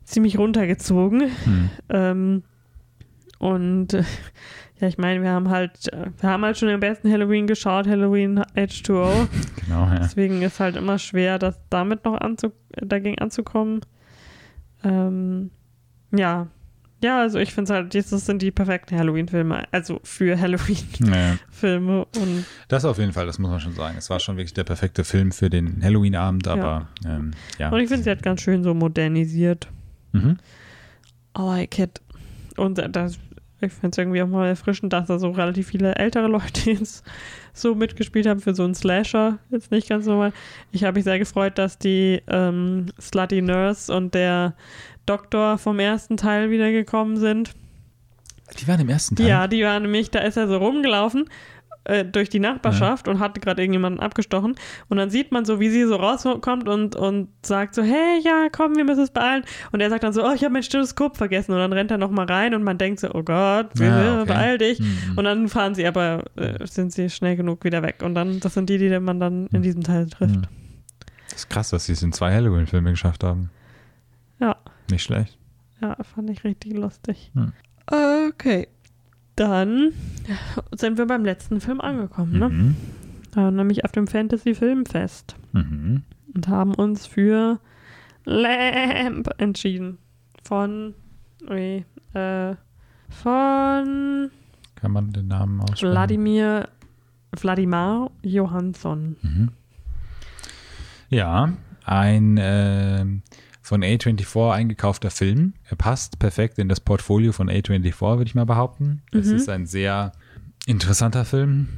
ziemlich 0.04 0.38
runtergezogen. 0.38 1.32
Hm. 1.44 1.70
Ähm, 1.90 2.44
und 3.40 3.94
äh, 3.94 4.04
ja, 4.80 4.88
ich 4.88 4.98
meine, 4.98 5.22
wir 5.22 5.32
haben 5.32 5.50
halt, 5.50 5.92
wir 6.20 6.30
haben 6.30 6.44
halt 6.44 6.58
schon 6.58 6.70
den 6.70 6.80
besten 6.80 7.12
Halloween 7.12 7.48
geschaut, 7.48 7.88
Halloween 7.88 8.40
H2O. 8.40 9.28
Genau, 9.64 9.86
ja. 9.86 10.00
Deswegen 10.00 10.42
ist 10.42 10.60
halt 10.60 10.76
immer 10.76 11.00
schwer, 11.00 11.40
das 11.40 11.58
damit 11.70 12.04
noch 12.04 12.20
anzu 12.20 12.52
dagegen 12.76 13.18
anzukommen. 13.20 13.80
Ähm, 14.84 15.52
ja, 16.12 16.48
ja, 17.04 17.22
also 17.22 17.38
ich 17.38 17.54
finde 17.54 17.72
es 17.72 17.76
halt, 17.76 17.94
das 17.94 18.26
sind 18.26 18.42
die 18.42 18.52
perfekten 18.52 18.98
Halloween-Filme, 18.98 19.66
also 19.72 20.00
für 20.04 20.40
Halloween-Filme. 20.40 22.08
Nee. 22.16 22.44
Das 22.68 22.86
auf 22.86 22.98
jeden 22.98 23.14
Fall, 23.14 23.26
das 23.26 23.38
muss 23.38 23.52
man 23.52 23.60
schon 23.60 23.74
sagen. 23.74 23.96
Es 23.98 24.10
war 24.10 24.20
schon 24.20 24.38
wirklich 24.38 24.54
der 24.54 24.64
perfekte 24.64 25.04
Film 25.04 25.32
für 25.32 25.50
den 25.50 25.84
Halloween-Abend, 25.84 26.48
aber 26.48 26.88
ja. 27.04 27.16
Ähm, 27.16 27.32
ja. 27.60 27.70
Und 27.70 27.80
ich 27.80 27.90
finde, 27.90 28.04
sie 28.04 28.10
hat 28.10 28.24
ganz 28.24 28.42
schön 28.42 28.64
so 28.64 28.74
modernisiert. 28.74 29.68
Mhm. 30.14 30.38
I 31.38 31.42
like 31.42 31.80
it. 31.80 32.02
Und 32.58 32.82
das, 32.96 33.20
Ich 33.64 33.74
finde 33.74 33.90
es 33.90 33.98
irgendwie 33.98 34.22
auch 34.22 34.28
mal 34.28 34.48
erfrischend, 34.48 34.94
dass 34.94 35.08
da 35.08 35.20
so 35.20 35.32
relativ 35.32 35.68
viele 35.68 35.96
ältere 35.96 36.28
Leute 36.28 36.72
jetzt 36.72 37.04
so 37.54 37.76
mitgespielt 37.76 38.28
haben 38.28 38.40
für 38.40 38.54
so 38.54 38.64
einen 38.64 38.76
Slasher. 38.76 39.40
Jetzt 39.50 39.72
nicht 39.72 39.90
ganz 39.90 40.06
normal. 40.06 40.34
Ich 40.72 40.84
habe 40.84 40.96
mich 40.96 41.04
sehr 41.04 41.20
gefreut, 41.20 41.58
dass 41.58 41.78
die 41.78 42.22
ähm, 42.28 42.88
Slutty 43.00 43.42
Nurse 43.42 43.94
und 43.94 44.14
der 44.14 44.54
Doktor 45.06 45.58
vom 45.58 45.80
ersten 45.80 46.18
Teil 46.18 46.50
wiedergekommen 46.50 47.18
sind. 47.18 47.54
Die 48.60 48.68
waren 48.68 48.80
im 48.80 48.90
ersten 48.90 49.16
Teil? 49.16 49.28
Ja, 49.28 49.48
die 49.48 49.64
waren 49.64 49.84
nämlich, 49.84 50.12
da 50.12 50.20
ist 50.20 50.38
er 50.38 50.48
so 50.48 50.58
rumgelaufen 50.58 51.26
äh, 51.86 52.06
durch 52.06 52.30
die 52.30 52.40
Nachbarschaft 52.40 53.08
ja. 53.08 53.14
und 53.14 53.20
hat 53.20 53.40
gerade 53.42 53.62
irgendjemanden 53.62 54.00
abgestochen. 54.00 54.56
Und 54.90 54.98
dann 54.98 55.10
sieht 55.10 55.32
man 55.32 55.46
so, 55.46 55.60
wie 55.60 55.70
sie 55.70 55.86
so 55.86 55.96
rauskommt 55.96 56.68
und, 56.68 56.96
und 56.96 57.30
sagt 57.42 57.76
so, 57.76 57.84
hey, 57.84 58.20
ja, 58.24 58.48
komm, 58.52 58.76
wir 58.76 58.86
müssen 58.86 59.04
es 59.04 59.12
beeilen. 59.12 59.44
Und 59.72 59.82
er 59.82 59.90
sagt 59.90 60.04
dann 60.04 60.14
so, 60.14 60.26
oh, 60.26 60.34
ich 60.34 60.44
habe 60.44 60.54
mein 60.54 60.64
Stethoskop 60.64 61.18
vergessen. 61.18 61.52
Und 61.52 61.60
dann 61.60 61.74
rennt 61.74 61.92
er 61.92 61.98
nochmal 61.98 62.26
rein 62.26 62.54
und 62.56 62.64
man 62.64 62.78
denkt 62.78 63.00
so, 63.00 63.14
oh 63.14 63.24
Gott, 63.24 63.78
ja, 63.80 64.22
okay. 64.22 64.26
beeil 64.26 64.58
dich. 64.58 64.80
Mhm. 64.80 65.18
Und 65.18 65.24
dann 65.26 65.50
fahren 65.50 65.76
sie 65.76 65.86
aber, 65.86 66.24
äh, 66.36 66.66
sind 66.66 66.94
sie 66.94 67.10
schnell 67.10 67.36
genug 67.36 67.64
wieder 67.64 67.84
weg. 67.84 68.02
Und 68.04 68.16
dann, 68.16 68.40
das 68.40 68.54
sind 68.54 68.70
die, 68.70 68.78
die 68.78 69.00
man 69.00 69.20
dann 69.20 69.48
in 69.48 69.60
mhm. 69.60 69.64
diesem 69.64 69.84
Teil 69.84 70.08
trifft. 70.08 70.36
Mhm. 70.36 70.48
Das 71.30 71.40
ist 71.40 71.50
krass, 71.50 71.70
dass 71.72 71.86
sie 71.86 71.94
es 71.94 72.04
in 72.04 72.14
zwei 72.14 72.34
Halloween-Filme 72.34 72.92
geschafft 72.92 73.24
haben. 73.24 73.50
Ja. 74.40 74.56
Nicht 74.90 75.04
schlecht. 75.04 75.38
Ja, 75.82 75.98
fand 76.04 76.30
ich 76.30 76.44
richtig 76.44 76.74
lustig. 76.74 77.32
Hm. 77.34 77.52
Okay. 77.88 78.68
Dann 79.36 79.94
sind 80.72 80.98
wir 80.98 81.06
beim 81.08 81.26
letzten 81.26 81.60
Film 81.60 81.82
angekommen, 81.82 82.40
ne? 82.40 82.50
Mhm. 82.50 82.76
Da, 83.32 83.50
nämlich 83.50 83.84
auf 83.84 83.92
dem 83.92 84.08
Fantasy 84.08 84.54
Filmfest. 84.54 85.36
Mhm. 85.54 86.04
Und 86.36 86.48
haben 86.48 86.76
uns 86.76 87.08
für 87.08 87.60
Lamp 88.26 89.30
entschieden. 89.38 89.98
Von. 90.44 90.94
Ui, 91.50 91.84
äh, 92.14 92.56
von. 93.10 94.30
Kann 94.76 94.92
man 94.92 95.12
den 95.12 95.28
Namen 95.28 95.62
aussprechen? 95.62 95.92
Wladimir. 95.92 96.70
Wladimir 97.32 98.12
Johansson. 98.22 99.16
Mhm. 99.22 99.50
Ja, 101.10 101.54
ein. 101.86 102.38
Äh, 102.38 103.06
von 103.64 103.82
A24 103.82 104.52
eingekaufter 104.52 105.10
Film. 105.10 105.54
Er 105.70 105.78
passt 105.78 106.20
perfekt 106.20 106.60
in 106.60 106.68
das 106.68 106.82
Portfolio 106.82 107.32
von 107.32 107.50
A24, 107.50 108.18
würde 108.18 108.26
ich 108.26 108.36
mal 108.36 108.46
behaupten. 108.46 109.02
Mhm. 109.12 109.20
Es 109.20 109.28
ist 109.28 109.50
ein 109.50 109.66
sehr 109.66 110.12
interessanter 110.68 111.24
Film. 111.24 111.70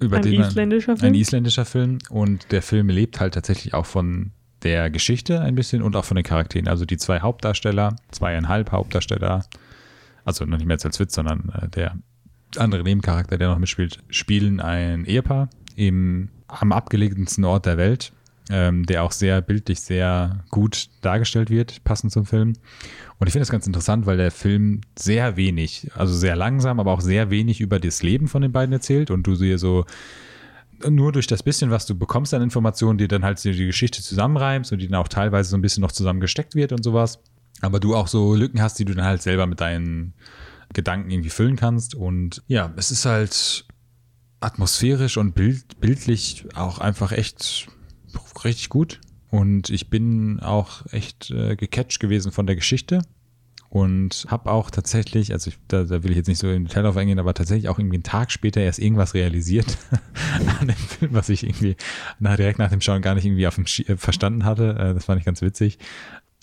Über 0.00 0.16
ein 0.16 0.22
den 0.22 0.40
isländischer 0.40 0.92
man, 0.92 0.98
Film? 0.98 1.12
Ein 1.12 1.14
isländischer 1.14 1.64
Film. 1.66 1.98
Und 2.08 2.50
der 2.50 2.62
Film 2.62 2.88
lebt 2.88 3.20
halt 3.20 3.34
tatsächlich 3.34 3.74
auch 3.74 3.84
von 3.84 4.32
der 4.62 4.90
Geschichte 4.90 5.40
ein 5.42 5.54
bisschen 5.54 5.82
und 5.82 5.96
auch 5.96 6.04
von 6.06 6.16
den 6.16 6.24
Charakteren. 6.24 6.66
Also 6.66 6.86
die 6.86 6.96
zwei 6.96 7.20
Hauptdarsteller, 7.20 7.96
zweieinhalb 8.10 8.72
Hauptdarsteller, 8.72 9.44
also 10.24 10.46
noch 10.46 10.56
nicht 10.56 10.66
mehr 10.66 10.78
als 10.82 10.98
Witz, 10.98 11.14
sondern 11.14 11.50
äh, 11.50 11.68
der 11.68 11.98
andere 12.56 12.82
Nebencharakter, 12.82 13.36
der 13.36 13.48
noch 13.48 13.58
mitspielt, 13.58 13.98
spielen 14.08 14.60
ein 14.60 15.04
Ehepaar 15.04 15.50
im, 15.76 16.30
am 16.48 16.72
abgelegensten 16.72 17.44
Ort 17.44 17.66
der 17.66 17.76
Welt 17.76 18.12
ähm, 18.50 18.86
der 18.86 19.02
auch 19.02 19.12
sehr 19.12 19.40
bildlich 19.40 19.80
sehr 19.80 20.44
gut 20.50 20.88
dargestellt 21.02 21.50
wird, 21.50 21.84
passend 21.84 22.12
zum 22.12 22.24
Film. 22.24 22.54
Und 23.18 23.26
ich 23.26 23.32
finde 23.32 23.42
das 23.42 23.50
ganz 23.50 23.66
interessant, 23.66 24.06
weil 24.06 24.16
der 24.16 24.30
Film 24.30 24.80
sehr 24.98 25.36
wenig, 25.36 25.90
also 25.94 26.14
sehr 26.14 26.36
langsam, 26.36 26.80
aber 26.80 26.92
auch 26.92 27.00
sehr 27.00 27.30
wenig 27.30 27.60
über 27.60 27.80
das 27.80 28.02
Leben 28.02 28.28
von 28.28 28.42
den 28.42 28.52
beiden 28.52 28.72
erzählt 28.72 29.10
und 29.10 29.26
du 29.26 29.34
dir 29.34 29.58
so 29.58 29.84
nur 30.86 31.12
durch 31.12 31.26
das 31.26 31.42
bisschen, 31.42 31.70
was 31.70 31.86
du 31.86 31.96
bekommst 31.96 32.32
an 32.34 32.42
Informationen, 32.42 32.98
die 32.98 33.08
dann 33.08 33.24
halt 33.24 33.42
die 33.42 33.66
Geschichte 33.66 34.02
zusammenreimst 34.02 34.72
und 34.72 34.78
die 34.78 34.88
dann 34.88 35.00
auch 35.00 35.08
teilweise 35.08 35.50
so 35.50 35.56
ein 35.56 35.62
bisschen 35.62 35.80
noch 35.80 35.92
zusammengesteckt 35.92 36.54
wird 36.54 36.72
und 36.72 36.84
sowas. 36.84 37.18
Aber 37.60 37.80
du 37.80 37.96
auch 37.96 38.06
so 38.06 38.34
Lücken 38.34 38.62
hast, 38.62 38.78
die 38.78 38.84
du 38.84 38.94
dann 38.94 39.04
halt 39.04 39.22
selber 39.22 39.46
mit 39.46 39.60
deinen 39.60 40.14
Gedanken 40.72 41.10
irgendwie 41.10 41.30
füllen 41.30 41.56
kannst. 41.56 41.94
Und 41.94 42.42
ja, 42.46 42.72
es 42.76 42.90
ist 42.92 43.04
halt 43.04 43.66
atmosphärisch 44.40 45.16
und 45.16 45.34
bild, 45.34 45.80
bildlich 45.80 46.46
auch 46.54 46.78
einfach 46.78 47.10
echt 47.10 47.66
richtig 48.44 48.68
gut. 48.68 49.00
Und 49.30 49.70
ich 49.70 49.90
bin 49.90 50.40
auch 50.40 50.86
echt 50.90 51.30
äh, 51.30 51.56
gecatcht 51.56 52.00
gewesen 52.00 52.32
von 52.32 52.46
der 52.46 52.56
Geschichte. 52.56 53.02
Und 53.70 54.24
habe 54.28 54.50
auch 54.50 54.70
tatsächlich, 54.70 55.32
also 55.32 55.50
ich, 55.50 55.58
da, 55.68 55.84
da, 55.84 56.02
will 56.02 56.10
ich 56.10 56.16
jetzt 56.16 56.28
nicht 56.28 56.38
so 56.38 56.48
in 56.48 56.64
Detail 56.64 56.86
auf 56.86 56.96
eingehen, 56.96 57.18
aber 57.18 57.34
tatsächlich 57.34 57.68
auch 57.68 57.78
irgendwie 57.78 57.96
einen 57.96 58.02
Tag 58.02 58.32
später 58.32 58.62
erst 58.62 58.78
irgendwas 58.78 59.12
realisiert 59.12 59.76
an 60.60 60.68
dem 60.68 60.76
Film, 60.76 61.12
was 61.12 61.28
ich 61.28 61.44
irgendwie 61.44 61.76
nach, 62.18 62.36
direkt 62.36 62.58
nach 62.58 62.70
dem 62.70 62.80
Schauen 62.80 63.02
gar 63.02 63.14
nicht 63.14 63.26
irgendwie 63.26 63.46
auf 63.46 63.56
dem 63.56 63.66
Sch 63.66 63.80
äh, 63.80 63.98
verstanden 63.98 64.46
hatte. 64.46 64.70
Äh, 64.70 64.94
das 64.94 65.04
fand 65.04 65.18
ich 65.18 65.26
ganz 65.26 65.42
witzig. 65.42 65.78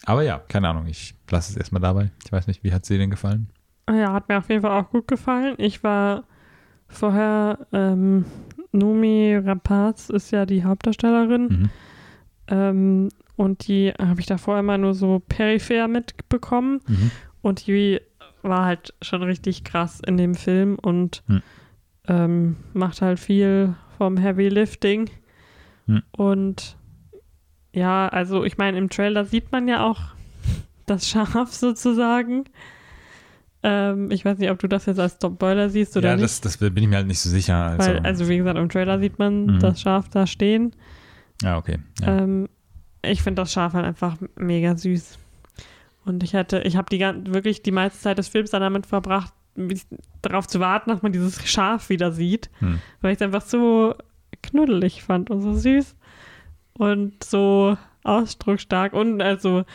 Aber 0.06 0.22
ja, 0.22 0.38
keine 0.38 0.70
Ahnung, 0.70 0.86
ich 0.86 1.16
lasse 1.32 1.52
es 1.52 1.58
erstmal 1.58 1.82
dabei. 1.82 2.12
Ich 2.24 2.32
weiß 2.32 2.46
nicht, 2.46 2.64
wie 2.64 2.72
hat 2.72 2.86
sie 2.86 3.00
denn 3.00 3.10
gefallen? 3.10 3.50
Ja, 3.90 4.14
hat 4.14 4.30
mir 4.30 4.38
auf 4.38 4.50
jeden 4.50 4.62
Fall 4.62 4.80
auch 4.80 4.92
gut 4.92 5.08
gefallen. 5.08 5.56
Ich 5.58 5.84
war 5.84 6.26
vorher 6.88 7.68
ähm, 7.74 8.26
Numi 8.78 9.36
Rapaz 9.36 10.10
ist 10.10 10.32
ja 10.32 10.46
die 10.46 10.64
Hauptdarstellerin. 10.64 11.48
Mhm. 11.48 11.70
Ähm, 12.48 13.10
und 13.36 13.68
die 13.68 13.92
habe 14.00 14.20
ich 14.20 14.28
davor 14.28 14.60
immer 14.60 14.78
nur 14.78 14.94
so 14.94 15.22
peripher 15.28 15.88
mitbekommen. 15.88 16.82
Mhm. 16.88 17.12
Und 17.42 17.68
die 17.68 18.00
war 18.42 18.66
halt 18.66 18.94
schon 19.02 19.24
richtig 19.24 19.64
krass 19.64 20.02
in 20.06 20.18
dem 20.18 20.36
Film 20.36 20.78
und 20.82 21.24
mhm. 21.28 21.42
ähm, 22.08 22.56
macht 22.74 23.02
halt 23.02 23.20
viel 23.20 23.76
vom 23.98 24.18
Heavy 24.18 24.50
Lifting. 24.50 25.10
Mhm. 25.88 26.04
Und 26.12 26.78
ja, 27.74 28.08
also 28.08 28.44
ich 28.44 28.58
meine, 28.58 28.78
im 28.78 28.90
Trailer 28.90 29.26
sieht 29.26 29.52
man 29.52 29.68
ja 29.68 29.86
auch 29.86 30.00
das 30.86 31.10
Schaf 31.10 31.52
sozusagen. 31.52 32.46
Ähm, 33.68 34.12
ich 34.12 34.24
weiß 34.24 34.38
nicht, 34.38 34.52
ob 34.52 34.60
du 34.60 34.68
das 34.68 34.86
jetzt 34.86 35.00
als 35.00 35.18
Top-Boiler 35.18 35.72
siehst 35.72 35.98
oder 35.98 36.10
ja, 36.10 36.16
nicht. 36.16 36.22
Ja, 36.22 36.28
das, 36.28 36.42
das, 36.42 36.58
bin 36.58 36.78
ich 36.78 36.88
mir 36.88 36.98
halt 36.98 37.08
nicht 37.08 37.20
so 37.20 37.32
sicher. 37.32 37.56
Also, 37.56 37.90
Weil, 37.90 38.00
also 38.02 38.30
wie 38.30 38.38
gesagt, 38.38 38.60
im 38.60 38.70
Trailer 38.70 39.00
sieht 39.00 39.18
man 39.18 39.48
mhm. 39.48 39.60
das 39.60 39.82
Schaf 39.82 40.08
da 40.10 40.28
stehen. 40.28 40.76
Ja, 41.42 41.58
okay. 41.58 41.80
Ja. 42.00 42.20
Ähm, 42.20 42.48
ich 43.02 43.24
finde 43.24 43.42
das 43.42 43.52
Schaf 43.52 43.74
halt 43.74 43.86
einfach 43.86 44.18
mega 44.36 44.78
süß. 44.78 45.18
Und 46.06 46.22
ich 46.22 46.36
hatte, 46.36 46.60
ich 46.60 46.76
habe 46.76 46.96
die 46.96 47.00
wirklich 47.34 47.64
die 47.64 47.72
meiste 47.72 48.00
Zeit 48.00 48.20
des 48.20 48.28
Films 48.28 48.52
dann 48.52 48.62
damit 48.62 48.86
verbracht, 48.86 49.34
darauf 50.22 50.48
zu 50.48 50.60
warten, 50.60 50.92
dass 50.92 51.02
man 51.02 51.12
dieses 51.12 51.44
Schaf 51.50 51.90
wieder 51.90 52.12
sieht, 52.12 52.52
hm. 52.60 52.80
weil 53.02 53.14
ich 53.14 53.18
es 53.18 53.24
einfach 53.24 53.42
so 53.42 53.96
knuddelig 54.44 55.02
fand 55.02 55.32
und 55.32 55.42
so 55.42 55.54
süß 55.54 55.96
und 56.78 57.24
so 57.24 57.78
ausdrucksstark 58.04 58.94
und 58.94 59.24
also 59.24 59.66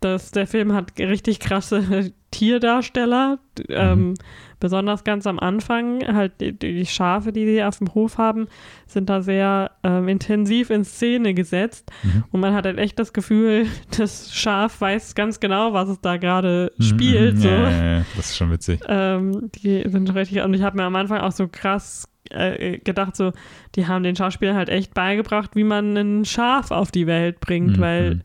das, 0.00 0.32
der 0.32 0.48
Film 0.48 0.72
hat 0.72 0.98
richtig 0.98 1.38
krasse 1.38 2.12
Tierdarsteller, 2.30 3.38
ähm, 3.68 4.10
mhm. 4.10 4.14
besonders 4.60 5.02
ganz 5.04 5.26
am 5.26 5.38
Anfang, 5.38 6.06
halt 6.06 6.40
die, 6.40 6.52
die, 6.52 6.84
Schafe, 6.84 7.32
die 7.32 7.46
sie 7.46 7.62
auf 7.62 7.78
dem 7.78 7.94
Hof 7.94 8.18
haben, 8.18 8.48
sind 8.86 9.08
da 9.08 9.22
sehr 9.22 9.70
ähm, 9.82 10.08
intensiv 10.08 10.70
in 10.70 10.84
Szene 10.84 11.32
gesetzt 11.32 11.90
mhm. 12.02 12.24
und 12.30 12.40
man 12.40 12.54
hat 12.54 12.66
halt 12.66 12.78
echt 12.78 12.98
das 12.98 13.12
Gefühl, 13.12 13.66
das 13.96 14.34
Schaf 14.34 14.80
weiß 14.80 15.14
ganz 15.14 15.40
genau, 15.40 15.72
was 15.72 15.88
es 15.88 16.00
da 16.00 16.18
gerade 16.18 16.72
mhm. 16.76 16.82
spielt. 16.82 17.36
Mhm. 17.36 17.40
So. 17.40 17.48
Ja, 17.48 17.70
ja, 17.70 17.84
ja, 17.84 18.04
das 18.16 18.30
ist 18.30 18.36
schon 18.36 18.50
witzig. 18.50 18.80
Ähm, 18.86 19.50
die 19.54 19.88
sind 19.88 20.14
richtig, 20.14 20.42
und 20.42 20.52
ich 20.54 20.62
habe 20.62 20.76
mir 20.76 20.84
am 20.84 20.96
Anfang 20.96 21.20
auch 21.20 21.32
so 21.32 21.48
krass 21.48 22.08
äh, 22.30 22.78
gedacht, 22.78 23.16
so, 23.16 23.32
die 23.74 23.86
haben 23.86 24.02
den 24.02 24.16
Schauspielern 24.16 24.56
halt 24.56 24.68
echt 24.68 24.92
beigebracht, 24.92 25.52
wie 25.54 25.64
man 25.64 25.96
ein 25.96 26.24
Schaf 26.24 26.70
auf 26.70 26.90
die 26.90 27.06
Welt 27.06 27.40
bringt, 27.40 27.78
mhm. 27.78 27.80
weil 27.80 28.20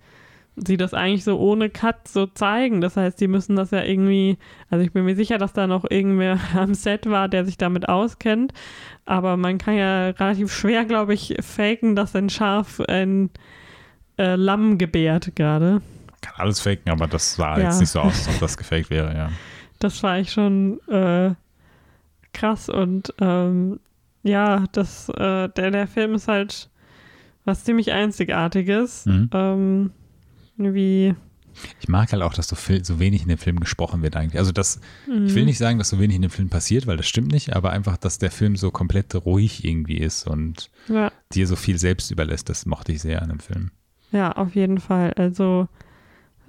sie 0.56 0.78
das 0.78 0.94
eigentlich 0.94 1.24
so 1.24 1.40
ohne 1.40 1.70
Cut 1.70 2.08
so 2.08 2.28
zeigen. 2.28 2.82
Das 2.82 2.96
heißt, 2.96 3.20
die 3.20 3.28
müssen 3.28 3.56
das 3.56 3.72
ja 3.72 3.84
irgendwie, 3.84 4.38
also 4.70 4.84
ich 4.84 4.92
bin 4.92 5.06
mir 5.06 5.16
sicher, 5.16 5.38
dass 5.38 5.54
da 5.54 5.68
noch 5.68 5.86
irgendwer 5.90 6.40
am 6.56 6.74
Set 6.74 7.10
war, 7.10 7.28
der 7.28 7.46
sich 7.46 7.58
damit 7.58 7.90
auskennt. 7.90 8.54
Aber 9.06 9.38
man 9.38 9.58
kann 9.58 9.76
ja 9.76 10.10
relativ 10.10 10.54
schwer, 10.54 10.86
glaube 10.86 11.14
ich, 11.14 11.36
faken, 11.42 11.96
dass 11.96 12.16
ein 12.16 12.30
Schaf 12.30 12.80
ein 12.88 13.32
äh, 14.18 14.36
Lamm 14.36 14.78
gebärt 14.78 15.36
gerade. 15.36 15.82
Kann 16.22 16.36
alles 16.38 16.62
faken, 16.62 16.92
aber 16.92 17.08
das 17.08 17.36
sah 17.36 17.58
ja. 17.58 17.66
jetzt 17.66 17.80
nicht 17.80 17.90
so 17.90 18.00
aus, 18.00 18.28
als 18.28 18.36
ob 18.36 18.40
das 18.40 18.58
gefaked 18.58 18.90
wäre, 18.90 19.14
ja. 19.16 19.30
Das 19.80 20.02
war 20.04 20.20
ich 20.20 20.32
schon 20.32 20.80
äh, 20.88 21.34
krass 22.32 22.70
und 22.70 23.14
ähm, 23.20 23.80
ja, 24.22 24.64
das, 24.72 25.10
äh, 25.10 25.50
der, 25.50 25.72
der 25.72 25.88
Film 25.88 26.14
ist 26.14 26.30
halt 26.30 26.70
was 27.44 27.66
ziemlich 27.66 27.92
Einzigartiges. 27.92 29.06
Mhm. 29.06 29.30
Ähm, 29.34 29.92
wie. 30.58 31.16
Ich 31.80 31.88
mag 31.88 32.12
halt 32.12 32.24
auch, 32.24 32.34
dass 32.34 32.48
so, 32.48 32.56
viel, 32.56 32.84
so 32.84 33.00
wenig 33.00 33.22
in 33.22 33.28
dem 33.28 33.38
Film 33.38 33.60
gesprochen 33.60 34.02
wird 34.02 34.16
eigentlich. 34.16 34.40
Also 34.40 34.52
das, 34.52 34.80
mhm. 35.08 35.28
ich 35.28 35.36
will 35.36 35.44
mhm. 35.44 35.50
nicht 35.50 35.60
sagen, 35.60 35.78
dass 35.78 35.90
so 35.90 36.00
wenig 36.00 36.16
in 36.16 36.24
dem 36.24 36.32
Film 36.32 36.50
passiert, 36.50 36.88
weil 36.88 36.98
das 36.98 37.08
stimmt 37.08 37.32
nicht, 37.32 37.56
aber 37.56 37.72
einfach, 37.72 37.98
dass 37.98 38.18
der 38.18 38.32
Film 38.32 38.56
so 38.56 38.72
komplett 38.72 39.14
ruhig 39.14 39.64
irgendwie 39.64 39.98
ist 39.98 40.26
und 40.26 40.72
ja. 40.88 41.12
dir 41.32 41.46
so 41.46 41.56
viel 41.56 41.78
selbst 41.78 42.10
überlässt, 42.10 42.50
das 42.50 42.66
mochte 42.66 42.92
ich 42.92 43.02
sehr 43.02 43.22
an 43.22 43.30
dem 43.30 43.40
Film. 43.40 43.70
Ja, 44.12 44.32
auf 44.32 44.56
jeden 44.56 44.80
Fall. 44.80 45.14
Also, 45.14 45.68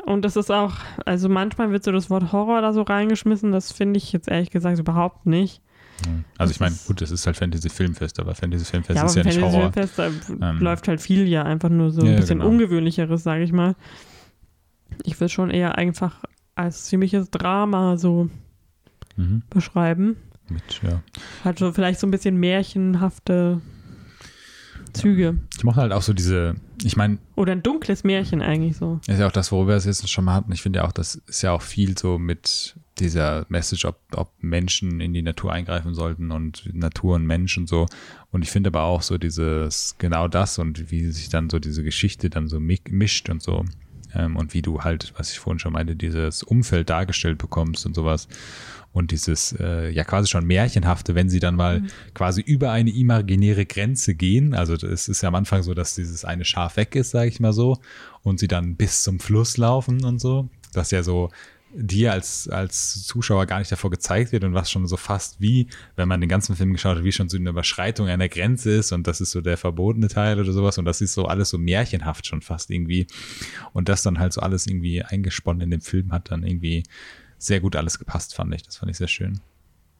und 0.06 0.24
das 0.24 0.36
ist 0.36 0.50
auch, 0.50 0.74
also 1.04 1.28
manchmal 1.28 1.70
wird 1.70 1.84
so 1.84 1.92
das 1.92 2.08
Wort 2.08 2.32
Horror 2.32 2.62
da 2.62 2.72
so 2.72 2.82
reingeschmissen, 2.82 3.52
das 3.52 3.72
finde 3.72 3.98
ich 3.98 4.12
jetzt 4.12 4.28
ehrlich 4.28 4.50
gesagt 4.50 4.78
überhaupt 4.78 5.26
nicht. 5.26 5.60
Also 6.38 6.50
ich 6.50 6.60
meine, 6.60 6.76
gut, 6.86 7.00
es 7.02 7.10
ist 7.10 7.26
halt 7.26 7.36
Fantasy 7.36 7.68
Filmfest, 7.70 8.18
aber 8.20 8.34
Fantasy 8.34 8.64
Filmfest 8.64 8.96
ja, 8.96 9.06
ist 9.06 9.14
ja 9.14 9.22
Fantasy 9.22 9.40
nicht 9.40 9.52
Horror. 9.52 9.72
Filmfest, 9.72 9.98
da 9.98 10.50
ähm, 10.50 10.58
läuft 10.58 10.88
halt 10.88 11.00
viel 11.00 11.26
ja 11.28 11.42
einfach 11.44 11.68
nur 11.70 11.90
so 11.90 12.02
ein 12.02 12.08
ja, 12.08 12.16
bisschen 12.16 12.38
genau. 12.40 12.50
ungewöhnlicheres, 12.50 13.22
sage 13.22 13.44
ich 13.44 13.52
mal. 13.52 13.74
Ich 15.04 15.18
will 15.20 15.28
schon 15.28 15.50
eher 15.50 15.78
einfach 15.78 16.24
als 16.54 16.84
ziemliches 16.84 17.30
Drama 17.30 17.96
so 17.96 18.28
Mhm. 19.16 19.42
beschreiben. 19.50 20.16
Mit, 20.48 20.80
ja. 20.82 21.00
Hat 21.44 21.58
so 21.58 21.72
vielleicht 21.72 22.00
so 22.00 22.06
ein 22.06 22.10
bisschen 22.10 22.36
märchenhafte 22.36 23.60
Züge. 24.94 25.36
Ich 25.56 25.64
mochte 25.64 25.80
halt 25.82 25.92
auch 25.92 26.02
so 26.02 26.12
diese, 26.12 26.54
ich 26.82 26.96
meine, 26.96 27.18
Oder 27.36 27.52
ein 27.52 27.62
dunkles 27.62 28.04
Märchen 28.04 28.40
eigentlich 28.40 28.76
so. 28.76 29.00
ist 29.06 29.18
ja 29.20 29.26
auch 29.26 29.32
das, 29.32 29.52
worüber 29.52 29.72
wir 29.72 29.76
es 29.76 29.84
jetzt 29.84 30.08
schon 30.10 30.24
mal 30.24 30.34
hatten. 30.34 30.52
Ich 30.52 30.62
finde 30.62 30.78
ja 30.78 30.86
auch, 30.86 30.92
das 30.92 31.16
ist 31.26 31.42
ja 31.42 31.52
auch 31.52 31.62
viel 31.62 31.98
so 31.98 32.18
mit 32.18 32.76
dieser 32.98 33.44
Message, 33.48 33.84
ob, 33.84 33.98
ob 34.14 34.30
Menschen 34.40 35.00
in 35.00 35.12
die 35.12 35.22
Natur 35.22 35.52
eingreifen 35.52 35.94
sollten 35.94 36.30
und 36.30 36.70
Natur 36.74 37.16
und 37.16 37.26
Mensch 37.26 37.58
und 37.58 37.68
so. 37.68 37.86
Und 38.30 38.42
ich 38.42 38.50
finde 38.50 38.68
aber 38.68 38.82
auch 38.84 39.02
so 39.02 39.18
dieses, 39.18 39.96
genau 39.98 40.28
das 40.28 40.58
und 40.58 40.90
wie 40.90 41.10
sich 41.10 41.28
dann 41.28 41.50
so 41.50 41.58
diese 41.58 41.82
Geschichte 41.82 42.30
dann 42.30 42.48
so 42.48 42.58
mi- 42.58 42.80
mischt 42.88 43.28
und 43.30 43.42
so. 43.42 43.64
Ähm, 44.14 44.36
und 44.36 44.54
wie 44.54 44.62
du 44.62 44.82
halt, 44.82 45.12
was 45.16 45.32
ich 45.32 45.40
vorhin 45.40 45.58
schon 45.58 45.72
meinte, 45.72 45.96
dieses 45.96 46.44
Umfeld 46.44 46.88
dargestellt 46.88 47.38
bekommst 47.38 47.84
und 47.84 47.94
sowas. 47.94 48.28
Und 48.94 49.10
dieses, 49.10 49.52
äh, 49.58 49.90
ja 49.90 50.04
quasi 50.04 50.28
schon 50.28 50.46
märchenhafte, 50.46 51.14
wenn 51.14 51.28
sie 51.28 51.40
dann 51.40 51.56
mal 51.56 51.82
quasi 52.14 52.40
über 52.40 52.70
eine 52.70 52.90
imaginäre 52.90 53.66
Grenze 53.66 54.14
gehen. 54.14 54.54
Also 54.54 54.74
es 54.74 55.08
ist 55.08 55.20
ja 55.20 55.28
am 55.28 55.34
Anfang 55.34 55.62
so, 55.62 55.74
dass 55.74 55.96
dieses 55.96 56.24
eine 56.24 56.44
Schaf 56.44 56.76
weg 56.76 56.94
ist, 56.94 57.10
sage 57.10 57.28
ich 57.28 57.40
mal 57.40 57.52
so. 57.52 57.78
Und 58.22 58.38
sie 58.38 58.48
dann 58.48 58.76
bis 58.76 59.02
zum 59.02 59.18
Fluss 59.18 59.56
laufen 59.56 60.04
und 60.04 60.20
so. 60.20 60.48
Das 60.72 60.92
ja 60.92 61.02
so 61.02 61.30
dir 61.76 62.12
als, 62.12 62.48
als 62.48 63.04
Zuschauer 63.04 63.46
gar 63.46 63.58
nicht 63.58 63.72
davor 63.72 63.90
gezeigt 63.90 64.32
wird 64.32 64.44
und 64.44 64.54
was 64.54 64.70
schon 64.70 64.86
so 64.86 64.96
fast 64.96 65.40
wie, 65.40 65.66
wenn 65.96 66.08
man 66.08 66.20
den 66.20 66.28
ganzen 66.28 66.54
Film 66.54 66.72
geschaut 66.72 66.98
hat, 66.98 67.04
wie 67.04 67.12
schon 67.12 67.28
so 67.28 67.36
eine 67.36 67.50
Überschreitung 67.50 68.06
einer 68.06 68.28
Grenze 68.28 68.70
ist 68.70 68.92
und 68.92 69.06
das 69.06 69.20
ist 69.20 69.32
so 69.32 69.40
der 69.40 69.56
verbotene 69.56 70.08
Teil 70.08 70.38
oder 70.38 70.52
sowas 70.52 70.78
und 70.78 70.84
das 70.84 71.00
ist 71.00 71.14
so 71.14 71.26
alles 71.26 71.50
so 71.50 71.58
märchenhaft 71.58 72.26
schon 72.26 72.42
fast 72.42 72.70
irgendwie 72.70 73.06
und 73.72 73.88
das 73.88 74.02
dann 74.02 74.18
halt 74.18 74.32
so 74.32 74.40
alles 74.40 74.66
irgendwie 74.66 75.02
eingesponnen 75.02 75.62
in 75.62 75.70
dem 75.70 75.80
Film 75.80 76.12
hat 76.12 76.30
dann 76.30 76.44
irgendwie 76.44 76.84
sehr 77.38 77.60
gut 77.60 77.76
alles 77.76 77.98
gepasst, 77.98 78.34
fand 78.34 78.54
ich. 78.54 78.62
Das 78.62 78.76
fand 78.76 78.90
ich 78.90 78.96
sehr 78.98 79.08
schön. 79.08 79.40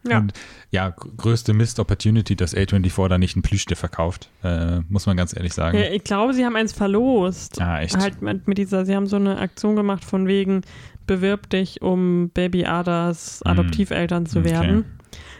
Ja. 0.07 0.19
Und 0.19 0.35
ja, 0.71 0.91
gr- 0.91 1.09
größte 1.17 1.55
Missed 1.55 1.79
Opportunity, 1.79 2.37
dass 2.37 2.55
A24 2.55 3.09
da 3.09 3.17
nicht 3.17 3.37
ein 3.37 3.43
Plüschtier 3.43 3.77
verkauft, 3.77 4.29
äh, 4.43 4.81
muss 4.91 5.07
man 5.07 5.17
ganz 5.17 5.35
ehrlich 5.35 5.55
sagen. 5.55 5.79
Ja, 5.79 5.85
ich 5.91 6.05
glaube, 6.05 6.35
sie 6.35 6.45
haben 6.45 6.57
eins 6.57 6.75
verlost. 6.75 7.61
Ah, 7.61 7.81
echt? 7.81 7.97
Halt 7.97 8.21
mit, 8.21 8.47
mit 8.47 8.59
dieser, 8.59 8.85
sie 8.85 8.95
haben 8.95 9.07
so 9.07 9.17
eine 9.17 9.39
Aktion 9.39 9.77
gemacht 9.77 10.05
von 10.05 10.27
wegen, 10.27 10.61
bewirb 11.07 11.49
dich, 11.49 11.81
um 11.81 12.29
Baby 12.35 12.67
Adas 12.67 13.41
Adoptiveltern 13.45 14.27
zu 14.27 14.41
Okay. 14.41 14.51
werden. 14.51 14.85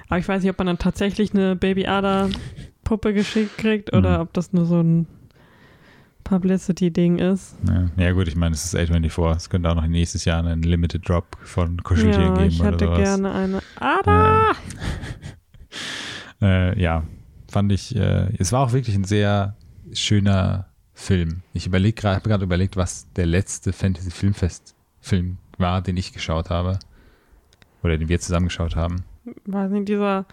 Aber 0.09 0.19
ich 0.19 0.29
weiß 0.29 0.43
nicht, 0.43 0.51
ob 0.51 0.59
man 0.59 0.67
dann 0.69 0.79
tatsächlich 0.79 1.35
eine 1.35 1.57
Baby 1.57 1.87
Ada 1.87 2.31
Puppe 2.85 3.13
geschickt 3.13 3.59
kriegt 3.59 3.95
oder 3.95 4.17
Mhm. 4.17 4.23
ob 4.23 4.33
das 4.33 4.53
nur 4.55 4.65
so 4.67 4.81
ein 4.81 5.07
Publicity-Ding 6.25 7.19
ist. 7.19 7.55
Ja, 7.69 7.91
ja 7.97 8.13
gut, 8.13 8.27
ich 8.29 8.37
meine, 8.37 8.55
es 8.55 8.65
ist 8.65 8.75
A24. 8.75 9.37
Es 9.37 9.51
könnte 9.51 9.71
auch 9.71 9.75
noch 9.75 9.87
nächstes 9.87 10.25
Jahr 10.25 10.39
einen 10.45 10.63
Limited 10.63 11.09
Drop 11.09 11.37
von 11.43 11.83
Kuscheltieren 11.83 12.35
Ja, 12.35 12.35
geben 12.35 12.49
ich 12.49 12.61
oder 12.61 12.71
hätte 12.73 12.85
sowas. 12.87 12.99
gerne 12.99 13.33
eine 13.33 13.63
Ada. 13.79 14.53
Äh, 16.43 16.79
ja, 16.81 17.05
fand 17.51 17.73
ich, 17.73 17.95
äh, 17.97 18.29
es 18.39 18.53
war 18.53 18.67
auch 18.67 18.73
wirklich 18.73 18.95
ein 18.97 19.05
sehr 19.05 19.57
schöner 19.93 20.67
Film. 20.93 21.43
Ich 21.53 21.67
überlege 21.67 21.95
gerade, 21.95 22.17
habe 22.17 22.29
gerade 22.29 22.45
überlegt, 22.45 22.77
was 22.77 23.11
der 23.15 23.25
letzte 23.27 23.73
Fantasy 23.73 24.11
Filmfest 24.11 24.75
Film 25.01 25.39
war, 25.59 25.81
den 25.81 25.97
ich 25.97 26.13
geschaut 26.13 26.51
habe. 26.51 26.79
Oder 27.83 27.97
den 27.99 28.09
wir 28.09 28.21
zusammen 28.21 28.47
geschaut 28.47 28.77
haben. 28.77 29.05
Weiß 29.47 29.71
nicht, 29.71 29.89
dieser 29.89 30.27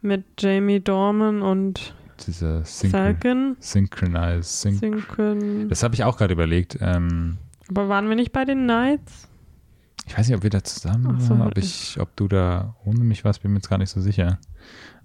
mit 0.00 0.24
Jamie 0.38 0.80
Dorman 0.80 1.42
und 1.42 1.94
Dieser 2.26 2.64
Synchro 2.64 2.98
Falcon. 2.98 3.56
Synchronized. 3.60 4.60
Syn 4.60 4.76
Synchron. 4.76 5.68
das 5.68 5.82
habe 5.82 5.94
ich 5.94 6.04
auch 6.04 6.16
gerade 6.16 6.32
überlegt. 6.32 6.78
Ähm, 6.80 7.38
Aber 7.68 7.88
waren 7.88 8.08
wir 8.08 8.16
nicht 8.16 8.32
bei 8.32 8.44
den 8.44 8.64
Knights? 8.64 9.28
ich 10.08 10.16
weiß 10.16 10.28
nicht, 10.28 10.36
ob 10.36 10.42
wir 10.42 10.50
da 10.50 10.64
zusammen 10.64 11.20
so, 11.20 11.38
waren, 11.38 11.48
ob, 11.48 11.58
ich, 11.58 11.98
ob 12.00 12.16
du 12.16 12.28
da 12.28 12.74
ohne 12.84 13.00
mich 13.00 13.24
warst, 13.24 13.42
bin 13.42 13.52
mir 13.52 13.58
jetzt 13.58 13.68
gar 13.68 13.78
nicht 13.78 13.90
so 13.90 14.00
sicher. 14.00 14.38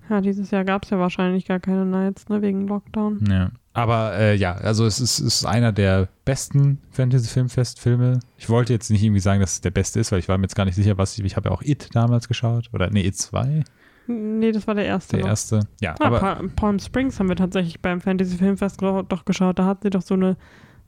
Ja, 0.09 0.21
dieses 0.21 0.51
Jahr 0.51 0.63
gab 0.63 0.83
es 0.83 0.89
ja 0.89 0.99
wahrscheinlich 0.99 1.45
gar 1.45 1.59
keine 1.59 1.85
Knights, 1.85 2.27
ne, 2.29 2.41
wegen 2.41 2.67
Lockdown. 2.67 3.23
Ja. 3.29 3.51
Aber 3.73 4.13
äh, 4.17 4.35
ja, 4.35 4.53
also 4.53 4.85
es 4.85 4.99
ist, 4.99 5.19
ist 5.19 5.45
einer 5.45 5.71
der 5.71 6.07
besten 6.25 6.79
Fantasy-Filmfest-Filme. 6.91 8.19
Ich 8.37 8.49
wollte 8.49 8.73
jetzt 8.73 8.91
nicht 8.91 9.03
irgendwie 9.03 9.19
sagen, 9.19 9.41
dass 9.41 9.53
es 9.53 9.61
der 9.61 9.71
beste 9.71 9.99
ist, 9.99 10.11
weil 10.11 10.19
ich 10.19 10.29
war 10.29 10.37
mir 10.37 10.43
jetzt 10.43 10.55
gar 10.55 10.65
nicht 10.65 10.75
sicher, 10.75 10.97
was 10.97 11.17
ich. 11.17 11.25
Ich 11.25 11.35
habe 11.35 11.49
ja 11.49 11.55
auch 11.55 11.61
It 11.63 11.89
damals 11.93 12.27
geschaut. 12.27 12.69
Oder 12.73 12.89
nee, 12.89 13.05
It 13.05 13.17
2, 13.17 13.63
Nee, 14.07 14.51
das 14.51 14.67
war 14.67 14.75
der 14.75 14.85
erste. 14.85 15.15
der 15.17 15.23
noch. 15.25 15.29
erste. 15.29 15.61
Ja, 15.81 15.95
Ah, 15.99 16.05
aber. 16.07 16.19
Pa 16.19 16.41
Palm 16.55 16.79
Springs 16.79 17.19
haben 17.19 17.29
wir 17.29 17.35
tatsächlich 17.35 17.79
beim 17.81 18.01
Fantasy 18.01 18.37
Filmfest 18.37 18.81
doch 18.81 19.25
geschaut. 19.25 19.59
Da 19.59 19.65
hatten 19.65 19.83
sie 19.83 19.89
doch 19.89 20.01
so 20.01 20.13
eine 20.15 20.35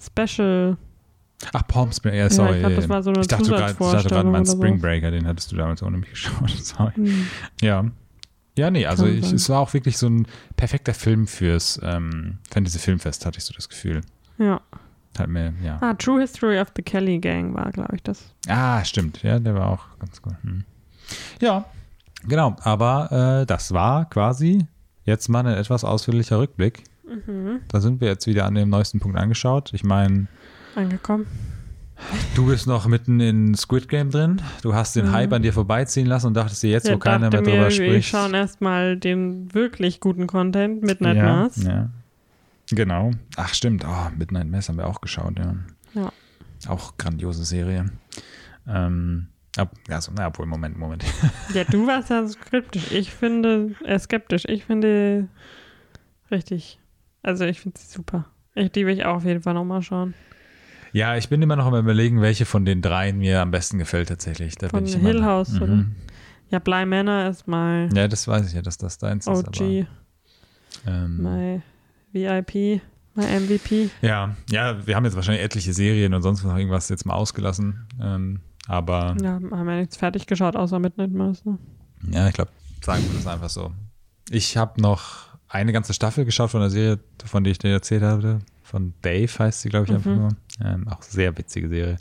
Special. 0.02 0.78
Ach, 1.54 1.68
Palm 1.68 1.92
Springs, 1.92 2.18
ja, 2.18 2.30
sorry. 2.30 2.50
ja, 2.50 2.56
ich 2.56 2.60
glaube, 2.62 2.76
das 2.76 2.90
war 2.90 3.04
so 3.04 3.10
eine 3.12 3.22
ich 3.22 3.28
dachte 3.28 3.50
gerade, 3.50 3.76
oder 3.78 4.46
Spring. 4.46 4.80
Breaker, 4.80 5.12
den 5.12 5.28
hattest 5.28 5.52
du 5.52 5.56
damals 5.58 5.84
ohne 5.84 5.98
mich 5.98 6.10
geschaut. 6.12 6.50
Sorry. 6.50 6.94
Hm. 6.96 7.28
Ja. 7.62 7.86
Ja, 8.58 8.72
nee, 8.72 8.86
also 8.86 9.06
ich, 9.06 9.34
es 9.34 9.50
war 9.50 9.60
auch 9.60 9.74
wirklich 9.74 9.98
so 9.98 10.08
ein 10.08 10.28
perfekter 10.56 10.94
Film 10.94 11.28
fürs 11.28 11.78
ähm, 11.84 12.38
Fantasy-Filmfest, 12.52 13.26
hatte 13.26 13.38
ich 13.38 13.44
so 13.44 13.54
das 13.54 13.68
Gefühl. 13.68 14.00
Ja. 14.38 14.62
Hat 15.20 15.28
mir, 15.28 15.54
ja. 15.62 15.78
Ah, 15.82 15.94
True 15.94 16.22
History 16.22 16.60
of 16.60 16.70
the 16.76 16.82
Kelly 16.82 17.20
Gang 17.20 17.54
war, 17.54 17.70
glaube 17.72 17.96
ich, 17.96 18.04
das. 18.04 18.34
Ah, 18.48 18.84
stimmt. 18.86 19.24
Ja, 19.24 19.40
der 19.40 19.56
war 19.56 19.68
auch 19.70 20.00
ganz 20.00 20.22
gut. 20.22 20.36
Hm. 20.44 20.64
Ja, 21.42 21.66
genau. 22.28 22.56
Aber 22.62 23.42
äh, 23.42 23.46
das 23.46 23.72
war 23.74 24.10
quasi 24.10 24.66
jetzt 25.06 25.28
mal 25.30 25.46
ein 25.46 25.58
etwas 25.58 25.84
ausführlicher 25.84 26.40
Rückblick. 26.40 26.84
Mhm. 27.08 27.60
Da 27.68 27.80
sind 27.82 28.02
wir 28.02 28.08
jetzt 28.08 28.26
wieder 28.28 28.46
an 28.46 28.56
dem 28.56 28.70
neuesten 28.70 29.00
Punkt 29.00 29.18
angeschaut. 29.18 29.72
Ich 29.74 29.84
meine, 29.84 30.28
Angekommen. 30.76 31.28
du 32.36 32.48
bist 32.48 32.66
noch 32.68 32.88
mitten 32.88 33.20
in 33.20 33.54
Squid 33.56 33.88
Game 33.88 34.10
drin. 34.10 34.42
Du 34.64 34.74
hast 34.74 34.96
den 34.96 35.06
Mhm. 35.08 35.12
Hype 35.12 35.34
an 35.34 35.42
dir 35.44 35.54
vorbeiziehen 35.54 36.08
lassen 36.08 36.28
und 36.28 36.34
dachtest 36.34 36.64
dir 36.64 36.72
jetzt, 36.72 36.88
Ja, 36.88 36.96
wo 36.96 36.98
keiner 37.00 37.30
mehr 37.30 37.42
drüber 37.42 37.58
mir, 37.66 37.72
spricht. 37.72 37.92
wir 37.94 38.02
schauen 38.02 38.34
erstmal 38.34 38.98
den 38.98 39.54
wirklich 39.54 40.00
guten 40.00 40.26
Content, 40.28 40.82
Midnight 40.84 41.18
ja, 41.18 41.24
Mass. 41.24 41.64
ja. 41.64 41.90
Genau. 42.72 43.12
Ach, 43.38 43.54
stimmt. 43.54 43.86
Oh, 43.88 44.10
Midnight 44.18 44.48
Mass 44.50 44.68
haben 44.70 44.78
wir 44.78 44.88
auch 44.88 45.00
geschaut, 45.02 45.38
ja. 45.38 45.56
Ja. 45.94 46.12
Auch 46.68 46.98
grandiose 46.98 47.46
Serie. 47.46 47.86
Ähm, 48.68 49.28
ab, 49.58 49.72
also, 49.90 50.12
na, 50.16 50.28
obwohl, 50.28 50.46
Moment, 50.46 50.78
Moment. 50.78 51.04
Ja, 51.54 51.64
du 51.64 51.86
warst 51.88 52.10
ja 52.10 52.28
skeptisch. 52.28 52.92
Ich 52.92 53.12
finde, 53.12 53.76
äh, 53.86 53.98
skeptisch. 54.00 54.46
Ich 54.48 54.66
finde 54.66 55.28
richtig. 56.32 56.80
Also 57.24 57.46
ich 57.46 57.60
finde 57.62 57.80
sie 57.80 57.88
super. 57.92 58.26
Ich, 58.54 58.72
die 58.72 58.86
will 58.86 58.94
ich 58.94 59.06
auch 59.06 59.16
auf 59.18 59.26
jeden 59.26 59.42
Fall 59.42 59.54
nochmal 59.54 59.82
schauen. 59.82 60.14
Ja, 60.94 61.18
ich 61.18 61.28
bin 61.28 61.42
immer 61.42 61.56
noch 61.56 61.66
am 61.66 61.76
überlegen, 61.76 62.22
welche 62.22 62.46
von 62.46 62.64
den 62.66 62.82
dreien 62.82 63.18
mir 63.18 63.42
am 63.42 63.52
besten 63.52 63.80
gefällt 63.80 64.08
tatsächlich. 64.10 64.56
Da 64.56 64.70
Von 64.70 64.80
bin 64.84 64.88
ich 64.90 64.96
immer 64.96 65.10
Hill 65.10 65.20
noch- 65.20 65.26
House, 65.28 65.56
oder? 65.62 65.76
Mhm. 65.76 65.96
Ja, 66.50 66.60
Bly 66.60 66.86
Manor 66.86 67.28
ist 67.30 67.48
mein 67.48 67.94
Ja, 67.96 68.08
das 68.08 68.28
weiß 68.28 68.48
ich 68.48 68.54
ja, 68.54 68.62
dass 68.62 68.78
das 68.78 68.98
deins 68.98 69.26
ist. 69.28 69.48
OG, 69.48 69.88
ähm, 70.88 71.22
mein 71.22 71.64
VIP, 72.14 72.82
mein 73.16 73.44
MVP. 73.44 73.90
ja, 74.02 74.36
ja, 74.50 74.86
wir 74.86 74.96
haben 74.96 75.06
jetzt 75.06 75.16
wahrscheinlich 75.16 75.44
etliche 75.44 75.74
Serien 75.74 76.14
und 76.14 76.22
sonst 76.22 76.44
noch 76.44 76.56
irgendwas 76.56 76.88
jetzt 76.90 77.06
mal 77.06 77.16
ausgelassen. 77.16 77.88
Ähm, 78.02 78.40
aber 78.68 79.16
Ja, 79.22 79.34
haben 79.36 79.50
wir 79.68 79.78
nichts 79.78 79.98
fertig 79.98 80.28
geschaut, 80.28 80.56
außer 80.56 80.80
Midnight 80.80 81.12
Mass. 81.12 81.44
Ne? 81.46 81.58
ja, 82.12 82.28
ich 82.28 82.34
glaube, 82.34 82.52
sagen 82.82 83.04
wir 83.08 83.16
das 83.16 83.28
einfach 83.28 83.50
so. 83.50 83.72
Ich 84.30 84.58
habe 84.58 84.82
noch 84.82 85.28
eine 85.48 85.72
ganze 85.72 85.94
Staffel 85.94 86.26
geschaut 86.26 86.50
von 86.52 86.62
der 86.62 86.70
Serie, 86.70 87.00
von 87.26 87.44
der 87.44 87.52
ich 87.52 87.60
dir 87.60 87.70
erzählt 87.72 88.04
habe. 88.04 88.40
Von 88.64 88.94
Dave 89.02 89.32
heißt 89.40 89.62
sie, 89.62 89.70
glaube 89.70 89.86
ich, 89.86 89.92
einfach 89.94 90.10
Mhm. 90.12 90.18
nur. 90.18 90.30
Ähm, 90.64 90.88
auch 90.88 91.02
sehr 91.04 91.38
witzige 91.38 91.70
Serie. 91.70 91.98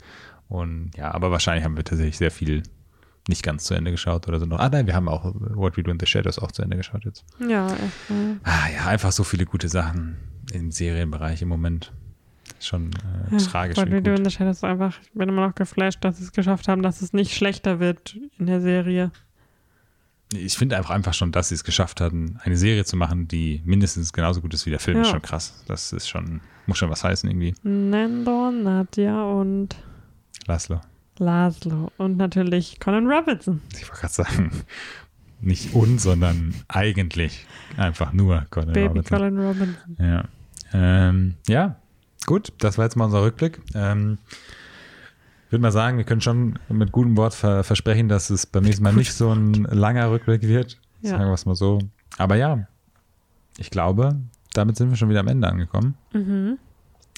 Und 0.47 0.91
ja, 0.97 1.11
aber 1.13 1.31
wahrscheinlich 1.31 1.63
haben 1.63 1.77
wir 1.77 1.83
tatsächlich 1.83 2.17
sehr 2.17 2.31
viel 2.31 2.63
nicht 3.27 3.41
ganz 3.43 3.63
zu 3.63 3.73
Ende 3.73 3.89
geschaut 3.91 4.27
oder 4.27 4.39
so 4.39 4.45
noch. 4.45 4.59
Ah 4.59 4.69
nein, 4.69 4.85
wir 4.85 4.93
haben 4.95 5.07
auch 5.09 5.25
What 5.33 5.77
We 5.77 5.83
Do 5.83 5.91
in 5.91 5.99
the 5.99 6.05
Shadows 6.05 6.37
auch 6.39 6.51
zu 6.51 6.61
Ende 6.61 6.77
geschaut 6.77 7.05
jetzt. 7.05 7.25
Ja, 7.39 7.67
erstmal. 7.67 8.37
Ah 8.43 8.69
ja, 8.75 8.85
einfach 8.87 9.11
so 9.11 9.23
viele 9.23 9.45
gute 9.45 9.67
Sachen 9.67 10.17
im 10.51 10.71
Serienbereich 10.71 11.41
im 11.41 11.49
Moment. 11.49 11.91
Schon 12.65 12.91
äh, 13.31 13.31
Ja, 13.33 13.37
tragisch. 13.37 13.77
What 13.77 13.91
wie 13.91 14.01
gut. 14.01 14.31
Shadows 14.31 14.57
ist 14.57 14.63
einfach, 14.63 14.97
ich 15.01 15.11
bin 15.13 15.29
immer 15.29 15.47
noch 15.47 15.55
geflasht, 15.55 16.03
dass 16.03 16.17
sie 16.17 16.23
es 16.23 16.31
geschafft 16.31 16.67
haben, 16.67 16.81
dass 16.81 17.01
es 17.01 17.13
nicht 17.13 17.35
schlechter 17.35 17.79
wird 17.79 18.17
in 18.39 18.45
der 18.47 18.61
Serie. 18.61 19.11
Ich 20.33 20.57
finde 20.57 20.75
einfach, 20.75 20.89
einfach 20.89 21.13
schon, 21.13 21.31
dass 21.31 21.49
sie 21.49 21.55
es 21.55 21.63
geschafft 21.63 22.01
hatten, 22.01 22.39
eine 22.43 22.57
Serie 22.57 22.83
zu 22.83 22.97
machen, 22.97 23.27
die 23.27 23.61
mindestens 23.65 24.11
genauso 24.11 24.41
gut 24.41 24.53
ist 24.53 24.65
wie 24.65 24.71
der 24.71 24.79
Film, 24.79 24.99
ist 25.01 25.07
Ja. 25.07 25.11
schon 25.13 25.21
krass. 25.21 25.63
Das 25.67 25.93
ist 25.93 26.09
schon, 26.09 26.41
muss 26.65 26.77
schon 26.79 26.89
was 26.89 27.03
heißen 27.03 27.29
irgendwie. 27.29 27.53
Nando, 27.63 28.51
Nadja 28.51 29.23
und 29.23 29.75
Laszlo. 30.47 30.81
Laszlo. 31.19 31.91
Und 31.97 32.17
natürlich 32.17 32.79
Colin 32.79 33.07
Robinson. 33.07 33.61
Ich 33.73 33.87
wollte 33.87 34.01
gerade 34.01 34.13
sagen, 34.13 34.51
nicht 35.41 35.73
und, 35.75 36.01
sondern 36.01 36.55
eigentlich 36.67 37.45
einfach 37.77 38.11
nur 38.11 38.45
Colin 38.49 38.73
Baby 38.73 38.87
Robinson. 38.87 39.17
Colin 39.17 39.39
Robinson. 39.39 39.97
Ja. 39.99 40.23
Ähm, 40.73 41.35
ja, 41.47 41.75
gut, 42.25 42.53
das 42.59 42.77
war 42.77 42.85
jetzt 42.85 42.95
mal 42.95 43.05
unser 43.05 43.23
Rückblick. 43.23 43.61
Ähm, 43.73 44.17
würde 45.49 45.61
mal 45.61 45.71
sagen, 45.71 45.97
wir 45.97 46.05
können 46.05 46.21
schon 46.21 46.59
mit 46.69 46.91
gutem 46.91 47.15
Wort 47.17 47.33
ver 47.33 47.63
versprechen, 47.63 48.09
dass 48.09 48.29
es 48.29 48.45
beim 48.45 48.63
nächsten 48.63 48.83
Mal 48.83 48.93
nicht 48.93 49.13
so 49.13 49.31
ein 49.31 49.53
langer 49.53 50.11
Rückblick 50.11 50.41
wird. 50.43 50.77
Ja. 51.01 51.11
Sagen 51.11 51.25
wir 51.25 51.33
es 51.33 51.45
mal 51.45 51.55
so. 51.55 51.79
Aber 52.17 52.35
ja, 52.35 52.67
ich 53.57 53.69
glaube, 53.69 54.15
damit 54.53 54.75
sind 54.77 54.89
wir 54.89 54.97
schon 54.97 55.09
wieder 55.09 55.19
am 55.19 55.27
Ende 55.27 55.47
angekommen. 55.47 55.95
Mhm. 56.13 56.57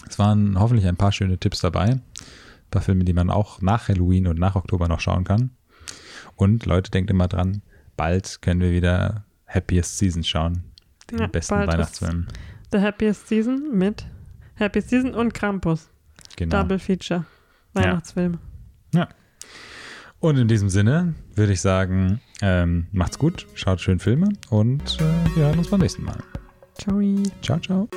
Es 0.08 0.20
waren 0.20 0.60
hoffentlich 0.60 0.88
ein 0.88 0.98
paar 0.98 1.12
schöne 1.12 1.38
Tipps 1.38 1.62
dabei. 1.62 1.86
Ein 1.86 2.02
paar 2.72 2.82
Filme, 2.82 3.04
die 3.06 3.14
man 3.14 3.30
auch 3.30 3.62
nach 3.62 3.88
Halloween 3.88 4.28
und 4.28 4.40
nach 4.40 4.56
Oktober 4.56 4.88
noch 4.88 5.00
schauen 5.00 5.24
kann. 5.24 5.52
Und 6.36 6.66
Leute, 6.66 6.92
denkt 6.92 7.10
immer 7.10 7.28
dran, 7.28 7.62
bald 7.96 8.42
können 8.42 8.62
wir 8.62 8.72
wieder 8.72 9.24
Happiest 9.48 9.98
Season 9.98 10.24
schauen. 10.24 10.64
Den 11.10 11.20
Ja, 11.20 11.28
besten 11.28 11.56
Weihnachtsfilm. 11.56 12.28
The 12.72 12.80
Happiest 12.80 13.28
Season 13.28 13.72
mit 13.74 14.06
Happiest 14.60 14.90
Season 14.90 15.14
und 15.14 15.34
Krampus. 15.34 15.90
Genau. 16.36 16.62
Double 16.62 16.80
Feature. 16.80 17.26
Weihnachtsfilm. 17.74 18.40
Und 20.20 20.38
in 20.38 20.48
diesem 20.48 20.70
Sinne 20.70 21.14
würde 21.36 21.54
ich 21.54 21.62
sagen, 21.62 22.22
ähm, 22.42 22.88
macht's 22.92 23.20
gut, 23.20 23.46
schaut 23.54 23.82
schön 23.82 24.00
Filme 24.00 24.30
und 24.50 25.00
äh, 25.00 25.36
wir 25.36 25.46
hören 25.46 25.60
uns 25.60 25.70
beim 25.70 25.82
nächsten 25.82 26.04
Mal. 26.04 26.18
Ciao. 26.76 27.00
Ciao, 27.42 27.60
ciao. 27.60 27.88